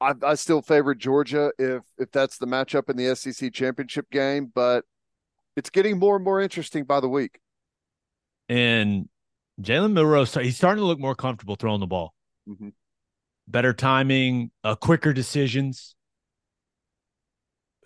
I, 0.00 0.14
I 0.22 0.34
still 0.34 0.62
favor 0.62 0.94
Georgia 0.94 1.52
if 1.58 1.82
if 1.98 2.10
that's 2.12 2.38
the 2.38 2.46
matchup 2.46 2.88
in 2.90 2.96
the 2.96 3.14
SEC 3.16 3.52
championship 3.52 4.10
game, 4.10 4.50
but 4.54 4.84
it's 5.56 5.70
getting 5.70 5.98
more 5.98 6.16
and 6.16 6.24
more 6.24 6.40
interesting 6.40 6.84
by 6.84 7.00
the 7.00 7.08
week. 7.08 7.40
And 8.48 9.08
Jalen 9.60 9.92
Milroe, 9.92 10.24
he's 10.24 10.56
starting 10.56 10.82
to 10.82 10.86
look 10.86 11.00
more 11.00 11.14
comfortable 11.14 11.56
throwing 11.56 11.80
the 11.80 11.86
ball. 11.86 12.14
Mhm. 12.48 12.72
Better 13.46 13.72
timing, 13.72 14.50
uh, 14.62 14.76
quicker 14.76 15.12
decisions. 15.12 15.96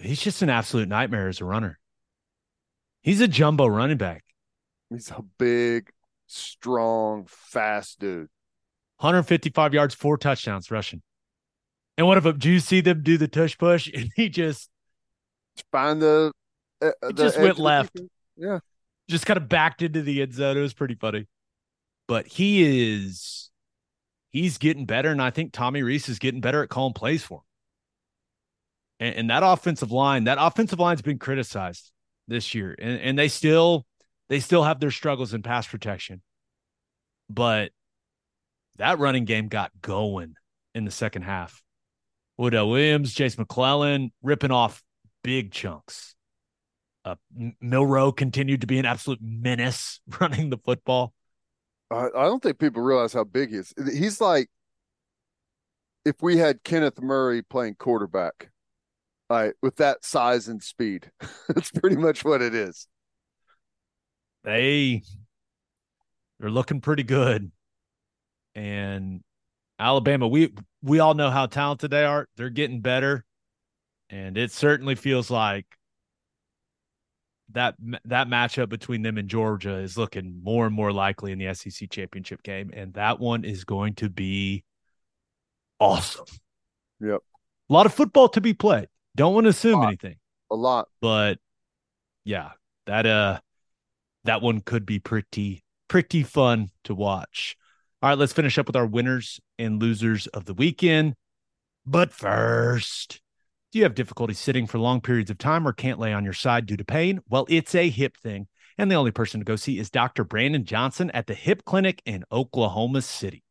He's 0.00 0.20
just 0.20 0.42
an 0.42 0.50
absolute 0.50 0.88
nightmare 0.88 1.28
as 1.28 1.40
a 1.40 1.44
runner. 1.44 1.78
He's 3.02 3.20
a 3.20 3.28
jumbo 3.28 3.66
running 3.66 3.96
back. 3.96 4.24
He's 4.90 5.10
a 5.10 5.22
big, 5.38 5.90
strong, 6.26 7.26
fast 7.28 8.00
dude. 8.00 8.28
155 8.98 9.74
yards, 9.74 9.94
four 9.94 10.16
touchdowns 10.16 10.70
rushing. 10.70 11.02
And 11.96 12.06
what 12.06 12.18
if 12.18 12.38
do 12.38 12.50
you 12.50 12.60
see 12.60 12.80
them 12.80 13.02
do 13.02 13.18
the 13.18 13.28
tush 13.28 13.56
push? 13.56 13.90
And 13.94 14.10
he 14.16 14.28
just 14.28 14.70
Find 15.70 16.00
the, 16.00 16.32
uh, 16.80 16.92
the 17.02 17.12
just 17.12 17.38
went 17.38 17.58
left. 17.58 18.00
Yeah, 18.36 18.60
just 19.08 19.26
kind 19.26 19.36
of 19.36 19.48
backed 19.48 19.82
into 19.82 20.02
the 20.02 20.22
end 20.22 20.32
zone. 20.32 20.56
It 20.56 20.60
was 20.60 20.74
pretty 20.74 20.94
funny. 20.94 21.26
But 22.08 22.26
he 22.26 22.94
is 22.94 23.50
he's 24.30 24.58
getting 24.58 24.86
better, 24.86 25.10
and 25.10 25.22
I 25.22 25.30
think 25.30 25.52
Tommy 25.52 25.82
Rees 25.82 26.08
is 26.08 26.18
getting 26.18 26.40
better 26.40 26.62
at 26.62 26.68
calling 26.68 26.94
plays 26.94 27.22
for 27.22 27.38
him. 27.38 27.44
And, 29.06 29.16
and 29.16 29.30
that 29.30 29.42
offensive 29.44 29.92
line, 29.92 30.24
that 30.24 30.38
offensive 30.40 30.78
line's 30.78 31.02
been 31.02 31.18
criticized 31.18 31.92
this 32.28 32.54
year, 32.54 32.74
and, 32.78 33.00
and 33.00 33.18
they 33.18 33.28
still 33.28 33.86
they 34.28 34.40
still 34.40 34.64
have 34.64 34.80
their 34.80 34.90
struggles 34.90 35.34
in 35.34 35.42
pass 35.42 35.66
protection. 35.66 36.22
But 37.28 37.72
that 38.76 38.98
running 38.98 39.24
game 39.24 39.48
got 39.48 39.70
going 39.80 40.34
in 40.74 40.84
the 40.84 40.90
second 40.90 41.22
half. 41.22 41.62
Roydell 42.40 42.70
Williams, 42.70 43.12
Jase 43.12 43.38
McClellan 43.38 44.10
ripping 44.22 44.50
off 44.50 44.82
big 45.22 45.52
chunks. 45.52 46.14
Uh, 47.04 47.16
Milroe 47.60 48.12
continued 48.12 48.62
to 48.62 48.66
be 48.66 48.78
an 48.78 48.86
absolute 48.86 49.20
menace 49.20 50.00
running 50.20 50.50
the 50.50 50.58
football. 50.58 51.12
I, 51.92 52.06
I 52.06 52.24
don't 52.24 52.42
think 52.42 52.58
people 52.58 52.82
realize 52.82 53.12
how 53.12 53.24
big 53.24 53.50
he 53.50 53.56
is. 53.56 53.72
He's 53.92 54.20
like 54.20 54.48
if 56.04 56.16
we 56.20 56.36
had 56.36 56.62
Kenneth 56.64 57.00
Murray 57.00 57.42
playing 57.42 57.76
quarterback, 57.76 58.50
right, 59.30 59.52
with 59.62 59.76
that 59.76 60.04
size 60.04 60.48
and 60.48 60.62
speed. 60.62 61.10
That's 61.48 61.70
pretty 61.70 61.96
much 61.96 62.24
what 62.24 62.42
it 62.42 62.54
is. 62.54 62.86
They 64.44 65.02
they're 66.40 66.50
looking 66.50 66.80
pretty 66.80 67.04
good. 67.04 67.52
And 68.54 69.22
Alabama, 69.78 70.28
we 70.28 70.52
we 70.82 70.98
all 70.98 71.14
know 71.14 71.30
how 71.30 71.46
talented 71.46 71.90
they 71.90 72.04
are. 72.04 72.28
They're 72.36 72.50
getting 72.50 72.80
better, 72.80 73.24
and 74.10 74.36
it 74.36 74.50
certainly 74.50 74.94
feels 74.94 75.30
like 75.30 75.66
that 77.54 77.74
that 78.04 78.28
matchup 78.28 78.68
between 78.68 79.02
them 79.02 79.18
and 79.18 79.28
Georgia 79.28 79.76
is 79.76 79.96
looking 79.98 80.40
more 80.42 80.66
and 80.66 80.74
more 80.74 80.92
likely 80.92 81.32
in 81.32 81.38
the 81.38 81.52
SEC 81.54 81.90
championship 81.90 82.42
game, 82.42 82.70
and 82.72 82.94
that 82.94 83.20
one 83.20 83.44
is 83.44 83.64
going 83.64 83.94
to 83.94 84.08
be 84.10 84.64
awesome. 85.78 86.26
Yep. 87.00 87.20
A 87.68 87.72
lot 87.72 87.86
of 87.86 87.94
football 87.94 88.28
to 88.30 88.40
be 88.40 88.54
played. 88.54 88.88
Don't 89.16 89.34
want 89.34 89.44
to 89.44 89.50
assume 89.50 89.80
Lot. 89.80 89.88
anything, 89.88 90.16
A 90.50 90.54
lot. 90.54 90.88
but 91.00 91.38
yeah, 92.24 92.52
that 92.86 93.06
uh 93.06 93.40
that 94.24 94.40
one 94.42 94.60
could 94.60 94.86
be 94.86 94.98
pretty 94.98 95.62
pretty 95.88 96.22
fun 96.22 96.68
to 96.84 96.94
watch. 96.94 97.56
All 98.02 98.08
right, 98.10 98.18
let's 98.18 98.32
finish 98.32 98.58
up 98.58 98.66
with 98.66 98.76
our 98.76 98.86
winners 98.86 99.40
and 99.58 99.80
losers 99.80 100.26
of 100.28 100.44
the 100.44 100.54
weekend. 100.54 101.14
But 101.86 102.12
first, 102.12 103.20
do 103.72 103.78
you 103.78 103.84
have 103.84 103.94
difficulty 103.94 104.34
sitting 104.34 104.66
for 104.66 104.78
long 104.78 105.00
periods 105.00 105.30
of 105.30 105.38
time 105.38 105.66
or 105.66 105.72
can't 105.72 105.98
lay 105.98 106.12
on 106.12 106.24
your 106.24 106.34
side 106.34 106.66
due 106.66 106.76
to 106.76 106.84
pain? 106.84 107.20
Well, 107.30 107.46
it's 107.48 107.74
a 107.74 107.88
hip 107.88 108.18
thing. 108.18 108.48
And 108.76 108.90
the 108.90 108.96
only 108.96 109.12
person 109.12 109.40
to 109.40 109.44
go 109.44 109.56
see 109.56 109.78
is 109.78 109.88
Dr. 109.88 110.24
Brandon 110.24 110.66
Johnson 110.66 111.10
at 111.12 111.26
the 111.26 111.34
Hip 111.34 111.64
Clinic 111.64 112.02
in 112.04 112.24
Oklahoma 112.30 113.00
City. 113.00 113.42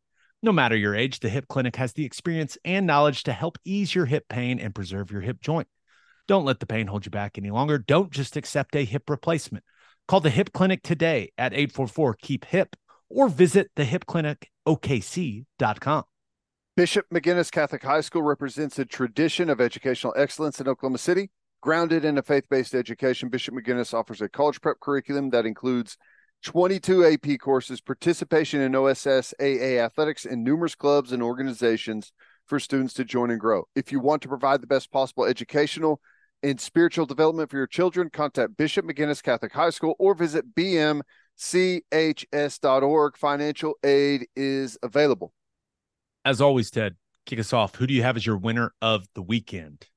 No 0.43 0.51
matter 0.51 0.75
your 0.75 0.95
age, 0.95 1.21
the 1.21 1.29
Hip 1.29 1.47
Clinic 1.47 1.75
has 1.75 1.93
the 1.93 2.05
experience 2.05 2.55
and 2.63 2.85
knowledge 2.85 3.23
to 3.23 3.33
help 3.33 3.57
ease 3.65 3.95
your 3.95 4.05
hip 4.05 4.25
pain 4.29 4.59
and 4.59 4.75
preserve 4.75 5.09
your 5.11 5.21
hip 5.21 5.41
joint. 5.41 5.67
Don't 6.27 6.45
let 6.45 6.59
the 6.59 6.67
pain 6.67 6.85
hold 6.85 7.05
you 7.05 7.11
back 7.11 7.37
any 7.37 7.49
longer. 7.49 7.79
Don't 7.79 8.11
just 8.11 8.37
accept 8.37 8.75
a 8.75 8.85
hip 8.85 9.09
replacement. 9.09 9.63
Call 10.07 10.19
the 10.19 10.29
Hip 10.29 10.53
Clinic 10.53 10.83
today 10.83 11.31
at 11.37 11.53
844 11.53 12.15
Keep 12.21 12.45
Hip 12.45 12.75
or 13.09 13.27
visit 13.27 13.71
thehipclinicokc.com. 13.75 16.03
Bishop 16.77 17.05
McGuinness 17.13 17.51
Catholic 17.51 17.83
High 17.83 17.99
School 17.99 18.23
represents 18.23 18.79
a 18.79 18.85
tradition 18.85 19.49
of 19.49 19.59
educational 19.59 20.13
excellence 20.15 20.61
in 20.61 20.69
Oklahoma 20.69 20.99
City. 20.99 21.29
Grounded 21.61 22.05
in 22.05 22.17
a 22.17 22.23
faith 22.23 22.45
based 22.49 22.73
education, 22.73 23.27
Bishop 23.27 23.53
McGuinness 23.53 23.93
offers 23.93 24.21
a 24.21 24.29
college 24.29 24.61
prep 24.61 24.79
curriculum 24.79 25.31
that 25.31 25.45
includes 25.45 25.97
22 26.45 27.05
AP 27.05 27.39
courses, 27.41 27.81
participation 27.81 28.61
in 28.61 28.73
OSS 28.73 29.33
AA 29.41 29.79
athletics, 29.83 30.23
and 30.25 30.45
numerous 30.45 30.73
clubs 30.73 31.11
and 31.11 31.21
organizations 31.21 32.13
for 32.47 32.57
students 32.57 32.93
to 32.93 33.03
join 33.03 33.31
and 33.31 33.39
grow. 33.41 33.65
If 33.75 33.91
you 33.91 33.99
want 33.99 34.21
to 34.21 34.29
provide 34.29 34.61
the 34.61 34.67
best 34.67 34.93
possible 34.93 35.25
educational 35.25 35.99
and 36.41 36.57
spiritual 36.57 37.05
development 37.05 37.51
for 37.51 37.57
your 37.57 37.67
children, 37.67 38.09
contact 38.09 38.55
Bishop 38.55 38.85
McGuinness 38.85 39.21
Catholic 39.21 39.51
High 39.51 39.71
School 39.71 39.95
or 39.99 40.15
visit 40.15 40.55
bmchs.org. 40.55 41.03
Financial 43.17 43.73
aid 43.83 44.27
is 44.37 44.77
available. 44.81 45.33
As 46.23 46.41
always, 46.41 46.69
Ted, 46.69 46.95
kick 47.25 47.39
us 47.39 47.53
off. 47.53 47.75
Who 47.75 47.87
do 47.87 47.93
you 47.93 48.03
have 48.03 48.17
as 48.17 48.25
your 48.25 48.37
winner 48.37 48.73
of 48.81 49.07
the 49.15 49.21
weekend? 49.21 49.87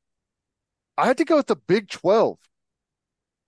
I 0.96 1.06
had 1.06 1.18
to 1.18 1.24
go 1.24 1.36
with 1.36 1.48
the 1.48 1.56
Big 1.56 1.88
12. 1.88 2.38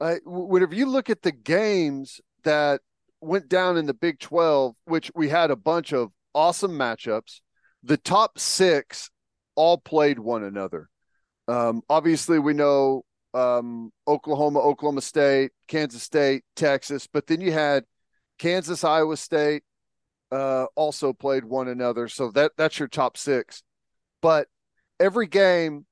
Uh, 0.00 0.16
whenever 0.24 0.74
you 0.74 0.86
look 0.86 1.08
at 1.08 1.22
the 1.22 1.32
games 1.32 2.20
that 2.44 2.80
went 3.20 3.48
down 3.48 3.76
in 3.76 3.86
the 3.86 3.94
Big 3.94 4.18
12, 4.18 4.74
which 4.84 5.10
we 5.14 5.28
had 5.28 5.50
a 5.50 5.56
bunch 5.56 5.92
of 5.92 6.10
awesome 6.34 6.72
matchups, 6.72 7.40
the 7.82 7.96
top 7.96 8.38
six 8.38 9.10
all 9.54 9.78
played 9.78 10.18
one 10.18 10.44
another. 10.44 10.88
Um, 11.48 11.82
obviously, 11.88 12.38
we 12.38 12.52
know 12.52 13.04
um, 13.32 13.90
Oklahoma, 14.06 14.60
Oklahoma 14.60 15.00
State, 15.00 15.52
Kansas 15.68 16.02
State, 16.02 16.44
Texas, 16.56 17.06
but 17.10 17.26
then 17.26 17.40
you 17.40 17.52
had 17.52 17.84
Kansas, 18.38 18.84
Iowa 18.84 19.16
State 19.16 19.62
uh, 20.30 20.66
also 20.74 21.12
played 21.12 21.44
one 21.44 21.68
another. 21.68 22.08
So 22.08 22.30
that 22.32 22.52
that's 22.56 22.78
your 22.78 22.88
top 22.88 23.16
six. 23.16 23.62
But 24.22 24.48
every 24.98 25.26
game 25.26 25.86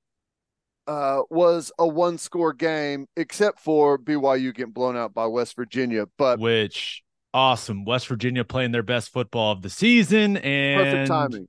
uh, 0.87 1.23
was 1.31 1.73
a 1.79 1.87
one 1.87 2.19
score 2.19 2.53
game, 2.53 3.07
except 3.17 3.61
for 3.61 3.99
BYU 3.99 4.55
getting 4.55 4.73
blown 4.73 4.97
out 4.97 5.15
by 5.15 5.27
West 5.27 5.57
Virginia. 5.57 6.07
But 6.19 6.39
which 6.39 7.03
awesome, 7.33 7.85
West 7.85 8.07
Virginia 8.09 8.45
playing 8.45 8.73
their 8.73 8.83
best 8.83 9.13
football 9.13 9.53
of 9.53 9.63
the 9.63 9.71
season 9.71 10.37
and 10.39 10.83
perfect 10.83 11.09
timing. 11.09 11.49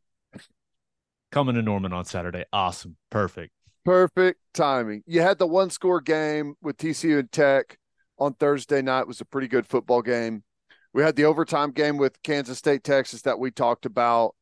Coming 1.31 1.55
to 1.55 1.61
Norman 1.61 1.91
on 1.91 2.05
Saturday. 2.05 2.45
Awesome. 2.53 2.95
Perfect. 3.09 3.51
Perfect 3.83 4.39
timing. 4.53 5.03
You 5.05 5.21
had 5.21 5.37
the 5.37 5.47
one 5.47 5.69
score 5.69 6.01
game 6.01 6.55
with 6.61 6.77
TCU 6.77 7.19
and 7.19 7.31
Tech 7.31 7.77
on 8.17 8.33
Thursday 8.33 8.81
night. 8.81 9.01
It 9.01 9.07
was 9.07 9.21
a 9.21 9.25
pretty 9.25 9.47
good 9.47 9.67
football 9.67 10.01
game. 10.01 10.43
We 10.95 11.03
had 11.03 11.17
the 11.17 11.25
overtime 11.25 11.71
game 11.71 11.97
with 11.97 12.23
Kansas 12.23 12.57
State, 12.57 12.85
Texas 12.85 13.23
that 13.23 13.37
we 13.37 13.51
talked 13.51 13.85
about. 13.85 14.33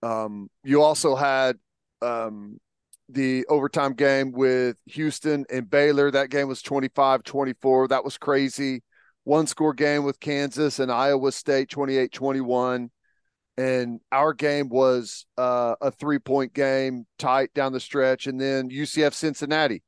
Um, 0.00 0.48
you 0.62 0.80
also 0.80 1.16
had 1.16 1.56
um, 2.00 2.60
the 3.08 3.44
overtime 3.48 3.94
game 3.94 4.30
with 4.30 4.76
Houston 4.86 5.44
and 5.50 5.68
Baylor. 5.68 6.12
That 6.12 6.30
game 6.30 6.46
was 6.46 6.62
25 6.62 7.24
24. 7.24 7.88
That 7.88 8.04
was 8.04 8.16
crazy. 8.16 8.84
One 9.24 9.48
score 9.48 9.74
game 9.74 10.04
with 10.04 10.20
Kansas 10.20 10.78
and 10.78 10.92
Iowa 10.92 11.32
State, 11.32 11.68
28 11.68 12.12
21 12.12 12.90
and 13.56 14.00
our 14.12 14.34
game 14.34 14.68
was 14.68 15.26
uh, 15.36 15.74
a 15.80 15.90
three 15.90 16.20
point 16.20 16.54
game 16.54 17.08
tight 17.18 17.52
down 17.54 17.72
the 17.72 17.80
stretch 17.80 18.28
and 18.28 18.40
then 18.40 18.70
ucf 18.70 19.12
cincinnati 19.12 19.82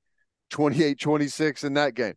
28-26 0.52 1.62
in 1.62 1.74
that 1.74 1.94
game 1.94 2.14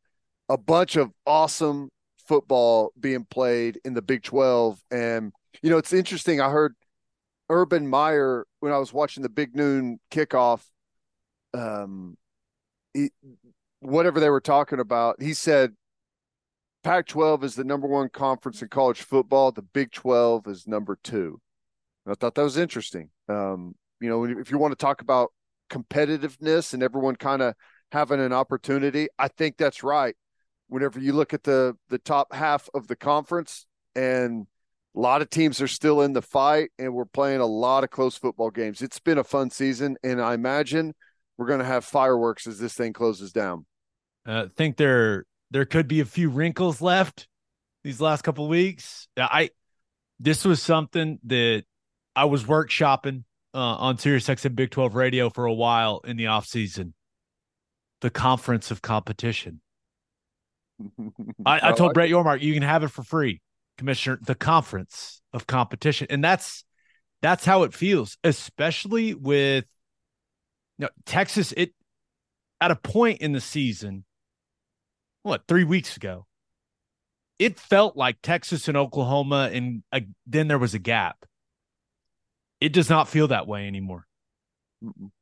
a 0.49 0.57
bunch 0.57 0.95
of 0.95 1.11
awesome 1.27 1.89
football 2.25 2.91
being 2.99 3.25
played 3.25 3.79
in 3.83 3.93
the 3.93 4.01
big 4.01 4.23
12 4.23 4.81
and 4.91 5.31
you 5.61 5.69
know 5.69 5.77
it's 5.77 5.93
interesting 5.93 6.39
i 6.39 6.49
heard 6.49 6.75
urban 7.49 7.87
meyer 7.87 8.45
when 8.59 8.71
i 8.71 8.77
was 8.77 8.93
watching 8.93 9.23
the 9.23 9.29
big 9.29 9.55
noon 9.55 9.99
kickoff 10.11 10.61
um 11.53 12.17
he, 12.93 13.09
whatever 13.79 14.19
they 14.19 14.29
were 14.29 14.41
talking 14.41 14.79
about 14.79 15.21
he 15.21 15.33
said 15.33 15.73
Pac 16.83 17.07
12 17.07 17.45
is 17.45 17.55
the 17.55 17.63
number 17.63 17.87
one 17.87 18.09
conference 18.09 18.61
in 18.61 18.67
college 18.67 19.01
football. 19.03 19.51
The 19.51 19.61
Big 19.61 19.91
12 19.91 20.47
is 20.47 20.67
number 20.67 20.97
two. 21.01 21.39
I 22.05 22.13
thought 22.15 22.35
that 22.35 22.43
was 22.43 22.57
interesting. 22.57 23.09
Um, 23.29 23.75
you 24.01 24.09
know, 24.09 24.25
if 24.25 24.51
you 24.51 24.57
want 24.57 24.73
to 24.73 24.75
talk 24.75 25.01
about 25.01 25.31
competitiveness 25.69 26.73
and 26.73 26.83
everyone 26.83 27.15
kind 27.15 27.41
of 27.41 27.55
having 27.93 28.19
an 28.19 28.33
opportunity, 28.33 29.07
I 29.17 29.29
think 29.29 29.55
that's 29.57 29.81
right. 29.81 30.15
Whenever 30.73 30.99
you 30.99 31.13
look 31.13 31.35
at 31.35 31.43
the 31.43 31.77
the 31.89 31.99
top 31.99 32.33
half 32.33 32.67
of 32.73 32.87
the 32.87 32.95
conference, 32.95 33.67
and 33.95 34.47
a 34.95 34.99
lot 34.99 35.21
of 35.21 35.29
teams 35.29 35.61
are 35.61 35.67
still 35.67 36.01
in 36.01 36.13
the 36.13 36.21
fight, 36.23 36.71
and 36.79 36.95
we're 36.95 37.05
playing 37.05 37.41
a 37.41 37.45
lot 37.45 37.83
of 37.83 37.91
close 37.91 38.17
football 38.17 38.49
games. 38.49 38.81
It's 38.81 38.97
been 38.97 39.19
a 39.19 39.23
fun 39.23 39.51
season, 39.51 39.97
and 40.03 40.19
I 40.19 40.33
imagine 40.33 40.95
we're 41.37 41.45
going 41.45 41.59
to 41.59 41.65
have 41.65 41.85
fireworks 41.85 42.47
as 42.47 42.57
this 42.57 42.73
thing 42.73 42.91
closes 42.91 43.31
down. 43.31 43.67
I 44.25 44.31
uh, 44.31 44.47
think 44.55 44.77
there 44.77 45.25
there 45.51 45.65
could 45.65 45.87
be 45.87 45.99
a 45.99 46.05
few 46.05 46.29
wrinkles 46.29 46.81
left 46.81 47.27
these 47.83 48.01
last 48.01 48.23
couple 48.23 48.47
weeks. 48.47 49.07
I 49.15 49.51
this 50.19 50.43
was 50.43 50.59
something 50.59 51.19
that 51.25 51.65
I 52.15 52.25
was 52.25 52.45
workshopping 52.45 53.25
uh, 53.53 53.57
on 53.57 53.99
Sirius 53.99 54.27
XM 54.27 54.55
Big 54.55 54.71
12 54.71 54.95
radio 54.95 55.29
for 55.29 55.45
a 55.45 55.53
while 55.53 56.01
in 56.03 56.17
the 56.17 56.27
off 56.27 56.47
season. 56.47 56.95
The 58.01 58.09
conference 58.09 58.71
of 58.71 58.81
competition. 58.81 59.61
I, 61.45 61.69
I, 61.69 61.71
told 61.73 61.93
Brett 61.93 62.09
Yormark 62.09 62.41
you 62.41 62.53
can 62.53 62.63
have 62.63 62.83
it 62.83 62.89
for 62.89 63.03
free, 63.03 63.41
Commissioner. 63.77 64.19
The 64.21 64.35
conference 64.35 65.21
of 65.31 65.47
competition, 65.47 66.07
and 66.09 66.23
that's 66.23 66.63
that's 67.21 67.45
how 67.45 67.63
it 67.63 67.73
feels, 67.73 68.17
especially 68.23 69.13
with 69.13 69.65
you 70.77 70.83
know, 70.83 70.89
Texas. 71.05 71.53
It 71.55 71.73
at 72.59 72.71
a 72.71 72.75
point 72.75 73.21
in 73.21 73.33
the 73.33 73.41
season, 73.41 74.05
what 75.21 75.43
three 75.47 75.63
weeks 75.63 75.95
ago, 75.95 76.25
it 77.39 77.59
felt 77.59 77.95
like 77.95 78.17
Texas 78.21 78.67
and 78.67 78.77
Oklahoma, 78.77 79.49
and 79.51 79.83
uh, 79.91 80.01
then 80.25 80.47
there 80.47 80.59
was 80.59 80.73
a 80.73 80.79
gap. 80.79 81.25
It 82.59 82.73
does 82.73 82.89
not 82.89 83.09
feel 83.09 83.27
that 83.27 83.47
way 83.47 83.67
anymore, 83.67 84.05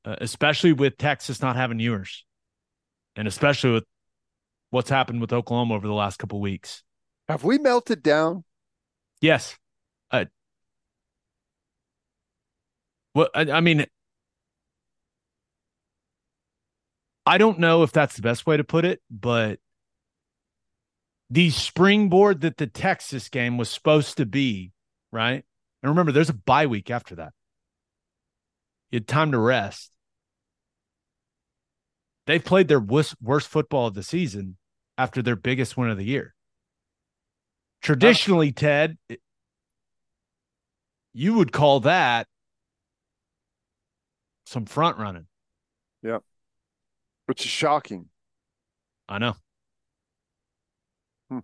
uh, 0.05 0.15
especially 0.21 0.73
with 0.73 0.97
Texas 0.97 1.41
not 1.41 1.55
having 1.55 1.79
yours, 1.79 2.25
and 3.15 3.27
especially 3.27 3.71
with 3.71 3.85
what's 4.71 4.89
happened 4.89 5.21
with 5.21 5.31
Oklahoma 5.31 5.75
over 5.75 5.85
the 5.85 5.93
last 5.93 6.17
couple 6.17 6.41
weeks. 6.41 6.83
Have 7.29 7.43
we 7.43 7.59
melted 7.59 8.01
down? 8.01 8.43
Yes. 9.21 9.55
Uh, 10.09 10.25
well, 13.13 13.29
I, 13.35 13.51
I 13.51 13.61
mean, 13.61 13.85
I 17.25 17.37
don't 17.37 17.59
know 17.59 17.83
if 17.83 17.91
that's 17.91 18.15
the 18.15 18.21
best 18.21 18.47
way 18.47 18.57
to 18.57 18.63
put 18.63 18.83
it, 18.83 19.01
but 19.11 19.59
the 21.29 21.49
springboard 21.51 22.41
that 22.41 22.57
the 22.57 22.67
Texas 22.67 23.29
game 23.29 23.57
was 23.57 23.69
supposed 23.69 24.17
to 24.17 24.25
be, 24.25 24.71
right? 25.11 25.45
And 25.83 25.89
remember, 25.89 26.11
there's 26.11 26.29
a 26.29 26.33
bye 26.33 26.67
week 26.67 26.89
after 26.89 27.15
that. 27.15 27.33
You 28.89 28.97
had 28.97 29.07
time 29.07 29.31
to 29.31 29.37
rest. 29.37 29.91
They've 32.27 32.43
played 32.43 32.67
their 32.67 32.79
worst, 32.79 33.15
worst 33.21 33.47
football 33.47 33.87
of 33.87 33.93
the 33.93 34.03
season 34.03 34.57
after 35.01 35.23
their 35.23 35.35
biggest 35.35 35.75
win 35.75 35.89
of 35.89 35.97
the 35.97 36.05
year. 36.05 36.35
Traditionally, 37.81 38.51
Ted, 38.51 38.99
you 41.11 41.33
would 41.33 41.51
call 41.51 41.79
that 41.79 42.27
some 44.45 44.65
front 44.65 44.99
running. 44.99 45.25
Yeah. 46.03 46.19
Which 47.25 47.43
is 47.45 47.49
shocking. 47.49 48.09
I 49.09 49.17
know. 49.17 49.35
Hmm. 51.31 51.39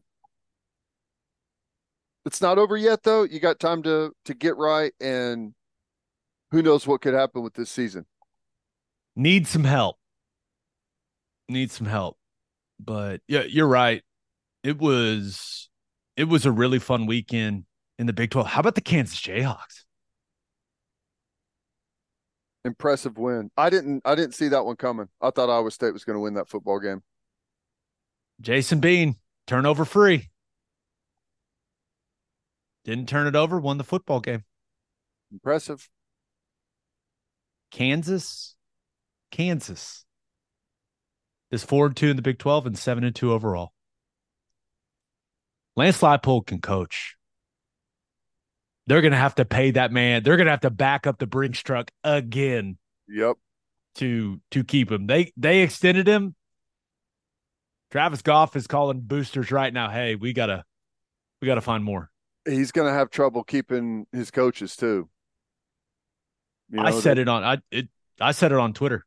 It's 2.25 2.41
not 2.41 2.59
over 2.59 2.77
yet, 2.77 3.01
though. 3.01 3.23
You 3.23 3.39
got 3.39 3.59
time 3.59 3.81
to 3.83 4.11
to 4.25 4.33
get 4.35 4.55
right, 4.55 4.93
and 5.01 5.55
who 6.51 6.61
knows 6.61 6.85
what 6.85 7.01
could 7.01 7.15
happen 7.15 7.41
with 7.41 7.55
this 7.55 7.71
season. 7.71 8.05
Need 9.15 9.47
some 9.47 9.63
help. 9.63 9.97
Need 11.49 11.71
some 11.71 11.87
help. 11.87 12.17
But 12.79 13.21
yeah, 13.27 13.43
you're 13.43 13.67
right. 13.67 14.03
It 14.63 14.77
was 14.77 15.69
it 16.15 16.25
was 16.25 16.45
a 16.45 16.51
really 16.51 16.79
fun 16.79 17.05
weekend 17.05 17.65
in 17.97 18.07
the 18.07 18.13
Big 18.13 18.31
12. 18.31 18.47
How 18.47 18.59
about 18.59 18.75
the 18.75 18.81
Kansas 18.81 19.19
Jayhawks? 19.19 19.83
Impressive 22.65 23.17
win. 23.17 23.49
I 23.55 23.69
didn't 23.69 24.01
I 24.05 24.15
didn't 24.15 24.33
see 24.33 24.49
that 24.49 24.65
one 24.65 24.75
coming. 24.75 25.07
I 25.21 25.29
thought 25.31 25.49
Iowa 25.49 25.71
State 25.71 25.93
was 25.93 26.03
going 26.03 26.15
to 26.15 26.19
win 26.19 26.33
that 26.33 26.49
football 26.49 26.79
game. 26.79 27.01
Jason 28.41 28.79
Bean, 28.79 29.15
turnover 29.47 29.85
free. 29.85 30.29
Didn't 32.83 33.09
turn 33.09 33.27
it 33.27 33.35
over, 33.35 33.59
won 33.59 33.77
the 33.77 33.83
football 33.83 34.19
game. 34.19 34.43
Impressive. 35.31 35.89
Kansas, 37.71 38.55
Kansas 39.31 40.05
is 41.51 41.63
four 41.63 41.87
and 41.87 41.95
two 41.95 42.09
in 42.09 42.15
the 42.15 42.21
Big 42.21 42.37
12 42.37 42.67
and 42.67 42.77
seven 42.77 43.03
and 43.03 43.15
two 43.15 43.31
overall. 43.31 43.71
Lance 45.75 46.01
Leipold 46.01 46.47
can 46.47 46.59
coach. 46.59 47.15
They're 48.87 49.01
going 49.01 49.11
to 49.11 49.17
have 49.17 49.35
to 49.35 49.45
pay 49.45 49.71
that 49.71 49.91
man. 49.91 50.23
They're 50.23 50.37
going 50.37 50.45
to 50.45 50.51
have 50.51 50.61
to 50.61 50.69
back 50.69 51.05
up 51.05 51.19
the 51.19 51.27
Brinks 51.27 51.59
truck 51.59 51.91
again. 52.03 52.77
Yep. 53.07 53.37
To 53.95 54.39
to 54.51 54.63
keep 54.63 54.91
him. 54.91 55.07
They 55.07 55.33
they 55.37 55.61
extended 55.61 56.07
him. 56.07 56.35
Travis 57.89 58.21
Goff 58.21 58.55
is 58.55 58.67
calling 58.67 58.99
boosters 58.99 59.51
right 59.51 59.73
now. 59.73 59.89
Hey, 59.89 60.13
we 60.13 60.33
gotta 60.33 60.63
we 61.41 61.47
gotta 61.47 61.61
find 61.61 61.83
more 61.83 62.11
he's 62.47 62.71
going 62.71 62.87
to 62.87 62.93
have 62.93 63.09
trouble 63.09 63.43
keeping 63.43 64.07
his 64.11 64.31
coaches 64.31 64.75
too. 64.75 65.09
You 66.69 66.77
know, 66.77 66.83
I 66.83 66.91
said 66.91 67.17
it 67.17 67.29
on 67.29 67.43
I 67.43 67.57
it 67.71 67.87
I 68.19 68.31
said 68.31 68.51
it 68.51 68.57
on 68.57 68.73
Twitter. 68.73 69.05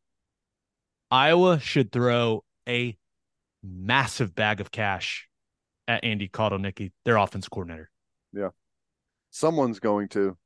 Iowa 1.10 1.58
should 1.60 1.92
throw 1.92 2.44
a 2.68 2.96
massive 3.62 4.34
bag 4.34 4.60
of 4.60 4.70
cash 4.70 5.28
at 5.88 6.04
Andy 6.04 6.28
Kotelnicki, 6.28 6.92
their 7.04 7.16
offense 7.16 7.48
coordinator. 7.48 7.90
Yeah. 8.32 8.50
Someone's 9.30 9.80
going 9.80 10.08
to. 10.10 10.36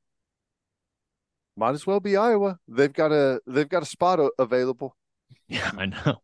Might 1.57 1.71
as 1.75 1.87
well 1.87 1.99
be 1.99 2.17
Iowa. 2.17 2.59
They've 2.67 2.91
got 2.91 3.11
a 3.11 3.39
they've 3.47 3.69
got 3.69 3.83
a 3.83 3.85
spot 3.85 4.19
a- 4.19 4.31
available. 4.39 4.95
Yeah, 5.47 5.69
I 5.77 5.85
know. 5.87 5.97
All 6.05 6.21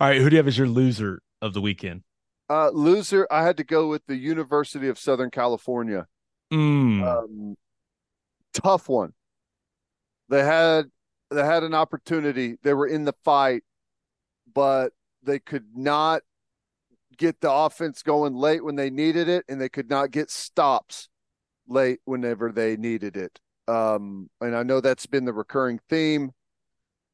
right, 0.00 0.20
who 0.20 0.28
do 0.28 0.34
you 0.34 0.38
have 0.38 0.46
as 0.46 0.58
your 0.58 0.68
loser 0.68 1.22
of 1.40 1.54
the 1.54 1.60
weekend? 1.60 2.02
Uh, 2.50 2.68
loser, 2.70 3.26
I 3.30 3.42
had 3.42 3.56
to 3.58 3.64
go 3.64 3.88
with 3.88 4.02
the 4.06 4.16
University 4.16 4.88
of 4.88 4.98
Southern 4.98 5.30
California. 5.30 6.06
Mm, 6.52 7.02
Um, 7.02 7.56
tough 8.52 8.88
one. 8.88 9.12
They 10.28 10.44
had 10.44 10.90
they 11.30 11.44
had 11.44 11.62
an 11.62 11.74
opportunity. 11.74 12.56
They 12.62 12.74
were 12.74 12.86
in 12.86 13.04
the 13.04 13.14
fight, 13.24 13.62
but 14.54 14.92
they 15.22 15.38
could 15.38 15.76
not 15.76 16.22
get 17.16 17.40
the 17.40 17.50
offense 17.50 18.02
going 18.02 18.34
late 18.34 18.64
when 18.64 18.76
they 18.76 18.90
needed 18.90 19.28
it, 19.28 19.44
and 19.48 19.60
they 19.60 19.68
could 19.68 19.90
not 19.90 20.10
get 20.10 20.30
stops 20.30 21.08
late 21.66 22.00
whenever 22.04 22.50
they 22.50 22.76
needed 22.76 23.16
it. 23.16 23.38
Um, 23.66 24.30
and 24.40 24.56
I 24.56 24.62
know 24.62 24.80
that's 24.80 25.06
been 25.06 25.26
the 25.26 25.32
recurring 25.32 25.80
theme. 25.90 26.32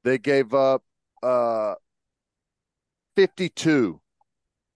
They 0.05 0.19
gave 0.19 0.55
up 0.55 0.85
uh, 1.23 1.74
52 3.16 4.01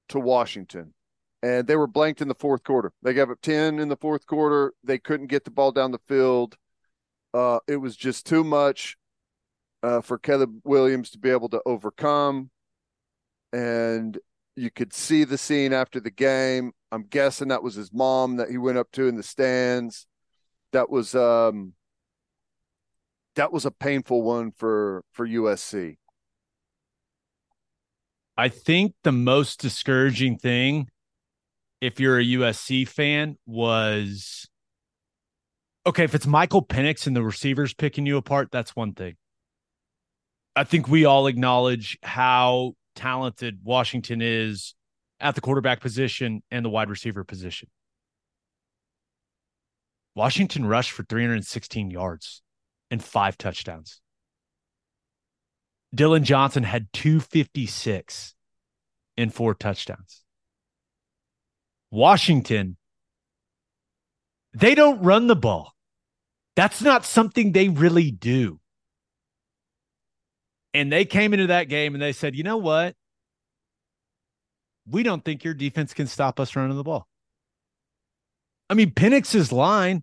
to 0.08 0.20
Washington, 0.20 0.94
and 1.42 1.66
they 1.66 1.76
were 1.76 1.86
blanked 1.86 2.20
in 2.20 2.28
the 2.28 2.34
fourth 2.34 2.64
quarter. 2.64 2.92
They 3.02 3.14
gave 3.14 3.30
up 3.30 3.40
10 3.42 3.78
in 3.78 3.88
the 3.88 3.96
fourth 3.96 4.26
quarter. 4.26 4.72
They 4.82 4.98
couldn't 4.98 5.28
get 5.28 5.44
the 5.44 5.50
ball 5.50 5.70
down 5.70 5.92
the 5.92 6.00
field. 6.08 6.56
Uh, 7.32 7.60
it 7.68 7.76
was 7.76 7.94
just 7.94 8.26
too 8.26 8.42
much 8.42 8.96
uh, 9.82 10.00
for 10.00 10.18
Caleb 10.18 10.60
Williams 10.64 11.10
to 11.10 11.18
be 11.18 11.30
able 11.30 11.48
to 11.50 11.62
overcome. 11.64 12.50
And 13.52 14.18
you 14.56 14.70
could 14.70 14.92
see 14.92 15.24
the 15.24 15.38
scene 15.38 15.72
after 15.72 16.00
the 16.00 16.10
game. 16.10 16.72
I'm 16.90 17.04
guessing 17.04 17.48
that 17.48 17.62
was 17.62 17.74
his 17.74 17.92
mom 17.92 18.36
that 18.36 18.50
he 18.50 18.58
went 18.58 18.78
up 18.78 18.90
to 18.92 19.08
in 19.08 19.16
the 19.16 19.22
stands. 19.22 20.06
That 20.72 20.90
was 20.90 21.14
um 21.14 21.74
that 23.36 23.52
was 23.52 23.64
a 23.64 23.70
painful 23.70 24.22
one 24.22 24.50
for 24.50 25.04
for 25.12 25.26
USC. 25.26 25.96
I 28.36 28.48
think 28.48 28.94
the 29.02 29.12
most 29.12 29.60
discouraging 29.60 30.38
thing, 30.38 30.88
if 31.80 31.98
you're 31.98 32.18
a 32.18 32.24
USC 32.24 32.86
fan, 32.86 33.36
was 33.46 34.48
okay. 35.86 36.04
If 36.04 36.14
it's 36.14 36.26
Michael 36.26 36.64
Penix 36.64 37.06
and 37.06 37.16
the 37.16 37.22
receivers 37.22 37.74
picking 37.74 38.06
you 38.06 38.16
apart, 38.16 38.48
that's 38.50 38.76
one 38.76 38.92
thing. 38.92 39.16
I 40.58 40.64
think 40.64 40.88
we 40.88 41.04
all 41.04 41.28
acknowledge 41.28 41.96
how 42.02 42.72
talented 42.96 43.60
Washington 43.62 44.20
is 44.20 44.74
at 45.20 45.36
the 45.36 45.40
quarterback 45.40 45.80
position 45.80 46.42
and 46.50 46.64
the 46.64 46.68
wide 46.68 46.90
receiver 46.90 47.22
position. 47.22 47.68
Washington 50.16 50.66
rushed 50.66 50.90
for 50.90 51.04
316 51.04 51.92
yards 51.92 52.42
and 52.90 53.00
five 53.00 53.38
touchdowns. 53.38 54.00
Dillon 55.94 56.24
Johnson 56.24 56.64
had 56.64 56.92
256 56.92 58.34
and 59.16 59.32
four 59.32 59.54
touchdowns. 59.54 60.24
Washington, 61.92 62.76
they 64.52 64.74
don't 64.74 65.04
run 65.04 65.28
the 65.28 65.36
ball. 65.36 65.74
That's 66.56 66.82
not 66.82 67.06
something 67.06 67.52
they 67.52 67.68
really 67.68 68.10
do. 68.10 68.58
And 70.74 70.92
they 70.92 71.04
came 71.04 71.32
into 71.32 71.48
that 71.48 71.64
game 71.64 71.94
and 71.94 72.02
they 72.02 72.12
said, 72.12 72.36
you 72.36 72.42
know 72.42 72.58
what? 72.58 72.94
We 74.86 75.02
don't 75.02 75.24
think 75.24 75.44
your 75.44 75.54
defense 75.54 75.94
can 75.94 76.06
stop 76.06 76.38
us 76.40 76.54
running 76.56 76.76
the 76.76 76.82
ball. 76.84 77.06
I 78.70 78.74
mean, 78.74 78.90
Penix's 78.90 79.50
line 79.52 80.02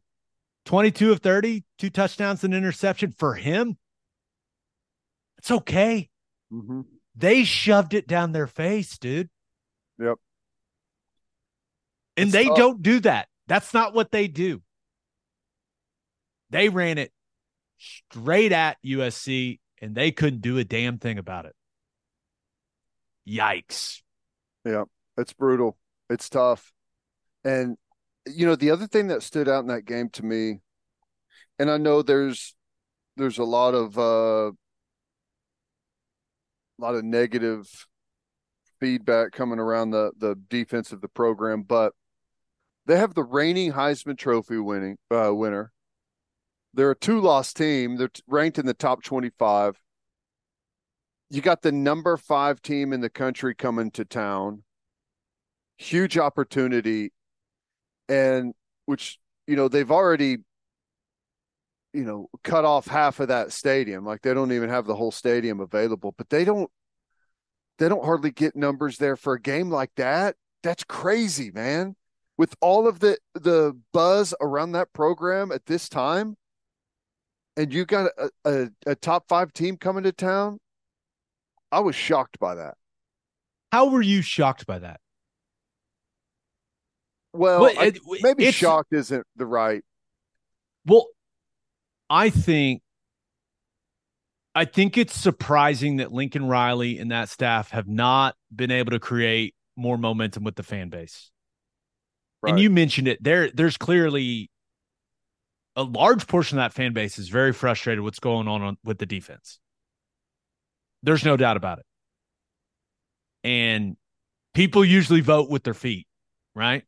22 0.66 1.12
of 1.12 1.20
30, 1.20 1.64
two 1.78 1.90
touchdowns 1.90 2.44
and 2.44 2.54
interception 2.54 3.12
for 3.12 3.36
him. 3.36 3.78
It's 5.38 5.52
okay. 5.52 6.10
Mm-hmm. 6.52 6.82
They 7.16 7.44
shoved 7.44 7.94
it 7.94 8.08
down 8.08 8.32
their 8.32 8.48
face, 8.48 8.98
dude. 8.98 9.30
Yep. 10.00 10.16
And 12.18 12.28
It's 12.28 12.34
they 12.34 12.46
tough. 12.46 12.58
don't 12.58 12.82
do 12.82 13.00
that. 13.02 13.28
That's 13.48 13.74
not 13.74 13.94
what 13.94 14.12
they 14.12 14.28
do. 14.28 14.62
They 16.50 16.70
ran 16.70 16.98
it 16.98 17.12
straight 17.78 18.52
at 18.52 18.78
USC 18.86 19.60
and 19.86 19.94
they 19.94 20.12
couldn't 20.12 20.42
do 20.42 20.58
a 20.58 20.64
damn 20.64 20.98
thing 20.98 21.20
about 21.20 21.46
it. 21.46 21.56
Yikes. 23.30 24.02
Yeah, 24.66 24.86
it's 25.16 25.34
brutal. 25.34 25.78
It's 26.10 26.28
tough. 26.28 26.74
And 27.44 27.78
you 28.26 28.48
know, 28.48 28.56
the 28.56 28.72
other 28.72 28.88
thing 28.88 29.10
that 29.10 29.22
stood 29.22 29.48
out 29.48 29.60
in 29.60 29.68
that 29.68 29.86
game 29.86 30.10
to 30.14 30.26
me, 30.26 30.62
and 31.60 31.70
I 31.70 31.78
know 31.78 32.02
there's 32.02 32.56
there's 33.16 33.38
a 33.38 33.44
lot 33.44 33.76
of 33.76 33.96
uh 34.00 34.48
a 34.48 34.54
lot 36.80 36.96
of 36.96 37.04
negative 37.04 37.68
feedback 38.80 39.34
coming 39.34 39.60
around 39.60 39.92
the 39.92 40.14
the 40.18 40.36
defense 40.50 40.92
of 40.92 41.02
the 41.02 41.08
program, 41.10 41.62
but 41.62 41.94
they 42.88 42.98
have 42.98 43.14
the 43.14 43.24
reigning 43.24 43.74
Heisman 43.74 44.18
Trophy 44.18 44.58
winning 44.58 44.98
uh 45.12 45.32
winner. 45.32 45.72
They're 46.76 46.92
a 46.92 46.96
two-loss 46.96 47.54
team. 47.54 47.96
They're 47.96 48.10
ranked 48.28 48.60
in 48.60 48.66
the 48.66 48.74
top 48.74 49.02
25. 49.02 49.80
You 51.30 51.42
got 51.42 51.62
the 51.62 51.72
number 51.72 52.18
5 52.18 52.62
team 52.62 52.92
in 52.92 53.00
the 53.00 53.10
country 53.10 53.56
coming 53.56 53.92
to 53.92 54.04
town. 54.04 54.64
Huge 55.78 56.18
opportunity. 56.18 57.12
And 58.10 58.54
which 58.86 59.18
you 59.48 59.56
know 59.56 59.68
they've 59.68 59.92
already 59.92 60.38
you 61.94 62.04
know 62.04 62.30
cut 62.44 62.66
off 62.66 62.88
half 62.88 63.20
of 63.20 63.30
that 63.30 63.52
stadium. 63.52 64.06
Like 64.06 64.22
they 64.22 64.34
don't 64.34 64.52
even 64.52 64.70
have 64.70 64.86
the 64.86 64.96
whole 64.96 65.12
stadium 65.12 65.60
available 65.60 66.14
but 66.16 66.30
they 66.30 66.46
don't 66.46 66.70
they 67.80 67.90
don't 67.90 68.06
hardly 68.06 68.32
get 68.32 68.56
numbers 68.56 68.98
there 68.98 69.16
for 69.16 69.34
a 69.34 69.42
game 69.42 69.72
like 69.72 69.92
that. 69.96 70.36
That's 70.62 70.84
crazy 70.84 71.52
man. 71.52 71.96
With 72.38 72.54
all 72.62 72.88
of 72.88 73.00
the 73.00 73.18
the 73.34 73.76
buzz 73.92 74.36
around 74.40 74.74
that 74.74 74.94
program 74.94 75.52
at 75.52 75.66
this 75.66 75.90
time 75.90 76.38
and 77.58 77.74
you 77.74 77.86
got 77.86 78.12
a, 78.18 78.30
a, 78.46 78.70
a 78.88 78.96
top 78.96 79.28
five 79.28 79.54
team 79.54 79.78
coming 79.78 80.04
to 80.04 80.12
town 80.12 80.60
i 81.72 81.80
was 81.80 81.96
shocked 81.96 82.38
by 82.40 82.56
that 82.56 82.76
How 83.72 83.90
were 83.90 84.02
you 84.02 84.22
shocked 84.22 84.66
by 84.66 84.80
that? 84.80 85.00
well 87.34 87.62
Well, 87.62 87.74
I- 87.80 87.86
it- 87.88 88.00
maybe 88.22 88.52
shocked 88.52 88.94
isn't 88.94 89.26
the 89.36 89.46
right 89.46 89.84
Well, 90.86 91.08
I 92.10 92.30
think 92.30 92.82
I 94.58 94.64
think 94.66 94.98
it's 94.98 95.14
surprising 95.20 95.98
that 95.98 96.14
Lincoln 96.14 96.48
Riley 96.48 96.98
and 97.00 97.12
that 97.12 97.28
staff 97.28 97.72
have 97.72 97.88
not 97.90 98.36
been 98.56 98.72
able 98.72 98.92
to 98.92 99.00
create 99.00 99.54
more 99.76 99.98
momentum 99.98 100.46
with 100.46 100.56
the 100.56 100.64
fan 100.64 100.88
base. 100.88 101.30
And 102.48 102.58
you 102.60 102.70
mentioned 102.70 103.10
it. 103.10 103.22
There 103.22 103.50
there's 103.52 103.76
clearly 103.76 104.50
a 105.76 105.84
large 105.84 106.28
portion 106.28 106.58
of 106.58 106.64
that 106.64 106.74
fan 106.74 106.94
base 106.94 107.20
is 107.20 107.30
very 107.30 107.52
frustrated 107.52 108.04
what's 108.04 108.20
going 108.20 108.48
on, 108.48 108.62
on 108.62 108.78
with 108.84 108.98
the 108.98 109.06
defense. 109.06 109.60
There's 111.04 111.26
no 111.26 111.38
doubt 111.38 111.58
about 111.58 111.80
it. 111.80 111.86
And 113.44 113.98
people 114.54 114.84
usually 114.84 115.22
vote 115.22 115.50
with 115.50 115.64
their 115.64 115.74
feet, 115.74 116.08
right? 116.56 116.84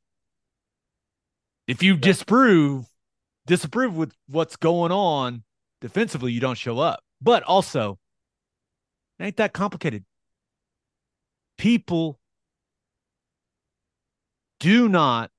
If 1.67 1.83
you 1.83 1.97
disapprove, 1.97 2.85
disapprove 3.45 3.95
with 3.95 4.13
what's 4.27 4.55
going 4.55 4.91
on 4.91 5.43
defensively, 5.81 6.31
you 6.31 6.39
don't 6.39 6.57
show 6.57 6.79
up. 6.79 7.01
But 7.21 7.43
also, 7.43 7.99
it 9.19 9.25
ain't 9.25 9.37
that 9.37 9.53
complicated. 9.53 10.05
People 11.57 12.19
do 14.59 14.87
not, 14.87 15.29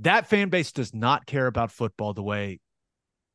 that 0.00 0.26
fan 0.26 0.48
base 0.48 0.72
does 0.72 0.92
not 0.92 1.24
care 1.24 1.46
about 1.46 1.70
football 1.70 2.12
the 2.12 2.22
way 2.22 2.58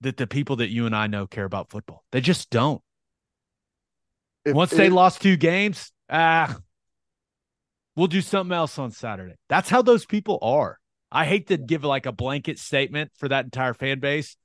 that 0.01 0.17
the 0.17 0.27
people 0.27 0.57
that 0.57 0.69
you 0.69 0.85
and 0.85 0.95
I 0.95 1.07
know 1.07 1.27
care 1.27 1.45
about 1.45 1.69
football. 1.69 2.03
They 2.11 2.21
just 2.21 2.49
don't. 2.49 2.81
If- 4.45 4.55
Once 4.55 4.71
they 4.71 4.87
if- 4.87 4.93
lost 4.93 5.21
two 5.21 5.35
games, 5.37 5.91
ah, 6.09 6.57
we'll 7.95 8.07
do 8.07 8.21
something 8.21 8.55
else 8.55 8.79
on 8.79 8.91
Saturday. 8.91 9.35
That's 9.49 9.69
how 9.69 9.81
those 9.81 10.05
people 10.05 10.39
are. 10.41 10.79
I 11.11 11.25
hate 11.25 11.47
to 11.47 11.57
give 11.57 11.83
like 11.83 12.05
a 12.05 12.11
blanket 12.11 12.59
statement 12.59 13.11
for 13.17 13.27
that 13.29 13.43
entire 13.45 13.73
fan 13.73 13.99
base, 13.99 14.37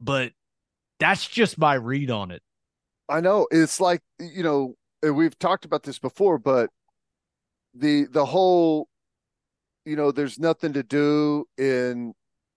but 0.00 0.32
that's 0.98 1.26
just 1.26 1.58
my 1.58 1.74
read 1.74 2.10
on 2.10 2.30
it. 2.30 2.42
I 3.08 3.20
know 3.20 3.46
it's 3.50 3.80
like 3.80 4.00
you 4.18 4.42
know 4.42 4.74
we've 5.02 5.38
talked 5.38 5.64
about 5.64 5.82
this 5.82 5.98
before, 5.98 6.38
but 6.38 6.70
the 7.74 8.04
the 8.10 8.24
whole 8.24 8.88
you 9.84 9.96
know 9.96 10.10
there's 10.10 10.38
nothing 10.38 10.72
to 10.72 10.82
do 10.82 11.44
in 11.58 12.14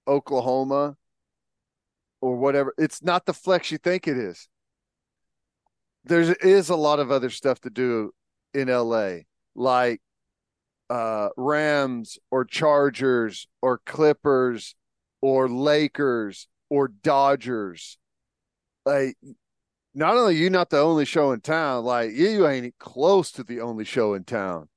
Oklahoma 0.07 0.95
or 2.21 2.35
whatever. 2.37 2.73
It's 2.77 3.03
not 3.03 3.25
the 3.25 3.33
flex 3.33 3.71
you 3.71 3.77
think 3.77 4.07
it 4.07 4.17
is. 4.17 4.47
there 6.05 6.21
is 6.21 6.69
a 6.69 6.75
lot 6.75 6.99
of 6.99 7.11
other 7.11 7.29
stuff 7.29 7.59
to 7.61 7.69
do 7.69 8.11
in 8.53 8.67
LA, 8.67 9.17
like 9.55 10.01
uh, 10.89 11.29
Rams 11.35 12.17
or 12.31 12.45
Chargers 12.45 13.47
or 13.61 13.79
Clippers 13.85 14.75
or 15.21 15.49
Lakers 15.49 16.47
or 16.69 16.87
Dodgers. 16.87 17.97
Like, 18.85 19.17
not 19.95 20.15
only 20.17 20.35
you 20.35 20.49
not 20.49 20.69
the 20.69 20.79
only 20.79 21.05
show 21.05 21.31
in 21.31 21.41
town, 21.41 21.85
like 21.85 22.11
you 22.11 22.47
ain't 22.47 22.77
close 22.79 23.31
to 23.33 23.43
the 23.43 23.61
only 23.61 23.85
show 23.85 24.13
in 24.13 24.23
town. 24.25 24.69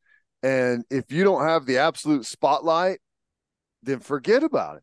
And 0.43 0.85
if 0.91 1.11
you 1.13 1.25
don't 1.25 1.47
have 1.47 1.67
the 1.67 1.79
absolute 1.79 2.25
spotlight, 2.25 3.01
then 3.83 4.01
forget 4.01 4.43
about 4.45 4.77
it. 4.77 4.83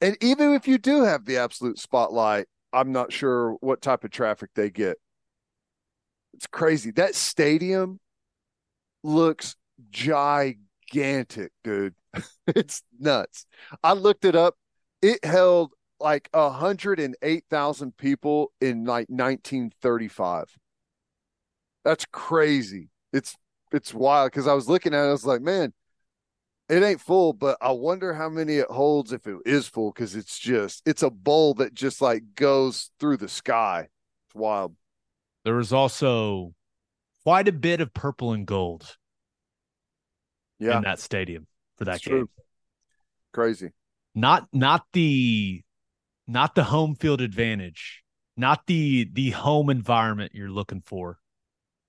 And 0.00 0.16
even 0.20 0.54
if 0.54 0.68
you 0.68 0.78
do 0.78 1.02
have 1.02 1.24
the 1.24 1.38
absolute 1.38 1.78
spotlight, 1.78 2.46
I'm 2.72 2.92
not 2.92 3.12
sure 3.12 3.52
what 3.60 3.80
type 3.80 4.04
of 4.04 4.10
traffic 4.10 4.50
they 4.54 4.70
get. 4.70 4.98
It's 6.34 6.46
crazy. 6.46 6.90
That 6.90 7.14
stadium 7.14 8.00
looks 9.02 9.56
gigantic, 9.90 11.52
dude. 11.62 11.94
it's 12.48 12.82
nuts. 12.98 13.46
I 13.82 13.92
looked 13.92 14.24
it 14.24 14.34
up. 14.34 14.56
It 15.00 15.24
held 15.24 15.72
like 16.00 16.28
108,000 16.32 17.96
people 17.96 18.52
in 18.60 18.84
like 18.84 19.08
1935. 19.08 20.56
That's 21.84 22.04
crazy. 22.10 22.90
It's 23.12 23.36
it's 23.72 23.92
wild 23.92 24.30
because 24.30 24.46
I 24.46 24.54
was 24.54 24.68
looking 24.68 24.94
at 24.94 25.04
it, 25.04 25.08
I 25.08 25.12
was 25.12 25.26
like, 25.26 25.42
man, 25.42 25.72
it 26.68 26.82
ain't 26.82 27.00
full, 27.00 27.32
but 27.32 27.58
I 27.60 27.72
wonder 27.72 28.14
how 28.14 28.28
many 28.28 28.56
it 28.56 28.70
holds 28.70 29.12
if 29.12 29.26
it 29.26 29.36
is 29.44 29.68
full 29.68 29.92
because 29.92 30.14
it's 30.16 30.38
just 30.38 30.82
it's 30.86 31.02
a 31.02 31.10
bowl 31.10 31.54
that 31.54 31.74
just 31.74 32.00
like 32.00 32.34
goes 32.34 32.90
through 32.98 33.18
the 33.18 33.28
sky. 33.28 33.88
It's 34.26 34.34
wild. 34.34 34.74
There 35.44 35.54
was 35.54 35.72
also 35.72 36.54
quite 37.24 37.48
a 37.48 37.52
bit 37.52 37.80
of 37.80 37.94
purple 37.94 38.32
and 38.32 38.46
gold 38.46 38.96
Yeah, 40.58 40.78
in 40.78 40.82
that 40.82 40.98
stadium 41.00 41.46
for 41.76 41.84
that 41.86 41.96
It's 41.96 42.04
game. 42.04 42.26
true. 42.26 42.28
crazy. 43.32 43.72
Not 44.14 44.48
not 44.52 44.86
the 44.92 45.62
not 46.26 46.54
the 46.54 46.64
home 46.64 46.94
field 46.96 47.20
advantage, 47.20 48.04
not 48.36 48.66
the 48.66 49.08
the 49.12 49.30
home 49.30 49.70
environment 49.70 50.34
you're 50.34 50.50
looking 50.50 50.82
for 50.82 51.18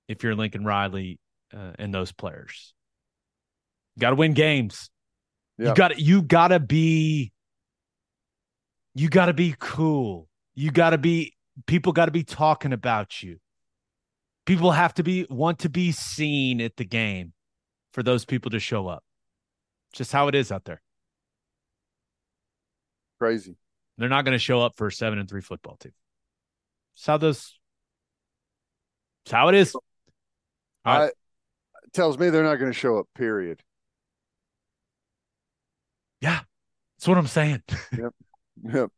if 0.07 0.23
you're 0.23 0.35
Lincoln 0.35 0.65
Riley 0.65 1.19
uh, 1.53 1.73
and 1.79 1.93
those 1.93 2.11
players. 2.11 2.73
Got 3.99 4.09
to 4.11 4.15
win 4.15 4.33
games. 4.33 4.89
Yeah. 5.57 5.69
You 5.69 5.75
got 5.75 5.99
you 5.99 6.21
got 6.21 6.49
to 6.49 6.59
be 6.59 7.31
you 8.93 9.09
got 9.09 9.27
to 9.27 9.33
be 9.33 9.55
cool. 9.59 10.27
You 10.53 10.71
got 10.71 10.89
to 10.91 10.97
be 10.97 11.33
people 11.65 11.93
got 11.93 12.05
to 12.05 12.11
be 12.11 12.23
talking 12.23 12.73
about 12.73 13.23
you. 13.23 13.37
People 14.45 14.71
have 14.71 14.93
to 14.95 15.03
be 15.03 15.25
want 15.29 15.59
to 15.59 15.69
be 15.69 15.91
seen 15.91 16.61
at 16.61 16.75
the 16.75 16.85
game 16.85 17.33
for 17.93 18.03
those 18.03 18.25
people 18.25 18.51
to 18.51 18.59
show 18.59 18.87
up. 18.87 19.03
Just 19.93 20.11
how 20.11 20.27
it 20.27 20.35
is 20.35 20.51
out 20.51 20.65
there. 20.65 20.81
Crazy. 23.17 23.55
They're 23.97 24.09
not 24.09 24.25
going 24.25 24.33
to 24.33 24.39
show 24.39 24.59
up 24.59 24.75
for 24.75 24.87
a 24.87 24.91
7 24.91 25.17
and 25.17 25.29
3 25.29 25.39
football 25.39 25.77
team. 25.77 25.93
It's 26.95 27.05
how 27.05 27.17
those 27.17 27.57
It's 29.23 29.31
how 29.31 29.47
it 29.47 29.55
is. 29.55 29.73
Right. 30.85 31.05
I 31.05 31.11
tells 31.93 32.19
me 32.19 32.29
they're 32.29 32.43
not 32.43 32.57
going 32.57 32.71
to 32.71 32.77
show 32.77 32.99
up. 32.99 33.07
Period. 33.15 33.61
Yeah. 36.21 36.41
That's 36.97 37.07
what 37.07 37.17
I'm 37.17 37.27
saying. 37.27 37.63
Yep. 37.97 38.13
Yep. 38.63 38.89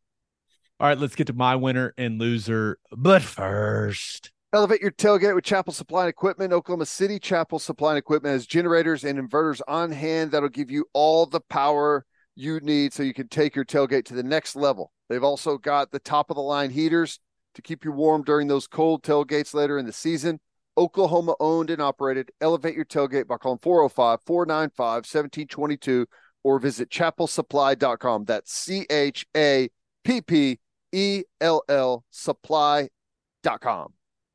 All 0.79 0.87
right, 0.87 0.97
let's 0.97 1.15
get 1.15 1.27
to 1.27 1.33
my 1.33 1.55
winner 1.55 1.93
and 1.97 2.19
loser. 2.19 2.77
But 2.91 3.23
first, 3.23 4.31
Elevate 4.53 4.81
your 4.81 4.91
tailgate 4.91 5.35
with 5.35 5.43
Chappell 5.43 5.73
Supply 5.73 6.03
and 6.03 6.09
Equipment. 6.09 6.53
Oklahoma 6.53 6.85
City 6.85 7.19
Chappell 7.19 7.59
Supply 7.59 7.91
and 7.91 7.97
Equipment 7.97 8.31
has 8.31 8.45
generators 8.45 9.03
and 9.03 9.19
inverters 9.19 9.59
on 9.67 9.91
hand 9.91 10.31
that'll 10.31 10.47
give 10.47 10.71
you 10.71 10.85
all 10.93 11.25
the 11.25 11.41
power 11.41 12.05
you 12.33 12.59
need 12.61 12.93
so 12.93 13.03
you 13.03 13.13
can 13.13 13.27
take 13.27 13.55
your 13.55 13.65
tailgate 13.65 14.05
to 14.05 14.13
the 14.13 14.23
next 14.23 14.55
level. 14.55 14.93
They've 15.09 15.23
also 15.23 15.57
got 15.57 15.91
the 15.91 15.99
top 15.99 16.29
of 16.29 16.35
the 16.35 16.41
line 16.41 16.69
heaters 16.69 17.19
to 17.55 17.61
keep 17.61 17.83
you 17.83 17.91
warm 17.91 18.23
during 18.23 18.47
those 18.47 18.67
cold 18.67 19.03
tailgates 19.03 19.53
later 19.53 19.77
in 19.77 19.85
the 19.85 19.91
season. 19.91 20.39
Oklahoma 20.77 21.35
owned 21.41 21.69
and 21.69 21.81
operated. 21.81 22.31
Elevate 22.39 22.75
your 22.75 22.85
tailgate 22.85 23.27
by 23.27 23.35
calling 23.35 23.59
405 23.59 24.19
495 24.25 24.77
1722 24.77 26.07
or 26.47 26.59
visit 26.59 26.89
chappellsupply.com. 26.89 28.23
That's 28.23 28.53
C 28.53 28.85
H 28.89 29.25
A 29.35 29.67
P 30.05 30.21
P 30.21 30.59
E 30.93 31.23
L 31.41 31.61
L 31.67 32.05
supply.com. 32.09 33.93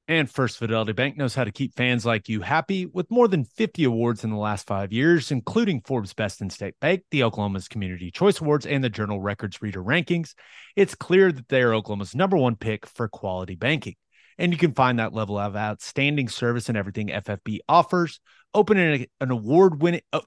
and 0.09 0.30
First 0.30 0.59
Fidelity 0.59 0.93
Bank 0.93 1.16
knows 1.16 1.34
how 1.34 1.44
to 1.44 1.51
keep 1.51 1.74
fans 1.74 2.05
like 2.05 2.28
you 2.28 2.43
happy 2.43 2.84
with 2.84 3.10
more 3.10 3.28
than 3.28 3.44
50 3.44 3.84
awards 3.84 4.24
in 4.24 4.30
the 4.30 4.36
last 4.36 4.66
five 4.66 4.93
years, 4.93 5.30
including 5.30 5.80
Forbes 5.80 6.12
Best 6.12 6.43
in 6.43 6.51
State 6.51 6.74
Bank, 6.82 7.05
the 7.10 7.22
Oklahoma's 7.22 7.66
Community 7.66 8.10
Choice 8.10 8.43
Awards, 8.43 8.66
and 8.66 8.84
the 8.84 8.90
Journal 8.90 9.18
Records 9.18 9.62
Reader 9.62 9.82
Rankings. 9.82 10.34
It's 10.76 10.94
clear 10.94 11.32
that 11.32 11.48
they 11.48 11.62
are 11.62 11.72
Oklahoma's 11.72 12.14
number 12.14 12.36
one 12.36 12.56
pick 12.56 12.84
for 12.86 13.09
quality 13.09 13.55
banking. 13.55 13.94
And 14.36 14.52
you 14.52 14.59
can 14.59 14.74
find 14.74 14.98
that 14.98 15.14
level 15.14 15.39
of 15.39 15.56
outstanding 15.56 16.28
service 16.28 16.68
in 16.68 16.76
everything 16.76 17.09
FFB 17.09 17.60
offers. 17.68 18.20
Open 18.52 18.76
an, 18.76 19.06
an 19.18 19.30
award 19.30 19.80
winning, 19.80 20.02
oh, 20.12 20.18
uh, 20.18 20.22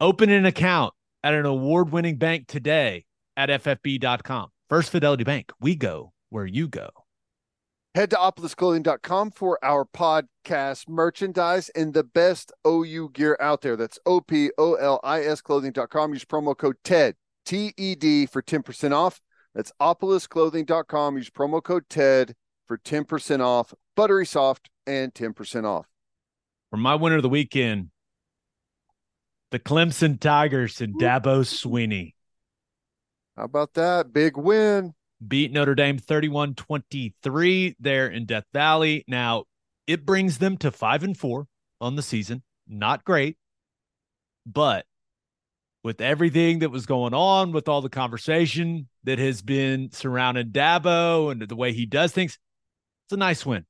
open 0.00 0.30
an 0.30 0.46
account 0.46 0.94
at 1.22 1.34
an 1.34 1.46
award 1.46 1.90
winning 1.90 2.16
bank 2.16 2.46
today 2.46 3.04
at 3.36 3.48
ffb.com. 3.48 4.48
First 4.68 4.90
Fidelity 4.90 5.24
Bank, 5.24 5.52
we 5.60 5.76
go 5.76 6.12
where 6.30 6.46
you 6.46 6.68
go. 6.68 6.88
Head 7.94 8.10
to 8.10 8.16
opolisclothing.com 8.16 9.30
for 9.30 9.56
our 9.62 9.84
podcast 9.84 10.88
merchandise 10.88 11.68
and 11.76 11.94
the 11.94 12.02
best 12.02 12.52
OU 12.66 13.10
gear 13.12 13.36
out 13.40 13.60
there. 13.60 13.76
That's 13.76 14.00
O 14.04 14.20
P 14.20 14.50
O 14.58 14.74
L 14.74 14.98
I 15.04 15.22
S 15.22 15.40
clothing.com. 15.40 16.12
Use 16.12 16.24
promo 16.24 16.56
code 16.56 16.76
TED, 16.82 17.14
T 17.46 17.72
E 17.76 17.94
D, 17.94 18.26
for 18.26 18.42
10% 18.42 18.92
off. 18.92 19.20
That's 19.54 19.72
opolisclothing.com. 19.80 21.16
Use 21.16 21.30
promo 21.30 21.62
code 21.62 21.84
TED 21.88 22.34
for 22.66 22.78
10% 22.78 23.40
off. 23.40 23.72
Buttery 23.94 24.26
soft 24.26 24.70
and 24.88 25.14
10% 25.14 25.64
off. 25.64 25.86
For 26.70 26.76
my 26.76 26.96
winner 26.96 27.16
of 27.16 27.22
the 27.22 27.28
weekend, 27.28 27.90
the 29.50 29.58
Clemson 29.58 30.18
Tigers 30.18 30.80
and 30.80 30.98
Dabo 30.98 31.40
Swinney 31.44 32.14
How 33.36 33.44
about 33.44 33.74
that? 33.74 34.12
Big 34.12 34.36
win. 34.36 34.94
beat 35.26 35.52
Notre 35.52 35.74
Dame 35.74 35.98
31 35.98 36.54
23 36.54 37.76
there 37.78 38.08
in 38.08 38.26
Death 38.26 38.44
Valley. 38.52 39.04
Now, 39.08 39.44
it 39.86 40.04
brings 40.06 40.38
them 40.38 40.56
to 40.58 40.70
five 40.70 41.02
and 41.02 41.16
four 41.16 41.46
on 41.80 41.96
the 41.96 42.02
season. 42.02 42.42
Not 42.66 43.04
great, 43.04 43.36
but 44.46 44.86
with 45.82 46.00
everything 46.00 46.60
that 46.60 46.70
was 46.70 46.86
going 46.86 47.12
on, 47.12 47.52
with 47.52 47.68
all 47.68 47.82
the 47.82 47.90
conversation 47.90 48.88
that 49.04 49.18
has 49.18 49.42
been 49.42 49.90
surrounding 49.92 50.48
Dabo 50.48 51.30
and 51.30 51.42
the 51.42 51.56
way 51.56 51.72
he 51.74 51.84
does 51.84 52.12
things, 52.12 52.38
it's 53.04 53.12
a 53.12 53.18
nice 53.18 53.44
win. 53.44 53.66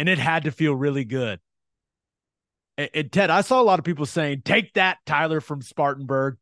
And 0.00 0.08
it 0.08 0.18
had 0.18 0.44
to 0.44 0.50
feel 0.50 0.74
really 0.74 1.04
good. 1.04 1.38
And, 2.78 2.88
and 2.94 3.12
Ted, 3.12 3.28
I 3.28 3.42
saw 3.42 3.60
a 3.60 3.64
lot 3.64 3.78
of 3.78 3.84
people 3.84 4.06
saying, 4.06 4.42
take 4.44 4.72
that, 4.74 4.98
Tyler 5.04 5.42
from 5.42 5.60
Spartanburg. 5.60 6.36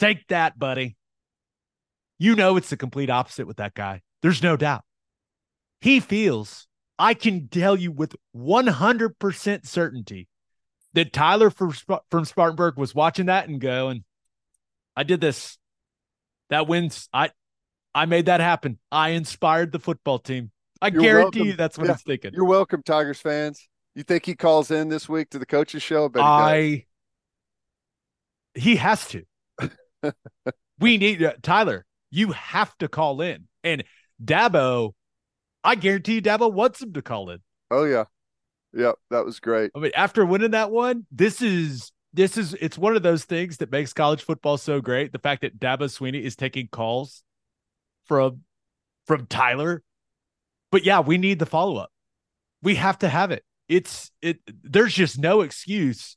Take 0.00 0.26
that, 0.28 0.58
buddy. 0.58 0.96
You 2.18 2.34
know 2.34 2.56
it's 2.56 2.70
the 2.70 2.76
complete 2.76 3.10
opposite 3.10 3.46
with 3.46 3.58
that 3.58 3.74
guy. 3.74 4.02
There's 4.22 4.42
no 4.42 4.56
doubt. 4.56 4.82
He 5.80 6.00
feels, 6.00 6.66
I 6.98 7.14
can 7.14 7.48
tell 7.48 7.76
you 7.76 7.92
with 7.92 8.16
100% 8.36 9.66
certainty 9.66 10.28
that 10.94 11.12
Tyler 11.12 11.50
from, 11.50 11.72
from 12.10 12.24
Spartanburg 12.24 12.78
was 12.78 12.94
watching 12.94 13.26
that 13.26 13.48
and 13.48 13.60
going, 13.60 14.04
I 14.96 15.02
did 15.02 15.20
this. 15.20 15.58
That 16.50 16.66
wins. 16.68 17.08
I 17.12 17.30
I 17.94 18.06
made 18.06 18.26
that 18.26 18.40
happen. 18.40 18.78
I 18.92 19.10
inspired 19.10 19.72
the 19.72 19.78
football 19.78 20.18
team. 20.18 20.50
I 20.80 20.88
You're 20.88 21.02
guarantee 21.02 21.40
welcome. 21.40 21.46
you 21.46 21.52
that's 21.54 21.78
what 21.78 21.86
Yeah. 21.86 21.94
he's 21.94 22.02
thinking. 22.02 22.30
You're 22.34 22.44
welcome, 22.44 22.82
Tigers 22.82 23.20
fans. 23.20 23.68
You 23.94 24.02
think 24.02 24.26
he 24.26 24.34
calls 24.34 24.70
in 24.70 24.88
this 24.88 25.08
week 25.08 25.30
to 25.30 25.38
the 25.38 25.46
coaches 25.46 25.82
show? 25.82 26.08
He. 26.08 26.20
I 26.20 26.84
he 28.54 28.76
has 28.76 29.06
to. 29.08 29.24
we 30.80 30.98
need 30.98 31.22
uh, 31.22 31.34
Tyler. 31.42 31.84
You 32.10 32.32
have 32.32 32.76
to 32.78 32.88
call 32.88 33.20
in, 33.20 33.48
and 33.62 33.84
Dabo. 34.22 34.92
I 35.62 35.74
guarantee 35.74 36.16
you, 36.16 36.22
Dabo 36.22 36.52
wants 36.52 36.82
him 36.82 36.92
to 36.92 37.02
call 37.02 37.30
in. 37.30 37.38
Oh, 37.70 37.84
yeah. 37.84 38.04
Yep. 38.74 38.96
That 39.10 39.24
was 39.24 39.40
great. 39.40 39.70
I 39.74 39.78
mean, 39.78 39.92
after 39.94 40.26
winning 40.26 40.50
that 40.50 40.70
one, 40.70 41.06
this 41.10 41.40
is 41.40 41.90
this 42.12 42.36
is 42.36 42.54
it's 42.60 42.78
one 42.78 42.96
of 42.96 43.02
those 43.02 43.24
things 43.24 43.58
that 43.58 43.72
makes 43.72 43.92
college 43.92 44.22
football 44.22 44.58
so 44.58 44.80
great. 44.80 45.12
The 45.12 45.18
fact 45.18 45.42
that 45.42 45.58
Dabo 45.58 45.84
Swinney 45.84 46.22
is 46.22 46.36
taking 46.36 46.68
calls 46.68 47.22
from 48.06 48.42
from 49.06 49.26
Tyler. 49.26 49.82
But 50.70 50.84
yeah, 50.84 51.00
we 51.00 51.18
need 51.18 51.38
the 51.38 51.46
follow 51.46 51.76
up. 51.76 51.90
We 52.62 52.74
have 52.76 52.98
to 53.00 53.08
have 53.08 53.30
it. 53.30 53.44
It's 53.68 54.10
it 54.20 54.38
there's 54.62 54.94
just 54.94 55.18
no 55.18 55.40
excuse 55.40 56.16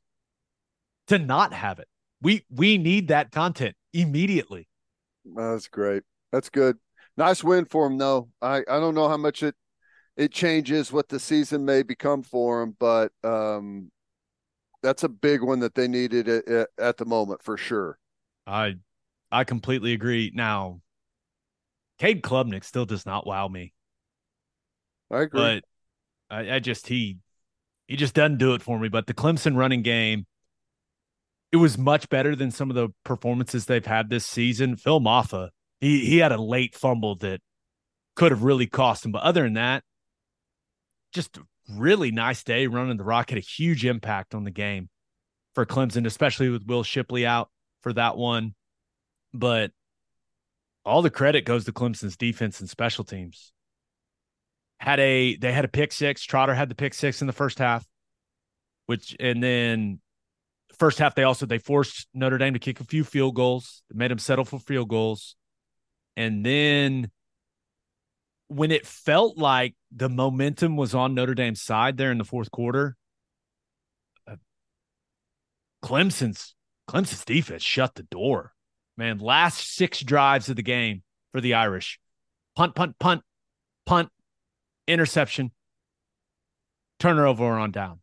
to 1.07 1.17
not 1.17 1.53
have 1.53 1.79
it. 1.79 1.87
We 2.21 2.45
we 2.49 2.77
need 2.77 3.09
that 3.09 3.31
content 3.31 3.75
immediately. 3.93 4.67
That's 5.25 5.67
great. 5.67 6.03
That's 6.31 6.49
good. 6.49 6.77
Nice 7.15 7.43
win 7.43 7.65
for 7.65 7.87
him, 7.87 7.97
though. 7.97 8.29
I, 8.41 8.57
I 8.57 8.79
don't 8.79 8.95
know 8.95 9.07
how 9.09 9.17
much 9.17 9.43
it 9.43 9.55
it 10.15 10.31
changes 10.31 10.91
what 10.91 11.09
the 11.09 11.19
season 11.19 11.63
may 11.65 11.83
become 11.83 12.23
for 12.23 12.61
him, 12.63 12.75
but 12.79 13.11
um, 13.23 13.91
that's 14.81 15.03
a 15.03 15.09
big 15.09 15.41
one 15.43 15.59
that 15.59 15.75
they 15.75 15.87
needed 15.87 16.27
at, 16.27 16.69
at 16.79 16.97
the 16.97 17.05
moment 17.05 17.43
for 17.43 17.57
sure. 17.57 17.99
I 18.45 18.77
I 19.31 19.43
completely 19.43 19.93
agree. 19.93 20.31
Now, 20.33 20.81
Cade 21.99 22.21
Klubnik 22.23 22.63
still 22.63 22.85
does 22.85 23.05
not 23.05 23.27
wow 23.27 23.47
me, 23.47 23.73
I 25.11 25.21
agree. 25.23 25.41
but 25.41 25.63
I, 26.29 26.55
I 26.55 26.59
just 26.59 26.87
he 26.87 27.17
he 27.88 27.95
just 27.95 28.14
doesn't 28.14 28.38
do 28.38 28.53
it 28.53 28.61
for 28.61 28.77
me. 28.77 28.89
But 28.89 29.07
the 29.07 29.14
Clemson 29.14 29.55
running 29.55 29.81
game, 29.81 30.26
it 31.51 31.57
was 31.57 31.77
much 31.77 32.09
better 32.09 32.35
than 32.35 32.51
some 32.51 32.69
of 32.69 32.76
the 32.76 32.89
performances 33.03 33.65
they've 33.65 33.85
had 33.85 34.09
this 34.09 34.26
season. 34.26 34.76
Phil 34.76 34.99
Mafah, 34.99 35.49
he 35.80 36.05
he 36.05 36.18
had 36.18 36.31
a 36.31 36.41
late 36.41 36.76
fumble 36.76 37.15
that 37.18 37.39
could 38.15 38.31
have 38.31 38.43
really 38.43 38.68
cost 38.68 39.05
him, 39.05 39.11
but 39.11 39.23
other 39.23 39.43
than 39.43 39.53
that, 39.53 39.84
just 41.14 41.38
a 41.38 41.41
really 41.76 42.11
nice 42.11 42.43
day 42.43 42.68
running 42.68 42.97
the 42.97 43.03
rock 43.03 43.30
had 43.30 43.38
a 43.38 43.41
huge 43.41 43.85
impact 43.85 44.34
on 44.35 44.43
the 44.43 44.51
game 44.51 44.89
for 45.53 45.65
Clemson, 45.65 46.05
especially 46.05 46.49
with 46.49 46.65
Will 46.65 46.84
Shipley 46.84 47.26
out 47.26 47.49
for 47.81 47.93
that 47.93 48.18
one. 48.18 48.53
But 49.34 49.72
all 50.85 51.01
the 51.01 51.09
credit 51.09 51.45
goes 51.45 51.65
to 51.65 51.72
Clemson's 51.72 52.18
defense 52.18 52.59
and 52.59 52.69
special 52.69 53.03
teams. 53.03 53.53
Had 54.79 54.99
a 54.99 55.35
they 55.37 55.51
had 55.51 55.65
a 55.65 55.69
pick 55.69 55.91
six. 55.91 56.23
Trotter 56.23 56.53
had 56.53 56.69
the 56.69 56.75
pick 56.75 56.93
six 56.93 57.21
in 57.21 57.27
the 57.27 57.33
first 57.33 57.59
half, 57.59 57.85
which 58.85 59.15
and 59.19 59.41
then 59.41 59.99
first 60.77 60.99
half 60.99 61.15
they 61.15 61.23
also 61.23 61.45
they 61.45 61.57
forced 61.57 62.07
Notre 62.13 62.37
Dame 62.37 62.53
to 62.53 62.59
kick 62.59 62.79
a 62.79 62.83
few 62.85 63.03
field 63.03 63.35
goals, 63.35 63.81
made 63.91 64.11
them 64.11 64.19
settle 64.19 64.45
for 64.45 64.59
field 64.59 64.89
goals, 64.89 65.35
and 66.15 66.45
then 66.45 67.09
when 68.47 68.71
it 68.71 68.85
felt 68.85 69.37
like 69.37 69.75
the 69.91 70.09
momentum 70.09 70.77
was 70.77 70.95
on 70.95 71.13
Notre 71.13 71.33
Dame's 71.33 71.61
side 71.61 71.97
there 71.97 72.11
in 72.11 72.17
the 72.17 72.23
fourth 72.23 72.49
quarter, 72.51 72.95
uh, 74.29 74.35
Clemson's 75.83 76.55
Clemson's 76.89 77.25
defense 77.25 77.63
shut 77.63 77.95
the 77.95 78.03
door. 78.03 78.53
Man, 78.95 79.19
last 79.19 79.75
six 79.75 79.99
drives 79.99 80.49
of 80.49 80.55
the 80.55 80.63
game 80.63 81.03
for 81.31 81.41
the 81.41 81.53
Irish. 81.53 81.99
Punt, 82.55 82.73
punt, 82.73 82.95
punt, 82.99 83.21
punt, 83.85 84.09
interception, 84.88 85.51
turnover 86.99 87.45
on 87.45 87.72
down. 87.72 87.99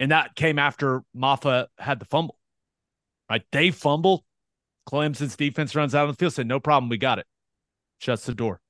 And 0.00 0.10
that 0.10 0.34
came 0.34 0.58
after 0.58 1.02
Mafah 1.16 1.66
had 1.78 1.98
the 1.98 2.04
fumble. 2.04 2.38
Right? 3.28 3.42
They 3.52 3.70
fumble. 3.70 4.24
Clemson's 4.88 5.36
defense 5.36 5.74
runs 5.74 5.94
out 5.94 6.02
on 6.02 6.08
the 6.08 6.14
field, 6.14 6.32
said, 6.32 6.46
no 6.46 6.60
problem, 6.60 6.88
we 6.88 6.96
got 6.96 7.18
it. 7.18 7.26
Shuts 7.98 8.24
the 8.24 8.34
door. 8.34 8.60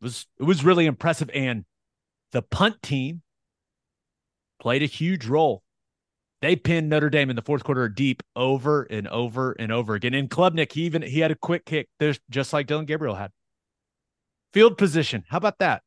It 0.00 0.04
was 0.04 0.26
it 0.38 0.44
was 0.44 0.64
really 0.64 0.86
impressive. 0.86 1.30
And 1.34 1.64
the 2.32 2.42
punt 2.42 2.82
team 2.82 3.22
played 4.60 4.82
a 4.82 4.86
huge 4.86 5.26
role. 5.26 5.62
They 6.40 6.56
pinned 6.56 6.88
Notre 6.88 7.10
Dame 7.10 7.30
in 7.30 7.36
the 7.36 7.42
fourth 7.42 7.64
quarter 7.64 7.88
deep 7.88 8.22
over 8.36 8.84
and 8.84 9.08
over 9.08 9.52
and 9.52 9.72
over 9.72 9.94
again. 9.94 10.14
And 10.14 10.30
Klubnik, 10.30 10.72
he 10.72 10.82
even 10.82 11.02
he 11.02 11.20
had 11.20 11.30
a 11.30 11.34
quick 11.34 11.64
kick, 11.64 11.88
just 12.30 12.52
like 12.52 12.66
Dillon 12.66 12.86
Gabriel 12.86 13.16
had. 13.16 13.32
Field 14.52 14.78
position. 14.78 15.24
How 15.28 15.38
about 15.38 15.58
that? 15.58 15.82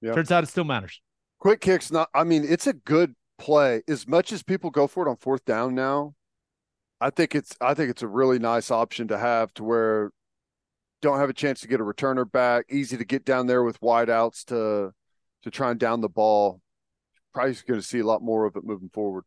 Yeah. 0.00 0.12
Turns 0.12 0.30
out 0.30 0.44
it 0.44 0.48
still 0.48 0.64
matters. 0.64 1.00
Quick 1.38 1.60
kicks, 1.60 1.90
not. 1.90 2.08
I 2.14 2.24
mean, 2.24 2.44
it's 2.46 2.66
a 2.66 2.72
good 2.72 3.14
play. 3.38 3.82
As 3.88 4.06
much 4.08 4.32
as 4.32 4.42
people 4.42 4.70
go 4.70 4.86
for 4.86 5.06
it 5.06 5.10
on 5.10 5.16
fourth 5.16 5.44
down 5.44 5.74
now, 5.74 6.14
I 7.00 7.10
think 7.10 7.34
it's. 7.34 7.56
I 7.60 7.74
think 7.74 7.90
it's 7.90 8.02
a 8.02 8.08
really 8.08 8.38
nice 8.38 8.70
option 8.70 9.08
to 9.08 9.18
have 9.18 9.52
to 9.54 9.64
where 9.64 10.10
don't 11.02 11.18
have 11.18 11.30
a 11.30 11.34
chance 11.34 11.60
to 11.60 11.68
get 11.68 11.80
a 11.80 11.84
returner 11.84 12.30
back. 12.30 12.66
Easy 12.70 12.96
to 12.96 13.04
get 13.04 13.24
down 13.24 13.46
there 13.46 13.62
with 13.62 13.80
wideouts 13.80 14.44
to 14.46 14.92
to 15.42 15.50
try 15.50 15.70
and 15.70 15.78
down 15.78 16.00
the 16.00 16.08
ball. 16.08 16.60
Probably 17.32 17.54
going 17.66 17.80
to 17.80 17.86
see 17.86 17.98
a 17.98 18.06
lot 18.06 18.22
more 18.22 18.46
of 18.46 18.56
it 18.56 18.64
moving 18.64 18.88
forward. 18.88 19.24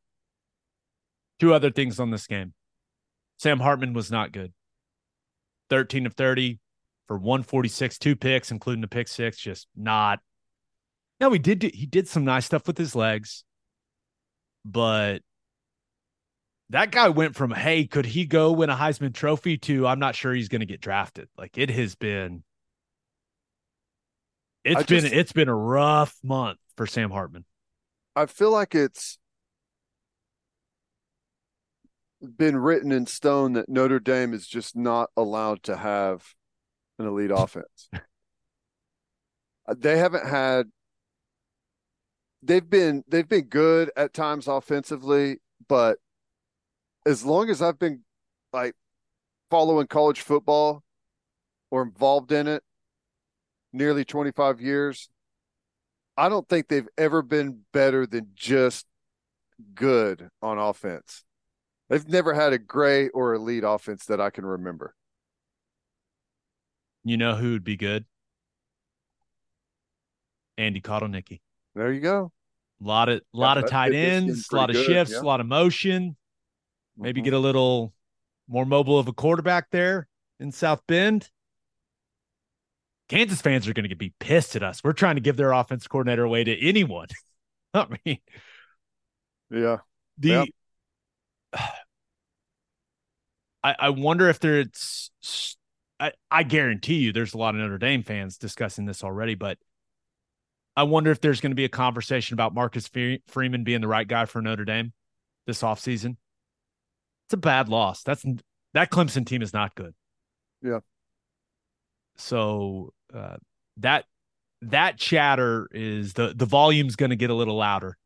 Two 1.40 1.54
other 1.54 1.72
things 1.72 2.00
on 2.00 2.12
this 2.12 2.28
game. 2.28 2.54
Sam 3.38 3.60
Hartman 3.60 3.94
was 3.94 4.12
not 4.12 4.32
good. 4.32 4.52
13 5.70 6.06
of 6.06 6.16
30 6.16 6.60
for 7.10 7.18
146, 7.18 7.98
two 7.98 8.16
picks, 8.16 8.52
including 8.52 8.82
the 8.82 8.88
pick 8.88 9.08
six. 9.08 9.36
Just 9.40 9.68
not. 9.76 10.20
Now 11.20 11.32
he 11.32 11.40
did 11.40 11.64
he 11.64 11.88
did 11.88 12.08
some 12.08 12.24
nice 12.24 12.46
stuff 12.46 12.68
with 12.68 12.78
his 12.78 12.96
legs, 12.96 13.44
but 14.64 15.24
that 16.70 16.92
guy 16.92 17.10
went 17.10 17.36
from 17.36 17.50
hey, 17.50 17.88
could 17.88 18.06
he 18.06 18.26
go 18.26 18.52
win 18.52 18.70
a 18.70 18.76
Heisman 18.76 19.12
Trophy 19.12 19.58
to 19.58 19.88
I'm 19.88 19.98
not 19.98 20.16
sure 20.16 20.34
he's 20.34 20.50
going 20.50 20.60
to 20.60 20.68
get 20.68 20.82
drafted. 20.82 21.28
Like 21.36 21.58
it 21.58 21.72
has 21.72 21.96
been. 21.96 22.44
It's 24.64 24.76
I 24.82 24.84
been 24.84 25.02
just- 25.02 25.14
it's 25.14 25.32
been 25.32 25.50
a 25.50 25.56
rough 25.56 26.16
month 26.24 26.60
for 26.78 26.86
Sam 26.86 27.10
Hartman. 27.10 27.44
I 28.16 28.28
feel 28.28 28.52
like 28.52 28.76
it's 28.76 29.18
been 32.38 32.56
written 32.58 32.92
in 32.92 33.08
stone 33.08 33.54
that 33.54 33.68
Notre 33.68 34.00
Dame 34.00 34.36
is 34.36 34.46
just 34.46 34.76
not 34.76 35.10
allowed 35.18 35.64
to 35.64 35.76
have 35.76 36.36
an 37.00 37.08
elite 37.08 37.32
offense. 37.32 37.90
Uh, 39.68 39.76
they 39.78 39.98
haven't 39.98 40.26
had 40.26 40.68
they've 42.42 42.70
been 42.70 43.04
they've 43.08 43.30
been 43.30 43.46
good 43.46 43.92
at 43.96 44.14
times 44.14 44.48
offensively, 44.48 45.38
but 45.68 46.00
as 47.06 47.24
long 47.24 47.50
as 47.50 47.62
I've 47.62 47.80
been 47.80 48.02
like 48.52 48.74
following 49.50 49.88
college 49.88 50.22
football 50.22 50.84
or 51.72 51.84
involved 51.84 52.32
in 52.32 52.48
it 52.48 52.64
nearly 53.72 54.04
25 54.04 54.60
years, 54.60 55.10
I 56.18 56.30
don't 56.30 56.48
think 56.50 56.68
they've 56.68 56.90
ever 56.98 57.22
been 57.22 57.62
better 57.72 58.06
than 58.06 58.30
just 58.34 58.86
good 59.74 60.30
on 60.42 60.58
offense. 60.58 61.24
They've 61.90 62.08
never 62.08 62.34
had 62.34 62.54
a 62.54 62.60
great 62.60 63.12
or 63.14 63.34
elite 63.34 63.64
offense 63.66 64.06
that 64.06 64.22
I 64.22 64.30
can 64.30 64.46
remember. 64.46 64.96
You 67.04 67.18
know 67.18 67.36
who 67.36 67.52
would 67.54 67.64
be 67.64 67.78
good? 67.78 68.06
Andy 70.58 70.82
Kotelnicki. 70.82 71.40
There 71.76 71.92
you 71.94 72.02
go. 72.02 72.32
A 72.84 72.88
lot 72.88 73.10
of 73.10 73.22
lot 73.34 73.58
of 73.58 73.70
tight 73.70 73.94
ends, 73.94 74.48
a 74.52 74.56
lot 74.56 74.70
of 74.70 74.76
good, 74.76 74.86
shifts, 74.86 75.14
yeah. 75.14 75.22
a 75.22 75.24
lot 75.24 75.40
of 75.40 75.46
motion. 75.48 76.16
Maybe 76.98 77.22
Mhm. 77.22 77.26
get 77.26 77.34
a 77.34 77.40
little 77.40 77.94
more 78.48 78.66
mobile 78.66 79.00
of 79.00 79.08
a 79.08 79.14
quarterback 79.14 79.70
there 79.70 80.08
in 80.40 80.52
South 80.52 80.82
Bend. 80.88 81.30
Kansas 83.08 83.42
fans 83.42 83.68
are 83.68 83.74
going 83.74 83.90
to 83.90 83.96
be 83.96 84.14
pissed 84.20 84.56
at 84.56 84.64
us. 84.64 84.84
We're 84.84 84.94
trying 84.94 85.16
to 85.16 85.22
give 85.22 85.36
their 85.38 85.52
offense 85.52 85.88
coordinator 85.88 86.24
away 86.24 86.44
to 86.44 86.68
anyone. 86.68 87.08
I 87.74 87.88
mean, 88.06 88.20
yeah. 89.50 89.78
the 90.18 90.30
Yep. 90.30 90.48
I, 93.64 93.76
I 93.78 93.90
wonder 93.90 94.30
if 94.30 94.40
there's 94.40 95.12
I, 96.00 96.14
I 96.32 96.44
guarantee 96.44 96.96
you 96.96 97.12
there's 97.12 97.34
a 97.34 97.38
lot 97.38 97.56
of 97.56 97.62
Notre 97.62 97.78
Dame 97.78 98.04
fans 98.04 98.38
discussing 98.38 98.86
this 98.86 99.04
already, 99.04 99.36
but 99.36 99.58
I 100.76 100.84
wonder 100.84 101.12
if 101.12 101.20
there's 101.20 101.42
going 101.42 101.52
to 101.52 101.56
be 101.56 101.66
a 101.66 101.70
conversation 101.70 102.36
about 102.36 102.54
Marcus 102.54 102.88
Fre- 102.88 103.22
Freeman 103.28 103.64
being 103.64 103.82
the 103.82 103.88
right 103.88 104.08
guy 104.08 104.26
for 104.26 104.42
Notre 104.42 104.66
Dame 104.66 104.94
this 105.46 105.62
offseason. 105.62 106.16
It's 107.26 107.34
a 107.34 107.38
bad 107.38 107.70
loss. 107.70 108.04
That's 108.04 108.26
that 108.74 108.90
Clemson 108.90 109.26
team 109.26 109.42
is 109.42 109.54
not 109.54 109.76
good. 109.76 109.94
Yeah. 110.62 110.80
So 112.16 112.94
uh, 113.14 113.38
that 113.78 114.06
that 114.62 114.98
chatter 114.98 115.68
is 115.72 116.14
the 116.14 116.34
the 116.36 116.46
volume's 116.46 116.96
going 116.96 117.12
to 117.12 117.16
get 117.16 117.30
a 117.30 117.36
little 117.36 117.58
louder 117.58 117.98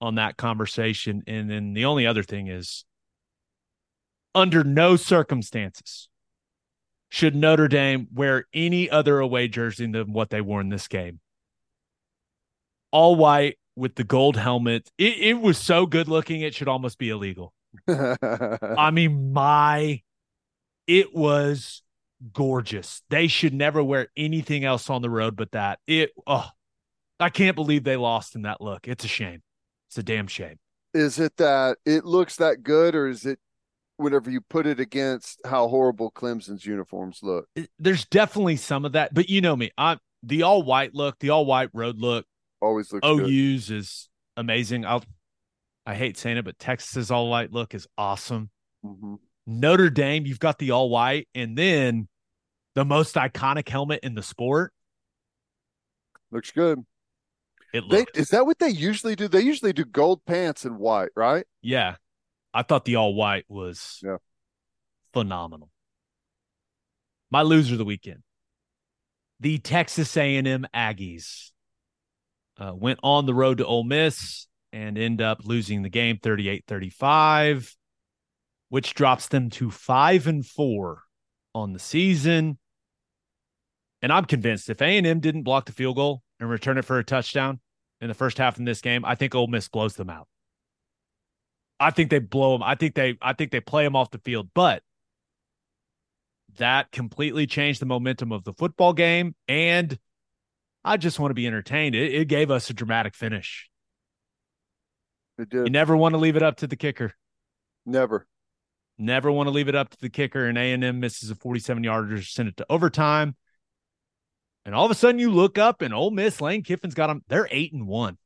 on 0.00 0.16
that 0.16 0.36
conversation. 0.36 1.22
And 1.26 1.50
then 1.50 1.72
the 1.72 1.86
only 1.86 2.06
other 2.06 2.22
thing 2.22 2.48
is 2.48 2.84
under 4.34 4.64
no 4.64 4.96
circumstances 4.96 6.08
should 7.16 7.34
Notre 7.34 7.66
Dame 7.66 8.08
wear 8.12 8.44
any 8.52 8.90
other 8.90 9.20
away 9.20 9.48
jersey 9.48 9.90
than 9.90 10.12
what 10.12 10.28
they 10.28 10.42
wore 10.42 10.60
in 10.60 10.68
this 10.68 10.86
game. 10.86 11.20
All 12.92 13.16
white 13.16 13.56
with 13.74 13.94
the 13.94 14.04
gold 14.04 14.36
helmet. 14.36 14.90
It, 14.98 15.16
it 15.18 15.40
was 15.40 15.56
so 15.56 15.86
good 15.86 16.08
looking, 16.08 16.42
it 16.42 16.54
should 16.54 16.68
almost 16.68 16.98
be 16.98 17.08
illegal. 17.08 17.54
I 17.88 18.90
mean, 18.90 19.32
my, 19.32 20.02
it 20.86 21.14
was 21.14 21.82
gorgeous. 22.34 23.00
They 23.08 23.28
should 23.28 23.54
never 23.54 23.82
wear 23.82 24.08
anything 24.14 24.66
else 24.66 24.90
on 24.90 25.00
the 25.00 25.08
road 25.08 25.36
but 25.36 25.52
that. 25.52 25.78
It, 25.86 26.10
oh, 26.26 26.50
I 27.18 27.30
can't 27.30 27.56
believe 27.56 27.84
they 27.84 27.96
lost 27.96 28.34
in 28.34 28.42
that 28.42 28.60
look. 28.60 28.86
It's 28.86 29.06
a 29.06 29.08
shame. 29.08 29.42
It's 29.88 29.96
a 29.96 30.02
damn 30.02 30.26
shame. 30.26 30.58
is 30.92 31.18
it 31.18 31.34
that 31.38 31.78
it 31.86 32.04
looks 32.04 32.36
that 32.36 32.62
good, 32.62 32.94
or 32.94 33.08
is 33.08 33.24
it 33.24 33.38
whenever 33.96 34.30
you 34.30 34.40
put 34.40 34.66
it 34.66 34.80
against 34.80 35.40
how 35.44 35.68
horrible 35.68 36.10
Clemson's 36.10 36.64
uniforms 36.66 37.20
look? 37.22 37.48
There's 37.78 38.04
definitely 38.06 38.56
some 38.56 38.84
of 38.84 38.92
that, 38.92 39.14
but 39.14 39.28
you 39.28 39.40
know 39.40 39.56
me. 39.56 39.70
I'm 39.78 39.98
the 40.22 40.42
all 40.42 40.62
white 40.62 40.94
look, 40.94 41.18
the 41.18 41.30
all 41.30 41.46
white 41.46 41.70
road 41.72 41.98
look. 41.98 42.26
Always 42.60 42.92
looks 42.92 43.06
good. 43.06 43.26
OU's 43.30 43.70
is 43.70 44.08
amazing. 44.36 44.84
I'll, 44.84 45.04
I 45.84 45.94
hate 45.94 46.16
saying 46.16 46.36
it, 46.38 46.44
but 46.44 46.58
Texas's 46.58 47.10
all 47.10 47.30
white 47.30 47.52
look 47.52 47.74
is 47.74 47.86
awesome. 47.96 48.50
Mhm. 48.84 49.18
Notre 49.46 49.90
Dame, 49.90 50.26
you've 50.26 50.40
got 50.40 50.58
the 50.58 50.72
all 50.72 50.90
white, 50.90 51.28
and 51.34 51.56
then 51.56 52.08
the 52.74 52.84
most 52.84 53.14
iconic 53.14 53.68
helmet 53.68 54.00
in 54.02 54.14
the 54.14 54.22
sport. 54.22 54.72
Looks 56.32 56.50
good. 56.50 56.84
It 57.72 57.84
They, 57.90 58.04
is 58.14 58.30
that 58.30 58.46
what 58.46 58.58
they 58.58 58.68
usually 58.68 59.14
do? 59.16 59.28
They 59.28 59.42
usually 59.42 59.72
do 59.72 59.84
gold 59.84 60.24
pants 60.26 60.64
and 60.64 60.78
white, 60.78 61.10
right? 61.14 61.46
yeah. 61.62 61.96
I 62.56 62.62
thought 62.62 62.86
the 62.86 62.96
all 62.96 63.14
white 63.14 63.44
was 63.48 64.00
Yeah. 64.02 64.16
phenomenal. 65.12 65.70
My 67.30 67.42
loser 67.42 67.74
of 67.74 67.78
the 67.78 67.84
weekend. 67.84 68.22
The 69.40 69.58
Texas 69.58 70.16
A&M 70.16 70.66
Aggies 70.74 71.50
uh, 72.58 72.72
went 72.74 72.98
on 73.02 73.26
the 73.26 73.34
road 73.34 73.58
to 73.58 73.66
Ole 73.66 73.84
Miss 73.84 74.46
and 74.72 74.96
end 74.96 75.20
up 75.20 75.44
losing 75.44 75.82
the 75.82 75.90
game 75.90 76.16
38-35, 76.16 77.74
which 78.70 78.94
drops 78.94 79.28
them 79.28 79.50
to 79.50 79.70
5 79.70 80.26
and 80.26 80.46
4 80.46 81.02
on 81.54 81.74
the 81.74 81.78
season. 81.78 82.58
And 84.00 84.10
I'm 84.10 84.24
convinced 84.24 84.70
if 84.70 84.80
A&M 84.80 85.20
didn't 85.20 85.42
block 85.42 85.66
the 85.66 85.72
field 85.72 85.96
goal 85.96 86.22
and 86.40 86.48
return 86.48 86.78
it 86.78 86.86
for 86.86 86.98
a 86.98 87.04
touchdown 87.04 87.60
in 88.00 88.08
the 88.08 88.14
first 88.14 88.38
half 88.38 88.58
in 88.58 88.64
this 88.64 88.80
game, 88.80 89.04
I 89.04 89.14
think 89.14 89.34
Ole 89.34 89.46
Miss 89.46 89.68
blows 89.68 89.96
them 89.96 90.08
out. 90.08 90.28
I 91.78 91.90
think 91.90 92.10
they 92.10 92.18
blow 92.18 92.54
him. 92.54 92.62
I 92.62 92.74
think 92.74 92.94
they 92.94 93.16
I 93.20 93.32
think 93.32 93.50
they 93.50 93.60
play 93.60 93.84
him 93.84 93.96
off 93.96 94.10
the 94.10 94.18
field, 94.18 94.50
but 94.54 94.82
that 96.58 96.90
completely 96.90 97.46
changed 97.46 97.80
the 97.80 97.86
momentum 97.86 98.32
of 98.32 98.44
the 98.44 98.52
football 98.54 98.92
game 98.92 99.34
and 99.46 99.98
I 100.84 100.96
just 100.96 101.18
want 101.18 101.30
to 101.30 101.34
be 101.34 101.46
entertained. 101.46 101.96
It, 101.96 102.14
it 102.14 102.28
gave 102.28 102.50
us 102.50 102.70
a 102.70 102.74
dramatic 102.74 103.14
finish. 103.14 103.68
It 105.36 105.52
You 105.52 105.68
never 105.68 105.96
want 105.96 106.14
to 106.14 106.18
leave 106.18 106.36
it 106.36 106.42
up 106.42 106.58
to 106.58 106.66
the 106.66 106.76
kicker. 106.76 107.12
Never. 107.84 108.26
Never 108.96 109.30
want 109.30 109.48
to 109.48 109.50
leave 109.50 109.68
it 109.68 109.74
up 109.74 109.90
to 109.90 109.98
the 110.00 110.08
kicker. 110.08 110.46
And 110.46 110.56
A 110.56 110.72
and 110.72 110.84
M 110.84 111.00
misses 111.00 111.28
a 111.30 111.34
47 111.34 111.84
yarder, 111.84 112.22
send 112.22 112.48
it 112.48 112.56
to 112.58 112.66
overtime. 112.70 113.34
And 114.64 114.74
all 114.74 114.84
of 114.84 114.90
a 114.90 114.94
sudden, 114.94 115.18
you 115.18 115.30
look 115.30 115.58
up 115.58 115.82
and 115.82 115.92
Ole 115.92 116.10
Miss 116.10 116.40
Lane 116.40 116.62
Kiffin's 116.62 116.94
got 116.94 117.08
them. 117.08 117.22
They're 117.28 117.48
eight 117.50 117.72
and 117.72 117.86
one. 117.86 118.16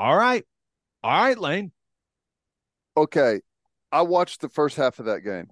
All 0.00 0.16
right, 0.16 0.46
all 1.04 1.10
right, 1.10 1.38
Lane. 1.38 1.72
Okay. 2.96 3.42
I 3.92 4.00
watched 4.00 4.40
the 4.40 4.48
first 4.48 4.78
half 4.78 4.98
of 4.98 5.04
that 5.04 5.20
game. 5.20 5.50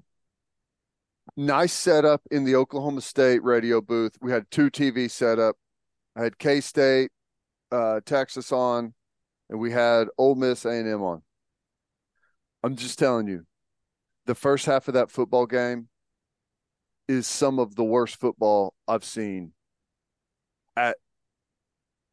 Nice 1.36 1.74
setup 1.74 2.22
in 2.30 2.44
the 2.44 2.56
Oklahoma 2.56 3.02
State 3.02 3.44
radio 3.44 3.82
booth. 3.82 4.16
We 4.22 4.32
had 4.32 4.50
two 4.50 4.70
TV 4.70 5.10
set 5.10 5.38
up. 5.38 5.56
I 6.16 6.22
had 6.22 6.38
K 6.38 6.62
State, 6.62 7.10
uh, 7.70 8.00
Texas 8.06 8.50
on, 8.50 8.94
and 9.50 9.60
we 9.60 9.70
had 9.70 10.08
Ole 10.16 10.34
Miss 10.34 10.64
A 10.64 10.70
and 10.70 10.88
M 10.88 11.02
on. 11.02 11.20
I'm 12.62 12.74
just 12.74 12.98
telling 12.98 13.28
you, 13.28 13.44
the 14.24 14.34
first 14.34 14.64
half 14.64 14.88
of 14.88 14.94
that 14.94 15.10
football 15.10 15.44
game 15.44 15.90
is 17.06 17.26
some 17.26 17.58
of 17.58 17.74
the 17.74 17.84
worst 17.84 18.18
football 18.18 18.72
I've 18.88 19.04
seen 19.04 19.52
at 20.74 20.96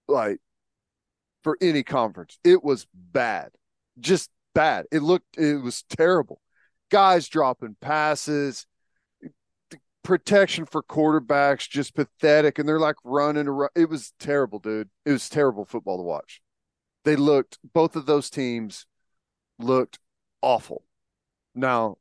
like 0.09 0.41
for 1.45 1.59
any 1.61 1.83
conference. 1.83 2.39
It 2.43 2.63
was 2.63 2.87
bad, 2.91 3.51
just 3.99 4.31
bad. 4.55 4.87
It 4.91 5.03
looked, 5.03 5.37
it 5.37 5.61
was 5.61 5.83
terrible. 5.83 6.41
Guys 6.89 7.29
dropping 7.29 7.77
passes, 7.79 8.65
protection 10.01 10.65
for 10.65 10.81
quarterbacks, 10.81 11.69
just 11.69 11.93
pathetic. 11.93 12.57
And 12.57 12.67
they're 12.67 12.79
like 12.79 12.95
running 13.03 13.47
around. 13.47 13.69
It 13.75 13.91
was 13.91 14.11
terrible, 14.19 14.57
dude. 14.57 14.89
It 15.05 15.11
was 15.11 15.29
terrible 15.29 15.65
football 15.65 15.97
to 15.97 16.03
watch. 16.03 16.41
They 17.03 17.15
looked, 17.15 17.59
both 17.75 17.95
of 17.95 18.07
those 18.07 18.31
teams 18.31 18.87
looked 19.59 19.99
awful. 20.41 20.83
Now, 21.53 21.97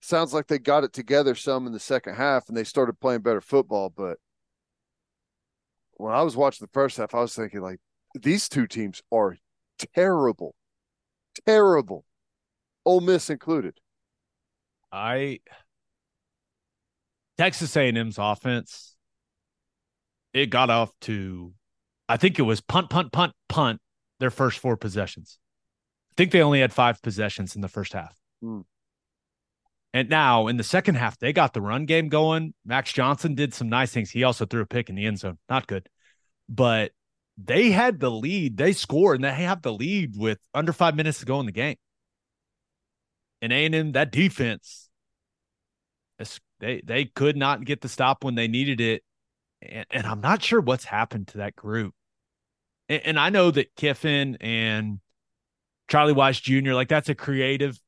sounds 0.00 0.32
like 0.32 0.46
they 0.46 0.60
got 0.60 0.84
it 0.84 0.92
together 0.92 1.34
some 1.34 1.66
in 1.66 1.72
the 1.72 1.80
second 1.80 2.14
half 2.14 2.46
and 2.46 2.56
they 2.56 2.62
started 2.62 3.00
playing 3.00 3.22
better 3.22 3.40
football. 3.40 3.90
But 3.90 4.18
when 5.94 6.14
I 6.14 6.22
was 6.22 6.36
watching 6.36 6.64
the 6.64 6.72
first 6.72 6.96
half, 6.96 7.12
I 7.12 7.22
was 7.22 7.34
thinking, 7.34 7.60
like, 7.60 7.80
these 8.22 8.48
two 8.48 8.66
teams 8.66 9.02
are 9.12 9.36
terrible, 9.94 10.54
terrible. 11.46 12.04
Ole 12.84 13.00
Miss 13.00 13.30
included. 13.30 13.78
I 14.90 15.40
Texas 17.36 17.76
A&M's 17.76 18.16
offense 18.18 18.96
it 20.32 20.46
got 20.46 20.70
off 20.70 20.90
to 21.02 21.52
I 22.08 22.16
think 22.16 22.38
it 22.38 22.42
was 22.42 22.60
punt 22.60 22.90
punt 22.90 23.12
punt 23.12 23.32
punt 23.48 23.80
their 24.18 24.30
first 24.30 24.58
four 24.58 24.76
possessions. 24.76 25.38
I 26.12 26.14
think 26.16 26.32
they 26.32 26.42
only 26.42 26.60
had 26.60 26.72
5 26.72 27.02
possessions 27.02 27.54
in 27.54 27.60
the 27.60 27.68
first 27.68 27.92
half. 27.92 28.16
Hmm. 28.42 28.60
And 29.94 30.08
now 30.08 30.48
in 30.48 30.56
the 30.56 30.64
second 30.64 30.96
half 30.96 31.18
they 31.18 31.32
got 31.32 31.52
the 31.52 31.60
run 31.60 31.86
game 31.86 32.08
going. 32.08 32.54
Max 32.64 32.92
Johnson 32.92 33.34
did 33.34 33.54
some 33.54 33.68
nice 33.68 33.92
things. 33.92 34.10
He 34.10 34.24
also 34.24 34.46
threw 34.46 34.62
a 34.62 34.66
pick 34.66 34.88
in 34.88 34.94
the 34.94 35.06
end 35.06 35.18
zone. 35.18 35.38
Not 35.48 35.66
good. 35.66 35.88
But 36.48 36.92
they 37.42 37.70
had 37.70 38.00
the 38.00 38.10
lead. 38.10 38.56
They 38.56 38.72
scored 38.72 39.16
and 39.16 39.24
they 39.24 39.32
have 39.32 39.62
the 39.62 39.72
lead 39.72 40.16
with 40.16 40.38
under 40.52 40.72
5 40.72 40.96
minutes 40.96 41.20
to 41.20 41.26
go 41.26 41.40
in 41.40 41.46
the 41.46 41.52
game. 41.52 41.76
And 43.40 43.52
A&M 43.52 43.92
that 43.92 44.10
defense 44.10 44.88
they 46.60 46.80
they 46.84 47.04
could 47.04 47.36
not 47.36 47.64
get 47.64 47.80
the 47.80 47.88
stop 47.88 48.24
when 48.24 48.34
they 48.34 48.48
needed 48.48 48.80
it, 48.80 49.02
and, 49.62 49.86
and 49.90 50.06
I'm 50.06 50.20
not 50.20 50.42
sure 50.42 50.60
what's 50.60 50.84
happened 50.84 51.28
to 51.28 51.38
that 51.38 51.56
group. 51.56 51.94
And, 52.88 53.02
and 53.04 53.18
I 53.18 53.30
know 53.30 53.50
that 53.50 53.74
Kiffin 53.76 54.36
and 54.40 55.00
Charlie 55.88 56.14
Weis 56.14 56.40
Jr. 56.42 56.72
like 56.72 56.88
that's 56.88 57.08
a 57.08 57.14
creative, 57.14 57.78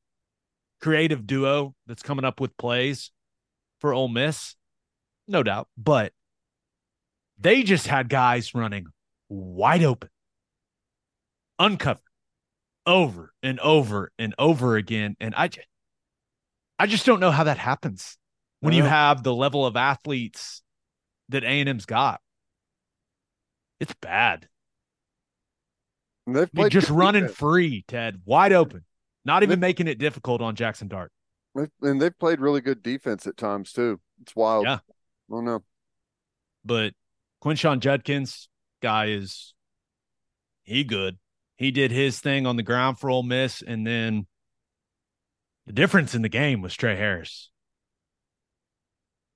creative 0.81 1.27
duo 1.27 1.75
that's 1.87 2.03
coming 2.03 2.25
up 2.25 2.39
with 2.39 2.55
plays 2.57 3.11
for 3.79 3.93
Ole 3.93 4.07
Miss, 4.07 4.55
no 5.27 5.43
doubt. 5.43 5.67
But 5.77 6.13
they 7.39 7.63
just 7.63 7.87
had 7.87 8.09
guys 8.09 8.53
running 8.53 8.87
wide 9.31 9.83
open, 9.83 10.09
uncovered, 11.57 12.03
over 12.85 13.33
and 13.41 13.59
over 13.59 14.11
and 14.19 14.35
over 14.37 14.75
again, 14.75 15.15
and 15.19 15.33
I 15.35 15.47
just, 15.47 15.67
I 16.77 16.87
just 16.87 17.05
don't 17.05 17.19
know 17.19 17.31
how 17.31 17.45
that 17.45 17.57
happens 17.57 18.17
when 18.59 18.73
you 18.73 18.83
uh-huh. 18.83 18.89
have 18.89 19.23
the 19.23 19.33
level 19.33 19.65
of 19.65 19.75
athletes 19.75 20.61
that 21.29 21.43
A&M's 21.43 21.85
got. 21.85 22.19
It's 23.79 23.93
bad. 24.01 24.47
They've 26.27 26.49
I 26.55 26.61
mean, 26.61 26.69
just 26.69 26.89
running 26.89 27.23
defense. 27.23 27.37
free, 27.37 27.85
Ted, 27.87 28.21
wide 28.25 28.53
open, 28.53 28.85
not 29.25 29.43
even 29.43 29.59
making 29.59 29.87
it 29.87 29.97
difficult 29.97 30.41
on 30.41 30.55
Jackson 30.55 30.87
Dart. 30.87 31.11
And 31.81 32.01
they've 32.01 32.17
played 32.17 32.39
really 32.39 32.61
good 32.61 32.83
defense 32.83 33.27
at 33.27 33.37
times 33.37 33.73
too. 33.73 33.99
It's 34.21 34.35
wild. 34.35 34.65
Yeah. 34.65 34.75
I 34.75 35.33
don't 35.33 35.45
know. 35.45 35.63
But 36.63 36.93
Quinshon 37.43 37.79
Judkins, 37.79 38.47
guy 38.81 39.07
is 39.07 39.53
he 40.63 40.83
good. 40.83 41.17
He 41.55 41.71
did 41.71 41.91
his 41.91 42.19
thing 42.19 42.45
on 42.47 42.55
the 42.55 42.63
ground 42.63 42.99
for 42.99 43.09
Ole 43.09 43.23
Miss, 43.23 43.61
and 43.61 43.85
then 43.85 44.25
the 45.67 45.73
difference 45.73 46.15
in 46.15 46.21
the 46.21 46.29
game 46.29 46.61
was 46.61 46.75
Tre 46.75 46.95
Harris. 46.95 47.49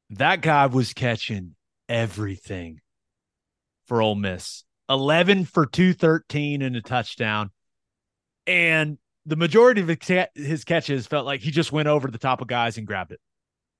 That 0.10 0.42
guy 0.42 0.66
was 0.66 0.94
catching 0.94 1.56
everything 1.88 2.82
for 3.86 4.02
Ole 4.02 4.16
Miss. 4.16 4.64
11 4.90 5.46
for 5.46 5.66
213 5.66 6.62
and 6.62 6.76
a 6.76 6.82
touchdown. 6.82 7.52
And 8.46 8.98
the 9.26 9.36
majority 9.36 9.82
of 9.82 10.32
his 10.36 10.64
catches 10.64 11.08
felt 11.08 11.26
like 11.26 11.42
he 11.42 11.52
just 11.52 11.72
went 11.72 11.88
over 11.88 12.08
the 12.08 12.20
top 12.20 12.42
of 12.42 12.48
guys 12.48 12.78
and 12.78 12.86
grabbed 12.86 13.12
it. 13.12 13.20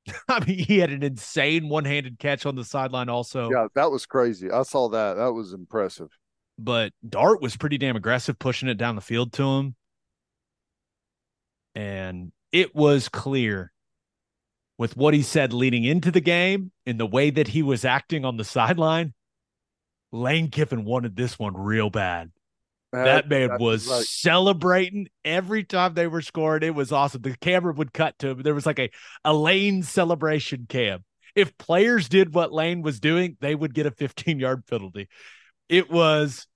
I 0.28 0.44
mean, 0.46 0.60
he 0.60 0.80
had 0.80 0.92
an 0.92 1.04
insane 1.04 1.70
one 1.70 1.86
handed 1.86 2.20
catch 2.20 2.46
on 2.46 2.56
the 2.56 2.64
sideline, 2.64 3.10
also. 3.10 3.50
Yeah, 3.50 3.68
that 3.76 3.92
was 3.92 4.06
crazy. 4.06 4.52
I 4.52 4.64
saw 4.64 4.90
that. 4.90 5.16
That 5.16 5.34
was 5.34 5.54
impressive. 5.54 6.10
But 6.58 6.94
Dart 7.08 7.42
was 7.42 7.58
pretty 7.58 7.78
damn 7.78 7.96
aggressive, 7.96 8.40
pushing 8.40 8.70
it 8.70 8.78
down 8.78 8.96
the 8.96 9.02
field 9.02 9.34
to 9.34 9.44
him. 9.44 9.76
And 11.74 12.32
it 12.52 12.74
was 12.74 13.10
clear 13.10 13.74
with 14.78 14.96
what 14.96 15.14
he 15.14 15.22
said 15.22 15.54
leading 15.54 15.84
into 15.84 16.12
the 16.12 16.22
game 16.22 16.72
and 16.86 17.00
the 17.00 17.06
way 17.06 17.30
that 17.30 17.50
he 17.50 17.62
was 17.62 17.84
acting 17.84 18.24
on 18.24 18.38
the 18.38 18.44
sideline. 18.44 19.14
Lane 20.12 20.50
Kiffin 20.50 20.86
wanted 20.86 21.16
this 21.16 21.38
one 21.38 21.58
real 21.58 21.90
bad. 21.90 22.32
That 23.04 23.30
man 23.30 23.50
that's 23.50 23.62
was 23.62 23.88
right. 23.88 24.04
celebrating 24.04 25.08
every 25.24 25.64
time 25.64 25.94
they 25.94 26.08
were 26.08 26.22
scoring. 26.22 26.64
It 26.64 26.76
was 26.76 26.92
awesome. 26.92 27.22
The 27.22 27.36
camera 27.38 27.74
would 27.74 27.94
cut 27.94 28.18
to 28.20 28.30
him. 28.30 28.42
There 28.42 28.56
was 28.56 28.66
like 28.66 28.80
a, 28.80 28.90
a 29.24 29.34
Lane 29.34 29.84
celebration 29.84 30.66
cam. 30.70 31.04
If 31.36 31.58
players 31.58 32.08
did 32.08 32.34
what 32.34 32.54
Lane 32.54 32.82
was 32.82 33.00
doing, 33.00 33.38
they 33.42 33.56
would 33.56 33.74
get 33.74 33.86
a 33.86 33.92
15 33.92 34.40
yard 34.40 34.66
penalty. 34.68 35.10
It 35.68 35.90
was, 35.92 36.48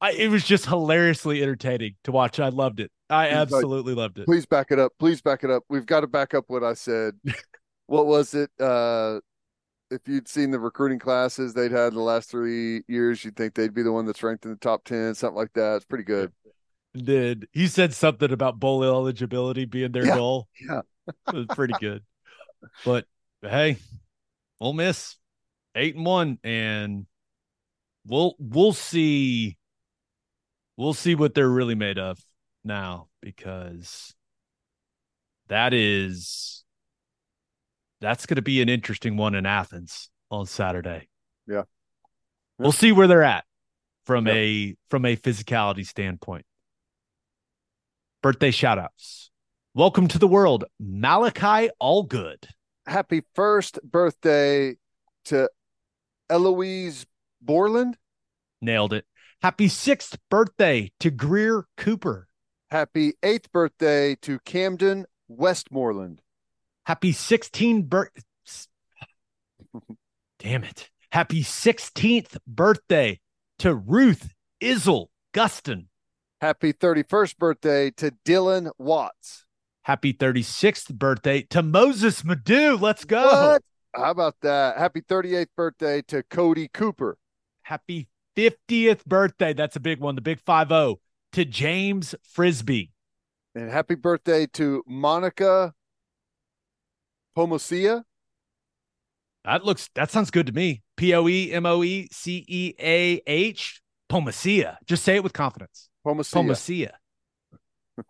I, 0.00 0.12
it 0.12 0.30
was 0.30 0.44
just 0.44 0.66
hilariously 0.66 1.42
entertaining 1.42 1.96
to 2.04 2.12
watch. 2.12 2.38
I 2.38 2.50
loved 2.50 2.80
it. 2.80 2.92
I 3.10 3.26
He's 3.26 3.32
like, 3.32 3.40
absolutely 3.40 3.94
loved 3.94 4.18
it. 4.18 4.26
Please 4.26 4.46
back 4.46 4.70
it 4.70 4.78
up. 4.78 4.92
Please 4.98 5.22
back 5.22 5.42
it 5.42 5.50
up. 5.50 5.64
We've 5.68 5.86
got 5.86 6.00
to 6.00 6.06
back 6.06 6.34
up 6.34 6.44
what 6.48 6.62
I 6.62 6.74
said. 6.74 7.14
what 7.86 8.06
was 8.06 8.34
it? 8.34 8.50
Uh 8.60 9.20
if 9.90 10.06
you'd 10.06 10.28
seen 10.28 10.50
the 10.50 10.58
recruiting 10.58 10.98
classes 10.98 11.54
they'd 11.54 11.72
had 11.72 11.92
the 11.94 12.00
last 12.00 12.30
three 12.30 12.82
years, 12.88 13.24
you'd 13.24 13.36
think 13.36 13.54
they'd 13.54 13.74
be 13.74 13.82
the 13.82 13.92
one 13.92 14.06
that's 14.06 14.22
ranked 14.22 14.44
in 14.44 14.50
the 14.50 14.56
top 14.58 14.84
ten, 14.84 15.14
something 15.14 15.36
like 15.36 15.52
that. 15.54 15.76
It's 15.76 15.84
pretty 15.86 16.04
good. 16.04 16.32
Did 16.94 17.48
he 17.52 17.66
said 17.68 17.94
something 17.94 18.32
about 18.32 18.58
bowl 18.58 18.82
eligibility 18.82 19.64
being 19.64 19.92
their 19.92 20.06
Yeah. 20.06 20.14
goal? 20.16 20.48
Yeah. 20.60 20.80
it 21.28 21.34
was 21.34 21.46
pretty 21.54 21.74
good. 21.80 22.02
But 22.84 23.06
hey, 23.42 23.78
Ole 24.60 24.72
Miss, 24.72 25.16
eight 25.74 25.94
and 25.94 26.04
one, 26.04 26.38
and 26.42 27.06
we'll 28.06 28.34
we'll 28.38 28.72
see 28.72 29.56
we'll 30.76 30.94
see 30.94 31.14
what 31.14 31.34
they're 31.34 31.48
really 31.48 31.74
made 31.74 31.98
of 31.98 32.18
now 32.64 33.08
because 33.20 34.14
that 35.48 35.72
is 35.72 36.64
that's 38.00 38.26
going 38.26 38.36
to 38.36 38.42
be 38.42 38.62
an 38.62 38.68
interesting 38.68 39.16
one 39.16 39.34
in 39.34 39.46
Athens 39.46 40.10
on 40.30 40.46
Saturday. 40.46 41.08
Yeah. 41.46 41.62
We'll 42.58 42.72
see 42.72 42.92
where 42.92 43.06
they're 43.06 43.22
at 43.22 43.44
from 44.06 44.26
Yeah. 44.26 44.34
a 44.34 44.76
from 44.90 45.04
a 45.04 45.16
physicality 45.16 45.86
standpoint. 45.86 46.44
Birthday 48.22 48.50
shout 48.50 48.78
outs. 48.78 49.30
Welcome 49.74 50.08
to 50.08 50.18
the 50.18 50.26
world, 50.28 50.64
Malachi 50.80 51.70
Allgood. 51.80 52.46
Happy 52.86 53.22
first 53.34 53.78
birthday 53.84 54.76
to 55.26 55.48
Eloise 56.28 57.06
Borland. 57.40 57.96
Nailed 58.60 58.92
it. 58.92 59.04
Happy 59.40 59.68
sixth 59.68 60.18
birthday 60.30 60.90
to 60.98 61.10
Greer 61.10 61.66
Cooper. 61.76 62.26
Happy 62.70 63.14
eighth 63.22 63.52
birthday 63.52 64.16
to 64.16 64.40
Camden 64.40 65.06
Westmoreland. 65.28 66.20
Happy 66.88 67.12
16 67.12 67.82
birth. 67.82 68.24
Damn 70.38 70.64
it. 70.64 70.88
Happy 71.12 71.42
16th 71.42 72.38
birthday 72.46 73.20
to 73.58 73.74
Ruth 73.74 74.32
Izzle 74.58 75.10
Guston. 75.34 75.88
Happy 76.40 76.72
31st 76.72 77.36
birthday 77.36 77.90
to 77.90 78.12
Dylan 78.24 78.70
Watts. 78.78 79.44
Happy 79.82 80.14
36th 80.14 80.94
birthday 80.94 81.42
to 81.50 81.62
Moses 81.62 82.24
Madu. 82.24 82.78
Let's 82.78 83.04
go. 83.04 83.22
What? 83.22 83.62
How 83.94 84.10
about 84.10 84.36
that? 84.40 84.78
Happy 84.78 85.02
38th 85.02 85.48
birthday 85.54 86.00
to 86.08 86.22
Cody 86.22 86.68
Cooper. 86.68 87.18
Happy 87.64 88.08
50th 88.34 89.04
birthday. 89.04 89.52
That's 89.52 89.76
a 89.76 89.80
big 89.80 90.00
one. 90.00 90.14
The 90.14 90.22
big 90.22 90.40
5 90.40 90.68
0 90.68 91.00
to 91.32 91.44
James 91.44 92.14
Frisbee. 92.22 92.92
And 93.54 93.70
happy 93.70 93.94
birthday 93.94 94.46
to 94.54 94.82
Monica 94.86 95.74
Pomosia. 97.38 98.02
That 99.44 99.64
looks, 99.64 99.88
that 99.94 100.10
sounds 100.10 100.32
good 100.32 100.46
to 100.48 100.52
me. 100.52 100.82
P 100.96 101.14
O 101.14 101.28
E 101.28 101.52
M 101.52 101.66
O 101.66 101.84
E 101.84 102.08
C 102.10 102.44
E 102.48 102.74
A 102.80 103.22
H. 103.28 103.80
Pomacia. 104.10 104.76
Just 104.86 105.04
say 105.04 105.14
it 105.16 105.22
with 105.22 105.32
confidence. 105.34 105.88
Pomosia. 106.04 106.32
Pomacia. 106.32 106.90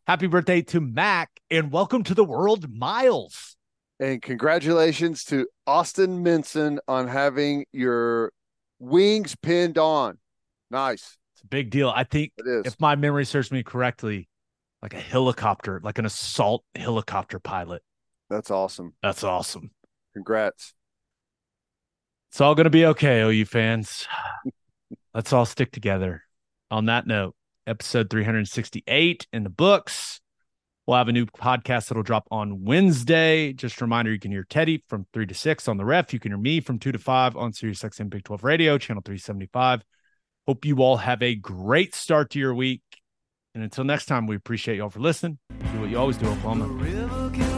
Happy 0.07 0.29
birthday 0.29 0.63
to 0.63 0.81
Mac 0.81 1.29
and 1.51 1.71
welcome 1.71 2.03
to 2.05 2.15
the 2.15 2.25
world, 2.25 2.73
Miles. 2.75 3.57
And 4.01 4.23
congratulations 4.23 5.25
to 5.25 5.47
Austin 5.67 6.25
Minson 6.25 6.79
on 6.89 7.07
having 7.09 7.67
your 7.73 8.33
wings 8.79 9.37
pinned 9.43 9.77
on. 9.77 10.19
Nice. 10.71 11.19
It's 11.35 11.43
a 11.43 11.49
big 11.49 11.69
deal. 11.69 11.91
I 11.91 12.05
think 12.05 12.33
It 12.39 12.47
is. 12.47 12.73
if 12.73 12.81
my 12.81 12.97
memory 12.97 13.27
serves 13.27 13.51
me 13.53 13.63
correctly, 13.63 14.29
like 14.81 14.95
a 14.95 15.01
helicopter, 15.01 15.81
like 15.85 15.99
an 15.99 16.07
assault 16.07 16.65
helicopter 16.75 17.39
pilot. 17.39 17.83
That's 18.31 18.51
awesome. 18.51 18.95
That's 19.03 19.25
awesome. 19.25 19.71
Congrats. 20.15 20.75
It's 22.31 22.41
all 22.41 22.55
going 22.55 22.65
to 22.65 22.71
be 22.71 22.87
okay, 22.87 23.23
OU 23.23 23.47
fans. 23.47 24.07
Let's 25.15 25.33
all 25.33 25.47
stick 25.47 25.73
together. 25.73 26.23
On 26.71 26.87
that 26.87 27.07
note, 27.07 27.35
episode 27.67 28.11
368 28.11 29.27
in 29.33 29.45
the 29.45 29.51
books. 29.51 30.21
We'll 30.87 30.97
have 30.97 31.09
a 31.09 31.13
new 31.13 31.27
podcast 31.27 31.89
that'll 31.89 32.03
drop 32.03 32.27
on 32.31 32.65
Wednesday. 32.65 33.53
Just 33.53 33.81
a 33.81 33.85
reminder, 33.85 34.11
you 34.11 34.19
can 34.19 34.31
hear 34.31 34.45
Teddy 34.45 34.83
from 34.89 35.07
3 35.13 35.27
to 35.27 35.35
6 35.35 35.69
on 35.69 35.77
the 35.77 35.85
ref. 35.85 36.15
You 36.15 36.19
can 36.19 36.31
hear 36.31 36.39
me 36.39 36.61
from 36.61 36.79
2 36.79 36.93
to 36.93 36.99
5 36.99 37.37
on 37.37 37.53
Sirius 37.53 37.83
XM 37.83 38.09
Big 38.09 38.25
12 38.25 38.43
Radio, 38.43 38.79
channel 38.79 39.03
375. 39.05 39.83
Hope 40.47 40.65
you 40.65 40.79
all 40.79 40.97
have 40.97 41.23
a 41.23 41.35
great 41.35 41.95
start 41.95 42.31
to 42.31 42.39
your 42.39 42.55
week. 42.55 42.81
And 43.55 43.63
until 43.63 43.85
next 43.85 44.07
time, 44.07 44.27
we 44.27 44.37
appreciate 44.37 44.79
y'all 44.79 44.89
for 44.89 45.01
listening. 45.01 45.39
Do 45.73 45.81
what 45.81 45.91
you 45.91 45.99
always 45.99 46.17
do, 46.17 46.27
Oklahoma. 46.27 47.58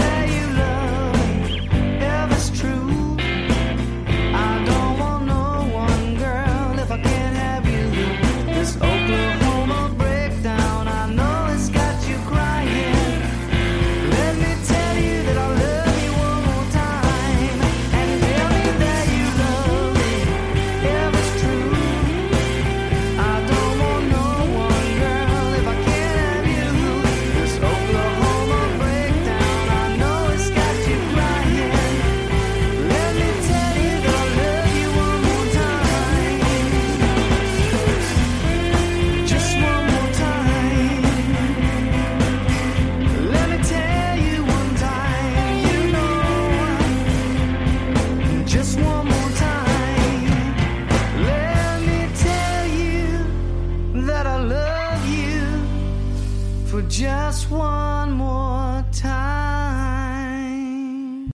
one. 57.51 57.90